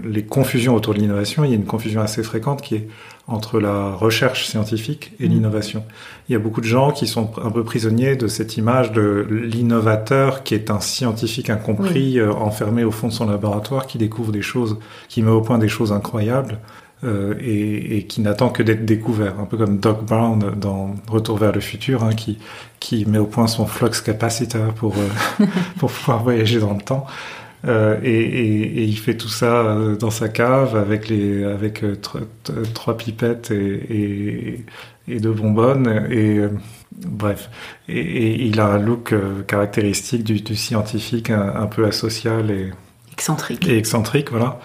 les 0.04 0.24
confusions 0.24 0.74
autour 0.74 0.96
de 0.96 1.00
l'innovation, 1.00 1.44
il 1.44 1.50
y 1.52 1.54
a 1.54 1.56
une 1.56 1.66
confusion 1.66 2.02
assez 2.02 2.24
fréquente 2.24 2.64
qui 2.64 2.76
est 2.76 2.88
entre 3.28 3.60
la 3.60 3.92
recherche 3.92 4.48
scientifique 4.48 5.14
et 5.20 5.28
mm. 5.28 5.32
l'innovation. 5.32 5.84
Il 6.28 6.34
y 6.34 6.36
a 6.36 6.40
beaucoup 6.40 6.62
de 6.62 6.66
gens 6.66 6.92
qui 6.92 7.08
sont 7.08 7.32
un 7.42 7.52
peu 7.52 7.64
prisonniers 7.64 8.16
de 8.16 8.28
cette 8.28 8.58
image 8.58 8.92
de 8.92 9.26
l'innovateur 9.30 10.44
qui 10.44 10.56
est 10.56 10.70
un 10.70 10.80
scientifique 10.80 11.50
incompris, 11.50 12.20
euh, 12.20 12.34
enfermé 12.34 12.84
au 12.84 12.92
fond 12.92 13.08
de 13.08 13.14
son 13.14 13.30
laboratoire, 13.30 13.88
qui 13.88 13.98
découvre 13.98 14.32
des 14.32 14.42
choses, 14.42 14.78
qui 15.08 15.22
met 15.22 15.32
au 15.32 15.42
point 15.42 15.58
des 15.58 15.70
choses 15.70 15.92
incroyables. 15.92 16.60
Euh, 17.06 17.34
et, 17.42 17.98
et, 17.98 18.04
qui 18.04 18.22
n'attend 18.22 18.48
que 18.48 18.64
d'être 18.64 18.86
découvert, 18.86 19.38
un 19.38 19.44
peu 19.44 19.58
comme 19.58 19.78
Doc 19.78 20.06
Brown 20.06 20.54
dans 20.56 20.96
Retour 21.10 21.38
vers 21.38 21.52
le 21.52 21.60
futur, 21.60 22.02
hein, 22.02 22.14
qui, 22.14 22.38
qui 22.80 23.06
met 23.06 23.18
au 23.18 23.26
point 23.26 23.48
son 23.48 23.66
flux 23.66 24.02
capacitor 24.06 24.74
pour, 24.74 24.96
euh, 24.98 25.46
pour 25.80 25.92
pouvoir 25.92 26.24
voyager 26.24 26.62
dans 26.62 26.74
le 26.74 26.82
temps. 26.82 27.06
Euh, 27.66 27.98
et, 28.04 28.12
et, 28.12 28.62
et, 28.80 28.84
il 28.84 28.98
fait 28.98 29.16
tout 29.16 29.30
ça 29.30 29.62
euh, 29.62 29.96
dans 29.96 30.10
sa 30.10 30.28
cave 30.28 30.76
avec 30.76 31.08
les 31.08 31.46
avec 31.46 31.82
euh, 31.84 31.96
trois 32.74 32.98
pipettes 32.98 33.52
et, 33.52 34.66
et, 35.08 35.20
deux 35.20 35.32
bonbonnes 35.32 36.08
et 36.12 36.42
bref. 36.92 37.50
Et, 37.88 38.46
il 38.46 38.60
a 38.60 38.66
un 38.66 38.80
look 38.80 39.16
caractéristique 39.48 40.26
du, 40.26 40.42
du 40.42 40.56
scientifique 40.58 41.30
un, 41.30 41.68
peu 41.68 41.86
asocial 41.86 42.52
et 42.52 42.72
excentrique. 43.14 43.66
et 43.68 43.78
excentrique 43.78 44.30
voilà. 44.30 44.60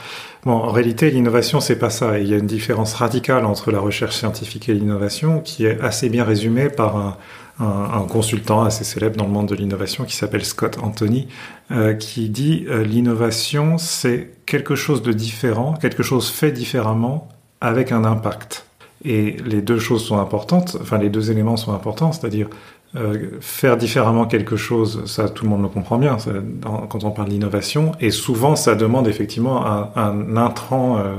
Bon 0.44 0.52
en 0.52 0.72
réalité 0.72 1.12
l'innovation 1.12 1.60
c'est 1.60 1.78
pas 1.78 1.90
ça. 1.90 2.18
Il 2.18 2.28
y 2.28 2.34
a 2.34 2.38
une 2.38 2.46
différence 2.46 2.94
radicale 2.94 3.44
entre 3.44 3.70
la 3.70 3.78
recherche 3.78 4.16
scientifique 4.16 4.68
et 4.68 4.74
l'innovation 4.74 5.40
qui 5.40 5.66
est 5.66 5.80
assez 5.80 6.08
bien 6.08 6.24
résumée 6.24 6.68
par 6.68 6.96
un 6.96 7.16
un, 7.60 8.06
consultant 8.08 8.62
assez 8.62 8.84
célèbre 8.84 9.16
dans 9.16 9.24
le 9.24 9.32
monde 9.32 9.48
de 9.48 9.54
l'innovation 9.54 10.04
qui 10.04 10.14
s'appelle 10.14 10.44
Scott 10.44 10.78
Anthony, 10.82 11.28
euh, 11.70 11.94
qui 11.94 12.28
dit 12.28 12.66
euh, 12.68 12.84
l'innovation 12.84 13.78
c'est 13.78 14.30
quelque 14.46 14.76
chose 14.76 15.02
de 15.02 15.12
différent, 15.12 15.74
quelque 15.74 16.02
chose 16.02 16.30
fait 16.30 16.52
différemment 16.52 17.28
avec 17.60 17.92
un 17.92 18.04
impact. 18.04 18.64
Et 19.04 19.36
les 19.44 19.62
deux 19.62 19.78
choses 19.78 20.04
sont 20.04 20.18
importantes, 20.18 20.76
enfin 20.80 20.98
les 20.98 21.08
deux 21.08 21.30
éléments 21.30 21.56
sont 21.56 21.72
importants, 21.72 22.12
c'est-à-dire 22.12 22.48
euh, 22.96 23.32
faire 23.42 23.76
différemment 23.76 24.24
quelque 24.24 24.56
chose, 24.56 25.04
ça 25.04 25.28
tout 25.28 25.44
le 25.44 25.50
monde 25.50 25.60
le 25.60 25.68
comprend 25.68 25.98
bien 25.98 26.16
quand 26.62 27.04
on 27.04 27.10
parle 27.10 27.28
d'innovation, 27.28 27.92
et 28.00 28.10
souvent 28.10 28.56
ça 28.56 28.74
demande 28.76 29.06
effectivement 29.08 29.66
un, 29.66 29.90
un 29.94 30.38
intrant 30.38 30.96
euh, 30.96 31.16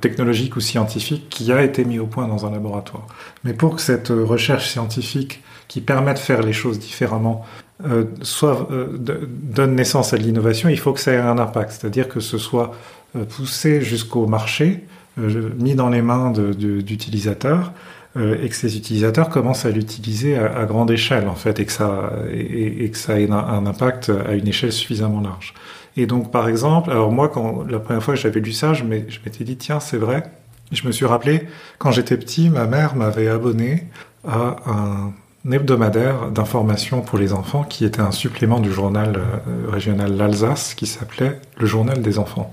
technologique 0.00 0.54
ou 0.54 0.60
scientifique 0.60 1.28
qui 1.30 1.50
a 1.50 1.64
été 1.64 1.84
mis 1.84 1.98
au 1.98 2.06
point 2.06 2.28
dans 2.28 2.46
un 2.46 2.52
laboratoire. 2.52 3.08
Mais 3.42 3.54
pour 3.54 3.74
que 3.74 3.82
cette 3.82 4.10
recherche 4.10 4.70
scientifique 4.70 5.42
qui 5.66 5.80
permet 5.80 6.14
de 6.14 6.20
faire 6.20 6.42
les 6.42 6.52
choses 6.52 6.78
différemment 6.78 7.44
euh, 7.84 8.04
soit 8.22 8.68
donne 9.26 9.74
naissance 9.74 10.12
à 10.12 10.16
l'innovation, 10.16 10.68
il 10.68 10.78
faut 10.78 10.92
que 10.92 11.00
ça 11.00 11.12
ait 11.12 11.18
un 11.18 11.38
impact, 11.38 11.72
c'est-à-dire 11.72 12.06
que 12.06 12.20
ce 12.20 12.38
soit 12.38 12.70
poussé 13.30 13.80
jusqu'au 13.80 14.28
marché, 14.28 14.86
mis 15.16 15.74
dans 15.74 15.88
les 15.88 16.02
mains 16.02 16.30
d'utilisateurs. 16.30 17.72
Euh, 18.18 18.36
et 18.42 18.50
que 18.50 18.54
ces 18.54 18.76
utilisateurs 18.76 19.30
commencent 19.30 19.64
à 19.64 19.70
l'utiliser 19.70 20.36
à, 20.36 20.66
grande 20.66 20.90
échelle 20.90 21.28
en 21.28 21.34
fait 21.34 21.60
et 21.60 21.64
que 21.64 21.72
ça 21.72 22.12
et, 22.30 22.90
que 22.90 22.98
ça 22.98 23.18
ait 23.18 23.30
un, 23.30 23.64
impact 23.66 24.12
à 24.26 24.34
une 24.34 24.46
échelle 24.46 24.72
suffisamment 24.72 25.22
large. 25.22 25.54
Et 25.96 26.04
donc 26.04 26.30
par 26.30 26.46
exemple, 26.46 26.90
alors 26.90 27.10
moi 27.10 27.30
quand 27.30 27.64
la 27.66 27.78
première 27.78 28.02
fois 28.02 28.12
que 28.12 28.20
j'avais 28.20 28.40
lu 28.40 28.52
ça, 28.52 28.74
je 28.74 28.84
m'étais 28.84 29.44
dit 29.44 29.56
tiens 29.56 29.80
c'est 29.80 29.96
vrai. 29.96 30.24
Je 30.72 30.86
me 30.86 30.92
suis 30.92 31.06
rappelé 31.06 31.46
quand 31.78 31.90
j'étais 31.90 32.18
petit, 32.18 32.50
ma 32.50 32.66
mère 32.66 32.96
m'avait 32.96 33.28
abonné 33.28 33.88
à 34.28 34.56
un 34.66 35.12
hebdomadaire 35.50 36.30
d'information 36.30 37.00
pour 37.00 37.18
les 37.18 37.32
enfants 37.32 37.64
qui 37.64 37.84
était 37.84 38.00
un 38.00 38.12
supplément 38.12 38.60
du 38.60 38.70
journal 38.70 39.16
euh, 39.16 39.70
régional 39.70 40.16
l'Alsace 40.16 40.74
qui 40.74 40.86
s'appelait 40.86 41.40
le 41.56 41.66
journal 41.66 42.00
des 42.00 42.18
enfants. 42.18 42.50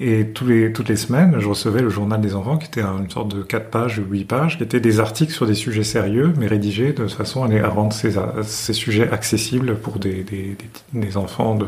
Et 0.00 0.28
toutes 0.28 0.88
les 0.88 0.96
semaines, 0.96 1.40
je 1.40 1.48
recevais 1.48 1.80
le 1.80 1.90
journal 1.90 2.20
des 2.20 2.36
enfants, 2.36 2.56
qui 2.56 2.66
était 2.66 2.82
une 2.82 3.10
sorte 3.10 3.34
de 3.34 3.42
4 3.42 3.68
pages 3.68 3.98
ou 3.98 4.04
8 4.08 4.24
pages, 4.26 4.56
qui 4.56 4.62
étaient 4.62 4.78
des 4.78 5.00
articles 5.00 5.32
sur 5.32 5.44
des 5.44 5.54
sujets 5.54 5.82
sérieux, 5.82 6.32
mais 6.38 6.46
rédigés 6.46 6.92
de 6.92 7.08
façon 7.08 7.42
à, 7.42 7.68
rendre 7.68 7.92
ces, 7.92 8.72
sujets 8.72 9.10
accessibles 9.10 9.76
pour 9.76 9.98
des 9.98 11.16
enfants 11.16 11.58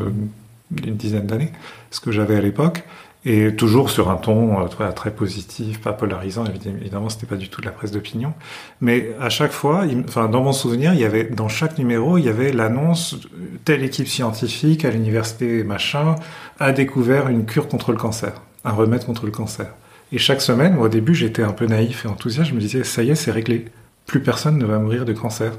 d'une 0.71 0.95
dizaine 0.95 1.27
d'années, 1.27 1.51
ce 1.89 1.99
que 1.99 2.11
j'avais 2.11 2.37
à 2.37 2.41
l'époque 2.41 2.83
et 3.23 3.55
toujours 3.55 3.89
sur 3.89 4.09
un 4.09 4.15
ton 4.15 4.63
euh, 4.63 4.91
très, 4.91 5.11
positif, 5.11 5.79
pas 5.79 5.93
polarisant. 5.93 6.43
Évidemment, 6.65 7.09
c'était 7.09 7.27
pas 7.27 7.35
du 7.35 7.49
tout 7.49 7.61
de 7.61 7.65
la 7.65 7.71
presse 7.71 7.91
d'opinion, 7.91 8.33
mais 8.79 9.11
à 9.19 9.29
chaque 9.29 9.51
fois, 9.51 9.85
enfin 10.07 10.27
dans 10.27 10.41
mon 10.41 10.53
souvenir, 10.53 10.93
il 10.93 10.99
y 10.99 11.05
avait 11.05 11.25
dans 11.25 11.47
chaque 11.47 11.77
numéro, 11.77 12.17
il 12.17 12.25
y 12.25 12.29
avait 12.29 12.51
l'annonce 12.51 13.17
telle 13.63 13.83
équipe 13.83 14.07
scientifique 14.07 14.85
à 14.85 14.89
l'université 14.89 15.63
machin 15.63 16.15
a 16.59 16.71
découvert 16.71 17.29
une 17.29 17.45
cure 17.45 17.67
contre 17.67 17.91
le 17.91 17.97
cancer, 17.97 18.33
un 18.65 18.71
remède 18.71 19.05
contre 19.05 19.25
le 19.25 19.31
cancer. 19.31 19.67
Et 20.11 20.17
chaque 20.17 20.41
semaine, 20.41 20.75
moi, 20.75 20.87
au 20.87 20.89
début, 20.89 21.15
j'étais 21.15 21.43
un 21.43 21.53
peu 21.53 21.65
naïf 21.65 22.05
et 22.05 22.07
enthousiaste. 22.07 22.49
Je 22.49 22.55
me 22.55 22.59
disais, 22.59 22.83
ça 22.83 23.01
y 23.01 23.11
est, 23.11 23.15
c'est 23.15 23.31
réglé. 23.31 23.65
Plus 24.05 24.21
personne 24.21 24.57
ne 24.57 24.65
va 24.65 24.77
mourir 24.77 25.05
de 25.05 25.13
cancer. 25.13 25.53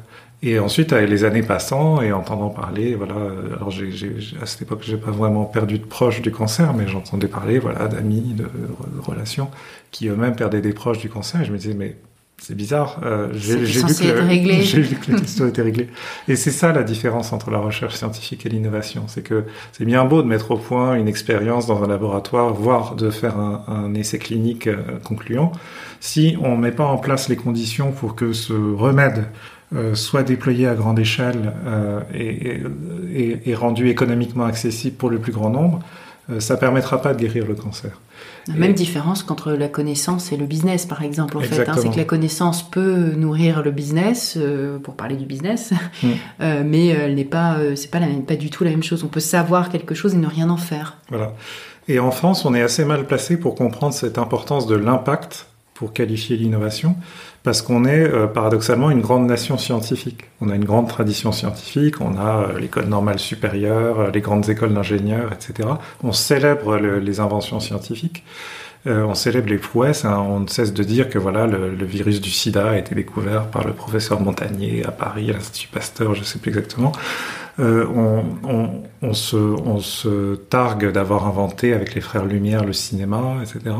Et 0.44 0.58
ensuite, 0.58 0.92
avec 0.92 1.08
les 1.08 1.22
années 1.22 1.42
passant 1.42 2.02
et 2.02 2.12
entendant 2.12 2.50
parler, 2.50 2.96
voilà, 2.96 3.14
alors 3.54 3.70
j'ai, 3.70 3.92
j'ai, 3.92 4.16
à 4.40 4.46
cette 4.46 4.62
époque, 4.62 4.80
j'ai 4.82 4.96
pas 4.96 5.12
vraiment 5.12 5.44
perdu 5.44 5.78
de 5.78 5.84
proches 5.84 6.20
du 6.20 6.32
cancer, 6.32 6.74
mais 6.74 6.88
j'entendais 6.88 7.28
parler, 7.28 7.60
voilà, 7.60 7.86
d'amis, 7.86 8.34
de, 8.34 8.46
relations, 9.00 9.48
qui 9.92 10.08
eux-mêmes 10.08 10.34
perdaient 10.34 10.60
des 10.60 10.72
proches 10.72 10.98
du 10.98 11.08
cancer, 11.08 11.42
et 11.42 11.44
je 11.44 11.52
me 11.52 11.58
disais, 11.58 11.74
mais 11.74 11.96
c'est 12.38 12.56
bizarre, 12.56 12.98
euh, 13.04 13.28
j'ai, 13.34 13.56
vu 13.56 13.66
vu 14.82 14.96
que 14.96 15.12
la 15.12 15.20
question 15.20 15.46
était 15.46 15.62
réglée. 15.62 15.88
Et 16.26 16.34
c'est 16.34 16.50
ça 16.50 16.72
la 16.72 16.82
différence 16.82 17.32
entre 17.32 17.52
la 17.52 17.58
recherche 17.58 17.94
scientifique 17.94 18.44
et 18.44 18.48
l'innovation, 18.48 19.04
c'est 19.06 19.22
que 19.22 19.44
c'est 19.70 19.84
bien 19.84 20.04
beau 20.04 20.22
de 20.22 20.26
mettre 20.26 20.50
au 20.50 20.56
point 20.56 20.96
une 20.96 21.06
expérience 21.06 21.68
dans 21.68 21.84
un 21.84 21.86
laboratoire, 21.86 22.52
voire 22.52 22.96
de 22.96 23.10
faire 23.10 23.38
un, 23.38 23.62
un 23.68 23.94
essai 23.94 24.18
clinique 24.18 24.66
euh, 24.66 24.98
concluant, 25.04 25.52
si 26.00 26.36
on 26.42 26.56
met 26.56 26.72
pas 26.72 26.86
en 26.86 26.98
place 26.98 27.28
les 27.28 27.36
conditions 27.36 27.92
pour 27.92 28.16
que 28.16 28.32
ce 28.32 28.54
remède 28.54 29.26
soit 29.94 30.22
déployé 30.22 30.68
à 30.68 30.74
grande 30.74 30.98
échelle 30.98 31.52
euh, 31.66 32.00
et, 32.14 32.62
et, 33.14 33.50
et, 33.50 33.54
rendu 33.54 33.88
économiquement 33.88 34.44
accessible 34.44 34.96
pour 34.96 35.10
le 35.10 35.18
plus 35.18 35.32
grand 35.32 35.50
nombre, 35.50 35.80
euh, 36.30 36.40
ça 36.40 36.56
permettra 36.56 37.02
pas 37.02 37.14
de 37.14 37.20
guérir 37.20 37.46
le 37.46 37.54
cancer. 37.54 38.00
La 38.48 38.54
même 38.54 38.74
différence 38.74 39.22
qu'entre 39.22 39.52
la 39.52 39.68
connaissance 39.68 40.32
et 40.32 40.36
le 40.36 40.46
business, 40.46 40.86
par 40.86 41.02
exemple, 41.02 41.36
en 41.36 41.40
fait. 41.40 41.68
Hein, 41.68 41.74
c'est 41.76 41.90
que 41.90 41.96
la 41.96 42.04
connaissance 42.04 42.68
peut 42.68 43.12
nourrir 43.16 43.62
le 43.62 43.70
business, 43.70 44.34
euh, 44.36 44.78
pour 44.78 44.94
parler 44.94 45.16
du 45.16 45.26
business, 45.26 45.72
mm. 46.02 46.08
euh, 46.40 46.62
mais 46.64 46.88
elle 46.88 47.14
n'est 47.14 47.24
pas, 47.24 47.56
c'est 47.76 47.90
pas, 47.90 48.00
la, 48.00 48.06
pas 48.26 48.36
du 48.36 48.50
tout 48.50 48.64
la 48.64 48.70
même 48.70 48.82
chose. 48.82 49.04
On 49.04 49.08
peut 49.08 49.20
savoir 49.20 49.68
quelque 49.68 49.94
chose 49.94 50.14
et 50.14 50.18
ne 50.18 50.26
rien 50.26 50.50
en 50.50 50.56
faire. 50.56 50.98
Voilà. 51.08 51.34
Et 51.88 51.98
en 51.98 52.12
France, 52.12 52.44
on 52.44 52.54
est 52.54 52.62
assez 52.62 52.84
mal 52.84 53.06
placé 53.06 53.36
pour 53.36 53.54
comprendre 53.54 53.94
cette 53.94 54.18
importance 54.18 54.66
de 54.66 54.76
l'impact 54.76 55.46
pour 55.74 55.92
qualifier 55.92 56.36
l'innovation, 56.36 56.94
parce 57.42 57.60
qu'on 57.60 57.84
est 57.84 58.04
euh, 58.04 58.26
paradoxalement 58.26 58.90
une 58.90 59.00
grande 59.00 59.26
nation 59.26 59.58
scientifique. 59.58 60.24
On 60.40 60.48
a 60.48 60.54
une 60.54 60.64
grande 60.64 60.88
tradition 60.88 61.32
scientifique, 61.32 62.00
on 62.00 62.16
a 62.16 62.48
euh, 62.48 62.58
l'école 62.58 62.86
normale 62.86 63.18
supérieure, 63.18 64.00
euh, 64.00 64.10
les 64.12 64.20
grandes 64.20 64.48
écoles 64.48 64.74
d'ingénieurs, 64.74 65.32
etc. 65.32 65.68
On 66.02 66.12
célèbre 66.12 66.76
les 66.76 67.20
inventions 67.20 67.60
scientifiques. 67.60 68.24
on 68.86 69.14
célèbre 69.14 69.48
les 69.48 69.58
prouesses. 69.58 70.04
Hein. 70.04 70.18
On 70.28 70.40
ne 70.40 70.48
cesse 70.48 70.72
de 70.72 70.82
dire 70.82 71.08
que 71.08 71.18
voilà, 71.18 71.46
le, 71.46 71.84
virus 71.84 72.20
du 72.20 72.30
SIDA 72.30 72.70
a 72.70 72.76
été 72.76 72.94
découvert 72.94 73.46
par 73.48 73.64
le 73.66 73.72
professeur 73.72 74.20
Montagnier 74.20 74.84
à 74.84 74.90
Paris, 74.90 75.30
à 75.30 75.34
l'Institut 75.34 75.68
Pasteur, 75.68 76.14
je 76.14 76.20
ne 76.20 76.24
sais 76.24 76.38
plus 76.38 76.50
exactement. 76.50 76.92
on, 77.58 78.24
on, 79.02 79.14
se, 79.14 79.36
on 79.36 79.78
se 79.78 80.34
targue 80.34 80.90
d'avoir 80.90 81.26
inventé 81.26 81.74
avec 81.74 81.94
les 81.94 82.00
frères 82.00 82.24
Lumière 82.24 82.64
le 82.64 82.72
cinéma, 82.72 83.36
etc. 83.42 83.76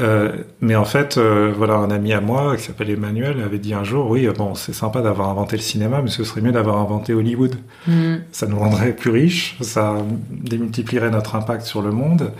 Euh, 0.00 0.32
mais 0.60 0.74
en 0.74 0.84
fait, 0.84 1.18
euh, 1.18 1.52
voilà, 1.56 1.74
un 1.74 1.90
ami 1.90 2.12
à 2.12 2.20
moi 2.20 2.56
qui 2.56 2.64
s'appelle 2.64 2.90
Emmanuel 2.90 3.40
avait 3.42 3.58
dit 3.58 3.74
un 3.74 3.84
jour, 3.84 4.10
oui, 4.10 4.28
bon, 4.36 4.54
c'est 4.54 4.72
sympa 4.72 5.02
d'avoir 5.02 5.28
inventé 5.28 5.56
le 5.56 5.62
cinéma, 5.62 6.02
mais 6.02 6.10
ce 6.10 6.24
serait 6.24 6.40
mieux 6.40 6.52
d'avoir 6.52 6.78
inventé 6.78 7.14
Hollywood. 7.14 7.56
Mm. 7.86 8.16
Ça 8.32 8.46
nous 8.46 8.58
rendrait 8.58 8.92
plus 8.92 9.10
riches, 9.10 9.56
ça 9.60 9.96
démultiplierait 10.30 11.10
notre 11.10 11.36
impact 11.36 11.62
sur 11.62 11.80
le 11.80 11.92
monde. 11.92 12.32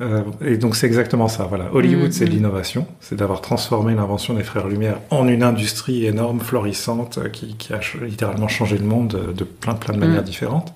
Euh, 0.00 0.22
et 0.44 0.56
donc 0.56 0.74
c'est 0.74 0.86
exactement 0.86 1.28
ça. 1.28 1.44
Voilà, 1.44 1.66
Hollywood, 1.72 2.08
mm, 2.08 2.12
c'est 2.12 2.26
mm. 2.26 2.30
l'innovation, 2.30 2.86
c'est 3.00 3.16
d'avoir 3.16 3.40
transformé 3.40 3.94
l'invention 3.94 4.34
des 4.34 4.44
frères 4.44 4.68
Lumière 4.68 4.98
en 5.10 5.26
une 5.26 5.42
industrie 5.42 6.06
énorme, 6.06 6.40
florissante, 6.40 7.18
qui, 7.32 7.56
qui 7.56 7.72
a 7.72 7.80
littéralement 8.00 8.48
changé 8.48 8.78
le 8.78 8.86
monde 8.86 9.34
de 9.36 9.44
plein 9.44 9.74
plein 9.74 9.94
de 9.94 9.98
manières 9.98 10.22
différentes. 10.22 10.72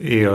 et 0.00 0.26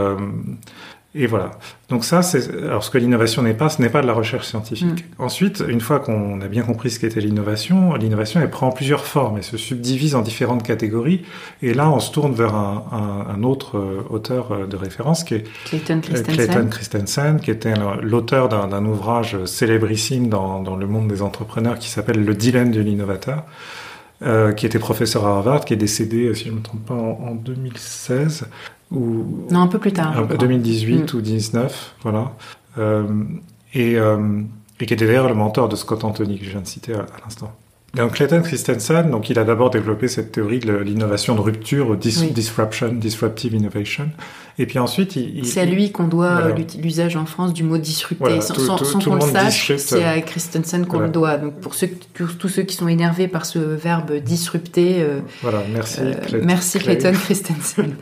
et 1.18 1.26
voilà. 1.26 1.52
Donc 1.88 2.04
ça, 2.04 2.20
c'est 2.22 2.52
alors 2.64 2.84
ce 2.84 2.90
que 2.90 2.98
l'innovation 2.98 3.42
n'est 3.42 3.54
pas, 3.54 3.68
ce 3.68 3.80
n'est 3.80 3.88
pas 3.88 4.02
de 4.02 4.06
la 4.06 4.12
recherche 4.12 4.46
scientifique. 4.46 5.04
Mm. 5.18 5.22
Ensuite, 5.22 5.64
une 5.66 5.80
fois 5.80 5.98
qu'on 5.98 6.40
a 6.40 6.48
bien 6.48 6.62
compris 6.62 6.90
ce 6.90 7.00
qu'était 7.00 7.20
l'innovation, 7.20 7.94
l'innovation 7.94 8.40
elle 8.40 8.50
prend 8.50 8.70
plusieurs 8.70 9.06
formes 9.06 9.38
et 9.38 9.42
se 9.42 9.56
subdivise 9.56 10.14
en 10.14 10.22
différentes 10.22 10.62
catégories. 10.62 11.22
Et 11.62 11.72
là, 11.74 11.90
on 11.90 12.00
se 12.00 12.12
tourne 12.12 12.34
vers 12.34 12.54
un, 12.54 13.42
autre 13.42 13.78
euh, 13.78 14.02
auteur 14.10 14.52
euh, 14.52 14.66
de 14.66 14.76
référence 14.76 15.24
qui 15.24 15.34
est 15.34 15.44
Clayton 15.64 16.00
Christensen, 16.00 16.34
Clayton 16.34 16.68
Christensen 16.68 17.40
qui 17.40 17.50
était 17.50 17.74
l'auteur 18.02 18.48
d'un 18.48 18.84
ouvrage 18.84 19.44
célébrissime 19.44 20.28
dans, 20.28 20.60
dans, 20.62 20.76
le 20.76 20.86
monde 20.86 21.08
des 21.08 21.22
entrepreneurs 21.22 21.78
qui 21.78 21.88
s'appelle 21.88 22.24
Le 22.24 22.34
dilemme 22.34 22.72
de 22.72 22.80
l'innovateur. 22.80 23.44
Euh, 24.22 24.52
qui 24.52 24.64
était 24.64 24.78
professeur 24.78 25.26
à 25.26 25.36
Harvard, 25.36 25.66
qui 25.66 25.74
est 25.74 25.76
décédé, 25.76 26.34
si 26.34 26.46
je 26.46 26.50
ne 26.50 26.56
me 26.56 26.62
trompe 26.62 26.86
pas, 26.86 26.94
en, 26.94 27.20
en 27.22 27.34
2016 27.34 28.46
ou 28.90 29.46
non 29.50 29.60
un 29.60 29.66
peu 29.66 29.78
plus 29.78 29.92
tard 29.92 30.26
2018 30.26 31.12
mm. 31.12 31.16
ou 31.16 31.20
19 31.20 31.94
voilà. 32.02 32.32
Euh, 32.78 33.04
et, 33.74 33.98
euh, 33.98 34.40
et 34.80 34.86
qui 34.86 34.94
était 34.94 35.06
d'ailleurs 35.06 35.28
le 35.28 35.34
mentor 35.34 35.68
de 35.68 35.76
Scott 35.76 36.02
Anthony 36.04 36.38
que 36.38 36.46
je 36.46 36.50
viens 36.50 36.62
de 36.62 36.66
citer 36.66 36.94
à, 36.94 37.04
l'instant. 37.22 37.52
Donc 37.94 38.12
Clayton 38.12 38.40
Christensen 38.42 39.10
donc 39.10 39.28
il 39.28 39.38
a 39.38 39.44
d'abord 39.44 39.68
développé 39.68 40.08
cette 40.08 40.32
théorie 40.32 40.60
de 40.60 40.74
l'innovation 40.74 41.34
de 41.34 41.40
rupture 41.40 41.94
disruption 41.96 42.92
disruptive 42.92 43.54
innovation 43.54 44.08
et 44.58 44.66
puis 44.66 44.78
ensuite 44.78 45.18
c'est 45.44 45.60
à 45.60 45.64
lui 45.64 45.92
qu'on 45.92 46.08
doit 46.08 46.54
l'usage 46.80 47.16
en 47.16 47.26
France 47.26 47.52
du 47.52 47.62
mot 47.62 47.78
disrupter 47.78 48.40
sans, 48.40 48.76
qu'on 49.02 49.14
le 49.16 49.20
sache 49.20 49.76
c'est 49.76 50.04
à 50.04 50.20
Christensen 50.20 50.86
qu'on 50.86 51.00
le 51.00 51.08
doit. 51.08 51.36
Donc 51.36 51.60
pour 51.60 51.74
ceux 51.74 51.88
tous, 52.14 52.48
ceux 52.48 52.62
qui 52.62 52.76
sont 52.76 52.88
énervés 52.88 53.28
par 53.28 53.46
ce 53.46 53.58
verbe 53.58 54.12
disrupter 54.14 54.96
euh, 55.00 55.20
voilà 55.42 55.62
merci 55.72 56.00
euh, 56.00 56.40
merci 56.42 56.78
Clayton 56.78 57.12
Christensen. 57.24 57.94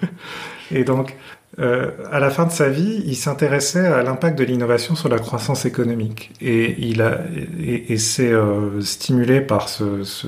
Et 0.71 0.85
donc, 0.85 1.17
euh, 1.61 1.91
à 2.11 2.19
la 2.19 2.31
fin 2.31 2.47
de 2.47 2.51
sa 2.51 2.69
vie, 2.69 3.03
il 3.07 3.15
s'intéressait 3.15 3.87
à 3.87 4.03
l'impact 4.03 4.37
de 4.39 4.45
l'innovation 4.45 4.97
sur 4.97 5.09
la 5.09 5.19
croissance 5.19 5.65
économique. 5.65 6.33
Et 6.41 6.75
il 6.79 7.01
a, 7.01 7.21
et, 7.61 7.97
s'est 7.99 8.33
euh, 8.33 8.81
stimulé 8.81 9.41
par 9.41 9.69
ce, 9.69 10.03
ce, 10.03 10.27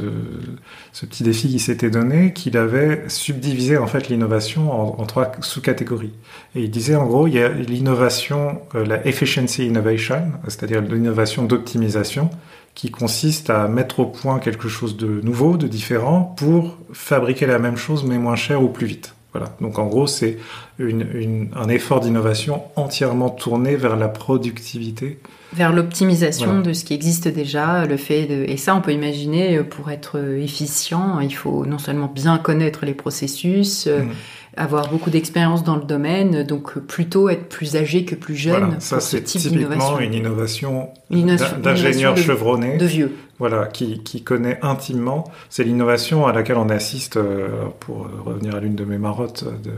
ce, 0.92 1.06
petit 1.06 1.24
défi 1.24 1.48
qu'il 1.48 1.60
s'était 1.60 1.90
donné, 1.90 2.32
qu'il 2.32 2.56
avait 2.56 3.04
subdivisé 3.08 3.76
en 3.76 3.88
fait 3.88 4.08
l'innovation 4.08 4.70
en, 4.70 5.00
en, 5.00 5.06
trois 5.06 5.32
sous-catégories. 5.40 6.14
Et 6.54 6.62
il 6.62 6.70
disait 6.70 6.94
en 6.94 7.06
gros, 7.06 7.26
il 7.26 7.34
y 7.34 7.42
a 7.42 7.48
l'innovation, 7.48 8.60
euh, 8.76 8.84
la 8.84 9.04
efficiency 9.06 9.66
innovation, 9.66 10.32
c'est-à-dire 10.44 10.80
l'innovation 10.80 11.42
d'optimisation, 11.42 12.30
qui 12.76 12.90
consiste 12.90 13.50
à 13.50 13.66
mettre 13.68 14.00
au 14.00 14.06
point 14.06 14.38
quelque 14.38 14.68
chose 14.68 14.96
de 14.96 15.20
nouveau, 15.22 15.56
de 15.56 15.66
différent, 15.66 16.34
pour 16.36 16.78
fabriquer 16.92 17.46
la 17.46 17.58
même 17.58 17.76
chose 17.76 18.04
mais 18.04 18.18
moins 18.18 18.36
cher 18.36 18.62
ou 18.62 18.68
plus 18.68 18.86
vite. 18.86 19.15
Donc 19.60 19.78
en 19.78 19.86
gros, 19.86 20.06
c'est 20.06 20.38
un 20.80 21.68
effort 21.68 22.00
d'innovation 22.00 22.62
entièrement 22.76 23.30
tourné 23.30 23.76
vers 23.76 23.96
la 23.96 24.08
productivité. 24.08 25.18
Vers 25.52 25.72
l'optimisation 25.72 26.60
de 26.60 26.72
ce 26.72 26.84
qui 26.84 26.92
existe 26.92 27.28
déjà, 27.28 27.86
le 27.86 27.96
fait 27.96 28.26
de... 28.26 28.44
Et 28.48 28.56
ça, 28.56 28.74
on 28.74 28.80
peut 28.80 28.92
imaginer, 28.92 29.58
euh, 29.58 29.62
pour 29.62 29.90
être 29.90 30.18
efficient, 30.38 31.20
il 31.20 31.32
faut 31.32 31.64
non 31.64 31.78
seulement 31.78 32.10
bien 32.12 32.36
connaître 32.36 32.84
les 32.84 32.94
processus, 32.94 33.86
euh, 33.86 34.02
mm 34.02 34.10
avoir 34.56 34.88
beaucoup 34.88 35.10
d'expérience 35.10 35.64
dans 35.64 35.76
le 35.76 35.84
domaine, 35.84 36.42
donc 36.42 36.78
plutôt 36.78 37.28
être 37.28 37.48
plus 37.48 37.76
âgé 37.76 38.04
que 38.04 38.14
plus 38.14 38.36
jeune. 38.36 38.64
Voilà, 38.64 38.80
ça 38.80 39.00
c'est 39.00 39.22
typiquement 39.22 40.00
une 40.00 40.14
innovation, 40.14 40.88
d'ingénieur 41.10 42.16
chevronné, 42.16 42.78
de 42.78 42.86
vieux. 42.86 43.16
Voilà, 43.38 43.66
qui, 43.66 44.02
qui 44.02 44.22
connaît 44.22 44.58
intimement. 44.62 45.24
C'est 45.50 45.62
l'innovation 45.62 46.26
à 46.26 46.32
laquelle 46.32 46.56
on 46.56 46.70
assiste, 46.70 47.18
euh, 47.18 47.48
pour 47.80 48.06
revenir 48.24 48.54
à 48.54 48.60
l'une 48.60 48.74
de 48.74 48.84
mes 48.84 48.96
marottes 48.96 49.44
de, 49.44 49.70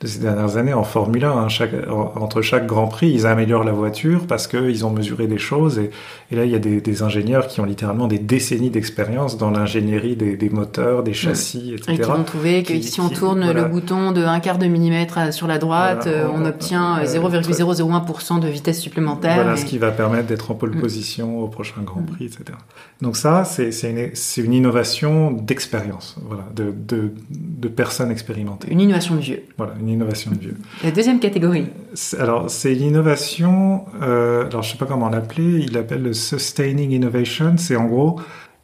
de, 0.00 0.06
ces 0.06 0.18
dernières 0.18 0.58
années, 0.58 0.74
en 0.74 0.84
Formule 0.84 1.24
1. 1.24 1.30
Hein, 1.30 1.48
chaque, 1.48 1.72
entre 1.88 2.42
chaque 2.42 2.66
Grand 2.66 2.86
Prix, 2.86 3.10
ils 3.10 3.26
améliorent 3.26 3.64
la 3.64 3.72
voiture 3.72 4.26
parce 4.26 4.46
qu'ils 4.46 4.84
ont 4.84 4.90
mesuré 4.90 5.26
des 5.26 5.38
choses. 5.38 5.78
Et, 5.78 5.90
et, 6.30 6.36
là, 6.36 6.44
il 6.44 6.50
y 6.50 6.54
a 6.54 6.58
des, 6.58 6.82
des 6.82 7.02
ingénieurs 7.02 7.48
qui 7.48 7.60
ont 7.60 7.64
littéralement 7.64 8.08
des 8.08 8.18
décennies 8.18 8.68
d'expérience 8.68 9.38
dans 9.38 9.50
l'ingénierie 9.50 10.14
des, 10.14 10.36
des, 10.36 10.50
moteurs, 10.50 11.02
des 11.02 11.14
châssis, 11.14 11.72
etc. 11.72 11.92
Et 11.92 11.96
qui 11.96 12.02
vont 12.02 12.24
trouver 12.24 12.62
que 12.62 12.78
si 12.82 13.00
on 13.00 13.08
tourne 13.08 13.50
le 13.50 13.64
bouton 13.64 14.12
de 14.12 14.22
un 14.22 14.40
quart 14.40 14.58
de 14.58 14.66
millimètre 14.66 15.32
sur 15.32 15.46
la 15.46 15.56
droite, 15.56 16.06
euh, 16.06 16.28
on, 16.32 16.44
obtient 16.44 17.02
0,001% 17.04 18.36
euh, 18.36 18.40
de 18.40 18.48
vitesse 18.48 18.80
supplémentaire. 18.80 19.36
Voilà 19.36 19.56
ce 19.56 19.64
qui 19.64 19.78
va 19.78 19.90
permettre 19.90 20.26
d'être 20.26 20.50
en 20.50 20.54
pole 20.54 20.76
mm. 20.76 20.80
position 20.80 21.40
au 21.40 21.48
prochain 21.48 21.80
Grand 21.82 22.02
Prix, 22.02 22.26
etc. 22.26 22.58
Donc 23.00 23.16
ça, 23.16 23.44
c'est 23.44 23.70
une, 23.88 24.10
une, 24.44 24.52
innovation 24.52 25.30
d'expérience, 25.30 26.16
voilà, 26.26 26.44
de, 26.56 26.74
de, 26.76 27.12
de, 27.30 27.68
personnes 27.68 28.10
expérimentées. 28.10 28.72
Une 28.72 28.80
innovation 28.80 29.14
de 29.14 29.20
vieux. 29.20 29.44
Voilà, 29.56 29.74
une 29.78 29.88
innovation 29.88 30.32
de 30.32 30.38
vieux. 30.38 30.56
La 30.82 30.90
deuxième 30.90 31.20
catégorie. 31.20 31.66
Alors, 32.18 32.50
c'est 32.50 32.74
l'innovation, 32.74 33.84
euh, 34.02 34.46
alors 34.46 34.64
je 34.64 34.72
sais 34.72 34.78
pas 34.78 34.86
comment 34.86 35.08
l'appeler, 35.10 35.60
il 35.60 35.74
l'appelle 35.74 36.02
le 36.02 36.12
Sustaining 36.12 36.90
Innovation, 36.90 37.54
c'est 37.56 37.76
en 37.76 37.84
gros, 37.84 38.20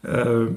euh, 0.09 0.51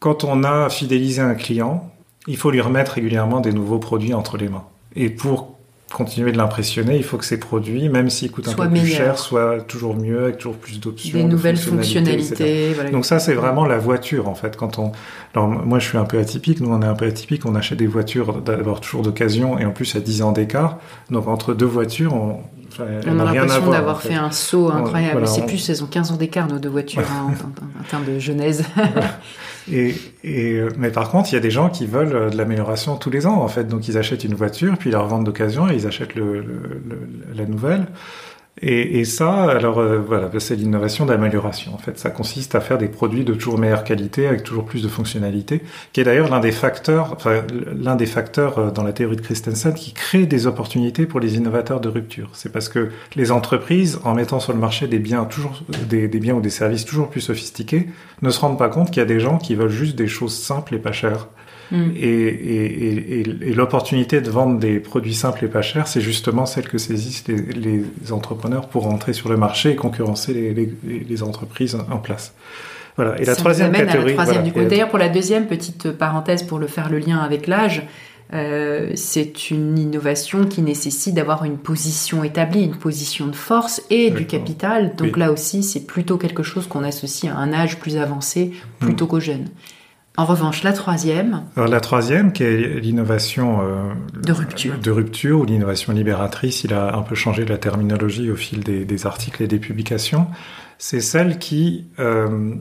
quand 0.00 0.24
on 0.24 0.42
a 0.42 0.68
fidélisé 0.68 1.22
un 1.22 1.34
client, 1.34 1.92
il 2.26 2.36
faut 2.36 2.50
lui 2.50 2.60
remettre 2.60 2.92
régulièrement 2.92 3.40
des 3.40 3.52
nouveaux 3.52 3.78
produits 3.78 4.14
entre 4.14 4.36
les 4.36 4.48
mains. 4.48 4.64
Et 4.96 5.10
pour 5.10 5.58
continuer 5.92 6.32
de 6.32 6.36
l'impressionner, 6.36 6.96
il 6.96 7.04
faut 7.04 7.18
que 7.18 7.24
ces 7.24 7.38
produits, 7.38 7.88
même 7.88 8.10
s'ils 8.10 8.30
coûtent 8.30 8.48
un 8.48 8.54
peu 8.54 8.68
plus 8.68 8.86
cher, 8.86 9.18
soient 9.18 9.60
toujours 9.60 9.94
mieux, 9.94 10.24
avec 10.24 10.38
toujours 10.38 10.56
plus 10.56 10.80
d'options. 10.80 11.18
Des 11.18 11.24
nouvelles 11.24 11.56
fonctionnalités. 11.56 12.74
Donc 12.90 13.04
ça, 13.04 13.18
c'est 13.18 13.34
vraiment 13.34 13.66
la 13.66 13.78
voiture, 13.78 14.28
en 14.28 14.34
fait. 14.34 14.56
Quand 14.56 14.78
on, 14.78 14.92
alors 15.34 15.48
moi, 15.48 15.78
je 15.78 15.88
suis 15.88 15.98
un 15.98 16.04
peu 16.04 16.18
atypique. 16.18 16.60
Nous, 16.60 16.70
on 16.70 16.82
est 16.82 16.86
un 16.86 16.94
peu 16.94 17.06
atypique. 17.06 17.46
On 17.46 17.54
achète 17.54 17.78
des 17.78 17.86
voitures 17.86 18.40
d'abord 18.42 18.80
toujours 18.80 19.02
d'occasion 19.02 19.58
et 19.58 19.64
en 19.64 19.70
plus 19.70 19.94
à 19.96 20.00
10 20.00 20.22
ans 20.22 20.32
d'écart. 20.32 20.78
Donc 21.10 21.28
entre 21.28 21.54
deux 21.54 21.66
voitures, 21.66 22.14
on, 22.14 22.40
on 22.80 23.18
a 23.18 23.24
l'impression 23.24 23.70
d'avoir 23.70 24.02
fait 24.02 24.14
un 24.14 24.30
saut 24.30 24.70
incroyable. 24.70 25.26
c'est 25.26 25.46
plus, 25.46 25.68
elles 25.68 25.82
ont 25.82 25.88
15 25.88 26.12
ans 26.12 26.16
d'écart, 26.16 26.48
nos 26.48 26.58
deux 26.58 26.68
voitures, 26.68 27.02
hein, 27.02 27.32
en, 27.80 27.84
termes 27.84 28.04
de 28.04 28.18
genèse. 28.18 28.64
et, 29.70 29.94
et, 30.24 30.60
mais 30.76 30.90
par 30.90 31.10
contre, 31.10 31.30
il 31.30 31.34
y 31.34 31.38
a 31.38 31.40
des 31.40 31.50
gens 31.50 31.68
qui 31.68 31.86
veulent 31.86 32.14
euh, 32.14 32.30
de 32.30 32.36
l'amélioration 32.36 32.96
tous 32.96 33.10
les 33.10 33.26
ans, 33.26 33.40
en 33.42 33.48
fait. 33.48 33.64
Donc, 33.64 33.88
ils 33.88 33.98
achètent 33.98 34.24
une 34.24 34.34
voiture, 34.34 34.76
puis 34.78 34.90
ils 34.90 34.92
la 34.92 35.00
revendent 35.00 35.24
d'occasion 35.24 35.68
et 35.68 35.74
ils 35.74 35.86
achètent 35.86 36.14
le, 36.14 36.40
le, 36.40 36.68
la 37.34 37.46
nouvelle. 37.46 37.86
Et, 38.60 39.00
et, 39.00 39.04
ça, 39.06 39.44
alors 39.44 39.78
euh, 39.78 39.98
voilà, 39.98 40.28
c'est 40.38 40.56
l'innovation 40.56 41.06
d'amélioration. 41.06 41.74
En 41.74 41.78
fait, 41.78 41.98
ça 41.98 42.10
consiste 42.10 42.54
à 42.54 42.60
faire 42.60 42.76
des 42.76 42.88
produits 42.88 43.24
de 43.24 43.32
toujours 43.32 43.58
meilleure 43.58 43.82
qualité 43.82 44.26
avec 44.26 44.42
toujours 44.42 44.66
plus 44.66 44.82
de 44.82 44.88
fonctionnalités, 44.88 45.62
qui 45.92 46.00
est 46.02 46.04
d'ailleurs 46.04 46.28
l'un 46.28 46.38
des 46.38 46.52
facteurs, 46.52 47.14
enfin 47.16 47.42
l'un 47.74 47.96
des 47.96 48.04
facteurs 48.04 48.58
euh, 48.58 48.70
dans 48.70 48.82
la 48.82 48.92
théorie 48.92 49.16
de 49.16 49.22
Christensen 49.22 49.72
qui 49.72 49.94
crée 49.94 50.26
des 50.26 50.46
opportunités 50.46 51.06
pour 51.06 51.18
les 51.18 51.36
innovateurs 51.36 51.80
de 51.80 51.88
rupture. 51.88 52.28
C'est 52.34 52.52
parce 52.52 52.68
que 52.68 52.90
les 53.16 53.32
entreprises, 53.32 54.00
en 54.04 54.14
mettant 54.14 54.38
sur 54.38 54.52
le 54.52 54.58
marché 54.58 54.86
des 54.86 54.98
biens 54.98 55.24
toujours 55.24 55.62
des, 55.88 56.06
des 56.06 56.20
biens 56.20 56.34
ou 56.34 56.42
des 56.42 56.50
services 56.50 56.84
toujours 56.84 57.08
plus 57.08 57.22
sophistiqués, 57.22 57.88
ne 58.20 58.28
se 58.28 58.38
rendent 58.38 58.58
pas 58.58 58.68
compte 58.68 58.90
qu'il 58.90 58.98
y 58.98 59.04
a 59.04 59.06
des 59.06 59.20
gens 59.20 59.38
qui 59.38 59.54
veulent 59.54 59.70
juste 59.70 59.96
des 59.96 60.08
choses 60.08 60.36
simples 60.36 60.74
et 60.74 60.78
pas 60.78 60.92
chères. 60.92 61.26
Mm. 61.72 61.90
Et, 61.96 62.02
et, 62.02 63.20
et, 63.20 63.54
l'opportunité 63.54 64.20
de 64.20 64.30
vendre 64.30 64.58
des 64.58 64.78
produits 64.78 65.14
simples 65.14 65.46
et 65.46 65.48
pas 65.48 65.62
chers, 65.62 65.88
c'est 65.88 66.02
justement 66.02 66.44
celle 66.44 66.68
que 66.68 66.76
saisissent 66.76 67.24
les, 67.26 67.36
les, 67.36 68.12
entrepreneurs 68.12 68.68
pour 68.68 68.82
rentrer 68.82 69.14
sur 69.14 69.30
le 69.30 69.38
marché 69.38 69.70
et 69.70 69.76
concurrencer 69.76 70.34
les, 70.34 70.72
les 71.08 71.22
entreprises 71.22 71.76
en 71.90 71.96
place. 71.96 72.34
Voilà. 72.96 73.18
Et 73.20 73.24
la 73.24 73.34
troisième 73.34 73.72
catégorie. 73.72 74.14
D'ailleurs, 74.68 74.90
pour 74.90 74.98
la 74.98 75.08
deuxième 75.08 75.46
petite 75.46 75.92
parenthèse, 75.92 76.42
pour 76.42 76.58
le 76.58 76.66
faire 76.66 76.90
le 76.90 76.98
lien 76.98 77.18
avec 77.18 77.46
l'âge, 77.46 77.82
euh, 78.34 78.90
c'est 78.94 79.50
une 79.50 79.78
innovation 79.78 80.46
qui 80.46 80.62
nécessite 80.62 81.14
d'avoir 81.14 81.44
une 81.44 81.58
position 81.58 82.24
établie, 82.24 82.62
une 82.62 82.76
position 82.76 83.26
de 83.26 83.36
force 83.36 83.82
et 83.90 84.10
du 84.10 84.26
capital. 84.26 84.94
Donc 84.96 85.16
là 85.16 85.32
aussi, 85.32 85.62
c'est 85.62 85.86
plutôt 85.86 86.18
quelque 86.18 86.42
chose 86.42 86.66
qu'on 86.66 86.84
associe 86.84 87.32
à 87.32 87.36
un 87.36 87.52
âge 87.52 87.78
plus 87.78 87.96
avancé 87.96 88.52
plutôt 88.78 89.06
hmm. 89.06 89.08
qu'aux 89.08 89.20
jeunes. 89.20 89.48
En 90.18 90.26
revanche, 90.26 90.62
la 90.62 90.74
troisième. 90.74 91.44
Alors 91.56 91.68
la 91.68 91.80
troisième, 91.80 92.32
qui 92.32 92.42
est 92.42 92.80
l'innovation 92.80 93.60
euh, 93.62 93.92
de 94.22 94.32
rupture, 94.32 94.78
de 94.78 94.90
rupture 94.90 95.40
ou 95.40 95.44
l'innovation 95.46 95.92
libératrice, 95.92 96.64
il 96.64 96.74
a 96.74 96.94
un 96.94 97.02
peu 97.02 97.14
changé 97.14 97.46
la 97.46 97.56
terminologie 97.56 98.30
au 98.30 98.36
fil 98.36 98.62
des, 98.62 99.06
articles 99.06 99.42
et 99.42 99.46
des 99.46 99.58
publications. 99.58 100.26
C'est 100.76 101.00
celle 101.00 101.38
qui 101.38 101.86
euh, 101.98 102.54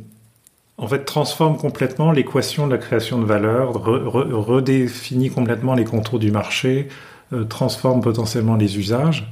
en 0.77 0.87
fait, 0.87 1.05
transforme 1.05 1.57
complètement 1.57 2.11
l'équation 2.11 2.65
de 2.65 2.71
la 2.71 2.79
création 2.79 3.19
de 3.19 3.25
valeur, 3.25 3.73
redéfinit 3.73 5.29
complètement 5.29 5.75
les 5.75 5.83
contours 5.83 6.17
du 6.17 6.31
marché, 6.31 6.87
euh, 7.33 7.43
transforme 7.43 8.01
potentiellement 8.01 8.55
les 8.55 8.79
usages 8.79 9.29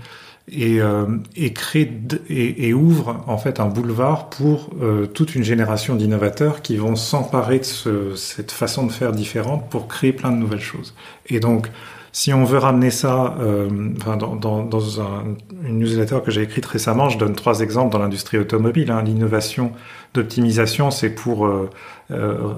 et, 0.52 0.82
euh, 0.82 1.06
et 1.36 1.54
crée 1.54 1.92
et, 2.30 2.74
ouvre 2.74 3.24
en 3.28 3.38
fait 3.38 3.60
un 3.60 3.68
boulevard 3.68 4.30
pour 4.30 4.70
euh, 4.82 5.06
toute 5.06 5.36
une 5.36 5.44
génération 5.44 5.96
d'innovateurs 5.96 6.62
qui 6.62 6.78
vont 6.78 6.96
s'emparer 6.96 7.60
de 7.60 8.16
cette 8.16 8.52
façon 8.52 8.86
de 8.86 8.92
faire 8.92 9.12
différente 9.12 9.70
pour 9.70 9.88
créer 9.88 10.14
plein 10.14 10.32
de 10.32 10.38
nouvelles 10.38 10.60
choses. 10.60 10.94
Et 11.28 11.40
donc, 11.40 11.70
si 12.12 12.34
on 12.34 12.44
veut 12.44 12.58
ramener 12.58 12.90
ça, 12.92 13.36
euh, 13.40 13.70
enfin, 13.98 14.18
dans, 14.18 14.36
dans, 14.36 14.64
dans 14.64 15.02
un, 15.02 15.24
une 15.64 15.80
newsletter 15.80 16.20
que 16.26 16.32
j'ai 16.32 16.42
écrite 16.42 16.66
récemment, 16.66 17.10
je 17.10 17.18
donne 17.18 17.34
trois 17.36 17.60
exemples 17.62 17.92
dans 17.92 18.00
l'industrie 18.00 18.38
automobile. 18.38 18.92
Hein. 18.92 19.04
L'innovation 19.04 19.72
d'optimisation, 20.14 20.90
c'est 20.90 21.12
pour 21.12 21.46
euh, 21.46 21.70
euh, 22.10 22.54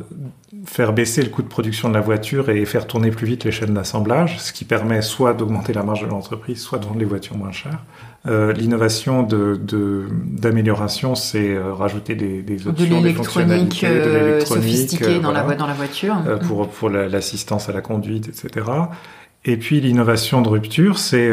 faire 0.66 0.94
baisser 0.94 1.22
le 1.22 1.30
coût 1.30 1.42
de 1.42 1.48
production 1.48 1.90
de 1.90 1.94
la 1.94 2.02
voiture 2.02 2.50
et 2.50 2.64
faire 2.66 2.88
tourner 2.88 3.12
plus 3.12 3.28
vite 3.28 3.44
les 3.44 3.52
chaînes 3.52 3.74
d'assemblage, 3.74 4.40
ce 4.40 4.54
qui 4.54 4.64
permet 4.64 5.02
soit 5.02 5.34
d'augmenter 5.34 5.74
la 5.74 5.84
marge 5.84 6.02
de 6.02 6.08
l'entreprise, 6.08 6.62
soit 6.62 6.80
de 6.80 6.86
vendre 6.86 7.00
les 7.00 7.06
voitures 7.06 7.36
moins 7.36 7.52
chères. 7.52 7.84
L'innovation 8.24 9.24
d'amélioration, 9.24 11.14
de, 11.14 11.16
c'est 11.16 11.58
rajouter 11.60 12.14
des, 12.14 12.44
des 12.44 12.68
options, 12.68 13.02
des 13.02 13.14
fonctionnalités, 13.14 13.88
de 13.88 13.94
euh, 13.94 14.30
l'électronique 14.30 14.64
sophistiquée 14.64 15.20
dans, 15.20 15.32
la, 15.32 15.42
dans 15.56 15.66
la 15.66 15.74
voiture. 15.74 16.16
pour 16.48 16.70
pour 16.70 16.90
l'assistance 16.90 17.68
à 17.68 17.72
la 17.72 17.82
conduite, 17.82 18.28
etc. 18.28 18.68
Et 19.44 19.58
puis 19.58 19.82
l'innovation 19.82 20.42
de 20.42 20.50
rupture, 20.50 21.00
c'est 21.00 21.32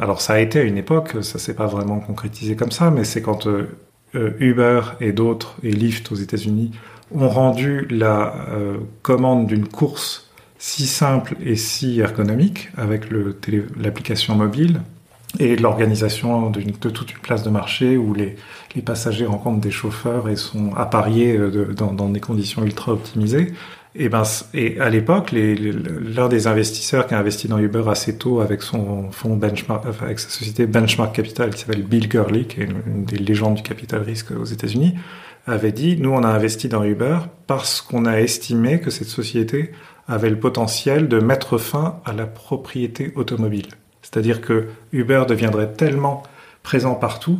alors 0.00 0.20
ça 0.20 0.34
a 0.34 0.38
été 0.38 0.60
à 0.60 0.62
une 0.62 0.78
époque, 0.78 1.16
ça 1.22 1.40
s'est 1.40 1.54
pas 1.54 1.66
vraiment 1.66 1.98
concrétisé 1.98 2.54
comme 2.54 2.70
ça, 2.70 2.92
mais 2.92 3.02
c'est 3.02 3.20
quand 3.20 3.48
Uber 4.14 4.80
et 5.00 5.10
d'autres 5.10 5.56
et 5.64 5.72
Lyft 5.72 6.12
aux 6.12 6.14
États-Unis 6.14 6.70
ont 7.12 7.28
rendu 7.28 7.84
la 7.90 8.32
commande 9.02 9.48
d'une 9.48 9.66
course 9.66 10.28
si 10.58 10.86
simple 10.86 11.36
et 11.44 11.56
si 11.56 12.00
ergonomique 12.00 12.70
avec 12.76 13.06
l'application 13.76 14.34
mobile 14.34 14.80
et 15.38 15.56
l'organisation 15.56 16.50
de, 16.50 16.60
toute 16.88 17.12
une 17.12 17.18
place 17.18 17.42
de 17.42 17.50
marché 17.50 17.96
où 17.96 18.14
les, 18.14 18.36
les, 18.74 18.82
passagers 18.82 19.26
rencontrent 19.26 19.60
des 19.60 19.70
chauffeurs 19.70 20.28
et 20.28 20.36
sont 20.36 20.74
appariés 20.74 21.36
euh, 21.36 21.74
dans, 21.74 21.92
dans, 21.92 22.08
des 22.08 22.20
conditions 22.20 22.64
ultra 22.64 22.92
optimisées. 22.92 23.52
Et, 23.94 24.08
ben, 24.08 24.22
et 24.54 24.78
à 24.80 24.90
l'époque, 24.90 25.32
l'un 25.32 26.28
des 26.28 26.46
investisseurs 26.46 27.06
qui 27.06 27.14
a 27.14 27.18
investi 27.18 27.48
dans 27.48 27.58
Uber 27.58 27.84
assez 27.88 28.16
tôt 28.16 28.40
avec 28.40 28.62
son 28.62 29.10
fonds 29.10 29.36
benchmark, 29.36 29.84
avec 30.02 30.18
sa 30.18 30.28
société 30.28 30.66
Benchmark 30.66 31.14
Capital 31.14 31.50
qui 31.50 31.60
s'appelle 31.60 31.82
Bill 31.82 32.08
Gurley, 32.08 32.44
qui 32.44 32.60
est 32.60 32.64
une, 32.64 33.04
des 33.04 33.16
légendes 33.16 33.54
du 33.54 33.62
capital 33.62 34.02
risque 34.02 34.30
aux 34.30 34.44
États-Unis, 34.44 34.94
avait 35.46 35.72
dit 35.72 35.96
nous 35.96 36.10
on 36.10 36.22
a 36.22 36.28
investi 36.28 36.68
dans 36.68 36.84
Uber 36.84 37.18
parce 37.46 37.80
qu'on 37.80 38.04
a 38.04 38.20
estimé 38.20 38.80
que 38.80 38.90
cette 38.90 39.08
société 39.08 39.72
avait 40.06 40.30
le 40.30 40.38
potentiel 40.38 41.08
de 41.08 41.18
mettre 41.18 41.58
fin 41.58 42.00
à 42.04 42.12
la 42.12 42.26
propriété 42.26 43.12
automobile. 43.16 43.68
C'est-à-dire 44.02 44.40
que 44.40 44.68
Uber 44.92 45.24
deviendrait 45.28 45.72
tellement 45.72 46.22
présent 46.62 46.94
partout 46.94 47.38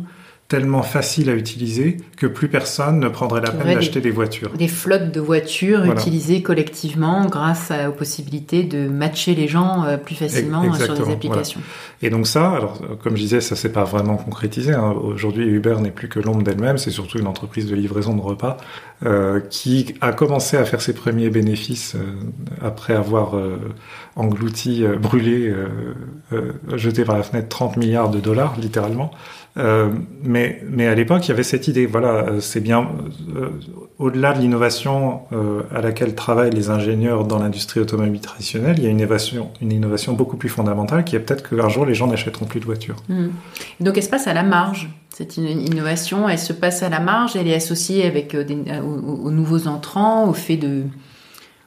tellement 0.49 0.81
facile 0.81 1.29
à 1.29 1.35
utiliser 1.35 1.97
que 2.17 2.25
plus 2.25 2.49
personne 2.49 2.99
ne 2.99 3.07
prendrait 3.07 3.39
la 3.39 3.51
peine 3.51 3.75
d'acheter 3.75 4.01
des, 4.01 4.09
voitures. 4.09 4.49
Des 4.57 4.67
flottes 4.67 5.13
de 5.13 5.21
voitures 5.21 5.85
utilisées 5.85 6.41
collectivement 6.41 7.27
grâce 7.27 7.71
aux 7.87 7.91
possibilités 7.91 8.63
de 8.63 8.89
matcher 8.89 9.35
les 9.35 9.47
gens 9.47 9.85
euh, 9.85 9.97
plus 9.97 10.15
facilement 10.15 10.73
sur 10.73 10.95
des 10.95 11.11
applications. 11.11 11.61
Et 12.01 12.09
donc 12.09 12.25
ça, 12.25 12.49
alors 12.49 12.81
comme 13.03 13.15
je 13.15 13.21
disais, 13.21 13.41
ça 13.41 13.55
s'est 13.55 13.71
pas 13.71 13.83
vraiment 13.83 14.17
concrétisé. 14.17 14.73
Hein. 14.73 14.91
Aujourd'hui, 14.99 15.45
Uber 15.45 15.75
n'est 15.81 15.91
plus 15.91 16.09
que 16.09 16.19
l'ombre 16.19 16.41
d'elle-même. 16.41 16.79
C'est 16.79 16.89
surtout 16.89 17.19
une 17.19 17.27
entreprise 17.27 17.67
de 17.67 17.75
livraison 17.75 18.15
de 18.15 18.21
repas 18.21 18.57
euh, 19.05 19.39
qui 19.51 19.93
a 20.01 20.13
commencé 20.13 20.57
à 20.57 20.65
faire 20.65 20.81
ses 20.81 20.93
premiers 20.93 21.29
bénéfices 21.29 21.93
euh, 21.93 21.99
après 22.59 22.95
avoir 22.95 23.35
englouti, 24.15 24.83
brûlé, 24.99 25.53
jeté 26.73 27.05
par 27.05 27.17
la 27.17 27.23
fenêtre 27.23 27.47
30 27.49 27.77
milliards 27.77 28.09
de 28.09 28.19
dollars, 28.19 28.55
littéralement. 28.59 29.11
Euh, 29.57 29.89
mais, 30.23 30.61
mais 30.69 30.87
à 30.87 30.95
l'époque, 30.95 31.25
il 31.25 31.29
y 31.29 31.31
avait 31.31 31.43
cette 31.43 31.67
idée. 31.67 31.85
Voilà, 31.85 32.07
euh, 32.07 32.39
c'est 32.39 32.59
bien 32.59 32.87
euh, 33.35 33.49
au-delà 33.97 34.33
de 34.33 34.39
l'innovation 34.39 35.21
à 35.73 35.81
laquelle 35.81 36.15
travaillent 36.15 36.51
les 36.51 36.69
ingénieurs 36.69 37.25
dans 37.25 37.39
l'industrie 37.39 37.79
automobile 37.79 38.21
traditionnelle, 38.21 38.75
il 38.77 38.83
y 38.83 38.87
a 38.87 38.89
une 38.89 38.99
innovation, 38.99 39.51
une 39.61 39.71
innovation 39.71 40.13
beaucoup 40.13 40.37
plus 40.37 40.49
fondamentale 40.49 41.03
qui 41.03 41.15
est 41.15 41.19
peut-être 41.19 41.49
qu'un 41.49 41.69
jour 41.69 41.85
les 41.85 41.93
gens 41.93 42.07
n'achèteront 42.07 42.45
plus 42.45 42.59
de 42.59 42.65
voitures. 42.65 42.97
Hmm. 43.09 43.29
Donc, 43.79 43.97
elle 43.97 44.03
se 44.03 44.09
passe 44.09 44.27
à 44.27 44.33
la 44.33 44.43
marge. 44.43 44.89
Cette 45.09 45.35
innovation, 45.37 46.29
elle 46.29 46.39
se 46.39 46.53
passe 46.53 46.81
à 46.81 46.89
la 46.89 46.99
marge. 46.99 47.35
Elle 47.35 47.47
est 47.47 47.55
associée 47.55 48.05
avec 48.05 48.35
aux 48.35 49.31
nouveaux 49.31 49.67
entrants, 49.67 50.29
au 50.29 50.33
fait 50.33 50.55
de 50.55 50.83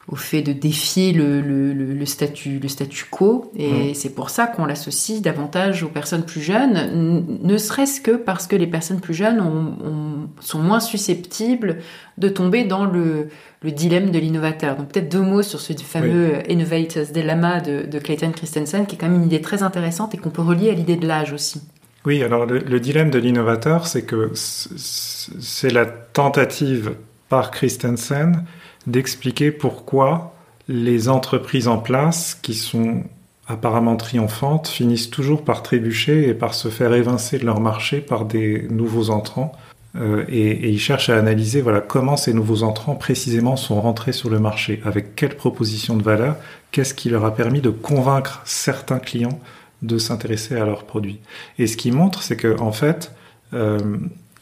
au 0.09 0.17
fait 0.17 0.43
de 0.43 0.53
défier 0.53 1.13
le, 1.13 1.41
le, 1.41 1.73
le, 1.73 2.07
statut, 2.07 2.59
le 2.59 2.69
statu 2.69 3.07
quo. 3.09 3.53
Et 3.57 3.93
mmh. 3.93 3.95
c'est 3.95 4.15
pour 4.15 4.31
ça 4.31 4.47
qu'on 4.47 4.67
l'associe 4.67 5.21
davantage 5.21 5.85
aux 5.85 5.89
personnes 5.89 6.25
plus 6.25 6.41
jeunes, 6.41 7.39
ne 7.43 7.57
serait-ce 7.57 8.01
que 8.01 8.11
parce 8.13 8.47
que 8.47 8.57
les 8.57 8.67
personnes 8.67 9.01
plus 9.01 9.15
jeunes 9.15 9.41
ont, 9.41 10.29
sont 10.41 10.59
moins 10.59 10.81
susceptibles 10.81 11.79
de 12.19 12.29
tomber 12.29 12.65
dans 12.65 12.85
le, 12.85 13.29
le 13.63 13.71
dilemme 13.71 14.11
de 14.11 14.19
l'innovateur. 14.19 14.77
Donc 14.77 14.89
peut-être 14.89 15.11
deux 15.11 15.21
mots 15.21 15.43
sur 15.43 15.61
ce 15.61 15.73
fameux 15.73 16.39
Innovators 16.51 17.07
Dilemma 17.13 17.61
de, 17.61 17.87
de, 17.87 17.99
Clayton 17.99 18.33
Christensen, 18.33 18.87
qui 18.87 18.97
est 18.97 18.99
quand 18.99 19.09
même 19.09 19.21
une 19.21 19.27
idée 19.27 19.41
très 19.41 19.63
intéressante 19.63 20.15
et 20.15 20.19
qu'on 20.19 20.31
peut 20.31 20.43
relier 20.43 20.71
à 20.71 20.75
l'idée 20.75 20.97
de 20.97 21.07
l'âge 21.07 21.33
aussi. 21.33 21.63
Oui, 22.05 22.23
alors 22.23 22.47
le, 22.47 22.59
le 22.59 22.81
dilemme 22.81 23.11
de 23.11 23.19
l'innovateur, 23.19 23.87
c'est 23.87 24.03
que 24.03 24.33
c'est 24.35 25.71
la 25.71 25.87
tentative 25.87 26.97
par 27.29 27.53
Christensen 27.53 28.45
d'expliquer 28.87 29.51
pourquoi 29.51 30.35
les 30.69 31.09
entreprises 31.09 31.69
en 31.69 31.79
place, 31.79 32.39
qui 32.41 32.55
sont 32.55 33.03
apparemment 33.49 33.97
triomphantes, 33.97 34.69
finissent 34.69 35.11
toujours 35.11 35.45
par 35.45 35.63
trébucher 35.63 36.29
et 36.29 36.35
par 36.35 36.55
se 36.55 36.69
faire 36.69 36.95
évincer 36.95 37.39
de 37.39 37.45
leur 37.45 37.61
marché 37.61 38.01
par 38.01 38.25
des 38.25 38.67
nouveaux 38.71 39.11
entrants. 39.11 39.53
Euh, 39.97 40.25
et, 40.29 40.51
et, 40.51 40.69
ils 40.71 40.81
cherchent 40.81 41.11
à 41.11 41.19
analyser 41.19 41.61
voilà 41.61 41.83
comment 41.83 42.17
ces 42.17 42.33
nouveaux 42.33 42.63
entrants 42.63 42.95
précisément 42.95 43.57
sont 43.57 43.79
rentrés 43.79 44.13
sur 44.13 44.31
le 44.31 44.39
marché, 44.39 44.81
avec 44.87 45.15
quelle 45.17 45.37
proposition 45.37 45.97
de 45.97 46.03
valeur, 46.03 46.37
qu'est-ce 46.71 46.95
qui 46.95 47.11
leur 47.11 47.27
a 47.27 47.35
permis 47.35 47.61
de 47.61 47.69
convaincre 47.69 48.41
certains 48.47 48.99
clients 48.99 49.39
de 49.83 49.99
s'intéresser 49.99 50.57
à 50.57 50.65
leurs 50.65 50.85
produits? 50.85 51.21
Et 51.59 51.67
ce 51.67 51.77
qui 51.77 51.91
montre, 51.91 52.23
c'est 52.23 52.37
que 52.37 52.59
en 52.59 52.73
fait, 52.73 53.13
euh, 53.53 53.99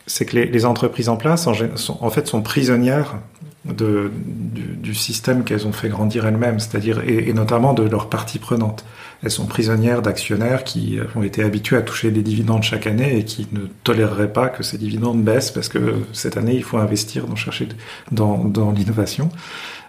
c'est 0.07 0.25
que 0.25 0.37
les, 0.37 0.65
entreprises 0.67 1.09
en 1.09 1.17
place 1.17 1.49
en 1.49 2.11
fait 2.11 2.27
sont 2.29 2.43
prisonnières 2.43 3.17
de, 3.65 4.11
du, 4.25 4.77
du, 4.77 4.95
système 4.95 5.45
qu'elles 5.45 5.67
ont 5.67 5.73
fait 5.73 5.91
grandir 5.91 6.27
elles-mêmes, 6.27 6.61
c'est-à-dire 6.61 7.03
et, 7.07 7.29
et, 7.29 7.33
notamment 7.35 7.75
de 7.75 7.83
leurs 7.83 8.09
parties 8.09 8.39
prenantes. 8.39 8.85
Elles 9.23 9.31
sont 9.31 9.47
prisonnières 9.47 10.01
d'actionnaires 10.01 10.65
qui 10.65 10.99
ont 11.15 11.23
été 11.23 11.43
habitués 11.43 11.77
à 11.77 11.83
toucher 11.83 12.11
des 12.11 12.23
dividendes 12.23 12.63
chaque 12.63 12.87
année 12.87 13.19
et 13.19 13.25
qui 13.25 13.47
ne 13.53 13.67
toléreraient 13.85 14.33
pas 14.33 14.49
que 14.49 14.63
ces 14.63 14.79
dividendes 14.79 15.23
baissent 15.23 15.51
parce 15.51 15.69
que 15.69 15.97
cette 16.15 16.39
année 16.39 16.55
il 16.55 16.65
faut 16.65 16.79
investir 16.79 17.27
dans 17.27 17.37
chercher 17.37 17.69
dans, 18.13 18.45
dans 18.45 18.71
l'innovation. 18.71 19.29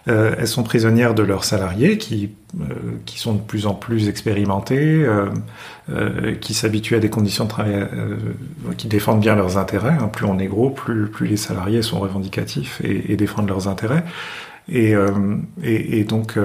Euh, 0.08 0.34
elles 0.36 0.48
sont 0.48 0.64
prisonnières 0.64 1.14
de 1.14 1.22
leurs 1.22 1.44
salariés 1.44 1.96
qui, 1.96 2.32
euh, 2.60 2.64
qui 3.06 3.20
sont 3.20 3.34
de 3.34 3.40
plus 3.40 3.66
en 3.66 3.74
plus 3.74 4.08
expérimentés, 4.08 5.06
euh, 5.06 6.34
qui 6.40 6.54
s'habituent 6.54 6.96
à 6.96 6.98
des 6.98 7.10
conditions 7.10 7.44
de 7.44 7.48
travail 7.50 7.86
qui 8.76 8.88
défendent 8.88 9.20
bien 9.20 9.36
leurs 9.36 9.58
intérêts. 9.58 9.96
Hein. 10.00 10.08
Plus 10.12 10.26
on 10.26 10.38
est 10.38 10.46
gros, 10.46 10.70
plus, 10.70 11.06
plus 11.06 11.26
les 11.26 11.36
salariés 11.36 11.82
sont 11.82 12.00
revendicatifs 12.00 12.80
et, 12.82 13.12
et 13.12 13.16
défendent 13.16 13.48
leurs 13.48 13.68
intérêts. 13.68 14.04
Et, 14.68 14.94
et, 15.64 15.98
et, 15.98 16.04
donc, 16.04 16.38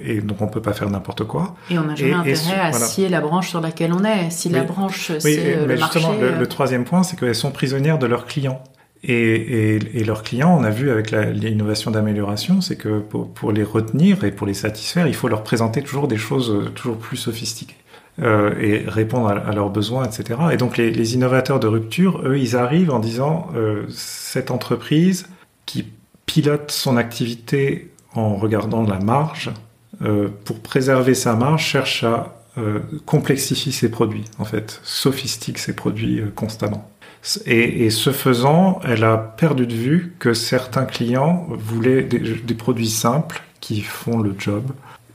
et 0.00 0.20
donc, 0.20 0.40
on 0.40 0.46
peut 0.46 0.62
pas 0.62 0.72
faire 0.72 0.88
n'importe 0.88 1.24
quoi. 1.24 1.56
Et 1.68 1.76
on 1.76 1.82
n'a 1.82 1.96
jamais 1.96 2.12
intérêt 2.12 2.60
à 2.60 2.72
scier 2.72 3.08
la 3.08 3.20
branche 3.20 3.48
sur 3.48 3.60
laquelle 3.60 3.92
on 3.92 4.04
est. 4.04 4.30
Si 4.30 4.48
la 4.48 4.62
branche, 4.62 5.10
c'est 5.18 5.56
le 5.56 5.66
mais 5.66 5.76
justement, 5.76 6.12
Le, 6.12 6.38
le, 6.38 6.46
troisième 6.46 6.84
point, 6.84 7.02
c'est 7.02 7.18
qu'elles 7.18 7.34
sont 7.34 7.50
prisonnières 7.50 7.98
de 7.98 8.06
leurs 8.06 8.26
clients. 8.26 8.62
Et, 9.02 10.04
leurs 10.04 10.22
clients, 10.22 10.56
on 10.58 10.64
a 10.64 10.70
vu 10.70 10.90
avec 10.90 11.10
l'innovation 11.10 11.90
d'amélioration, 11.90 12.60
c'est 12.60 12.76
que 12.76 13.00
pour, 13.00 13.52
les 13.52 13.62
retenir 13.62 14.24
et 14.24 14.32
pour 14.32 14.46
les 14.46 14.54
satisfaire, 14.54 15.06
il 15.06 15.14
faut 15.14 15.28
leur 15.28 15.42
présenter 15.42 15.82
toujours 15.82 16.08
des 16.08 16.16
choses 16.16 16.50
euh, 16.50 16.70
toujours 16.70 16.96
plus 16.96 17.16
sophistiquées 17.16 17.76
euh, 18.20 18.54
et 18.58 18.84
répondre 18.88 19.28
à, 19.28 19.52
leurs 19.52 19.70
besoins, 19.70 20.04
etc. 20.04 20.40
Et 20.52 20.56
donc 20.56 20.76
les, 20.76 21.14
innovateurs 21.14 21.60
de 21.60 21.66
rupture, 21.66 22.22
eux, 22.24 22.38
ils 22.38 22.56
arrivent 22.56 22.90
en 22.90 22.98
disant 22.98 23.48
euh, 23.54 23.84
cette 23.90 24.50
entreprise 24.50 25.28
qui 25.66 25.86
pilote 26.24 26.70
son 26.70 26.96
activité 26.96 27.92
en 28.14 28.36
regardant 28.36 28.82
la 28.82 28.98
marge, 28.98 29.50
pour 30.44 30.60
préserver 30.60 31.14
sa 31.14 31.34
marge, 31.34 31.64
cherche 31.64 32.04
à 32.04 32.34
complexifier 33.06 33.72
ses 33.72 33.90
produits, 33.90 34.24
en 34.38 34.44
fait, 34.44 34.80
sophistique 34.82 35.58
ses 35.58 35.74
produits 35.74 36.22
constamment. 36.34 36.90
Et, 37.46 37.90
ce 37.90 38.10
faisant, 38.10 38.80
elle 38.84 39.04
a 39.04 39.16
perdu 39.16 39.66
de 39.66 39.74
vue 39.74 40.14
que 40.18 40.32
certains 40.32 40.84
clients 40.84 41.46
voulaient 41.50 42.02
des, 42.02 42.54
produits 42.54 42.88
simples 42.88 43.42
qui 43.60 43.80
font 43.80 44.18
le 44.18 44.34
job 44.38 44.64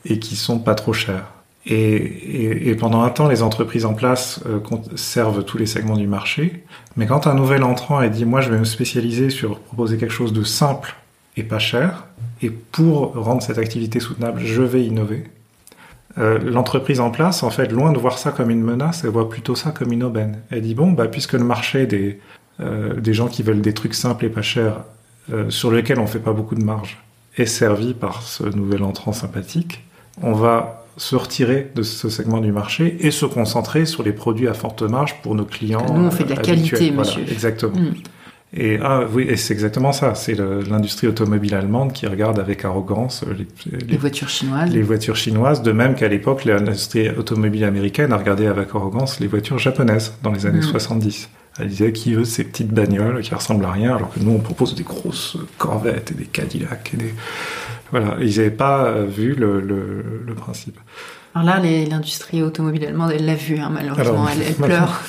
et 0.05 0.19
qui 0.19 0.35
sont 0.35 0.59
pas 0.59 0.75
trop 0.75 0.93
chers. 0.93 1.25
Et, 1.65 2.75
pendant 2.79 3.01
un 3.03 3.09
temps, 3.09 3.27
les 3.27 3.43
entreprises 3.43 3.85
en 3.85 3.93
place 3.93 4.41
euh, 4.47 4.59
servent 4.95 5.45
tous 5.45 5.57
les 5.57 5.67
segments 5.67 5.97
du 5.97 6.07
marché. 6.07 6.63
Mais 6.97 7.05
quand 7.05 7.27
un 7.27 7.35
nouvel 7.35 7.63
entrant 7.63 7.97
a 7.99 8.09
dit, 8.09 8.25
moi, 8.25 8.41
je 8.41 8.49
vais 8.49 8.57
me 8.57 8.65
spécialiser 8.65 9.29
sur 9.29 9.59
proposer 9.59 9.97
quelque 9.97 10.13
chose 10.13 10.33
de 10.33 10.43
simple 10.43 10.95
et 11.37 11.43
pas 11.43 11.59
cher, 11.59 12.07
et 12.41 12.49
pour 12.49 13.13
rendre 13.13 13.41
cette 13.41 13.57
activité 13.57 13.99
soutenable, 13.99 14.41
je 14.43 14.61
vais 14.61 14.83
innover. 14.83 15.25
Euh, 16.17 16.39
L'entreprise 16.39 16.99
en 16.99 17.09
place, 17.09 17.43
en 17.43 17.49
fait, 17.49 17.71
loin 17.71 17.91
de 17.91 17.97
voir 17.97 18.17
ça 18.17 18.31
comme 18.31 18.49
une 18.49 18.61
menace, 18.61 19.03
elle 19.03 19.11
voit 19.11 19.29
plutôt 19.29 19.55
ça 19.55 19.71
comme 19.71 19.91
une 19.91 20.03
aubaine. 20.03 20.39
Elle 20.49 20.61
dit 20.61 20.75
bon, 20.75 20.91
bah, 20.91 21.07
puisque 21.07 21.33
le 21.33 21.43
marché 21.43 21.85
des, 21.85 22.19
euh, 22.59 22.99
des 22.99 23.13
gens 23.13 23.27
qui 23.27 23.43
veulent 23.43 23.61
des 23.61 23.73
trucs 23.73 23.93
simples 23.93 24.25
et 24.25 24.29
pas 24.29 24.41
chers, 24.41 24.81
euh, 25.31 25.49
sur 25.49 25.71
lesquels 25.71 25.99
on 25.99 26.07
fait 26.07 26.19
pas 26.19 26.33
beaucoup 26.33 26.55
de 26.55 26.63
marge, 26.63 26.97
est 27.37 27.45
servi 27.45 27.93
par 27.93 28.21
ce 28.21 28.43
nouvel 28.43 28.83
entrant 28.83 29.13
sympathique, 29.13 29.83
on 30.21 30.33
va 30.33 30.85
se 30.97 31.15
retirer 31.15 31.71
de 31.73 31.83
ce 31.83 32.09
segment 32.09 32.39
du 32.39 32.51
marché 32.51 32.97
et 32.99 33.11
se 33.11 33.25
concentrer 33.25 33.85
sur 33.85 34.03
les 34.03 34.11
produits 34.11 34.49
à 34.49 34.53
forte 34.53 34.81
marge 34.81 35.15
pour 35.21 35.35
nos 35.35 35.45
clients. 35.45 35.85
Nous, 35.93 36.03
on 36.03 36.11
fait 36.11 36.25
de 36.25 36.31
la 36.31 36.41
qualité, 36.41 36.91
monsieur. 36.91 37.23
exactement. 37.29 37.79
Mm. 37.79 37.93
Et 38.53 38.79
ah 38.81 39.05
oui, 39.13 39.25
et 39.29 39.37
c'est 39.37 39.53
exactement 39.53 39.93
ça. 39.93 40.13
C'est 40.13 40.35
l'industrie 40.35 41.07
automobile 41.07 41.55
allemande 41.55 41.93
qui 41.93 42.05
regarde 42.05 42.37
avec 42.37 42.65
arrogance 42.65 43.23
les, 43.25 43.47
les, 43.71 43.85
les, 43.85 43.97
voitures 43.97 44.27
chinoises. 44.27 44.69
Les 44.69 44.81
voitures 44.81 45.15
chinoises, 45.15 45.61
de 45.61 45.71
même 45.71 45.95
qu'à 45.95 46.09
l'époque, 46.09 46.43
l'industrie 46.43 47.09
automobile 47.09 47.63
américaine 47.63 48.11
a 48.11 48.17
regardé 48.17 48.47
avec 48.47 48.69
arrogance 48.75 49.21
les 49.21 49.27
voitures 49.27 49.57
japonaises 49.57 50.13
dans 50.21 50.31
les 50.31 50.45
années 50.45 50.59
mmh. 50.59 50.63
70. 50.63 51.29
Elle 51.59 51.67
disait 51.67 51.93
qui 51.93 52.13
veut 52.13 52.25
ces 52.25 52.43
petites 52.43 52.71
bagnoles 52.73 53.21
qui 53.21 53.33
ressemblent 53.33 53.65
à 53.65 53.71
rien, 53.71 53.95
alors 53.95 54.13
que 54.13 54.19
nous 54.19 54.31
on 54.31 54.39
propose 54.39 54.75
des 54.75 54.83
grosses 54.83 55.37
Corvettes 55.57 56.11
et 56.11 56.15
des 56.15 56.25
Cadillacs 56.25 56.91
et 56.93 56.97
des 56.97 57.13
voilà. 57.91 58.15
Ils 58.21 58.37
n'avaient 58.37 58.51
pas 58.51 59.01
vu 59.03 59.35
le, 59.35 59.59
le, 59.59 60.23
le 60.25 60.33
principe. 60.33 60.79
Alors 61.33 61.45
là, 61.45 61.59
l'industrie 61.59 62.43
automobile 62.43 62.85
allemande, 62.85 63.11
elle 63.15 63.25
l'a 63.25 63.35
vu, 63.35 63.57
hein, 63.57 63.69
malheureusement, 63.71 64.27
elle, 64.27 64.41
elle, 64.47 64.55
pleure. 64.55 65.01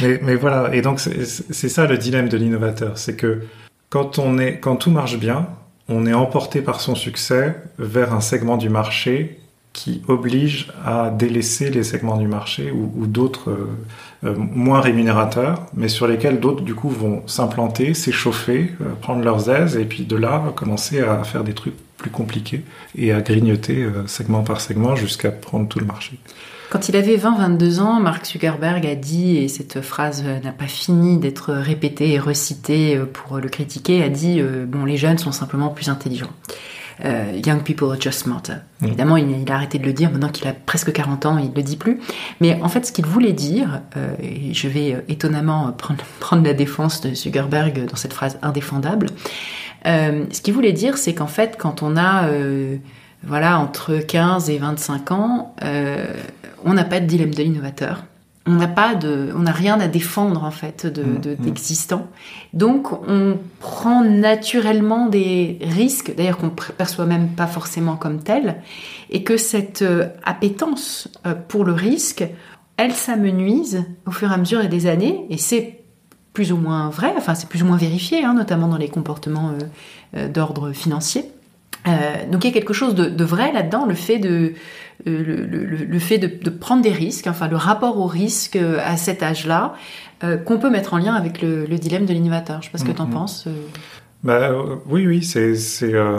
mais, 0.00 0.20
mais, 0.22 0.34
voilà, 0.36 0.74
et 0.74 0.80
donc 0.80 1.00
c'est 1.00 1.68
ça 1.68 1.86
le 1.86 1.98
dilemme 1.98 2.28
de 2.28 2.36
l'innovateur, 2.36 2.96
c'est 2.96 3.16
que 3.16 3.42
quand, 3.90 4.18
on 4.18 4.38
est, 4.38 4.58
quand 4.58 4.76
tout 4.76 4.90
marche 4.90 5.18
bien, 5.18 5.48
on 5.88 6.06
est 6.06 6.14
emporté 6.14 6.62
par 6.62 6.80
son 6.80 6.94
succès 6.94 7.56
vers 7.78 8.12
un 8.12 8.20
segment 8.20 8.56
du 8.56 8.68
marché 8.68 9.40
qui 9.72 10.02
oblige 10.08 10.72
à 10.84 11.10
délaisser 11.10 11.70
les 11.70 11.82
segments 11.82 12.16
du 12.16 12.26
marché 12.26 12.70
ou, 12.70 12.92
ou 12.96 13.06
d'autres 13.06 13.50
euh, 13.50 13.76
euh, 14.24 14.34
moins 14.36 14.80
rémunérateurs, 14.80 15.66
mais 15.74 15.88
sur 15.88 16.06
lesquels 16.06 16.40
d'autres 16.40 16.62
du 16.62 16.74
coup 16.74 16.88
vont 16.88 17.22
s'implanter, 17.26 17.92
s'échauffer, 17.92 18.72
euh, 18.80 18.94
prendre 19.00 19.22
leurs 19.22 19.50
aises 19.50 19.76
et 19.76 19.84
puis 19.84 20.04
de 20.04 20.16
là 20.16 20.42
commencer 20.56 21.00
à 21.00 21.22
faire 21.22 21.44
des 21.44 21.52
trucs 21.52 21.74
plus 21.98 22.10
compliqués 22.10 22.62
et 22.96 23.12
à 23.12 23.20
grignoter 23.20 23.82
euh, 23.82 24.06
segment 24.06 24.42
par 24.42 24.62
segment 24.62 24.96
jusqu'à 24.96 25.30
prendre 25.30 25.68
tout 25.68 25.80
le 25.80 25.86
marché. 25.86 26.18
Quand 26.70 26.88
il 26.88 26.96
avait 26.96 27.16
20-22 27.16 27.80
ans, 27.80 28.00
Mark 28.00 28.24
Zuckerberg 28.26 28.86
a 28.86 28.94
dit, 28.94 29.36
et 29.36 29.48
cette 29.48 29.82
phrase 29.82 30.24
n'a 30.24 30.50
pas 30.50 30.66
fini 30.66 31.18
d'être 31.18 31.52
répétée 31.52 32.12
et 32.12 32.18
recitée 32.18 32.98
pour 33.12 33.38
le 33.38 33.48
critiquer, 33.48 34.02
a 34.02 34.08
dit 34.08 34.42
bon 34.66 34.84
les 34.84 34.96
jeunes 34.96 35.18
sont 35.18 35.30
simplement 35.30 35.68
plus 35.68 35.88
intelligents. 35.90 36.32
Euh, 37.04 37.38
young 37.44 37.62
people 37.62 37.88
are 37.90 38.00
just 38.00 38.20
smarter. 38.20 38.54
Mmh. 38.80 38.86
Évidemment, 38.86 39.16
il, 39.16 39.30
il, 39.30 39.52
a 39.52 39.56
arrêté 39.56 39.78
de 39.78 39.84
le 39.84 39.92
dire 39.92 40.10
maintenant 40.10 40.30
qu'il 40.30 40.46
a 40.48 40.54
presque 40.54 40.92
40 40.92 41.26
ans, 41.26 41.38
il 41.38 41.50
ne 41.50 41.54
le 41.54 41.62
dit 41.62 41.76
plus. 41.76 42.00
Mais 42.40 42.58
en 42.62 42.68
fait, 42.68 42.86
ce 42.86 42.92
qu'il 42.92 43.04
voulait 43.04 43.34
dire, 43.34 43.82
euh, 43.96 44.14
et 44.20 44.54
je 44.54 44.68
vais 44.68 44.94
euh, 44.94 45.00
étonnamment 45.08 45.72
prendre, 45.72 46.02
prendre, 46.20 46.44
la 46.44 46.54
défense 46.54 47.00
de 47.02 47.14
Zuckerberg 47.14 47.86
dans 47.86 47.96
cette 47.96 48.12
phrase 48.12 48.38
indéfendable, 48.42 49.08
euh, 49.86 50.24
ce 50.32 50.40
qu'il 50.40 50.54
voulait 50.54 50.72
dire, 50.72 50.96
c'est 50.96 51.14
qu'en 51.14 51.26
fait, 51.26 51.56
quand 51.58 51.82
on 51.82 51.96
a 51.96 52.28
euh, 52.28 52.76
voilà 53.22 53.58
entre 53.58 53.96
15 53.98 54.50
et 54.50 54.58
25 54.58 55.10
ans, 55.10 55.54
on 56.64 56.74
n'a 56.74 56.84
pas 56.84 57.00
de 57.00 57.06
dilemme 57.06 57.34
de 57.34 57.42
l'innovateur 57.42 58.04
on 58.46 58.54
n'a 58.54 58.68
pas 58.68 58.94
de, 58.94 59.30
on 59.34 59.40
n'a 59.40 59.52
rien 59.52 59.80
à 59.80 59.88
défendre 59.88 60.44
en 60.44 60.50
fait 60.50 60.86
de, 60.86 61.02
mm, 61.02 61.20
de, 61.20 61.30
mm. 61.30 61.36
d'existant. 61.36 62.06
Donc 62.52 62.92
on 63.08 63.38
prend 63.60 64.04
naturellement 64.04 65.08
des 65.08 65.58
risques, 65.60 66.14
d'ailleurs 66.16 66.38
qu'on 66.38 66.50
perçoit 66.50 67.06
même 67.06 67.30
pas 67.30 67.46
forcément 67.46 67.96
comme 67.96 68.22
tel, 68.22 68.62
et 69.10 69.24
que 69.24 69.36
cette 69.36 69.82
euh, 69.82 70.08
appétence 70.24 71.08
euh, 71.26 71.34
pour 71.34 71.64
le 71.64 71.72
risque, 71.72 72.24
elle 72.76 72.92
s'amenuise 72.92 73.84
au 74.06 74.10
fur 74.10 74.30
et 74.30 74.34
à 74.34 74.36
mesure 74.36 74.66
des 74.68 74.86
années, 74.86 75.26
et 75.30 75.38
c'est 75.38 75.80
plus 76.32 76.52
ou 76.52 76.56
moins 76.56 76.90
vrai, 76.90 77.14
enfin 77.16 77.34
c'est 77.34 77.48
plus 77.48 77.62
ou 77.62 77.66
moins 77.66 77.78
vérifié, 77.78 78.24
hein, 78.24 78.34
notamment 78.34 78.68
dans 78.68 78.76
les 78.76 78.88
comportements 78.88 79.52
euh, 80.14 80.28
d'ordre 80.28 80.72
financier. 80.72 81.24
Donc 82.30 82.44
il 82.44 82.48
y 82.48 82.50
a 82.50 82.54
quelque 82.54 82.72
chose 82.72 82.94
de, 82.94 83.06
de 83.06 83.24
vrai 83.24 83.52
là-dedans, 83.52 83.86
le 83.86 83.94
fait 83.94 84.18
de 84.18 84.54
le, 85.04 85.22
le, 85.22 85.64
le, 85.64 85.98
fait 85.98 86.18
de, 86.18 86.26
de, 86.26 86.50
prendre 86.50 86.82
des 86.82 86.90
risques, 86.90 87.26
enfin 87.26 87.48
le 87.48 87.56
rapport 87.56 87.98
au 87.98 88.06
risque 88.06 88.56
euh, 88.56 88.78
à 88.84 88.96
cet 88.96 89.22
âge-là, 89.22 89.74
euh, 90.24 90.36
qu'on 90.36 90.58
peut 90.58 90.70
mettre 90.70 90.94
en 90.94 90.98
lien 90.98 91.14
avec 91.14 91.42
le, 91.42 91.66
dilemme 91.66 92.06
de 92.06 92.12
l'innovateur. 92.12 92.62
Je 92.62 92.66
sais 92.66 92.72
pas 92.72 92.78
ce 92.78 92.84
que 92.84 92.92
tu 92.92 93.00
en 93.00 93.06
mm-hmm. 93.06 93.10
penses. 93.10 93.46
Euh. 93.46 93.50
Bah, 94.24 94.50
oui, 94.88 95.06
oui, 95.06 95.22
c'est 95.22 95.54
euh, 95.94 96.18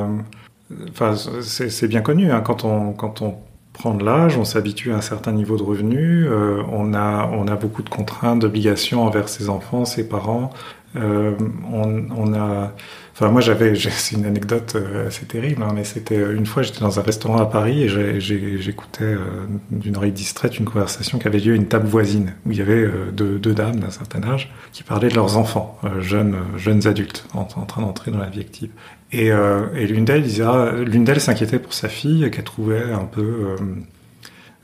bien 1.84 2.02
connu. 2.02 2.32
Hein, 2.32 2.42
quand 2.42 2.64
on 2.64 2.94
quand 2.94 3.22
on 3.22 3.36
prend 3.74 3.94
de 3.94 4.04
l'âge, 4.04 4.38
on 4.38 4.46
s'habitue 4.46 4.92
à 4.92 4.98
un 4.98 5.02
certain 5.02 5.32
niveau 5.32 5.58
de 5.58 5.64
revenus, 5.64 6.26
euh, 6.30 6.62
on 6.72 6.94
a 6.94 7.30
on 7.32 7.48
a 7.48 7.56
beaucoup 7.56 7.84
de 7.84 7.90
contraintes, 7.90 8.40
d'obligations 8.40 9.04
envers 9.04 9.30
ses 9.30 9.50
enfants, 9.50 9.86
ses 9.86 10.08
parents. 10.08 10.52
Euh, 10.96 11.36
on, 11.72 12.06
on, 12.16 12.34
a, 12.34 12.72
enfin 13.18 13.32
moi 13.32 13.42
j'avais, 13.42 13.74
c'est 13.76 14.16
une 14.16 14.26
anecdote 14.26 14.74
euh, 14.76 15.08
assez 15.08 15.26
terrible, 15.26 15.64
hein, 15.64 15.72
mais 15.74 15.84
c'était 15.84 16.18
euh, 16.18 16.36
une 16.36 16.46
fois 16.46 16.62
j'étais 16.62 16.82
dans 16.82 17.00
un 17.00 17.02
restaurant 17.02 17.38
à 17.38 17.48
Paris 17.48 17.84
et 17.84 18.20
j'écoutais 18.20 19.04
euh, 19.04 19.26
d'une 19.72 19.98
oreille 19.98 20.12
distraite 20.12 20.60
une 20.60 20.66
conversation 20.66 21.18
qui 21.18 21.28
avait 21.28 21.40
lieu 21.40 21.54
à 21.54 21.56
une 21.56 21.68
table 21.68 21.88
voisine 21.88 22.34
où 22.46 22.52
il 22.52 22.60
y 22.60 22.62
avait 22.62 22.88
deux, 23.12 23.40
dames 23.40 23.80
d'un 23.80 23.90
certain 23.90 24.24
âge 24.24 24.52
qui 24.72 24.84
parlaient 24.84 25.10
de 25.10 25.16
leurs 25.16 25.38
enfants, 25.38 25.80
jeunes 26.00 26.38
jeunes 26.58 26.86
adultes 26.86 27.26
en, 27.34 27.46
train 27.46 27.82
d'entrer 27.82 28.12
dans 28.12 28.20
la 28.20 28.30
vie 28.30 28.42
active. 28.42 28.70
Et, 29.12 29.32
l'une 29.74 30.06
d'elles 30.06 30.24
disait, 30.24 30.44
ah, 30.44 30.72
l'une 30.86 31.04
d'elles 31.04 31.22
s'inquiétait 31.22 31.60
pour 31.60 31.74
sa 31.74 31.88
fille 31.88 32.30
qu'elle 32.30 32.44
trouvait 32.44 32.92
un 32.92 33.06
peu 33.06 33.56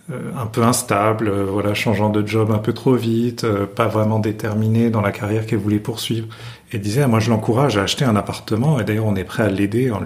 un 0.10 0.46
peu 0.46 0.64
instable, 0.64 1.32
voilà, 1.32 1.74
changeant 1.74 2.10
de 2.10 2.28
job 2.28 2.52
un 2.52 2.58
peu 2.58 2.74
trop 2.74 2.94
vite, 2.94 3.46
pas 3.76 3.88
vraiment 3.88 4.20
déterminée 4.20 4.90
dans 4.90 5.02
la 5.02 5.12
carrière 5.12 5.46
qu'elle 5.46 5.60
voulait 5.60 5.80
poursuivre. 5.80 6.28
Et 6.74 6.80
disait, 6.80 7.08
moi 7.08 7.20
je 7.20 7.30
l'encourage 7.30 7.78
à 7.78 7.84
acheter 7.84 8.04
un 8.04 8.16
appartement, 8.16 8.80
et 8.80 8.84
d'ailleurs 8.84 9.06
on 9.06 9.16
est 9.16 9.24
prêt 9.24 9.44
à 9.44 9.50
l'aider 9.50 9.92
en, 9.92 10.02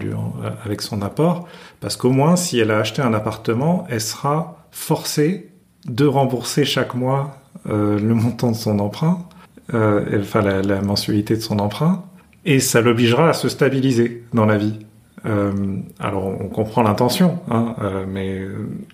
avec 0.65 0.81
son 0.81 1.01
apport, 1.01 1.47
parce 1.79 1.95
qu'au 1.95 2.11
moins 2.11 2.35
si 2.35 2.59
elle 2.59 2.71
a 2.71 2.79
acheté 2.79 3.01
un 3.01 3.13
appartement, 3.13 3.87
elle 3.89 4.01
sera 4.01 4.67
forcée 4.71 5.49
de 5.85 6.05
rembourser 6.05 6.65
chaque 6.65 6.93
mois 6.93 7.37
le 7.65 8.13
montant 8.13 8.51
de 8.51 8.57
son 8.57 8.79
emprunt, 8.79 9.25
enfin 9.73 10.41
la, 10.41 10.61
la 10.61 10.81
mensualité 10.81 11.35
de 11.37 11.41
son 11.41 11.59
emprunt, 11.59 12.03
et 12.43 12.59
ça 12.59 12.81
l'obligera 12.81 13.29
à 13.29 13.33
se 13.33 13.47
stabiliser 13.47 14.25
dans 14.33 14.45
la 14.45 14.57
vie. 14.57 14.79
Euh, 15.27 15.51
alors 15.99 16.25
on 16.25 16.47
comprend 16.47 16.83
l'intention, 16.83 17.39
hein, 17.51 17.75
euh, 17.81 18.05
mais, 18.07 18.41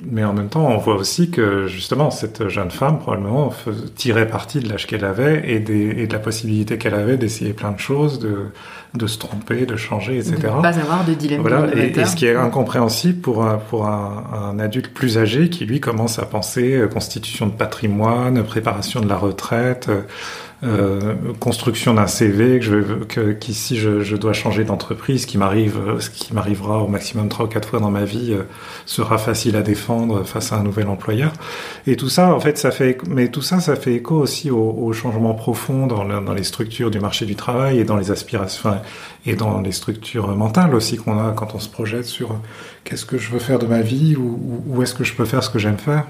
mais 0.04 0.24
en 0.24 0.34
même 0.34 0.50
temps 0.50 0.68
on 0.68 0.78
voit 0.78 0.96
aussi 0.96 1.30
que 1.30 1.68
justement 1.68 2.10
cette 2.10 2.48
jeune 2.48 2.72
femme 2.72 2.98
probablement 2.98 3.54
tirait 3.96 4.28
parti 4.28 4.60
de 4.60 4.68
l'âge 4.68 4.88
qu'elle 4.88 5.06
avait 5.06 5.44
et, 5.46 5.60
des, 5.60 5.90
et, 5.98 6.08
de 6.08 6.14
la 6.14 6.20
possibilité 6.20 6.78
qu'elle 6.78 6.96
avait 6.96 7.18
d'essayer 7.18 7.54
plein 7.54 7.72
de 7.72 7.80
choses, 7.80 8.20
de, 8.20 8.48
de 8.96 9.06
se 9.08 9.20
tromper, 9.20 9.66
de 9.66 9.76
changer, 9.76 10.18
etc. 10.18 10.36
De 10.38 10.62
pas 10.62 10.80
avoir 10.80 11.06
de 11.06 11.14
dilemme. 11.14 11.42
Voilà, 11.42 11.68
et, 11.76 12.00
et, 12.00 12.06
ce 12.06 12.16
qui 12.16 12.26
est 12.26 12.36
incompréhensible 12.36 13.20
pour 13.20 13.44
un, 13.44 13.58
pour 13.58 13.86
un, 13.86 14.24
un, 14.34 14.60
adulte 14.60 14.92
plus 14.92 15.20
âgé 15.20 15.50
qui 15.50 15.66
lui 15.66 15.80
commence 15.80 16.18
à 16.18 16.26
penser 16.26 16.84
constitution 16.92 17.46
de 17.46 17.52
patrimoine, 17.52 18.42
préparation 18.44 19.02
de 19.02 19.10
la 19.10 19.18
retraite. 19.18 19.90
Euh, 20.64 21.16
construction 21.40 21.94
d'un 21.94 22.08
CV, 22.08 22.60
que 22.60 22.66
je, 22.66 23.04
que, 23.04 23.32
qu'ici 23.34 23.76
je, 23.76 24.02
je, 24.02 24.16
dois 24.16 24.34
changer 24.34 24.64
d'entreprise, 24.64 25.26
qui 25.26 25.38
m'arrive, 25.38 25.78
ce 26.00 26.10
qui 26.10 26.34
m'arrivera 26.34 26.80
au 26.80 26.88
maximum 26.88 27.28
trois 27.28 27.46
ou 27.46 27.50
quatre 27.50 27.68
fois 27.68 27.80
dans 27.80 27.92
ma 27.92 28.06
vie, 28.06 28.34
euh, 28.34 28.44
sera 28.86 29.18
facile 29.18 29.56
à 29.58 29.62
défendre 29.62 30.24
face 30.24 30.54
à 30.54 30.58
un 30.58 30.64
nouvel 30.64 30.88
employeur. 30.88 31.34
Et 31.86 31.98
tout 31.98 32.10
ça, 32.10 32.34
en 32.34 32.40
fait, 32.40 32.58
ça 32.58 32.72
fait, 32.72 32.98
mais 33.08 33.28
tout 33.28 33.42
ça, 33.42 33.60
ça 33.60 33.76
fait 33.76 33.96
écho 33.96 34.16
aussi 34.16 34.52
aux 34.52 34.74
au 34.78 34.94
changements 34.94 35.34
profonds 35.34 35.86
dans, 35.88 36.04
le, 36.04 36.22
dans, 36.22 36.34
les 36.34 36.44
structures 36.44 36.92
du 36.92 37.00
marché 37.00 37.26
du 37.26 37.36
travail 37.36 37.80
et 37.80 37.84
dans 37.84 37.98
les 37.98 38.12
aspirations 38.12 38.80
et 39.26 39.36
dans 39.36 39.60
les 39.60 39.72
structures 39.72 40.28
mentales 40.36 40.76
aussi 40.76 40.98
qu'on 40.98 41.20
a 41.20 41.32
quand 41.32 41.56
on 41.56 41.60
se 41.60 41.70
projette 41.70 42.06
sur 42.06 42.38
qu'est-ce 42.84 43.06
que 43.06 43.18
je 43.18 43.32
veux 43.32 43.40
faire 43.40 43.60
de 43.60 43.66
ma 43.66 43.82
vie 43.82 44.16
ou 44.16 44.64
où 44.68 44.82
est-ce 44.82 44.94
que 44.94 45.04
je 45.04 45.14
peux 45.14 45.26
faire 45.26 45.44
ce 45.44 45.50
que 45.50 45.60
j'aime 45.60 45.78
faire. 45.78 46.06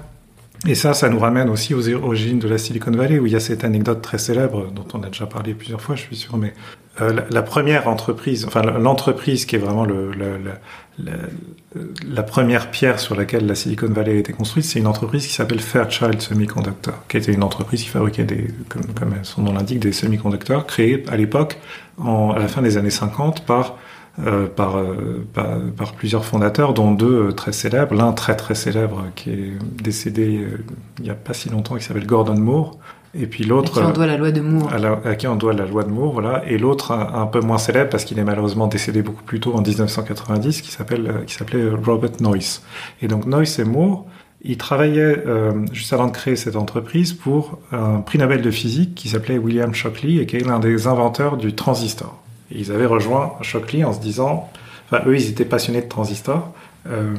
Et 0.66 0.74
ça, 0.74 0.94
ça 0.94 1.10
nous 1.10 1.18
ramène 1.18 1.50
aussi 1.50 1.74
aux 1.74 1.88
origines 1.94 2.38
de 2.38 2.48
la 2.48 2.56
Silicon 2.56 2.90
Valley, 2.90 3.18
où 3.18 3.26
il 3.26 3.32
y 3.32 3.36
a 3.36 3.40
cette 3.40 3.64
anecdote 3.64 4.00
très 4.00 4.16
célèbre 4.16 4.70
dont 4.72 4.86
on 4.94 5.02
a 5.02 5.08
déjà 5.08 5.26
parlé 5.26 5.52
plusieurs 5.52 5.80
fois, 5.80 5.94
je 5.94 6.02
suis 6.02 6.16
sûr, 6.16 6.38
mais 6.38 6.54
euh, 7.02 7.20
la, 7.28 7.42
première 7.42 7.86
entreprise, 7.86 8.46
enfin 8.46 8.62
l'entreprise 8.62 9.44
qui 9.44 9.56
est 9.56 9.58
vraiment 9.58 9.84
le, 9.84 10.12
le, 10.12 10.38
le, 10.98 11.12
la 12.08 12.22
première 12.22 12.70
pierre 12.70 12.98
sur 12.98 13.14
laquelle 13.14 13.46
la 13.46 13.54
Silicon 13.54 13.88
Valley 13.88 14.12
a 14.12 14.14
été 14.14 14.32
construite, 14.32 14.64
c'est 14.64 14.78
une 14.78 14.86
entreprise 14.86 15.26
qui 15.26 15.32
s'appelle 15.34 15.60
Fairchild 15.60 16.22
Semiconductor, 16.22 16.94
qui 17.08 17.18
était 17.18 17.32
une 17.32 17.42
entreprise 17.42 17.82
qui 17.82 17.88
fabriquait 17.88 18.24
des, 18.24 18.48
comme, 18.70 18.86
comme 18.94 19.14
son 19.22 19.42
nom 19.42 19.52
l'indique, 19.52 19.80
des 19.80 19.92
semi-conducteurs 19.92 20.66
créés 20.66 21.04
à 21.08 21.16
l'époque, 21.16 21.58
à 22.02 22.38
la 22.38 22.48
fin 22.48 22.62
des 22.62 22.78
années 22.78 22.90
50, 22.90 23.44
par 23.44 23.76
par, 24.16 24.76
euh, 24.76 25.26
par, 25.32 25.46
par, 25.76 25.92
plusieurs 25.92 26.24
fondateurs, 26.24 26.74
dont 26.74 26.92
deux 26.92 27.28
euh, 27.28 27.32
très 27.32 27.52
célèbres. 27.52 27.94
L'un 27.94 28.12
très 28.12 28.36
très 28.36 28.54
célèbre 28.54 29.04
qui 29.16 29.30
est 29.30 29.52
décédé 29.82 30.38
euh, 30.38 30.64
il 30.98 31.04
n'y 31.04 31.10
a 31.10 31.14
pas 31.14 31.34
si 31.34 31.48
longtemps, 31.48 31.76
qui 31.76 31.84
s'appelle 31.84 32.06
Gordon 32.06 32.38
Moore. 32.38 32.78
Et 33.16 33.26
puis 33.26 33.44
l'autre. 33.44 33.78
À 33.78 33.82
qui 33.82 33.88
on 33.88 33.92
doit 33.92 34.06
la 34.06 34.16
loi 34.16 34.30
de 34.30 34.40
Moore. 34.40 34.72
À, 34.72 34.78
la, 34.78 35.00
à 35.04 35.14
qui 35.14 35.26
on 35.26 35.36
doit 35.36 35.52
la 35.52 35.66
loi 35.66 35.84
de 35.84 35.90
Moore, 35.90 36.12
voilà. 36.12 36.42
Et 36.46 36.58
l'autre 36.58 36.92
un, 36.92 37.22
un, 37.22 37.26
peu 37.26 37.40
moins 37.40 37.58
célèbre 37.58 37.90
parce 37.90 38.04
qu'il 38.04 38.18
est 38.18 38.24
malheureusement 38.24 38.66
décédé 38.66 39.02
beaucoup 39.02 39.22
plus 39.22 39.40
tôt 39.40 39.54
en 39.54 39.62
1990, 39.62 40.62
qui 40.62 40.70
s'appelle, 40.70 41.22
qui 41.26 41.34
s'appelait 41.34 41.68
Robert 41.70 42.10
Noyce. 42.20 42.62
Et 43.02 43.08
donc 43.08 43.26
Noyce 43.26 43.58
et 43.58 43.64
Moore, 43.64 44.06
ils 44.44 44.58
travaillaient 44.58 45.22
euh, 45.26 45.52
juste 45.72 45.92
avant 45.92 46.06
de 46.06 46.12
créer 46.12 46.36
cette 46.36 46.56
entreprise 46.56 47.14
pour 47.14 47.58
un 47.72 48.00
prix 48.00 48.18
Nobel 48.18 48.42
de 48.42 48.50
physique 48.50 48.94
qui 48.94 49.08
s'appelait 49.08 49.38
William 49.38 49.74
Shockley 49.74 50.16
et 50.16 50.26
qui 50.26 50.36
est 50.36 50.46
l'un 50.46 50.58
des 50.58 50.86
inventeurs 50.86 51.38
du 51.38 51.54
transistor 51.54 52.23
ils 52.54 52.72
avaient 52.72 52.86
rejoint 52.86 53.34
Shockley 53.42 53.84
en 53.84 53.92
se 53.92 54.00
disant, 54.00 54.50
enfin 54.86 55.02
eux 55.06 55.16
ils 55.16 55.28
étaient 55.28 55.44
passionnés 55.44 55.82
de 55.82 55.88
transistors. 55.88 56.52
Euh, 56.88 57.14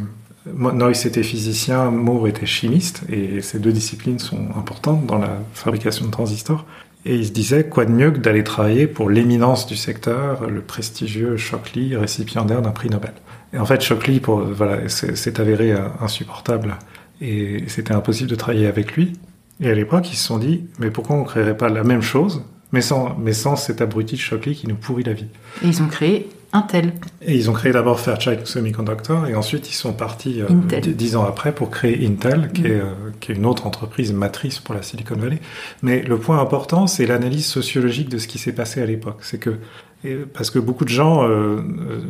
Noyce 0.45 1.05
était 1.05 1.23
physicien, 1.23 1.89
Moore 1.89 2.27
était 2.27 2.45
chimiste, 2.45 3.01
et 3.09 3.41
ces 3.41 3.57
deux 3.59 3.71
disciplines 3.71 4.19
sont 4.19 4.49
importantes 4.55 5.05
dans 5.05 5.17
la 5.17 5.39
fabrication 5.53 6.05
de 6.05 6.11
transistors. 6.11 6.65
Et 7.03 7.15
ils 7.15 7.27
se 7.27 7.31
disaient, 7.31 7.67
quoi 7.67 7.85
de 7.85 7.91
mieux 7.91 8.11
que 8.11 8.19
d'aller 8.19 8.43
travailler 8.43 8.87
pour 8.87 9.09
l'éminence 9.09 9.65
du 9.65 9.75
secteur, 9.75 10.47
le 10.47 10.61
prestigieux 10.61 11.37
Shockley, 11.37 11.95
récipiendaire 11.95 12.61
d'un 12.61 12.71
prix 12.71 12.89
Nobel. 12.89 13.13
Et 13.53 13.57
en 13.57 13.65
fait, 13.65 13.81
Shockley, 13.81 14.19
pour, 14.19 14.41
voilà, 14.41 14.87
s'est 14.89 15.39
avéré 15.39 15.73
insupportable, 15.99 16.75
et 17.21 17.63
c'était 17.67 17.93
impossible 17.93 18.29
de 18.29 18.35
travailler 18.35 18.67
avec 18.67 18.93
lui. 18.93 19.13
Et 19.61 19.69
à 19.69 19.73
l'époque, 19.73 20.11
ils 20.11 20.15
se 20.15 20.25
sont 20.25 20.37
dit, 20.37 20.65
mais 20.79 20.91
pourquoi 20.91 21.15
on 21.15 21.21
ne 21.21 21.25
créerait 21.25 21.57
pas 21.57 21.69
la 21.69 21.83
même 21.83 22.01
chose, 22.01 22.43
mais 22.75 22.81
sans, 22.81 23.15
mais 23.17 23.31
sans 23.31 23.55
cet 23.55 23.79
abruti 23.79 24.15
de 24.15 24.19
Shockley 24.19 24.53
qui 24.53 24.67
nous 24.67 24.75
pourrit 24.75 25.03
la 25.03 25.13
vie. 25.13 25.27
Et 25.63 25.67
ils 25.67 25.81
ont 25.81 25.87
créé 25.87 26.27
Intel. 26.51 26.91
Et 27.21 27.33
ils 27.33 27.49
ont 27.49 27.53
créé 27.53 27.71
d'abord 27.71 28.01
Fairchild 28.01 28.45
Semiconductor 28.45 29.27
et 29.27 29.35
ensuite 29.35 29.69
ils 29.69 29.75
sont 29.75 29.93
partis 29.93 30.41
euh, 30.41 30.81
dix 30.81 31.15
ans 31.15 31.23
après 31.23 31.55
pour 31.55 31.69
créer 31.69 32.05
Intel, 32.05 32.51
qui, 32.53 32.63
mm. 32.63 32.65
est, 32.65 32.71
euh, 32.71 32.91
qui, 33.21 33.31
est, 33.31 33.35
une 33.35 33.45
autre 33.45 33.65
entreprise 33.65 34.11
matrice 34.11 34.59
pour 34.59 34.75
la 34.75 34.81
Silicon 34.81 35.15
Valley. 35.15 35.39
Mais 35.83 36.01
le 36.01 36.17
point 36.17 36.37
important, 36.39 36.85
c'est 36.85 37.05
l'analyse 37.05 37.45
sociologique 37.45 38.09
de 38.09 38.17
ce 38.17 38.27
qui 38.27 38.39
s'est 38.39 38.53
passé 38.53 38.81
à 38.81 38.85
l'époque. 38.85 39.19
C'est 39.21 39.39
que 39.39 39.55
parce 40.33 40.51
que 40.51 40.59
beaucoup 40.59 40.83
de 40.83 40.89
gens, 40.89 41.27
euh, 41.27 41.61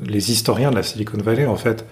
les 0.03 0.31
historiens 0.31 0.71
de 0.71 0.75
la 0.75 0.83
Silicon 0.83 1.19
Valley, 1.19 1.45
en 1.45 1.55
fait, 1.55 1.85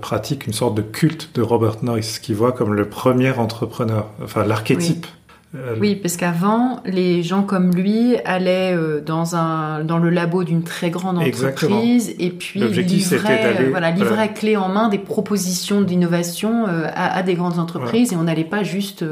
pratiquent 0.00 0.46
une 0.46 0.54
sorte 0.54 0.74
de 0.74 0.82
culte 0.82 1.30
de 1.34 1.42
Robert 1.42 1.76
Noyce, 1.82 2.18
qui 2.18 2.32
voit 2.32 2.52
comme 2.52 2.72
le 2.72 2.88
premier 2.88 3.30
entrepreneur, 3.30 4.08
enfin 4.22 4.44
l'archétype. 4.44 5.06
Oui 5.06 5.23
euh, 5.54 5.76
oui, 5.78 5.94
parce 5.94 6.16
qu'avant, 6.16 6.80
les 6.84 7.22
gens 7.22 7.44
comme 7.44 7.72
lui 7.72 8.16
allaient 8.24 8.74
euh, 8.74 9.00
dans 9.00 9.36
un 9.36 9.84
dans 9.84 9.98
le 9.98 10.10
labo 10.10 10.42
d'une 10.42 10.64
très 10.64 10.90
grande 10.90 11.18
entreprise 11.18 12.12
et 12.18 12.30
puis 12.30 12.60
livraient, 12.60 13.60
euh, 13.60 13.70
voilà, 13.70 13.92
livraient 13.92 14.32
clé 14.32 14.56
en 14.56 14.68
main 14.68 14.88
des 14.88 14.98
propositions 14.98 15.80
d'innovation 15.80 16.66
à, 16.66 17.16
à, 17.16 17.22
des 17.22 17.34
grandes 17.34 17.60
entreprises 17.60 18.12
et 18.12 18.16
on 18.16 18.24
n'allait 18.24 18.42
pas 18.42 18.64
juste 18.64 19.04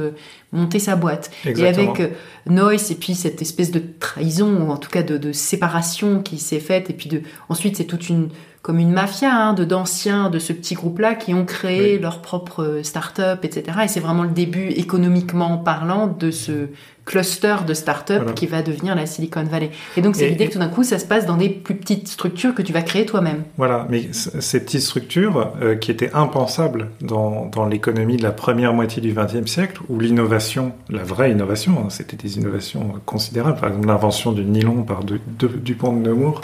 monter 0.52 0.80
sa 0.80 0.96
boîte. 0.96 1.30
Et 1.44 1.66
avec 1.66 2.02
Noyce 2.46 2.90
et 2.90 2.96
puis 2.96 3.14
cette 3.14 3.40
espèce 3.40 3.70
de 3.70 3.80
trahison 4.00 4.66
ou 4.66 4.70
en 4.70 4.78
tout 4.78 4.90
cas 4.90 5.04
de, 5.04 5.18
de 5.18 5.30
séparation 5.32 6.22
qui 6.22 6.38
s'est 6.38 6.60
faite 6.60 6.90
et 6.90 6.92
puis 6.92 7.08
de 7.08 7.22
ensuite 7.50 7.76
c'est 7.76 7.84
toute 7.84 8.08
une 8.08 8.30
comme 8.62 8.78
une 8.78 8.92
mafia 8.92 9.34
hein, 9.34 9.54
de 9.54 9.64
d'anciens 9.64 10.30
de 10.30 10.38
ce 10.38 10.52
petit 10.52 10.74
groupe-là 10.74 11.16
qui 11.16 11.34
ont 11.34 11.44
créé 11.44 11.98
leur 11.98 12.22
propre 12.22 12.80
start-up, 12.84 13.44
etc. 13.44 13.78
Et 13.84 13.88
c'est 13.88 14.00
vraiment 14.00 14.22
le 14.22 14.30
début 14.30 14.68
économiquement 14.68 15.58
parlant 15.58 16.06
de 16.06 16.30
ce 16.30 16.68
cluster 17.04 17.56
de 17.66 17.74
start-up 17.74 18.34
qui 18.34 18.46
va 18.46 18.62
devenir 18.62 18.94
la 18.94 19.06
Silicon 19.06 19.42
Valley. 19.42 19.72
Et 19.96 20.02
donc 20.02 20.14
c'est 20.14 20.28
l'idée 20.28 20.46
que 20.46 20.52
tout 20.52 20.60
d'un 20.60 20.68
coup 20.68 20.84
ça 20.84 21.00
se 21.00 21.06
passe 21.06 21.26
dans 21.26 21.36
des 21.36 21.48
plus 21.48 21.74
petites 21.74 22.06
structures 22.06 22.54
que 22.54 22.62
tu 22.62 22.72
vas 22.72 22.82
créer 22.82 23.04
toi-même. 23.04 23.42
Voilà, 23.56 23.88
mais 23.90 24.10
ces 24.12 24.60
petites 24.60 24.82
structures 24.82 25.52
euh, 25.60 25.74
qui 25.74 25.90
étaient 25.90 26.12
impensables 26.14 26.90
dans, 27.00 27.46
dans 27.46 27.66
l'économie 27.66 28.16
de 28.16 28.22
la 28.22 28.30
première 28.30 28.72
moitié 28.72 29.02
du 29.02 29.12
XXe 29.12 29.50
siècle, 29.50 29.80
où 29.88 29.98
l'innovation, 29.98 30.72
la 30.88 31.02
vraie 31.02 31.32
innovation, 31.32 31.72
hein, 31.80 31.90
c'était 31.90 32.16
des 32.16 32.38
innovations 32.38 32.94
considérables, 33.04 33.58
par 33.58 33.70
exemple 33.70 33.88
l'invention 33.88 34.30
du 34.30 34.44
nylon 34.44 34.84
par 34.84 35.00
Dupont 35.02 35.92
de 35.92 36.08
Nemours, 36.08 36.40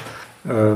euh, 0.50 0.74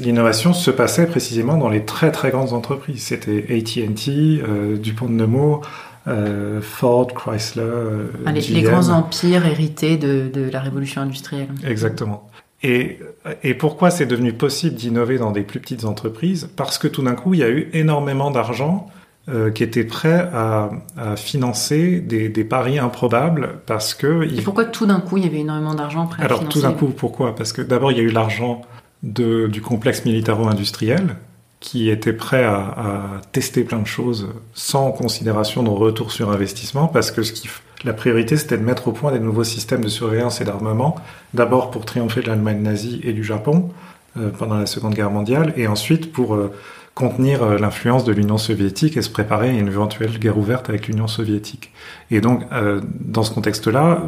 l'innovation 0.00 0.52
se 0.52 0.70
passait 0.70 1.06
précisément 1.06 1.56
dans 1.56 1.68
les 1.68 1.84
très 1.84 2.10
très 2.10 2.30
grandes 2.30 2.52
entreprises. 2.52 3.02
C'était 3.04 3.44
AT&T, 3.50 4.10
euh, 4.10 4.76
Dupont 4.76 5.06
de 5.06 5.12
Nemours, 5.12 5.62
euh, 6.06 6.60
Ford, 6.60 7.06
Chrysler, 7.08 7.62
euh, 7.62 8.06
ah, 8.26 8.32
les, 8.32 8.40
les, 8.40 8.62
grands 8.62 8.88
empires 8.88 9.46
hérités 9.46 9.96
de, 9.96 10.28
de, 10.32 10.50
la 10.50 10.60
révolution 10.60 11.02
industrielle. 11.02 11.48
Exactement. 11.66 12.28
Et, 12.62 12.98
et 13.42 13.54
pourquoi 13.54 13.90
c'est 13.90 14.06
devenu 14.06 14.32
possible 14.32 14.74
d'innover 14.74 15.18
dans 15.18 15.32
des 15.32 15.42
plus 15.42 15.60
petites 15.60 15.84
entreprises? 15.84 16.48
Parce 16.56 16.78
que 16.78 16.88
tout 16.88 17.02
d'un 17.02 17.14
coup, 17.14 17.34
il 17.34 17.40
y 17.40 17.44
a 17.44 17.50
eu 17.50 17.68
énormément 17.74 18.30
d'argent 18.30 18.88
euh, 19.26 19.50
qui 19.50 19.62
était 19.62 19.84
prêt 19.84 20.28
à, 20.34 20.68
à 20.98 21.16
financer 21.16 22.00
des, 22.00 22.28
des, 22.28 22.44
paris 22.44 22.78
improbables 22.78 23.60
parce 23.64 23.94
que... 23.94 24.22
Et 24.24 24.42
pourquoi 24.42 24.66
tout 24.66 24.84
d'un 24.84 25.00
coup 25.00 25.16
il 25.16 25.24
y 25.24 25.26
avait 25.26 25.40
énormément 25.40 25.74
d'argent 25.74 26.06
prêt 26.06 26.22
Alors, 26.22 26.40
à 26.40 26.40
financer 26.40 26.60
tout 26.60 26.66
d'un 26.66 26.74
coup, 26.74 26.88
pourquoi? 26.88 27.34
Parce 27.34 27.54
que 27.54 27.62
d'abord 27.62 27.90
il 27.90 27.96
y 27.96 28.00
a 28.02 28.04
eu 28.04 28.10
l'argent 28.10 28.60
de, 29.04 29.46
du 29.46 29.60
complexe 29.60 30.04
militaro-industriel 30.04 31.16
qui 31.60 31.88
était 31.88 32.12
prêt 32.12 32.44
à, 32.44 32.56
à, 32.56 33.20
tester 33.32 33.64
plein 33.64 33.78
de 33.78 33.86
choses 33.86 34.28
sans 34.52 34.90
considération 34.92 35.62
de 35.62 35.70
retour 35.70 36.10
sur 36.10 36.30
investissement 36.30 36.88
parce 36.88 37.10
que 37.10 37.22
ce 37.22 37.32
qui, 37.32 37.48
la 37.84 37.92
priorité 37.92 38.36
c'était 38.36 38.58
de 38.58 38.62
mettre 38.62 38.88
au 38.88 38.92
point 38.92 39.12
des 39.12 39.20
nouveaux 39.20 39.44
systèmes 39.44 39.82
de 39.82 39.88
surveillance 39.88 40.40
et 40.40 40.44
d'armement, 40.44 40.96
d'abord 41.34 41.70
pour 41.70 41.84
triompher 41.84 42.22
de 42.22 42.28
l'Allemagne 42.28 42.62
nazie 42.62 43.00
et 43.04 43.12
du 43.12 43.22
Japon 43.22 43.70
euh, 44.16 44.30
pendant 44.30 44.56
la 44.56 44.66
Seconde 44.66 44.94
Guerre 44.94 45.10
mondiale 45.10 45.52
et 45.56 45.66
ensuite 45.66 46.12
pour 46.12 46.34
euh, 46.34 46.52
contenir 46.94 47.42
euh, 47.42 47.58
l'influence 47.58 48.04
de 48.04 48.12
l'Union 48.12 48.38
soviétique 48.38 48.96
et 48.96 49.02
se 49.02 49.10
préparer 49.10 49.48
à 49.48 49.52
une 49.52 49.66
éventuelle 49.66 50.18
guerre 50.18 50.38
ouverte 50.38 50.68
avec 50.68 50.86
l'Union 50.86 51.08
soviétique. 51.08 51.72
Et 52.10 52.20
donc, 52.20 52.42
euh, 52.52 52.80
dans 53.00 53.24
ce 53.24 53.32
contexte-là, 53.34 54.02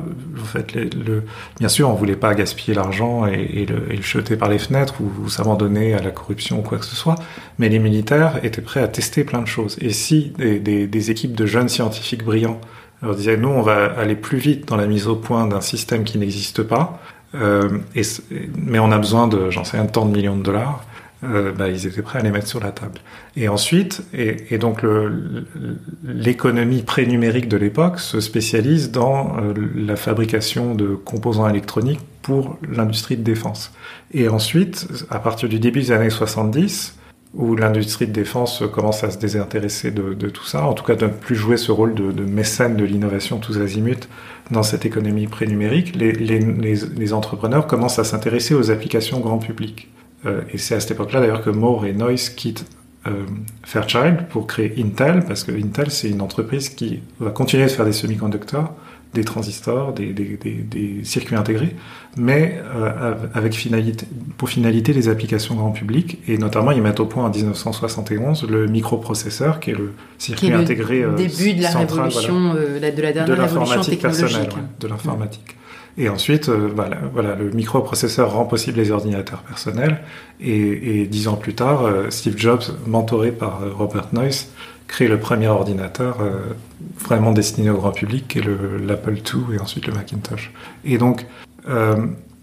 fait, 0.44 0.74
le, 0.74 1.24
bien 1.58 1.68
sûr, 1.68 1.88
on 1.88 1.94
voulait 1.94 2.16
pas 2.16 2.34
gaspiller 2.34 2.74
l'argent 2.74 3.26
et, 3.26 3.66
le, 3.66 3.92
et, 3.92 3.96
le, 3.96 4.02
jeter 4.02 4.36
par 4.36 4.48
les 4.48 4.58
fenêtres 4.58 4.94
ou, 5.00 5.28
s'abandonner 5.28 5.94
à 5.94 6.02
la 6.02 6.10
corruption 6.10 6.60
ou 6.60 6.62
quoi 6.62 6.78
que 6.78 6.84
ce 6.84 6.94
soit, 6.94 7.16
mais 7.58 7.68
les 7.68 7.80
militaires 7.80 8.44
étaient 8.44 8.62
prêts 8.62 8.82
à 8.82 8.88
tester 8.88 9.24
plein 9.24 9.42
de 9.42 9.48
choses. 9.48 9.76
Et 9.80 9.90
si 9.90 10.32
des, 10.38 10.60
des, 10.60 10.86
des 10.86 11.10
équipes 11.10 11.34
de 11.34 11.46
jeunes 11.46 11.68
scientifiques 11.68 12.24
brillants 12.24 12.60
leur 13.02 13.16
disaient, 13.16 13.36
nous, 13.36 13.48
on 13.48 13.62
va 13.62 13.86
aller 13.98 14.14
plus 14.14 14.38
vite 14.38 14.68
dans 14.68 14.76
la 14.76 14.86
mise 14.86 15.08
au 15.08 15.16
point 15.16 15.46
d'un 15.46 15.60
système 15.60 16.04
qui 16.04 16.18
n'existe 16.18 16.62
pas, 16.62 17.00
euh, 17.34 17.78
mais 18.56 18.78
on 18.78 18.92
a 18.92 18.98
besoin 18.98 19.26
de, 19.26 19.50
j'en 19.50 19.64
sais 19.64 19.76
un, 19.76 19.86
tant 19.86 20.06
de 20.06 20.14
millions 20.14 20.36
de 20.36 20.42
dollars, 20.42 20.84
euh, 21.24 21.52
bah, 21.52 21.68
ils 21.68 21.86
étaient 21.86 22.02
prêts 22.02 22.18
à 22.18 22.22
les 22.22 22.30
mettre 22.30 22.46
sur 22.46 22.60
la 22.60 22.72
table. 22.72 23.00
Et 23.36 23.48
ensuite, 23.48 24.02
et, 24.12 24.58
donc 24.58 24.82
l'économie 26.04 26.82
pré-numérique 26.82 27.48
de 27.48 27.56
l'époque 27.56 28.00
se 28.00 28.20
spécialise 28.20 28.90
dans 28.90 29.36
euh, 29.38 29.54
la 29.74 29.96
fabrication 29.96 30.74
de 30.74 30.94
composants 30.94 31.48
électroniques 31.48 32.00
pour 32.20 32.58
l'industrie 32.68 33.16
de 33.16 33.22
défense. 33.22 33.72
Et 34.12 34.28
ensuite, 34.28 34.88
à 35.10 35.18
partir 35.18 35.48
du 35.48 35.58
début 35.58 35.80
des 35.80 35.92
années 35.92 36.10
70, 36.10 36.98
où 37.34 37.54
l'industrie 37.54 38.06
de 38.06 38.12
défense 38.12 38.62
commence 38.72 39.04
à 39.04 39.10
se 39.10 39.18
désintéresser 39.18 39.90
de, 39.90 40.14
tout 40.28 40.44
ça, 40.44 40.64
en 40.66 40.72
tout 40.72 40.84
cas 40.84 40.94
de 40.94 41.06
ne 41.06 41.10
plus 41.10 41.34
jouer 41.34 41.56
ce 41.56 41.70
rôle 41.70 41.94
de, 41.94 42.24
mécène 42.24 42.76
de 42.76 42.84
l'innovation 42.84 43.38
tous 43.38 43.58
azimuts 43.58 44.08
dans 44.50 44.62
cette 44.62 44.86
économie 44.86 45.26
pré-numérique, 45.26 45.96
les 45.96 47.12
entrepreneurs 47.12 47.66
commencent 47.66 47.98
à 47.98 48.04
s'intéresser 48.04 48.54
aux 48.54 48.70
applications 48.70 49.20
grand 49.20 49.38
public. 49.38 49.88
Euh, 50.26 50.40
et 50.52 50.58
c'est 50.58 50.74
à 50.74 50.80
cette 50.80 50.92
époque-là 50.92 51.20
d'ailleurs 51.20 51.42
que 51.42 51.50
Moore 51.50 51.86
et 51.86 51.92
Noyce 51.92 52.30
quittent 52.30 52.66
Fairchild 53.62 54.26
pour 54.30 54.48
créer 54.48 54.74
Intel, 54.78 55.22
parce 55.24 55.44
que 55.44 55.52
Intel, 55.52 55.92
c'est 55.92 56.10
une 56.10 56.20
entreprise 56.20 56.70
qui 56.70 57.02
va 57.20 57.30
continuer 57.30 57.62
de 57.62 57.70
faire 57.70 57.84
des 57.84 57.92
semi-conducteurs, 57.92 58.72
des 59.16 59.24
transistors, 59.24 59.92
des, 59.92 60.12
des, 60.12 60.36
des, 60.36 60.52
des 60.52 61.04
circuits 61.04 61.36
intégrés, 61.36 61.74
mais 62.16 62.60
euh, 62.74 63.14
avec 63.34 63.54
finalité, 63.54 64.06
pour 64.36 64.48
finalité 64.48 64.92
des 64.92 65.08
applications 65.08 65.54
grand 65.54 65.70
public. 65.70 66.18
Et 66.28 66.38
notamment, 66.38 66.70
ils 66.70 66.82
mettent 66.82 67.00
au 67.00 67.06
point 67.06 67.24
en 67.24 67.30
1971 67.30 68.44
le 68.48 68.66
microprocesseur, 68.66 69.58
qui 69.60 69.70
est 69.70 69.74
le 69.74 69.92
circuit 70.18 70.48
Qui 70.48 70.52
est 70.52 70.56
le 70.56 70.62
intégré 70.62 71.02
euh, 71.02 71.14
début 71.14 71.54
de 71.54 71.62
la 71.62 71.70
central, 71.70 72.08
révolution, 72.08 72.54
euh, 72.54 72.76
de 72.76 72.80
la 72.80 72.90
de 72.90 73.00
dernière 73.12 73.40
révolution 73.40 73.80
technologique. 73.80 74.00
personnelle, 74.00 74.48
ouais, 74.48 74.62
de 74.80 74.88
l'informatique. 74.88 75.56
Et 75.98 76.08
ensuite, 76.08 76.48
euh, 76.50 76.68
voilà, 77.12 77.34
le 77.34 77.50
microprocesseur 77.50 78.32
rend 78.32 78.44
possible 78.44 78.78
les 78.78 78.90
ordinateurs 78.90 79.40
personnels. 79.42 80.00
Et, 80.40 81.06
dix 81.06 81.28
ans 81.28 81.36
plus 81.36 81.54
tard, 81.54 81.84
euh, 81.84 82.10
Steve 82.10 82.36
Jobs, 82.36 82.64
mentoré 82.86 83.32
par 83.32 83.62
euh, 83.62 83.70
Robert 83.72 84.08
Noyce, 84.12 84.50
crée 84.88 85.08
le 85.08 85.18
premier 85.18 85.48
ordinateur 85.48 86.18
vraiment 87.00 87.32
destiné 87.32 87.70
au 87.70 87.76
grand 87.76 87.90
public, 87.90 88.28
qui 88.28 88.38
est 88.38 88.42
le- 88.42 88.78
l'Apple 88.86 89.14
II 89.16 89.56
et 89.56 89.58
ensuite 89.60 89.88
le 89.88 89.92
Macintosh. 89.92 90.52
Et 90.84 90.96
donc, 90.96 91.26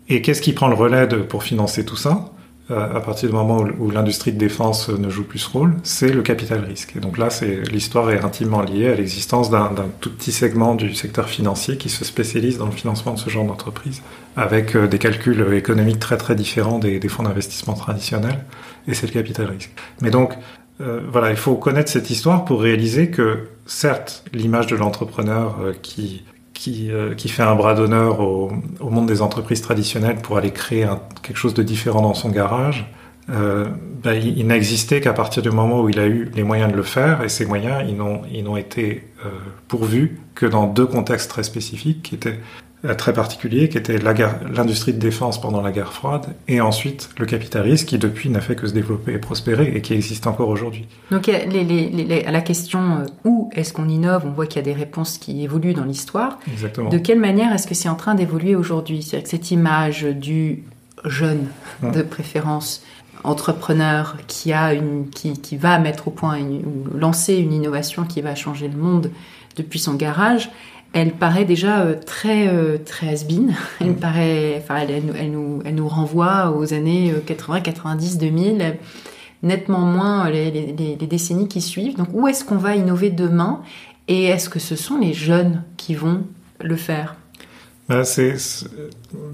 et 0.10 0.22
qu'est-ce 0.22 0.42
qui 0.42 0.52
prend 0.52 0.68
le 0.68 0.76
relais 0.76 1.08
pour 1.08 1.44
financer 1.44 1.86
tout 1.86 1.96
ça? 1.96 2.34
À 2.70 3.02
partir 3.02 3.30
du 3.30 3.36
moment 3.36 3.66
où, 3.80 3.92
l'industrie 3.92 4.32
de 4.32 4.38
défense 4.38 4.88
ne 4.88 5.10
joue 5.10 5.26
plus 5.26 5.40
ce 5.40 5.50
rôle, 5.50 5.76
c'est 5.84 6.10
le 6.10 6.22
capital 6.22 6.64
risque. 6.64 6.96
Et 6.96 7.00
donc 7.00 7.18
là, 7.18 7.28
l'histoire 7.72 8.10
est 8.10 8.24
intimement 8.24 8.62
liée 8.62 8.88
à 8.88 8.96
l'existence 8.96 9.50
d'un 9.50 9.74
tout 10.00 10.10
petit 10.10 10.32
segment 10.32 10.74
du 10.74 10.96
secteur 10.96 11.28
financier 11.28 11.78
qui 11.78 11.90
se 11.90 12.06
spécialise 12.06 12.58
dans 12.58 12.66
le 12.66 12.72
financement 12.72 13.14
de 13.14 13.20
ce 13.20 13.30
genre 13.30 13.46
d'entreprise, 13.46 14.02
avec 14.38 14.76
euh, 14.76 14.88
des 14.88 14.98
calculs 14.98 15.54
économiques 15.54 16.00
très 16.00 16.18
très 16.18 16.36
différents 16.36 16.80
des, 16.80 17.00
fonds 17.10 17.24
d'investissement 17.24 17.74
traditionnels. 17.74 18.44
Et 18.88 18.94
c'est 18.94 19.08
le 19.08 19.14
capital 19.14 19.48
risque. 19.48 19.72
Mais 20.02 20.10
donc 20.10 20.34
euh, 20.82 21.02
voilà, 21.12 21.30
il 21.30 21.38
faut 21.38 21.56
connaître 21.56 21.92
cette 21.92 22.10
histoire 22.10 22.46
pour 22.46 22.62
réaliser 22.62 23.10
que 23.10 23.48
certes, 23.66 24.24
l'image 24.34 24.68
de 24.68 24.76
l'entrepreneur 24.76 25.58
euh, 25.62 25.74
qui 25.82 26.24
qui, 26.64 26.92
euh, 26.92 27.14
qui 27.14 27.28
fait 27.28 27.44
un 27.44 27.56
bras 27.56 27.76
d'honneur 27.76 28.22
au, 28.22 28.50
monde 28.80 29.06
des 29.06 29.22
entreprises 29.22 29.62
traditionnelles 29.62 30.16
pour 30.22 30.38
aller 30.38 30.52
créer 30.52 30.88
quelque 31.22 31.36
chose 31.36 31.54
de 31.54 31.62
différent 31.62 32.02
dans 32.02 32.14
son 32.14 32.30
garage, 32.30 32.86
euh, 33.30 33.66
ben, 34.02 34.14
il, 34.14 34.48
n'a 34.48 34.56
existé 34.56 35.02
qu'à 35.02 35.12
partir 35.12 35.44
du 35.44 35.52
moment 35.52 35.82
où 35.82 35.90
il 35.90 36.00
a 36.00 36.06
eu 36.06 36.32
les 36.34 36.44
moyens 36.44 36.72
de 36.72 36.78
le 36.78 36.84
faire, 36.84 37.22
et 37.22 37.28
ces 37.28 37.46
moyens, 37.46 37.84
ils 37.86 37.98
n'ont, 37.98 38.56
été 38.56 39.04
euh, 39.26 39.30
pourvus 39.68 40.22
que 40.36 40.46
dans 40.46 40.66
deux 40.66 40.86
contextes 40.86 41.30
très 41.30 41.44
spécifiques, 41.44 42.02
qui 42.02 42.16
étaient 42.16 42.40
très 42.98 43.14
particuliers, 43.14 43.70
qui 43.70 43.80
guerre- 43.80 44.40
l'industrie 44.54 44.92
de 44.94 45.00
défense 45.00 45.40
pendant 45.40 45.62
la 45.62 45.72
guerre 45.72 45.94
froide, 45.94 46.26
et 46.50 46.60
ensuite 46.60 47.10
le 47.18 47.26
capitalisme, 47.26 47.86
qui 47.86 47.98
depuis 47.98 48.30
n'a 48.30 48.42
fait 48.42 48.56
que 48.56 48.68
se 48.68 48.74
développer 48.74 49.14
et 49.14 49.18
prospérer, 49.20 49.72
et 49.76 49.82
qui 49.82 49.94
existe 49.94 50.28
encore 50.28 50.50
aujourd'hui. 50.50 50.86
Donc 51.10 51.28
les- 51.28 51.46
les- 51.46 51.64
les- 51.64 52.04
les- 52.04 52.26
à 52.26 52.32
la 52.32 52.42
question 52.42 52.80
euh, 52.80 53.06
où 53.24 53.50
est-ce 53.54 53.72
qu'on 53.72 53.88
innove, 53.88 54.24
on 54.26 54.32
voit 54.32 54.48
qu'il 54.48 54.58
y 54.58 54.60
a 54.60 54.74
des 54.74 54.78
réponses 54.78 55.18
qui 55.18 55.44
évoluent 55.44 55.74
dans 55.74 55.86
l'histoire. 55.86 56.40
Exactement. 56.52 56.90
De 56.90 56.98
quelle 56.98 57.20
manière 57.20 57.54
est-ce 57.54 57.68
que 57.68 57.76
c'est 57.76 57.90
en 57.90 57.96
train 57.96 58.16
d'évoluer 58.16 58.56
aujourd'hui? 58.56 59.02
C'est-à-dire 59.02 59.24
que 59.24 59.30
cette 59.30 59.52
image 59.52 60.04
du 60.04 60.64
jeune, 61.06 61.48
de 61.82 62.02
préférence, 62.02 62.84
entrepreneur 63.24 64.18
qui, 64.28 64.52
a 64.54 64.74
une, 64.74 65.10
qui, 65.10 65.34
qui 65.34 65.58
va 65.58 65.80
mettre 65.80 66.08
au 66.10 66.12
point 66.12 66.36
une- 66.36 66.64
ou 66.66 66.98
lancer 66.98 67.36
une 67.36 67.54
innovation 67.54 68.04
qui 68.04 68.22
va 68.22 68.36
changer 68.36 68.68
le 68.68 68.78
monde 68.78 69.10
depuis 69.56 69.80
son 69.80 69.94
garage, 69.94 70.50
elle 70.94 71.12
paraît 71.14 71.46
déjà 71.46 71.82
euh, 71.82 71.96
très, 72.06 72.48
euh, 72.48 72.78
très 72.84 73.10
has-been. 73.10 73.54
Elle 73.82 73.92
Mm. 73.92 73.96
paraît, 73.96 74.62
enfin, 74.64 74.78
elle, 74.82 74.92
elle 74.92 75.06
nous- 75.06 75.14
elle 75.20 75.32
nous, 75.32 75.62
elle 75.66 75.76
nous 75.76 75.88
renvoie 75.88 76.52
aux 76.58 76.74
années 76.74 77.12
euh, 77.12 77.20
80, 77.26 77.62
90, 77.62 78.18
2000, 78.18 78.78
nettement 79.42 79.80
moins 79.80 80.30
les, 80.30 80.52
les- 80.52 80.96
décennies 81.08 81.48
qui 81.48 81.62
suivent. 81.62 81.98
Donc, 81.98 82.08
où 82.14 82.28
est-ce 82.28 82.46
qu'on 82.46 82.58
va 82.58 82.76
innover 82.76 83.10
demain 83.10 83.62
Et 84.08 84.24
est-ce 84.26 84.50
que 84.50 84.60
ce 84.60 84.76
sont 84.76 84.98
les 85.00 85.14
jeunes 85.14 85.64
qui 85.78 85.96
vont 85.96 86.24
le 86.62 86.76
faire? 86.76 87.16
C'est- 88.04 88.38
c'est- 88.38 88.68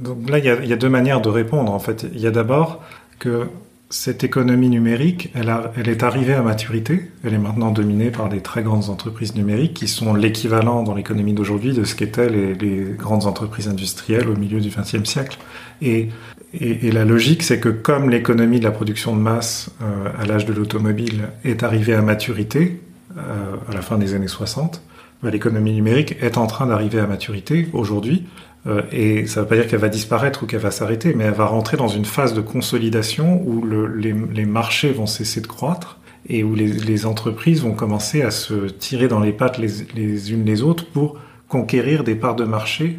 donc 0.04 0.30
là, 0.30 0.40
il 0.40 0.46
y, 0.46 0.50
a, 0.50 0.56
il 0.62 0.68
y 0.68 0.74
a 0.74 0.76
deux 0.76 0.90
manières 0.90 1.22
de 1.22 1.30
répondre. 1.30 1.72
En 1.72 1.80
fait, 1.80 2.06
il 2.14 2.20
y 2.20 2.28
a 2.28 2.32
d'abord 2.32 2.82
que 3.20 3.48
cette 3.92 4.24
économie 4.24 4.70
numérique, 4.70 5.32
elle, 5.34 5.90
est 5.90 6.04
arrivée 6.04 6.36
à 6.36 6.44
maturité. 6.44 7.10
Elle 7.24 7.34
est 7.34 7.40
maintenant 7.40 7.72
dominée 7.72 8.12
par 8.12 8.30
des 8.30 8.42
très 8.42 8.62
grandes 8.62 8.90
entreprises 8.90 9.34
numériques 9.34 9.74
qui 9.74 9.88
sont 9.88 10.14
l'équivalent 10.14 10.84
dans 10.84 10.94
l'économie 10.94 11.34
d'aujourd'hui 11.34 11.74
de 11.74 11.84
ce 11.84 11.96
qu'étaient 11.96 12.30
les, 12.30 12.84
grandes 12.96 13.26
entreprises 13.26 13.68
industrielles 13.68 14.30
au 14.30 14.36
milieu 14.36 14.60
du 14.60 14.70
XXe 14.70 15.10
siècle. 15.10 15.40
Et 15.82 16.10
la 16.54 17.04
logique, 17.04 17.42
c'est 17.42 17.60
que 17.60 17.70
comme 17.70 18.12
l'économie 18.12 18.60
de 18.60 18.66
la 18.66 18.72
production 18.72 19.16
de 19.16 19.22
masse 19.22 19.72
euh, 19.82 20.10
à 20.20 20.26
l'âge 20.26 20.46
de 20.46 20.54
l'automobile 20.54 21.30
est 21.44 21.64
arrivée 21.64 21.96
à 21.96 22.04
maturité 22.04 22.82
euh, 23.18 23.56
à 23.68 23.74
la 23.74 23.82
fin 23.82 23.98
des 23.98 24.14
années 24.14 24.28
60, 24.28 24.84
bah, 25.24 25.32
l'économie 25.32 25.74
numérique 25.74 26.16
est 26.22 26.38
en 26.38 26.46
train 26.46 26.68
d'arriver 26.68 27.00
à 27.00 27.08
maturité 27.08 27.68
aujourd'hui. 27.74 28.26
Euh, 28.70 28.82
et 28.92 29.26
ça 29.26 29.40
ne 29.40 29.46
veut 29.46 29.50
pas 29.50 29.56
dire 29.56 29.68
qu'elle 29.68 29.80
va 29.80 29.90
disparaître 29.90 30.44
ou 30.44 30.46
qu'elle 30.46 30.60
va 30.60 30.72
s'arrêter, 30.72 31.14
mais 31.14 31.24
elle 31.26 31.34
va 31.34 31.46
rentrer 31.46 31.78
dans 31.78 31.88
une 31.88 32.06
phase 32.06 32.34
de 32.34 32.42
consolidation 32.42 33.42
où 33.46 33.62
le- 33.62 33.88
les, 33.88 34.46
marchés 34.46 34.92
vont 34.92 35.08
cesser 35.08 35.42
de 35.42 35.48
croître 35.48 36.00
et 36.28 36.44
où 36.44 36.54
les, 36.56 37.06
entreprises 37.06 37.62
vont 37.64 37.74
commencer 37.74 38.22
à 38.22 38.32
se 38.32 38.68
tirer 38.68 39.08
dans 39.08 39.20
les 39.20 39.32
pattes 39.32 39.58
les, 39.58 40.32
unes 40.32 40.46
les 40.46 40.62
autres 40.62 40.86
pour 40.86 41.18
conquérir 41.48 42.04
des 42.04 42.16
parts 42.16 42.36
de 42.36 42.44
marché, 42.44 42.98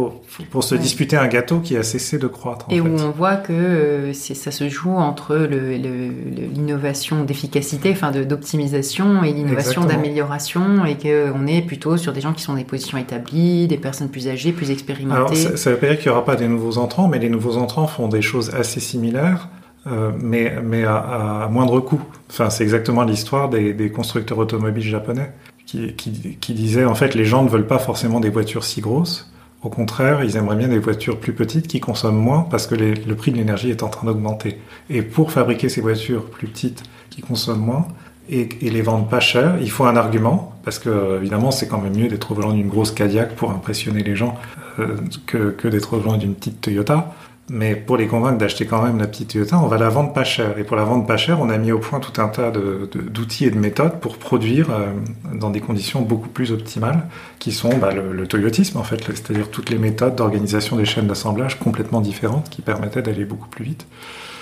pour, 0.00 0.46
pour 0.50 0.64
se 0.64 0.74
Ouais. 0.74 0.80
disputer 0.80 1.16
un 1.16 1.26
gâteau 1.28 1.60
qui 1.60 1.76
a 1.76 1.82
cessé 1.82 2.18
de 2.18 2.26
croître. 2.26 2.66
En 2.68 2.72
Et 2.72 2.76
fait. 2.76 2.80
où 2.80 2.96
on 3.00 3.10
voit 3.10 3.36
que 3.36 3.52
euh, 3.52 4.12
ça 4.12 4.50
se 4.50 4.68
joue 4.68 4.92
entre 4.96 5.34
le- 5.36 5.76
le- 5.76 5.76
le- 5.76 6.46
l'innovation 6.54 7.24
d'efficacité, 7.24 7.90
enfin 7.92 8.10
de- 8.10 8.24
d'optimisation, 8.24 9.22
et 9.24 9.32
l'innovation 9.32 9.84
d'amélioration, 9.84 10.84
et 10.84 10.96
qu'on 10.96 11.46
est 11.46 11.62
plutôt 11.62 11.96
sur 11.96 12.12
des 12.12 12.20
gens 12.20 12.32
qui 12.32 12.42
sont 12.42 12.54
des 12.54 12.64
positions 12.64 12.98
établies, 12.98 13.66
des 13.68 13.78
personnes 13.78 14.08
plus 14.08 14.28
âgées, 14.28 14.52
plus 14.52 14.66
Alors, 14.66 14.72
expérimentées. 14.74 15.34
ça, 15.36 15.56
ça 15.56 15.70
veut 15.70 15.76
pas 15.76 15.86
dire 15.88 15.98
qu'il 15.98 16.06
n'y 16.10 16.12
aura 16.16 16.24
pas 16.24 16.36
des 16.36 16.48
nouveaux 16.48 16.78
entrants, 16.78 17.08
mais 17.08 17.18
les 17.18 17.28
nouveaux 17.30 17.56
entrants 17.56 17.86
font 17.86 18.08
des 18.08 18.22
choses 18.22 18.54
assez 18.54 18.80
similaires, 18.80 19.48
euh, 19.86 20.10
mais, 20.20 20.54
mais 20.62 20.84
à, 20.84 20.96
à 21.44 21.48
moindre 21.48 21.80
coût. 21.80 22.00
Enfin, 22.30 22.50
c'est 22.50 22.62
exactement 22.64 23.04
l'histoire 23.04 23.48
des, 23.48 23.72
des 23.72 23.90
constructeurs 23.90 24.38
automobiles 24.38 24.82
japonais 24.82 25.32
qui, 25.66 25.94
qui, 25.94 26.36
qui 26.40 26.54
disaient 26.54 26.84
en 26.84 26.94
fait 26.94 27.14
les 27.14 27.24
gens 27.24 27.42
ne 27.44 27.48
veulent 27.48 27.66
pas 27.66 27.78
forcément 27.78 28.20
des 28.20 28.30
voitures 28.30 28.64
si 28.64 28.80
grosses. 28.80 29.30
Au 29.62 29.70
contraire, 29.70 30.22
ils 30.22 30.36
aimeraient 30.36 30.56
bien 30.56 30.68
des 30.68 30.78
voitures 30.78 31.18
plus 31.18 31.32
petites 31.32 31.66
qui 31.66 31.80
consomment 31.80 32.20
moins 32.20 32.46
parce 32.48 32.66
que 32.66 32.76
le 32.76 33.14
prix 33.16 33.32
de 33.32 33.36
l'énergie 33.36 33.70
est 33.70 33.82
en 33.82 33.88
train 33.88 34.06
d'augmenter. 34.06 34.58
Et 34.88 35.02
pour 35.02 35.32
fabriquer 35.32 35.68
ces 35.68 35.80
voitures 35.80 36.26
plus 36.26 36.46
petites 36.46 36.84
qui 37.10 37.22
consomment 37.22 37.64
moins 37.64 37.88
et, 38.30 38.48
les 38.62 38.82
vendre 38.82 39.08
pas 39.08 39.20
cher, 39.20 39.56
il 39.60 39.70
faut 39.70 39.84
un 39.86 39.96
argument 39.96 40.52
parce 40.64 40.78
que 40.78 41.16
évidemment 41.16 41.50
c'est 41.50 41.66
quand 41.66 41.80
même 41.80 41.96
mieux 41.96 42.08
d'être 42.08 42.30
au 42.30 42.34
volant 42.34 42.52
d'une 42.52 42.68
grosse 42.68 42.92
Cadillac 42.92 43.34
pour 43.34 43.50
impressionner 43.50 44.02
les 44.02 44.14
gens 44.14 44.36
euh, 44.78 44.96
que, 45.26 45.50
que 45.50 45.66
d'être 45.66 45.94
au 45.94 45.98
volant 45.98 46.18
d'une 46.18 46.34
petite 46.34 46.60
Toyota. 46.60 47.12
Mais 47.50 47.74
pour 47.74 47.96
les 47.96 48.06
convaincre 48.06 48.36
d'acheter 48.36 48.66
quand 48.66 48.82
même 48.82 48.98
la 48.98 49.06
petite 49.06 49.30
Toyota, 49.30 49.58
on 49.58 49.68
va 49.68 49.78
la 49.78 49.88
vendre 49.88 50.12
pas 50.12 50.24
cher. 50.24 50.58
Et 50.58 50.64
pour 50.64 50.76
la 50.76 50.84
vendre 50.84 51.06
pas 51.06 51.16
cher, 51.16 51.40
on 51.40 51.48
a 51.48 51.56
mis 51.56 51.72
au 51.72 51.78
point 51.78 51.98
tout 51.98 52.20
un 52.20 52.28
tas 52.28 52.50
d'outils 52.50 53.46
et 53.46 53.50
de 53.50 53.58
méthodes 53.58 54.00
pour 54.00 54.18
produire 54.18 54.70
euh, 54.70 54.92
dans 55.34 55.48
des 55.48 55.60
conditions 55.60 56.02
beaucoup 56.02 56.28
plus 56.28 56.52
optimales, 56.52 57.08
qui 57.38 57.52
sont 57.52 57.76
bah, 57.78 57.92
le, 57.92 58.12
le 58.12 58.26
toyotisme 58.26 58.78
en 58.78 58.84
fait, 58.84 59.02
c'est-à-dire 59.04 59.50
toutes 59.50 59.70
les 59.70 59.78
méthodes 59.78 60.14
d'organisation 60.14 60.76
des 60.76 60.84
chaînes 60.84 61.06
d'assemblage 61.06 61.58
complètement 61.58 62.00
différentes 62.00 62.50
qui 62.50 62.60
permettaient 62.60 63.02
d'aller 63.02 63.24
beaucoup 63.24 63.48
plus 63.48 63.64
vite. 63.64 63.86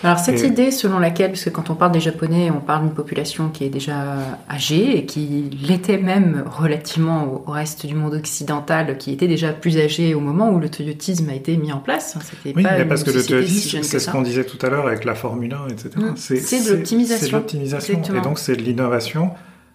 Alors 0.05 0.19
cette 0.19 0.43
Et- 0.43 0.47
idée 0.47 0.71
selon 0.71 0.99
laquelle, 0.99 1.31
parce 1.31 1.45
que 1.45 1.51
quand 1.51 1.71
on 1.71 1.75
parle 1.75 1.93
des 1.93 2.01
Japonais, 2.01 2.51
on 2.51 2.61
parle 2.61 2.83
d'une 2.83 2.95
population 2.95 3.49
qui 3.49 3.65
est 3.65 3.69
déjà 3.69 4.17
âgée 4.51 4.99
et 4.99 5.07
qui 5.07 5.51
l'était 5.67 5.99
même 5.99 6.45
relativement 6.47 7.43
au, 7.47 7.51
reste 7.51 7.87
du 7.87 7.95
monde 7.95 8.15
occidental, 8.15 8.99
qui 8.99 9.13
était 9.13 9.29
déjà 9.29 9.53
plus 9.53 9.79
âgée 9.79 10.15
au 10.15 10.21
moment 10.21 10.51
où 10.51 10.59
le 10.59 10.69
toyotisme 10.69 11.29
a 11.31 11.35
été 11.35 11.57
mis 11.57 11.73
en 11.73 11.79
place. 11.79 12.17
C'était 12.23 12.57
Oui, 12.57 12.63
pas 12.63 12.79
mais 12.79 12.85
parce 12.85 13.05
que 13.05 13.11
le 13.11 13.21
si 13.21 13.29
toyotisme, 13.29 13.83
c'est 13.83 13.99
ce 13.99 14.11
qu'on 14.11 14.23
disait 14.23 14.45
tout 14.45 14.59
à 14.65 14.71
l'heure 14.71 14.87
avec 14.87 15.05
la 15.05 15.15
Formule 15.15 15.55
1, 15.55 15.69
etc. 15.69 15.91
C'est 16.17 16.65
de 16.65 16.73
l'optimisation. 16.75 17.25
C'est 17.25 17.33
de 17.33 17.37
l'optimisation. 17.37 18.03
Et 18.15 18.21
donc 18.21 18.39
c'est 18.39 18.57
de 18.57 18.63
l'innovation. 18.63 19.31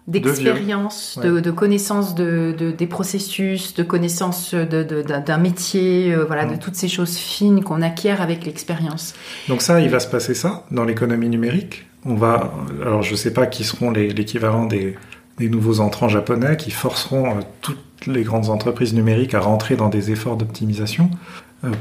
D'expérience, 0.08 1.18
de 1.22 1.30
de, 1.30 1.40
de 1.40 1.50
connaissance 1.50 2.14
de, 2.14 2.54
de- 2.58 2.70
des 2.72 2.86
processus, 2.86 3.74
de 3.74 3.82
connaissance 3.82 4.54
d'un 4.54 5.38
métier, 5.38 6.12
euh, 6.12 6.24
voilà, 6.24 6.44
de 6.44 6.54
Mm. 6.54 6.58
toutes 6.58 6.74
ces 6.74 6.88
choses 6.88 7.16
fines 7.16 7.62
qu'on 7.62 7.82
acquiert 7.82 8.20
avec 8.20 8.44
l'expérience. 8.44 9.14
Donc 9.48 9.62
ça, 9.62 9.80
il 9.80 9.88
va 9.88 10.00
se 10.00 10.08
passer 10.08 10.34
ça 10.34 10.64
dans 10.70 10.84
l'économie 10.84 11.28
numérique. 11.28 11.86
On 12.04 12.14
va, 12.16 12.52
alors 12.82 13.02
je 13.02 13.14
sais 13.14 13.32
pas 13.32 13.46
qui 13.46 13.62
seront 13.64 13.90
les- 13.92 14.08
l'équivalent 14.12 14.66
des, 14.66 14.96
des 15.38 15.48
nouveaux 15.48 15.78
entrants 15.80 16.08
japonais 16.08 16.56
qui 16.56 16.70
forceront 16.72 17.30
euh, 17.30 17.40
toutes 17.60 17.78
les 18.08 18.24
grandes 18.24 18.48
entreprises 18.50 18.94
numériques 18.94 19.34
à 19.34 19.40
rentrer 19.40 19.76
dans 19.76 19.88
des 19.88 20.10
efforts 20.10 20.36
d'optimisation 20.36 21.08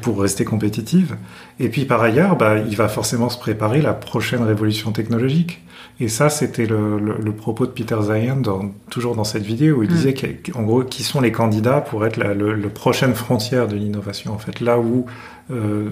pour 0.02 0.22
rester 0.22 0.46
compétitives. 0.46 1.16
Et 1.60 1.70
puis 1.70 1.86
par 1.86 2.02
ailleurs, 2.02 2.36
bah, 2.38 2.58
il 2.60 2.76
va 2.76 2.88
forcément 2.88 3.30
se 3.30 3.38
préparer 3.40 3.82
la 3.82 3.94
prochaine 3.94 4.44
révolution 4.44 4.92
technologique. 4.92 5.62
Et 6.00 6.08
ça, 6.08 6.30
c'était 6.30 6.66
le, 6.66 7.00
le- 7.00 7.18
le 7.24 7.32
propos 7.32 7.66
de 7.66 7.72
Peter 7.72 7.98
Zion, 8.02 8.38
dans- 8.38 8.72
toujours 8.90 9.16
dans 9.16 9.24
cette 9.24 9.44
vidéo, 9.44 9.78
où 9.78 9.84
il 9.84 9.90
Mm. 9.90 9.94
disait 9.94 10.14
qu'en 10.14 10.64
gros, 10.64 10.84
qui 10.84 11.04
sont 11.04 11.22
les 11.22 11.32
candidats 11.32 11.82
pour 11.82 12.06
être 12.06 12.18
la 12.18 12.34
le, 12.34 12.54
le 12.54 12.70
prochaine 12.70 13.14
frontière 13.14 13.68
de 13.68 13.76
l'innovation. 13.76 14.34
En 14.34 14.38
fait, 14.40 14.60
là 14.62 14.80
où 14.80 15.06
euh, 15.52 15.90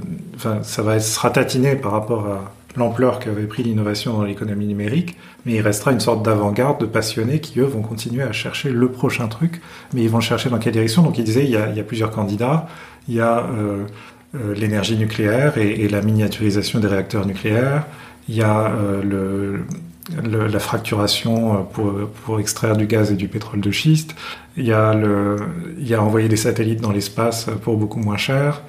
ça 0.64 0.82
va 0.82 0.96
être, 0.96 1.04
sera 1.04 1.30
tatiné 1.32 1.76
par 1.76 1.92
rapport 1.92 2.26
à, 2.28 2.54
l'ampleur 2.78 3.18
qu'avait 3.18 3.48
pris 3.48 3.64
l'innovation 3.64 4.14
dans 4.14 4.24
l'économie 4.24 4.68
numérique, 4.68 5.18
mais 5.46 5.54
il 5.56 5.62
restera 5.62 5.92
une 5.92 6.00
sorte 6.00 6.24
d'avant-garde 6.24 6.80
de 6.80 6.86
passionnés 6.86 7.40
qui, 7.42 7.60
eux, 7.60 7.64
vont 7.66 7.82
continuer 7.82 8.22
à 8.22 8.32
chercher 8.32 8.70
le 8.70 8.90
prochain 8.92 9.28
truc, 9.28 9.60
mais 9.94 10.04
ils 10.04 10.10
vont 10.10 10.20
chercher 10.22 10.50
dans 10.52 10.60
quelle 10.60 10.74
direction. 10.74 11.02
Donc 11.02 11.18
il 11.18 11.24
disait, 11.24 11.44
il 11.44 11.50
y 11.50 11.58
a, 11.58 11.70
il 11.72 11.76
y 11.76 11.80
a 11.80 11.84
plusieurs 11.84 12.12
candidats, 12.12 12.68
il 13.10 13.16
y 13.16 13.22
a 13.22 13.40
euh, 13.40 13.86
euh, 14.36 14.54
l'énergie 14.54 14.96
nucléaire 14.96 15.58
et, 15.58 15.88
la 15.90 16.02
miniaturisation 16.02 16.80
des 16.80 16.88
réacteurs 16.88 17.26
nucléaires, 17.26 17.86
il 18.30 18.36
y 18.36 18.44
a 18.44 18.68
euh, 18.72 19.58
la 20.24 20.60
fracturation 20.60 21.68
pour, 21.74 22.40
extraire 22.40 22.78
du 22.78 22.86
gaz 22.86 23.12
et 23.12 23.16
du 23.16 23.28
pétrole 23.28 23.60
de 23.60 23.72
schiste, 23.72 24.16
il 24.56 24.66
y 24.66 24.74
a, 24.74 24.94
le, 24.94 25.38
il 25.80 25.88
y 25.88 25.96
a 25.96 26.02
envoyer 26.02 26.30
des 26.30 26.38
satellites 26.38 26.82
dans 26.82 26.92
l'espace 26.92 27.48
pour 27.64 27.78
beaucoup 27.78 28.00
moins 28.00 28.18
cher, 28.18 28.62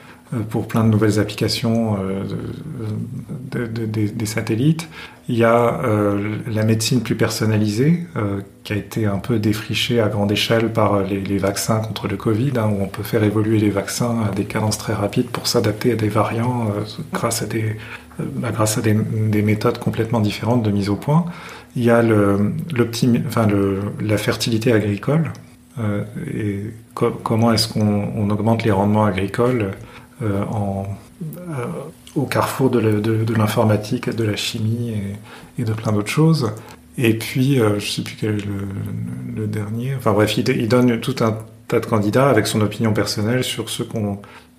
pour 0.49 0.68
plein 0.68 0.85
de 0.85 0.91
nouvelles 0.91 1.18
applications 1.18 1.97
euh, 1.97 2.22
de, 3.51 3.66
de, 3.66 3.87
de, 3.87 4.07
des 4.07 4.26
satellites. 4.26 4.89
Il 5.31 5.37
y 5.37 5.45
a 5.45 5.81
euh, 5.85 6.39
la 6.49 6.64
médecine 6.64 7.03
plus 7.03 7.14
personnalisée, 7.14 8.05
euh, 8.16 8.41
qui 8.64 8.72
a 8.72 8.76
été 8.76 9.07
un 9.07 9.18
peu 9.18 9.39
défrichée 9.39 10.01
à 10.01 10.09
grande 10.09 10.33
échelle 10.33 10.72
par 10.72 11.05
les, 11.05 11.39
vaccins 11.39 11.78
contre 11.78 12.09
le 12.09 12.16
Covid, 12.16 12.51
hein, 12.57 12.68
où 12.68 12.83
on 12.83 12.89
peut 12.89 13.05
faire 13.05 13.22
évoluer 13.22 13.61
les 13.61 13.70
vaccins 13.70 14.24
à 14.28 14.35
des 14.35 14.45
cadences 14.45 14.76
très 14.76 14.93
rapides 14.93 15.28
pour 15.28 15.47
s'adapter 15.47 15.93
à 15.93 15.95
des 15.95 16.09
variants 16.09 16.66
euh, 16.76 16.83
grâce 17.12 17.43
à, 17.43 17.47
des, 17.47 17.76
bah, 18.18 18.51
grâce 18.51 18.76
à 18.76 18.81
des, 18.81 18.93
des, 18.95 19.43
méthodes 19.43 19.78
complètement 19.78 20.18
différentes 20.18 20.64
de 20.64 20.72
mise 20.72 20.89
au 20.89 20.97
point. 20.97 21.26
Il 21.76 21.85
y 21.85 21.91
a 21.91 22.03
le, 22.03 22.53
enfin 23.28 23.47
le, 23.47 23.78
la 24.01 24.16
fertilité 24.16 24.72
agricole, 24.72 25.33
et 26.35 26.64
co 26.95 27.11
comment 27.11 27.53
est-ce 27.53 27.68
qu'on 27.68 28.28
augmente 28.31 28.64
les 28.64 28.72
rendements 28.72 29.05
agricoles 29.05 29.62
euh, 29.62 29.70
en, 30.23 30.87
euh, 31.51 31.66
au 32.16 32.23
carrefour 32.23 32.71
de 32.71 33.35
l'informatique, 33.35 34.09
de, 34.09 34.25
la 34.25 34.37
chimie 34.37 34.95
et, 35.59 35.64
de 35.64 35.73
plein 35.73 35.93
d'autres 35.93 36.11
choses. 36.11 36.53
Et 36.99 37.14
puis, 37.14 37.61
euh, 37.61 37.79
je 37.79 37.87
ne 37.87 37.91
sais 37.91 38.03
plus 38.03 38.16
quel 38.18 38.39
est 38.39 38.47
le, 39.37 39.47
dernier. 39.47 39.95
Enfin 39.97 40.12
bref, 40.12 40.37
il, 40.37 40.49
il, 40.49 40.68
donne 40.68 40.99
tout 40.99 41.14
un 41.21 41.39
tas 41.68 41.79
de 41.79 41.87
candidats 41.87 42.29
avec 42.29 42.47
son 42.47 42.62
opinion 42.62 42.93
personnelle 42.93 43.45
sur 43.45 43.68
ceux, 43.71 43.87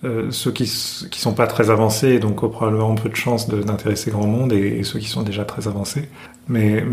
euh, 0.06 0.30
qui 0.32 0.52
qui 0.64 1.20
sont 1.20 1.34
pas 1.34 1.48
très 1.48 1.70
avancés 1.70 2.10
et 2.10 2.20
donc 2.20 2.42
ont 2.42 2.50
probablement 2.50 2.96
peu 2.96 3.10
de 3.10 3.16
chances 3.16 3.50
d'intéresser 3.50 4.12
grand 4.12 4.28
monde 4.28 4.54
et, 4.54 4.84
ceux 4.84 5.00
qui 5.00 5.08
sont 5.08 5.24
déjà 5.24 5.44
très 5.44 5.68
avancés. 5.68 6.08
Mais, 6.48 6.86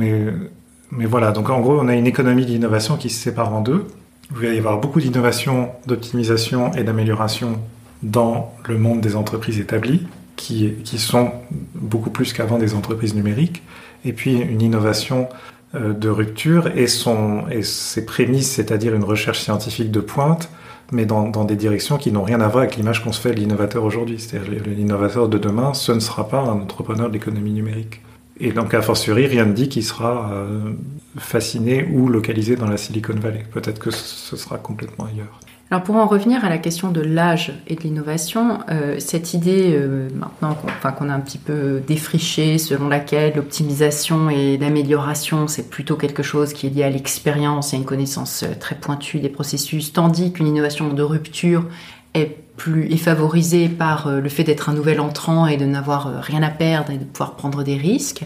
voilà, 0.91 1.31
donc 1.31 1.51
en 1.51 1.61
gros, 1.61 1.79
on 1.79 1.89
a 1.89 1.95
une 1.95 2.07
économie 2.07 2.47
d'innovation 2.47 2.97
qui 2.97 3.11
se 3.11 3.21
sépare 3.21 3.55
en 3.55 3.61
deux. 3.61 3.87
Il 4.33 4.49
va 4.49 4.55
y 4.55 4.59
avoir 4.59 4.81
beaucoup 4.81 5.01
d'innovation, 5.01 5.71
d'optimisation 5.87 6.73
et 6.73 6.85
d'amélioration 6.85 7.61
dans 8.03 8.55
le 8.67 8.79
monde 8.79 9.01
des 9.01 9.17
entreprises 9.17 9.59
établies, 9.59 10.07
qui, 10.37 10.99
sont 10.99 11.33
beaucoup 11.75 12.11
plus 12.11 12.33
qu'avant 12.33 12.59
des 12.59 12.75
entreprises 12.75 13.15
numériques, 13.15 13.63
et 14.05 14.13
puis 14.13 14.37
une 14.37 14.63
innovation 14.63 15.29
euh, 15.75 15.93
de 15.93 16.09
rupture 16.09 16.69
et, 16.77 16.87
ses 16.87 18.07
prémices, 18.07 18.51
c'est-à-dire 18.51 18.95
une 18.95 19.05
recherche 19.05 19.41
scientifique 19.41 19.91
de 19.91 20.01
pointe, 20.01 20.49
mais 20.93 21.05
dans, 21.05 21.29
dans 21.29 21.45
des 21.45 21.57
directions 21.57 21.99
qui 21.99 22.13
n'ont 22.13 22.23
rien 22.23 22.41
à 22.41 22.49
voir 22.49 22.65
avec 22.65 22.77
l'image 22.77 23.05
qu'on 23.05 23.13
se 23.13 23.21
fait 23.21 23.35
de 23.35 23.41
l'innovateur 23.41 23.85
aujourd'hui. 23.85 24.19
C'est-à-dire 24.19 24.63
l'innovateur 24.65 25.29
de 25.29 25.37
demain, 25.37 25.75
ce 25.75 25.93
ne 25.93 26.01
sera 26.01 26.29
pas 26.29 26.39
un 26.39 26.61
entrepreneur 26.61 27.09
de 27.09 27.13
l'économie 27.13 27.53
numérique. 27.53 28.01
Et 28.41 28.53
donc, 28.53 28.73
a 28.73 28.81
fortiori, 28.81 29.27
rien 29.27 29.45
ne 29.45 29.53
dit 29.53 29.69
qu'il 29.69 29.85
sera 29.85 30.31
euh, 30.33 30.73
fasciné 31.19 31.85
ou 31.93 32.09
localisé 32.09 32.55
dans 32.55 32.69
la 32.69 32.77
Silicon 32.77 33.15
Valley. 33.15 33.45
Peut-être 33.53 33.81
que 33.81 33.91
ce 33.91 34.37
sera 34.37 34.59
complètement 34.59 35.07
ailleurs. 35.07 35.41
Alors 35.71 35.83
pour 35.83 35.97
en 35.97 36.07
revenir 36.07 36.47
à 36.47 36.49
la 36.49 36.57
question 36.57 36.91
de 36.91 37.03
l'âge 37.03 37.53
et 37.67 37.75
de 37.75 37.83
l'innovation, 37.83 38.61
euh, 38.71 38.97
cette 38.99 39.35
idée 39.35 39.75
euh, 39.75 40.09
maintenant 40.15 40.55
qu'on 40.55 41.11
a 41.11 41.13
un 41.13 41.21
petit 41.21 41.37
peu 41.37 41.83
défrichée 41.87 42.57
selon 42.57 42.89
laquelle 42.89 43.35
l'optimisation 43.37 44.31
et 44.31 44.57
l'amélioration 44.57 45.47
c'est 45.47 45.69
plutôt 45.69 45.97
quelque 45.97 46.23
chose 46.23 46.55
qui 46.55 46.69
est 46.69 46.71
lié 46.71 46.85
à 46.85 46.91
l'expérience 46.91 47.75
et 47.75 47.77
à 47.77 47.79
une 47.81 47.85
connaissance 47.85 48.45
euh, 48.45 48.55
très 48.59 48.77
pointue 48.77 49.21
des 49.21 49.29
processus, 49.29 49.93
tandis 49.93 50.33
qu'une 50.33 50.47
innovation 50.47 50.91
de 50.91 51.03
rupture 51.03 51.67
est 52.15 52.39
plus 52.57 52.91
est 52.91 52.97
favorisée 52.97 53.69
par 53.69 54.11
le 54.11 54.29
fait 54.31 54.45
d'être 54.45 54.71
un 54.71 54.73
nouvel 54.73 55.01
entrant 55.01 55.47
et 55.47 55.59
de 55.59 55.67
n'avoir 55.67 56.23
rien 56.23 56.43
à 56.43 56.49
perdre 56.49 56.91
et 56.91 56.97
de 56.97 57.05
pouvoir 57.05 57.37
prendre 57.37 57.63
des 57.63 57.77
risques. 57.77 58.25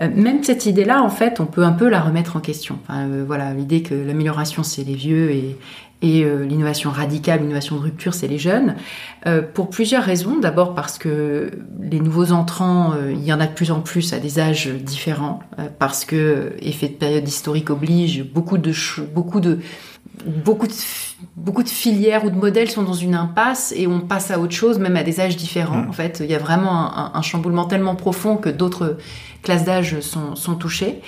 Même 0.00 0.42
cette 0.42 0.66
idée-là, 0.66 1.02
en 1.02 1.08
fait, 1.08 1.40
on 1.40 1.46
peut 1.46 1.62
un 1.62 1.72
peu 1.72 1.88
la 1.88 2.02
remettre 2.02 2.36
en 2.36 2.40
question. 2.40 2.78
L'idée 3.56 3.82
que 3.82 3.94
l'amélioration, 3.94 4.62
c'est 4.62 4.84
les 4.84 4.96
vieux 4.96 5.30
et, 5.30 5.56
et 6.04 6.22
euh, 6.22 6.44
l'innovation 6.44 6.90
radicale, 6.90 7.40
l'innovation 7.40 7.76
de 7.76 7.80
rupture, 7.80 8.12
c'est 8.12 8.28
les 8.28 8.38
jeunes, 8.38 8.76
euh, 9.26 9.40
pour 9.40 9.70
plusieurs 9.70 10.04
raisons. 10.04 10.38
D'abord 10.38 10.74
parce 10.74 10.98
que 10.98 11.50
les 11.80 11.98
nouveaux 11.98 12.30
entrants, 12.30 12.92
euh, 12.92 13.12
il 13.12 13.24
y 13.24 13.32
en 13.32 13.40
a 13.40 13.46
de 13.46 13.54
plus 13.54 13.70
en 13.70 13.80
plus 13.80 14.12
à 14.12 14.18
des 14.18 14.38
âges 14.38 14.68
différents, 14.68 15.40
parce 15.78 16.04
que 16.04 16.52
effet 16.60 16.88
de 16.88 16.94
période 16.94 17.26
historique 17.26 17.70
oblige, 17.70 18.22
beaucoup 18.22 18.58
de 18.58 18.72
beaucoup 19.14 19.40
de 19.40 19.60
beaucoup 20.26 20.66
de 20.66 20.72
beaucoup 21.36 21.62
de 21.62 21.68
filières 21.68 22.24
ou 22.26 22.30
de 22.30 22.36
modèles 22.36 22.70
sont 22.70 22.82
dans 22.82 22.92
une 22.92 23.14
impasse 23.14 23.72
et 23.74 23.86
on 23.86 24.00
passe 24.00 24.30
à 24.30 24.38
autre 24.38 24.54
chose, 24.54 24.78
même 24.78 24.96
à 24.96 25.02
des 25.02 25.20
âges 25.20 25.36
différents. 25.36 25.82
Mmh. 25.84 25.88
En 25.88 25.92
fait, 25.92 26.20
il 26.22 26.30
y 26.30 26.34
a 26.34 26.38
vraiment 26.38 26.96
un, 26.98 27.12
un 27.14 27.22
chamboulement 27.22 27.64
tellement 27.64 27.94
profond 27.94 28.36
que 28.36 28.50
d'autres 28.50 28.98
classes 29.42 29.64
d'âge 29.64 30.00
sont, 30.00 30.36
sont 30.36 30.56
touchées. 30.56 31.00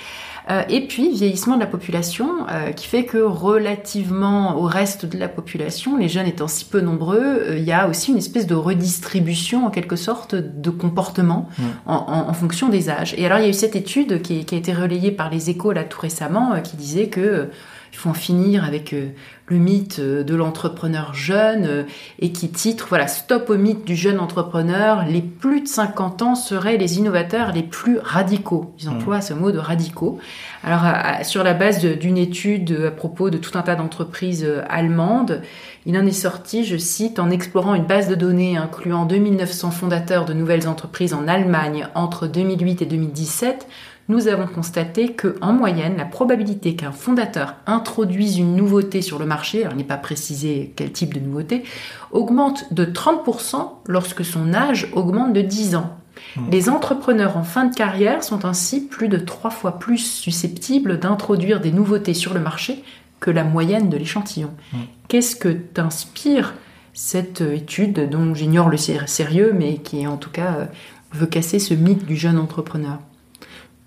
Euh, 0.49 0.63
et 0.69 0.87
puis, 0.87 1.11
vieillissement 1.11 1.55
de 1.55 1.59
la 1.59 1.67
population, 1.67 2.47
euh, 2.49 2.71
qui 2.71 2.87
fait 2.87 3.03
que 3.03 3.17
relativement 3.17 4.57
au 4.57 4.63
reste 4.63 5.05
de 5.05 5.17
la 5.17 5.27
population, 5.27 5.97
les 5.97 6.07
jeunes 6.07 6.27
étant 6.27 6.47
si 6.47 6.65
peu 6.65 6.79
nombreux, 6.79 7.19
euh, 7.21 7.57
il 7.57 7.63
y 7.63 7.73
a 7.73 7.87
aussi 7.87 8.11
une 8.11 8.17
espèce 8.17 8.47
de 8.47 8.55
redistribution, 8.55 9.65
en 9.65 9.69
quelque 9.69 9.95
sorte, 9.95 10.35
de 10.35 10.69
comportement 10.69 11.49
mmh. 11.57 11.63
en, 11.85 11.95
en, 11.95 12.29
en, 12.29 12.33
fonction 12.33 12.69
des 12.69 12.89
âges. 12.89 13.13
Et 13.17 13.25
alors, 13.25 13.39
il 13.39 13.43
y 13.43 13.47
a 13.47 13.49
eu 13.49 13.53
cette 13.53 13.75
étude 13.75 14.21
qui, 14.21 14.45
qui 14.45 14.55
a 14.55 14.57
été 14.57 14.73
relayée 14.73 15.11
par 15.11 15.29
les 15.29 15.49
échos 15.49 15.73
là 15.73 15.83
tout 15.83 15.99
récemment, 15.99 16.61
qui 16.61 16.77
disait 16.77 17.07
que 17.07 17.49
il 17.91 17.97
faut 17.97 18.09
en 18.09 18.13
finir 18.13 18.63
avec 18.63 18.93
euh, 18.93 19.09
le 19.47 19.57
mythe 19.57 19.99
euh, 19.99 20.23
de 20.23 20.35
l'entrepreneur 20.35 21.13
jeune 21.13 21.65
euh, 21.65 21.83
et 22.19 22.31
qui 22.31 22.49
titre 22.49 22.87
voilà 22.89 23.07
stop 23.07 23.49
au 23.49 23.57
mythe 23.57 23.85
du 23.85 23.95
jeune 23.95 24.19
entrepreneur. 24.19 25.05
Les 25.05 25.21
plus 25.21 25.61
de 25.61 25.67
50 25.67 26.21
ans 26.21 26.35
seraient 26.35 26.77
les 26.77 26.97
innovateurs 26.97 27.53
les 27.53 27.63
plus 27.63 27.99
radicaux. 27.99 28.73
Ils 28.79 28.89
emploient 28.89 29.21
ce 29.21 29.33
mot 29.33 29.51
de 29.51 29.57
radicaux. 29.57 30.19
Alors 30.63 30.83
sur 31.23 31.43
la 31.43 31.53
base 31.53 31.83
d'une 31.83 32.17
étude 32.17 32.85
à 32.87 32.91
propos 32.91 33.29
de 33.29 33.37
tout 33.37 33.57
un 33.57 33.61
tas 33.61 33.75
d'entreprises 33.75 34.47
allemandes 34.69 35.41
il 35.85 35.97
en 35.97 36.05
est 36.05 36.11
sorti 36.11 36.65
je 36.65 36.77
cite 36.77 37.19
en 37.19 37.29
explorant 37.29 37.75
une 37.75 37.85
base 37.85 38.09
de 38.09 38.15
données 38.15 38.57
incluant 38.57 39.05
2900 39.05 39.71
fondateurs 39.71 40.25
de 40.25 40.33
nouvelles 40.33 40.67
entreprises 40.67 41.13
en 41.13 41.27
Allemagne 41.27 41.87
entre 41.95 42.27
2008 42.27 42.81
et 42.81 42.85
2017 42.85 43.67
nous 44.09 44.27
avons 44.27 44.47
constaté 44.47 45.13
que, 45.13 45.35
en 45.41 45.53
moyenne, 45.53 45.97
la 45.97 46.05
probabilité 46.05 46.75
qu'un 46.75 46.91
fondateur 46.91 47.55
introduise 47.65 48.37
une 48.37 48.55
nouveauté 48.55 49.01
sur 49.01 49.19
le 49.19 49.25
marché, 49.25 49.61
alors 49.61 49.73
il 49.73 49.77
n'est 49.77 49.83
pas 49.83 49.97
précisé 49.97 50.73
quel 50.75 50.91
type 50.91 51.13
de 51.13 51.19
nouveauté, 51.19 51.63
augmente 52.11 52.73
de 52.73 52.85
30% 52.85 53.69
lorsque 53.87 54.23
son 54.23 54.53
âge 54.53 54.87
augmente 54.93 55.33
de 55.33 55.41
10 55.41 55.75
ans. 55.75 55.97
Mmh. 56.35 56.41
Les 56.51 56.69
entrepreneurs 56.69 57.37
en 57.37 57.43
fin 57.43 57.65
de 57.65 57.75
carrière 57.75 58.23
sont 58.23 58.45
ainsi 58.45 58.87
plus 58.87 59.09
de 59.09 59.17
trois 59.17 59.51
fois 59.51 59.77
plus 59.77 59.97
susceptibles 59.97 60.99
d'introduire 60.99 61.59
des 61.59 61.71
nouveautés 61.71 62.13
sur 62.13 62.33
le 62.33 62.39
marché 62.39 62.83
que 63.19 63.29
la 63.31 63.43
moyenne 63.43 63.89
de 63.89 63.97
l'échantillon. 63.97 64.51
Mmh. 64.71 64.77
Qu'est-ce 65.09 65.35
que 65.35 65.49
t'inspire 65.49 66.53
cette 66.93 67.41
étude 67.41 68.09
dont 68.09 68.33
j'ignore 68.33 68.69
le 68.69 68.77
sérieux, 68.77 69.53
mais 69.53 69.77
qui 69.77 70.07
en 70.07 70.17
tout 70.17 70.31
cas 70.31 70.55
euh, 70.55 70.65
veut 71.13 71.27
casser 71.27 71.59
ce 71.59 71.73
mythe 71.73 72.05
du 72.05 72.15
jeune 72.15 72.39
entrepreneur? 72.39 72.99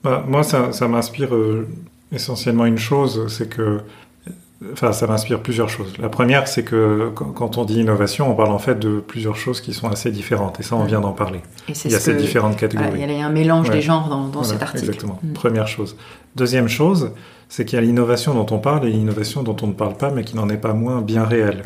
Bah, 0.03 0.24
moi, 0.26 0.42
ça, 0.42 0.72
ça 0.72 0.88
m'inspire 0.88 1.34
euh, 1.34 1.68
essentiellement 2.12 2.66
une 2.66 2.78
chose, 2.78 3.26
c'est 3.28 3.48
que 3.48 3.80
Enfin, 4.72 4.92
ça 4.92 5.07
m'inspire 5.07 5.40
plusieurs 5.40 5.70
choses. 5.70 5.94
La 5.98 6.11
première, 6.11 6.46
c'est 6.46 6.64
que 6.64 7.11
quand 7.14 7.57
on 7.57 7.64
dit 7.64 7.80
innovation, 7.80 8.30
on 8.30 8.34
parle 8.34 8.51
en 8.51 8.59
fait 8.59 8.78
de 8.78 9.01
plusieurs 9.01 9.36
choses 9.36 9.62
qui 9.62 9.72
sont 9.72 9.88
assez 9.88 10.11
différentes. 10.11 10.61
Et 10.61 10.62
ça, 10.62 10.76
on 10.76 10.84
vient 10.84 11.01
d'en 11.01 11.12
parler. 11.12 11.40
il 11.68 11.90
y 11.90 11.94
a 11.94 11.98
ces 11.98 12.14
différentes 12.14 12.59
catégories. 12.59 12.90
Voilà, 12.90 13.12
il 13.12 13.18
y 13.18 13.22
a 13.22 13.26
un 13.26 13.30
mélange 13.30 13.70
ouais. 13.70 13.76
des 13.76 13.80
genres 13.80 14.11
dans, 14.11 14.28
dans 14.28 14.42
voilà, 14.42 14.48
cet 14.48 14.62
article. 14.62 14.84
Exactement. 14.84 15.18
Mm. 15.22 15.32
Première 15.32 15.66
chose. 15.66 15.96
Deuxième 16.36 16.68
chose, 16.68 17.12
c'est 17.48 17.64
qu'il 17.64 17.78
y 17.78 17.82
a 17.82 17.84
l'innovation 17.84 18.34
dont 18.34 18.55
on 18.55 18.59
parle 18.59 18.86
et 18.86 18.90
l'innovation 18.90 19.42
dont 19.42 19.57
on 19.62 19.66
ne 19.66 19.72
parle 19.72 19.96
pas, 19.96 20.11
mais 20.11 20.24
qui 20.24 20.36
n'en 20.36 20.51
est 20.51 20.59
pas 20.59 20.74
moins 20.74 21.01
bien 21.01 21.24
réelle. 21.24 21.62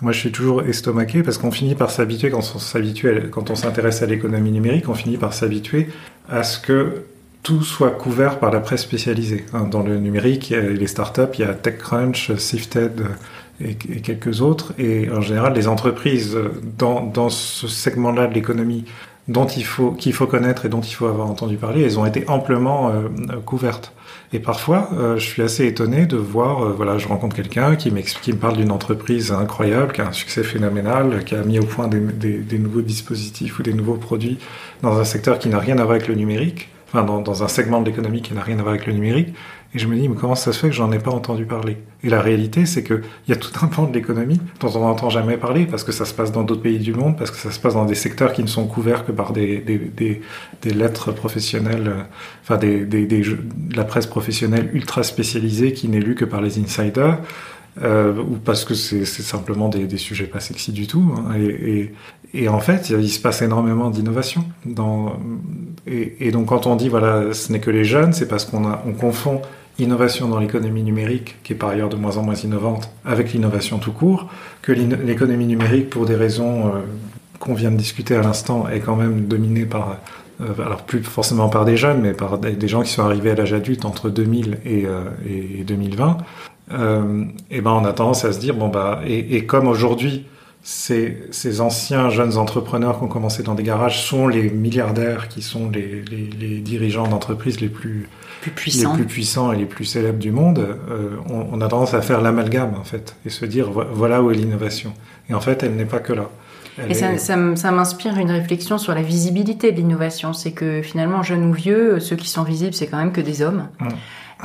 Moi, 0.00 0.12
je 0.12 0.18
suis 0.18 0.32
toujours 0.32 0.62
estomaqué 0.62 1.22
parce 1.22 1.36
qu'on 1.36 1.50
finit 1.50 1.74
par 1.74 1.90
s'habituer, 1.90 2.30
quand 2.30 2.38
on 2.38 2.58
s'habitue, 2.58 3.28
quand 3.30 3.50
on 3.50 3.56
s'intéresse 3.56 4.00
à 4.00 4.06
l'économie 4.06 4.52
numérique, 4.52 4.88
on 4.88 4.94
finit 4.94 5.18
par 5.18 5.34
s'habituer 5.34 5.88
à 6.30 6.44
ce 6.44 6.58
que 6.58 7.02
tout 7.42 7.62
soit 7.62 7.90
couvert 7.90 8.38
par 8.38 8.50
la 8.50 8.60
presse 8.60 8.82
spécialisée. 8.82 9.46
Dans 9.70 9.82
le 9.82 9.98
numérique, 9.98 10.50
il 10.50 10.56
y 10.56 10.56
a 10.56 10.62
les 10.62 10.86
startups, 10.86 11.34
il 11.34 11.40
y 11.40 11.44
a 11.44 11.54
TechCrunch, 11.54 12.34
Sifted 12.36 13.06
et, 13.60 13.70
et 13.70 14.00
quelques 14.00 14.42
autres. 14.42 14.74
Et 14.78 15.08
en 15.10 15.20
général, 15.20 15.54
les 15.54 15.68
entreprises 15.68 16.36
dans, 16.78 17.00
dans 17.02 17.30
ce 17.30 17.66
segment-là 17.68 18.26
de 18.26 18.34
l'économie 18.34 18.84
dont 19.28 19.46
il 19.46 19.64
faut 19.64 19.90
qu'il 19.90 20.14
faut 20.14 20.26
connaître 20.26 20.64
et 20.64 20.70
dont 20.70 20.80
il 20.80 20.92
faut 20.92 21.06
avoir 21.06 21.28
entendu 21.28 21.56
parler, 21.56 21.82
elles 21.82 21.98
ont 21.98 22.06
été 22.06 22.24
amplement 22.28 22.90
couvertes. 23.44 23.92
Et 24.32 24.38
parfois, 24.38 24.88
je 25.16 25.22
suis 25.22 25.42
assez 25.42 25.66
étonné 25.66 26.06
de 26.06 26.16
voir, 26.16 26.72
voilà, 26.74 26.96
je 26.96 27.06
rencontre 27.08 27.36
quelqu'un 27.36 27.76
qui 27.76 27.92
qui 28.22 28.32
me 28.32 28.38
parle 28.38 28.56
d'une 28.56 28.72
entreprise 28.72 29.30
incroyable, 29.30 29.92
qui 29.92 30.00
a 30.00 30.08
un 30.08 30.12
succès 30.12 30.42
phénoménal, 30.42 31.24
qui 31.24 31.34
a 31.34 31.42
mis 31.42 31.58
au 31.58 31.64
point 31.64 31.88
des, 31.88 32.00
des 32.38 32.58
nouveaux 32.58 32.80
dispositifs 32.80 33.58
ou 33.58 33.62
des 33.62 33.74
nouveaux 33.74 33.96
produits 33.96 34.38
dans 34.82 34.98
un 34.98 35.04
secteur 35.04 35.38
qui 35.38 35.50
n'a 35.50 35.58
rien 35.58 35.76
à 35.78 35.82
voir 35.82 35.96
avec 35.96 36.08
le 36.08 36.14
numérique 36.14 36.70
enfin 36.88 37.04
dans, 37.04 37.20
dans 37.20 37.42
un 37.42 37.48
segment 37.48 37.80
de 37.80 37.86
l'économie 37.86 38.22
qui 38.22 38.34
n'a 38.34 38.42
rien 38.42 38.58
à 38.58 38.62
voir 38.62 38.74
avec 38.74 38.86
le 38.86 38.92
numérique. 38.92 39.34
Et 39.74 39.78
je 39.78 39.86
me 39.86 39.96
dis, 39.96 40.08
mais 40.08 40.16
comment 40.16 40.34
ça 40.34 40.54
se 40.54 40.58
fait 40.58 40.68
que 40.68 40.74
j'en 40.74 40.90
ai 40.92 40.98
pas 40.98 41.10
entendu 41.10 41.44
parler? 41.44 41.76
Et 42.02 42.08
la 42.08 42.22
réalité, 42.22 42.64
c'est 42.64 42.82
qu'il 42.82 43.02
y 43.28 43.32
a 43.32 43.36
tout 43.36 43.52
un 43.60 43.66
pan 43.66 43.84
de 43.86 43.92
l'économie 43.92 44.40
dont 44.60 44.70
on 44.74 44.80
n'entend 44.80 45.10
jamais 45.10 45.36
parler, 45.36 45.66
parce 45.66 45.84
que 45.84 45.92
ça 45.92 46.06
se 46.06 46.14
passe 46.14 46.32
dans 46.32 46.42
d'autres 46.42 46.62
pays 46.62 46.78
du 46.78 46.94
monde, 46.94 47.18
parce 47.18 47.30
que 47.30 47.36
ça 47.36 47.50
se 47.50 47.60
passe 47.60 47.74
dans 47.74 47.84
des 47.84 47.94
secteurs 47.94 48.32
qui 48.32 48.42
ne 48.42 48.46
sont 48.46 48.66
couverts 48.66 49.04
que 49.04 49.12
par 49.12 49.34
des, 49.34 49.58
des, 49.58 49.76
des, 49.76 50.22
des 50.62 50.70
lettres 50.70 51.12
professionnelles, 51.12 51.88
euh, 51.88 52.02
enfin 52.42 52.56
des, 52.56 52.86
des, 52.86 53.04
des, 53.04 53.22
la 53.74 53.84
presse 53.84 54.06
professionnelle 54.06 54.70
ultra 54.72 55.02
spécialisée 55.02 55.74
qui 55.74 55.88
n'est 55.88 56.00
lue 56.00 56.14
que 56.14 56.24
par 56.24 56.40
les 56.40 56.58
insiders. 56.58 57.18
Euh, 57.82 58.12
ou 58.18 58.36
parce 58.44 58.64
que 58.64 58.74
c'est 58.74 59.04
simplement 59.04 59.68
des, 59.68 59.98
sujets 59.98 60.26
pas 60.26 60.40
sexy 60.40 60.72
du 60.72 60.86
tout. 60.86 61.14
Hein, 61.16 61.34
et, 62.34 62.48
en 62.48 62.60
fait, 62.60 62.90
il 62.90 63.10
se 63.10 63.20
passe 63.20 63.42
énormément 63.42 63.90
d'innovation. 63.90 64.44
Et, 65.86 66.30
donc 66.32 66.46
quand 66.46 66.66
on 66.66 66.76
dit 66.76 66.88
voilà, 66.88 67.32
ce 67.32 67.52
n'est 67.52 67.60
que 67.60 67.70
les 67.70 67.84
jeunes, 67.84 68.12
c'est 68.12 68.28
parce 68.28 68.44
qu'on 68.44 68.64
on 68.64 68.92
confond 68.92 69.40
innovation 69.78 70.28
dans 70.28 70.40
l'économie 70.40 70.82
numérique, 70.82 71.36
qui 71.44 71.52
est 71.52 71.56
par 71.56 71.70
ailleurs 71.70 71.88
de 71.88 71.96
moins 71.96 72.16
en 72.16 72.22
moins 72.22 72.34
innovante, 72.34 72.90
avec 73.04 73.32
l'innovation 73.32 73.78
tout 73.78 73.92
court, 73.92 74.28
que 74.60 74.72
l'économie 74.72 75.46
numérique, 75.46 75.88
pour 75.88 76.04
des 76.04 76.16
raisons 76.16 76.66
euh, 76.66 76.80
qu'on 77.38 77.54
vient 77.54 77.70
de 77.70 77.76
discuter 77.76 78.16
à 78.16 78.22
l'instant, 78.22 78.68
est 78.68 78.80
quand 78.80 78.96
même 78.96 79.26
dominée 79.26 79.66
par 79.66 79.98
euh, 80.40 80.46
alors 80.64 80.82
plus 80.82 81.02
forcément 81.04 81.48
par 81.48 81.64
des 81.64 81.76
jeunes, 81.76 82.00
mais 82.00 82.12
par 82.12 82.38
des, 82.38 82.68
gens 82.68 82.82
qui 82.82 82.90
sont 82.90 83.02
arrivés 83.02 83.30
à 83.30 83.34
l'âge 83.36 83.52
adulte 83.52 83.84
entre 83.84 84.10
2000 84.10 84.58
et, 84.64 84.84
euh, 84.84 85.04
et 85.28 85.62
2020 85.62 86.18
euh, 86.72 87.24
et 87.50 87.60
ben 87.60 87.72
on 87.72 87.84
a 87.84 87.92
tendance 87.92 88.24
à 88.24 88.32
se 88.32 88.38
dire 88.38 88.54
bon 88.54 88.68
bah 88.68 89.00
et, 89.06 89.36
et 89.36 89.46
comme 89.46 89.66
aujourd'hui 89.66 90.26
ces, 90.62 91.22
ces, 91.30 91.60
anciens 91.60 92.10
jeunes 92.10 92.36
entrepreneurs 92.36 92.98
qui 92.98 93.04
ont 93.04 93.08
commencé 93.08 93.42
dans 93.42 93.54
des 93.54 93.62
garages 93.62 94.04
sont 94.04 94.28
les 94.28 94.50
milliardaires 94.50 95.28
qui 95.28 95.40
sont 95.40 95.70
les, 95.70 96.02
les, 96.10 96.28
les 96.38 96.58
dirigeants 96.60 97.06
d'entreprises 97.06 97.60
les 97.60 97.68
plus, 97.68 98.08
plus 98.42 98.50
puissants. 98.50 98.90
les 98.90 98.96
plus 98.96 99.06
puissants 99.06 99.52
et 99.52 99.56
les 99.56 99.66
plus 99.66 99.84
célèbres 99.84 100.18
du 100.18 100.30
monde, 100.30 100.58
euh, 100.90 101.16
on, 101.30 101.46
on, 101.52 101.60
a 101.60 101.68
tendance 101.68 101.94
à 101.94 102.02
faire 102.02 102.20
l'amalgame 102.20 102.74
en 102.78 102.84
fait 102.84 103.16
et 103.24 103.30
se 103.30 103.46
dire 103.46 103.70
voilà 103.70 104.22
où 104.22 104.30
est 104.30 104.34
l'innovation. 104.34 104.92
Et 105.30 105.34
en 105.34 105.40
fait, 105.40 105.62
elle 105.62 105.74
n'est 105.74 105.84
pas 105.84 106.00
que 106.00 106.12
là. 106.12 106.28
Elle 106.76 106.90
et 106.90 106.94
ça, 106.94 107.12
est... 107.12 107.18
ça, 107.18 107.36
ça 107.56 107.70
m'inspire 107.70 108.18
une 108.18 108.30
réflexion 108.30 108.78
sur 108.78 108.94
la 108.94 109.02
visibilité 109.02 109.72
de 109.72 109.76
l'innovation. 109.76 110.32
C'est 110.32 110.52
que 110.52 110.82
finalement, 110.82 111.22
jeunes 111.22 111.44
ou 111.44 111.52
vieux, 111.52 112.00
ceux 112.00 112.16
qui 112.16 112.28
sont 112.28 112.44
visibles, 112.44 112.74
c'est 112.74 112.86
quand 112.86 112.98
même 112.98 113.12
que 113.12 113.20
des 113.20 113.42
hommes. 113.42 113.68
Hum. 113.80 113.88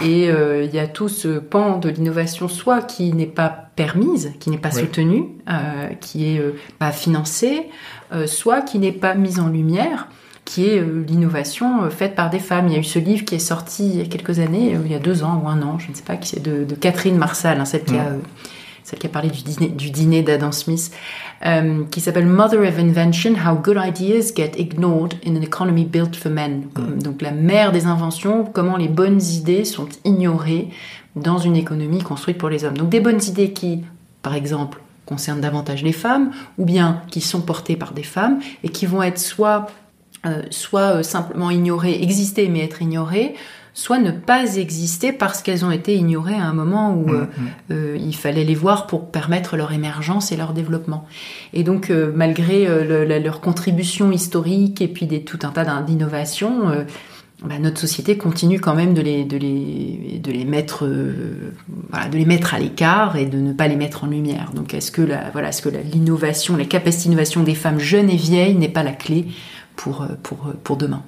Et 0.02 0.30
euh, 0.30 0.64
il 0.64 0.74
y 0.74 0.80
a 0.80 0.88
tout 0.88 1.08
ce 1.08 1.40
pan 1.40 1.78
de 1.78 1.90
l'innovation, 1.90 2.48
soit 2.48 2.82
qui 2.82 3.14
n'est 3.14 3.26
pas 3.28 3.50
permise, 3.76 4.34
qui 4.40 4.50
n'est 4.50 4.58
pas 4.58 4.72
oui. 4.74 4.82
soutenue, 4.82 5.26
euh, 5.50 5.90
qui 6.02 6.34
est 6.34 6.40
euh, 6.40 6.56
pas 6.80 6.92
financée, 6.92 7.70
euh, 8.12 8.26
soit 8.26 8.62
qui 8.62 8.80
n'est 8.80 8.92
pas 8.92 9.14
mise 9.14 9.40
en 9.40 9.50
lumière 9.50 10.08
qui 10.46 10.66
est 10.66 10.80
euh, 10.80 11.06
l'innovation 11.08 11.90
faite 11.90 12.16
par 12.16 12.30
des 12.30 12.40
femmes. 12.40 12.68
Il 12.68 12.74
y 12.74 12.76
a 12.76 12.80
eu 12.80 12.84
ce 12.84 13.00
livre 13.00 13.24
qui 13.24 13.36
est 13.36 13.40
sorti 13.40 13.88
il 13.88 13.98
y 13.98 14.02
a 14.02 14.06
quelques 14.06 14.40
années, 14.40 14.78
il 14.84 14.92
y 14.92 14.96
a 14.96 15.00
deux 15.00 15.24
ans 15.24 15.42
ou 15.42 15.48
un 15.48 15.62
an, 15.62 15.80
je 15.80 15.90
ne 15.90 15.96
sais 15.96 16.04
pas, 16.04 16.18
qui 16.18 16.28
c'est 16.30 16.44
de, 16.44 16.66
de, 16.66 16.76
Catherine 16.76 17.18
Marsal, 17.18 17.62
hein, 17.62 17.66
celle 17.66 17.86
qui 17.86 17.96
a 17.96 18.12
celle 18.84 19.00
qui 19.00 19.08
a 19.08 19.10
parlé 19.10 19.30
du 19.30 19.44
dîner, 19.44 19.70
du 19.70 19.92
dîner 19.92 20.24
d'Adam 20.24 20.52
Smith, 20.52 20.92
euh, 21.46 21.84
qui 21.90 22.02
s'appelle 22.02 22.26
Mother 22.26 22.60
of 22.62 22.78
Invention, 22.78 23.34
How 23.34 23.56
Good 23.56 23.78
Ideas 23.84 24.34
Get 24.36 24.52
Ignored 24.58 25.16
in 25.26 25.36
an 25.36 25.42
Economy 25.42 25.86
Built 25.86 26.16
for 26.16 26.32
Men. 26.32 26.66
Mm. 26.76 27.02
Donc 27.02 27.22
la 27.22 27.32
mère 27.32 27.72
des 27.72 27.86
inventions, 27.86 28.46
comment 28.46 28.78
les 28.78 28.90
bonnes 28.90 29.22
idées 29.22 29.66
sont 29.66 29.88
ignorées 30.04 30.70
dans 31.16 31.38
une 31.38 31.56
économie 31.56 32.02
construite 32.02 32.38
pour 32.38 32.50
les 32.50 32.66
hommes. 32.66 32.78
Donc 32.78 32.90
des 32.90 33.00
bonnes 33.00 33.24
idées 33.24 33.54
qui, 33.54 33.84
par 34.22 34.36
exemple, 34.36 34.80
concernent 35.06 35.42
davantage 35.42 35.84
les 35.84 35.92
femmes, 35.92 36.32
ou 36.58 36.66
bien 36.66 37.02
qui 37.10 37.22
sont 37.22 37.42
portées 37.42 37.76
par 37.76 37.94
des 37.94 38.04
femmes, 38.04 38.40
et 38.64 38.70
qui 38.70 38.86
vont 38.86 39.04
être 39.04 39.20
soit, 39.20 39.68
euh, 40.26 40.44
soit 40.50 40.98
euh, 40.98 41.04
simplement 41.04 41.52
ignorées, 41.52 42.02
exister 42.02 42.50
mais 42.50 42.64
être 42.64 42.82
ignorées, 42.82 43.36
soit 43.74 43.98
ne 43.98 44.12
pas 44.12 44.56
exister 44.58 45.12
parce 45.12 45.42
qu'elles 45.42 45.66
ont 45.66 45.72
été 45.72 45.96
ignorées 45.96 46.36
à 46.36 46.46
un 46.46 46.54
moment 46.54 46.94
où 46.94 47.08
mmh, 47.08 47.16
euh, 47.16 47.26
euh, 47.72 47.98
il 48.00 48.16
fallait 48.16 48.44
les 48.44 48.54
voir 48.54 48.86
pour 48.86 49.10
permettre 49.10 49.58
leur 49.58 49.72
émergence 49.72 50.32
et 50.32 50.38
leur 50.38 50.54
développement. 50.54 51.08
Et 51.54 51.64
donc, 51.64 51.90
euh, 51.90 52.12
malgré 52.14 52.66
le, 52.68 53.06
leur 53.20 53.42
contribution 53.42 54.12
historique 54.12 54.80
et 54.82 54.88
puis 54.88 55.08
des, 55.08 55.24
tout 55.24 55.40
un 55.42 55.50
tas 55.50 55.82
d'innovations, 55.82 56.70
euh, 56.70 56.84
bah, 57.44 57.58
notre 57.60 57.80
société 57.80 58.16
continue 58.16 58.60
quand 58.60 58.76
même 58.76 58.94
de 58.94 59.02
les, 59.02 59.24
de 59.26 59.38
les, 59.38 60.20
de 60.24 60.32
les 60.32 60.46
mettre, 60.46 60.88
voilà, 61.90 62.08
de 62.10 62.18
les 62.18 62.26
mettre 62.26 62.54
à 62.54 62.60
l'écart 62.60 63.18
et 63.18 63.26
de 63.26 63.40
ne 63.40 63.54
pas 63.54 63.68
les 63.68 63.76
mettre 63.76 64.04
en 64.04 64.08
lumière. 64.08 64.52
Donc, 64.54 64.76
est-ce 64.76 64.92
que 64.92 65.02
la, 65.02 65.32
voilà, 65.32 65.50
est-ce 65.50 65.64
que 65.64 65.70
l'innovation, 65.70 66.56
la, 66.56 66.64
la 66.64 66.70
capacité 66.70 67.10
d'innovation 67.10 67.42
des 67.42 67.56
femmes 67.56 67.80
jeunes 67.80 68.12
et 68.12 68.18
vieilles 68.18 68.56
n'est 68.56 68.70
pas 68.70 68.84
la 68.84 68.94
clé 68.94 69.26
pour, 69.76 70.06
pour, 70.22 70.54
pour 70.64 70.78
demain? 70.78 71.04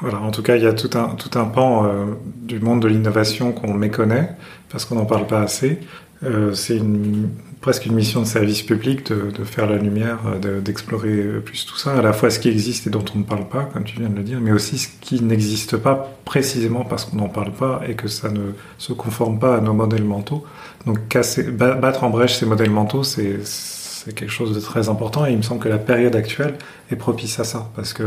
Voilà, 0.00 0.18
en 0.20 0.30
tout 0.30 0.42
cas, 0.42 0.56
il 0.56 0.62
y 0.62 0.66
a 0.66 0.72
tout 0.72 0.90
un, 0.96 1.14
tout 1.14 1.38
un 1.38 1.44
pan 1.44 1.84
euh, 1.84 2.06
du 2.42 2.58
monde 2.58 2.80
de 2.80 2.88
l'innovation 2.88 3.52
qu'on 3.52 3.74
méconnaît, 3.74 4.30
parce 4.70 4.84
qu'on 4.84 4.94
n'en 4.94 5.04
parle 5.04 5.26
pas 5.26 5.40
assez. 5.40 5.78
Euh, 6.22 6.52
c'est 6.54 6.76
une, 6.76 7.28
presque 7.60 7.86
une 7.86 7.94
mission 7.94 8.20
de 8.20 8.26
service 8.26 8.62
public 8.62 9.06
de, 9.10 9.30
de 9.30 9.44
faire 9.44 9.68
la 9.68 9.76
lumière, 9.76 10.18
d'explorer 10.62 11.16
de, 11.16 11.38
plus 11.40 11.66
tout 11.66 11.76
ça, 11.76 11.98
à 11.98 12.02
la 12.02 12.12
fois 12.12 12.30
ce 12.30 12.38
qui 12.38 12.48
existe 12.48 12.86
et 12.86 12.90
dont 12.90 13.04
on 13.14 13.18
ne 13.18 13.24
parle 13.24 13.48
pas, 13.48 13.64
comme 13.72 13.84
tu 13.84 13.98
viens 13.98 14.08
de 14.08 14.16
le 14.16 14.22
dire, 14.22 14.40
mais 14.40 14.52
aussi 14.52 14.78
ce 14.78 14.88
qui 15.00 15.22
n'existe 15.22 15.76
pas 15.76 16.14
précisément 16.24 16.84
parce 16.84 17.04
qu'on 17.04 17.16
n'en 17.16 17.28
parle 17.28 17.52
pas 17.52 17.82
et 17.86 17.94
que 17.94 18.08
ça 18.08 18.30
ne 18.30 18.52
se 18.78 18.92
conforme 18.92 19.38
pas 19.38 19.56
à 19.56 19.60
nos 19.60 19.74
modèles 19.74 20.04
mentaux. 20.04 20.44
Donc 20.86 21.08
casser, 21.08 21.44
battre 21.44 22.04
en 22.04 22.10
brèche 22.10 22.38
ces 22.38 22.46
modèles 22.46 22.70
mentaux, 22.70 23.02
c'est 23.02 23.40
c'est 24.04 24.14
quelque 24.14 24.30
chose 24.30 24.54
de 24.54 24.60
très 24.60 24.88
important 24.88 25.26
et 25.26 25.32
il 25.32 25.36
me 25.36 25.42
semble 25.42 25.60
que 25.60 25.68
la 25.68 25.78
période 25.78 26.16
actuelle 26.16 26.54
est 26.90 26.96
propice 26.96 27.38
à 27.38 27.44
ça 27.44 27.70
parce 27.76 27.92
que 27.92 28.04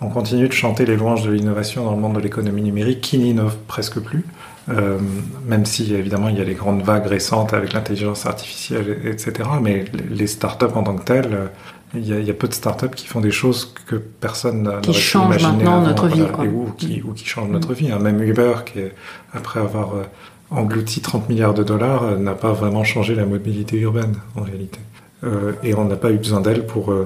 on 0.00 0.08
continue 0.08 0.48
de 0.48 0.52
chanter 0.52 0.86
les 0.86 0.96
louanges 0.96 1.24
de 1.24 1.30
l'innovation 1.30 1.84
dans 1.84 1.92
le 1.92 2.00
monde 2.00 2.14
de 2.14 2.20
l'économie 2.20 2.62
numérique 2.62 3.00
qui 3.00 3.18
n'innove 3.18 3.56
presque 3.66 4.00
plus, 4.00 4.24
euh, 4.68 4.98
même 5.46 5.64
si 5.64 5.94
évidemment 5.94 6.28
il 6.28 6.38
y 6.38 6.40
a 6.40 6.44
les 6.44 6.54
grandes 6.54 6.82
vagues 6.82 7.06
récentes 7.06 7.52
avec 7.52 7.72
l'intelligence 7.72 8.26
artificielle, 8.26 8.98
etc. 9.04 9.48
Mais 9.62 9.84
les 10.10 10.26
startups 10.26 10.74
en 10.74 10.82
tant 10.82 10.96
que 10.96 11.04
telles, 11.04 11.32
euh, 11.32 11.46
il 11.94 12.08
y, 12.08 12.12
a, 12.12 12.18
il 12.18 12.26
y 12.26 12.30
a 12.30 12.34
peu 12.34 12.48
de 12.48 12.54
startups 12.54 12.94
qui 12.96 13.06
font 13.06 13.20
des 13.20 13.30
choses 13.30 13.72
que 13.86 13.94
personne 13.94 14.80
pu 14.82 14.90
imaginer 14.90 15.52
maintenant 15.52 15.76
avant, 15.76 15.86
notre 15.86 16.08
vie, 16.08 16.26
quoi. 16.32 16.44
Et, 16.44 16.48
ou, 16.48 16.72
qui, 16.76 17.02
ou 17.02 17.12
qui 17.12 17.24
changent 17.24 17.50
notre 17.50 17.72
vie. 17.72 17.92
Hein. 17.92 18.00
Même 18.00 18.20
Uber, 18.20 18.54
qui 18.66 18.80
est, 18.80 18.92
après 19.32 19.60
avoir 19.60 19.94
euh, 19.94 20.02
englouti 20.50 21.00
30 21.02 21.28
milliards 21.28 21.54
de 21.54 21.62
dollars, 21.62 22.18
n'a 22.18 22.34
pas 22.34 22.52
vraiment 22.52 22.82
changé 22.82 23.14
la 23.14 23.26
mobilité 23.26 23.78
urbaine 23.78 24.16
en 24.34 24.42
réalité. 24.42 24.80
Euh, 25.22 25.52
et 25.62 25.74
on 25.74 25.84
n'a 25.84 25.96
pas 25.96 26.10
eu 26.10 26.18
besoin 26.18 26.40
d'elle 26.40 26.66
pour 26.66 26.90
euh, 26.90 27.04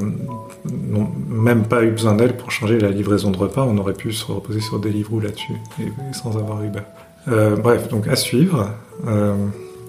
même 1.28 1.64
pas 1.64 1.84
eu 1.84 1.90
besoin 1.90 2.14
d'elle 2.14 2.36
pour 2.36 2.50
changer 2.50 2.78
la 2.78 2.90
livraison 2.90 3.30
de 3.30 3.36
repas. 3.36 3.64
On 3.68 3.78
aurait 3.78 3.92
pu 3.92 4.12
se 4.12 4.24
reposer 4.24 4.60
sur 4.60 4.80
Deliveroo 4.80 5.20
là-dessus 5.20 5.54
sans 6.12 6.36
avoir 6.36 6.62
Uber. 6.62 6.80
Euh, 7.28 7.56
bref, 7.56 7.88
donc 7.88 8.08
à 8.08 8.16
suivre. 8.16 8.70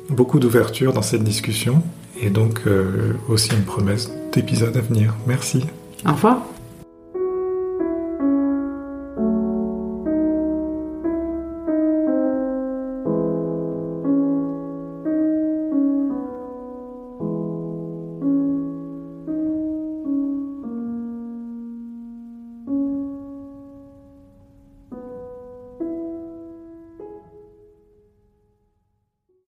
Beaucoup 0.10 0.40
d'ouverture 0.40 0.94
dans 0.94 1.02
cette 1.02 1.24
discussion 1.24 1.82
et 2.20 2.30
donc 2.30 2.62
aussi 3.28 3.52
une 3.52 3.64
promesse 3.64 4.12
d'épisode 4.34 4.76
à 4.78 4.82
venir. 4.82 5.16
Merci. 5.26 5.66
Au 6.06 6.12
revoir. 6.12 6.59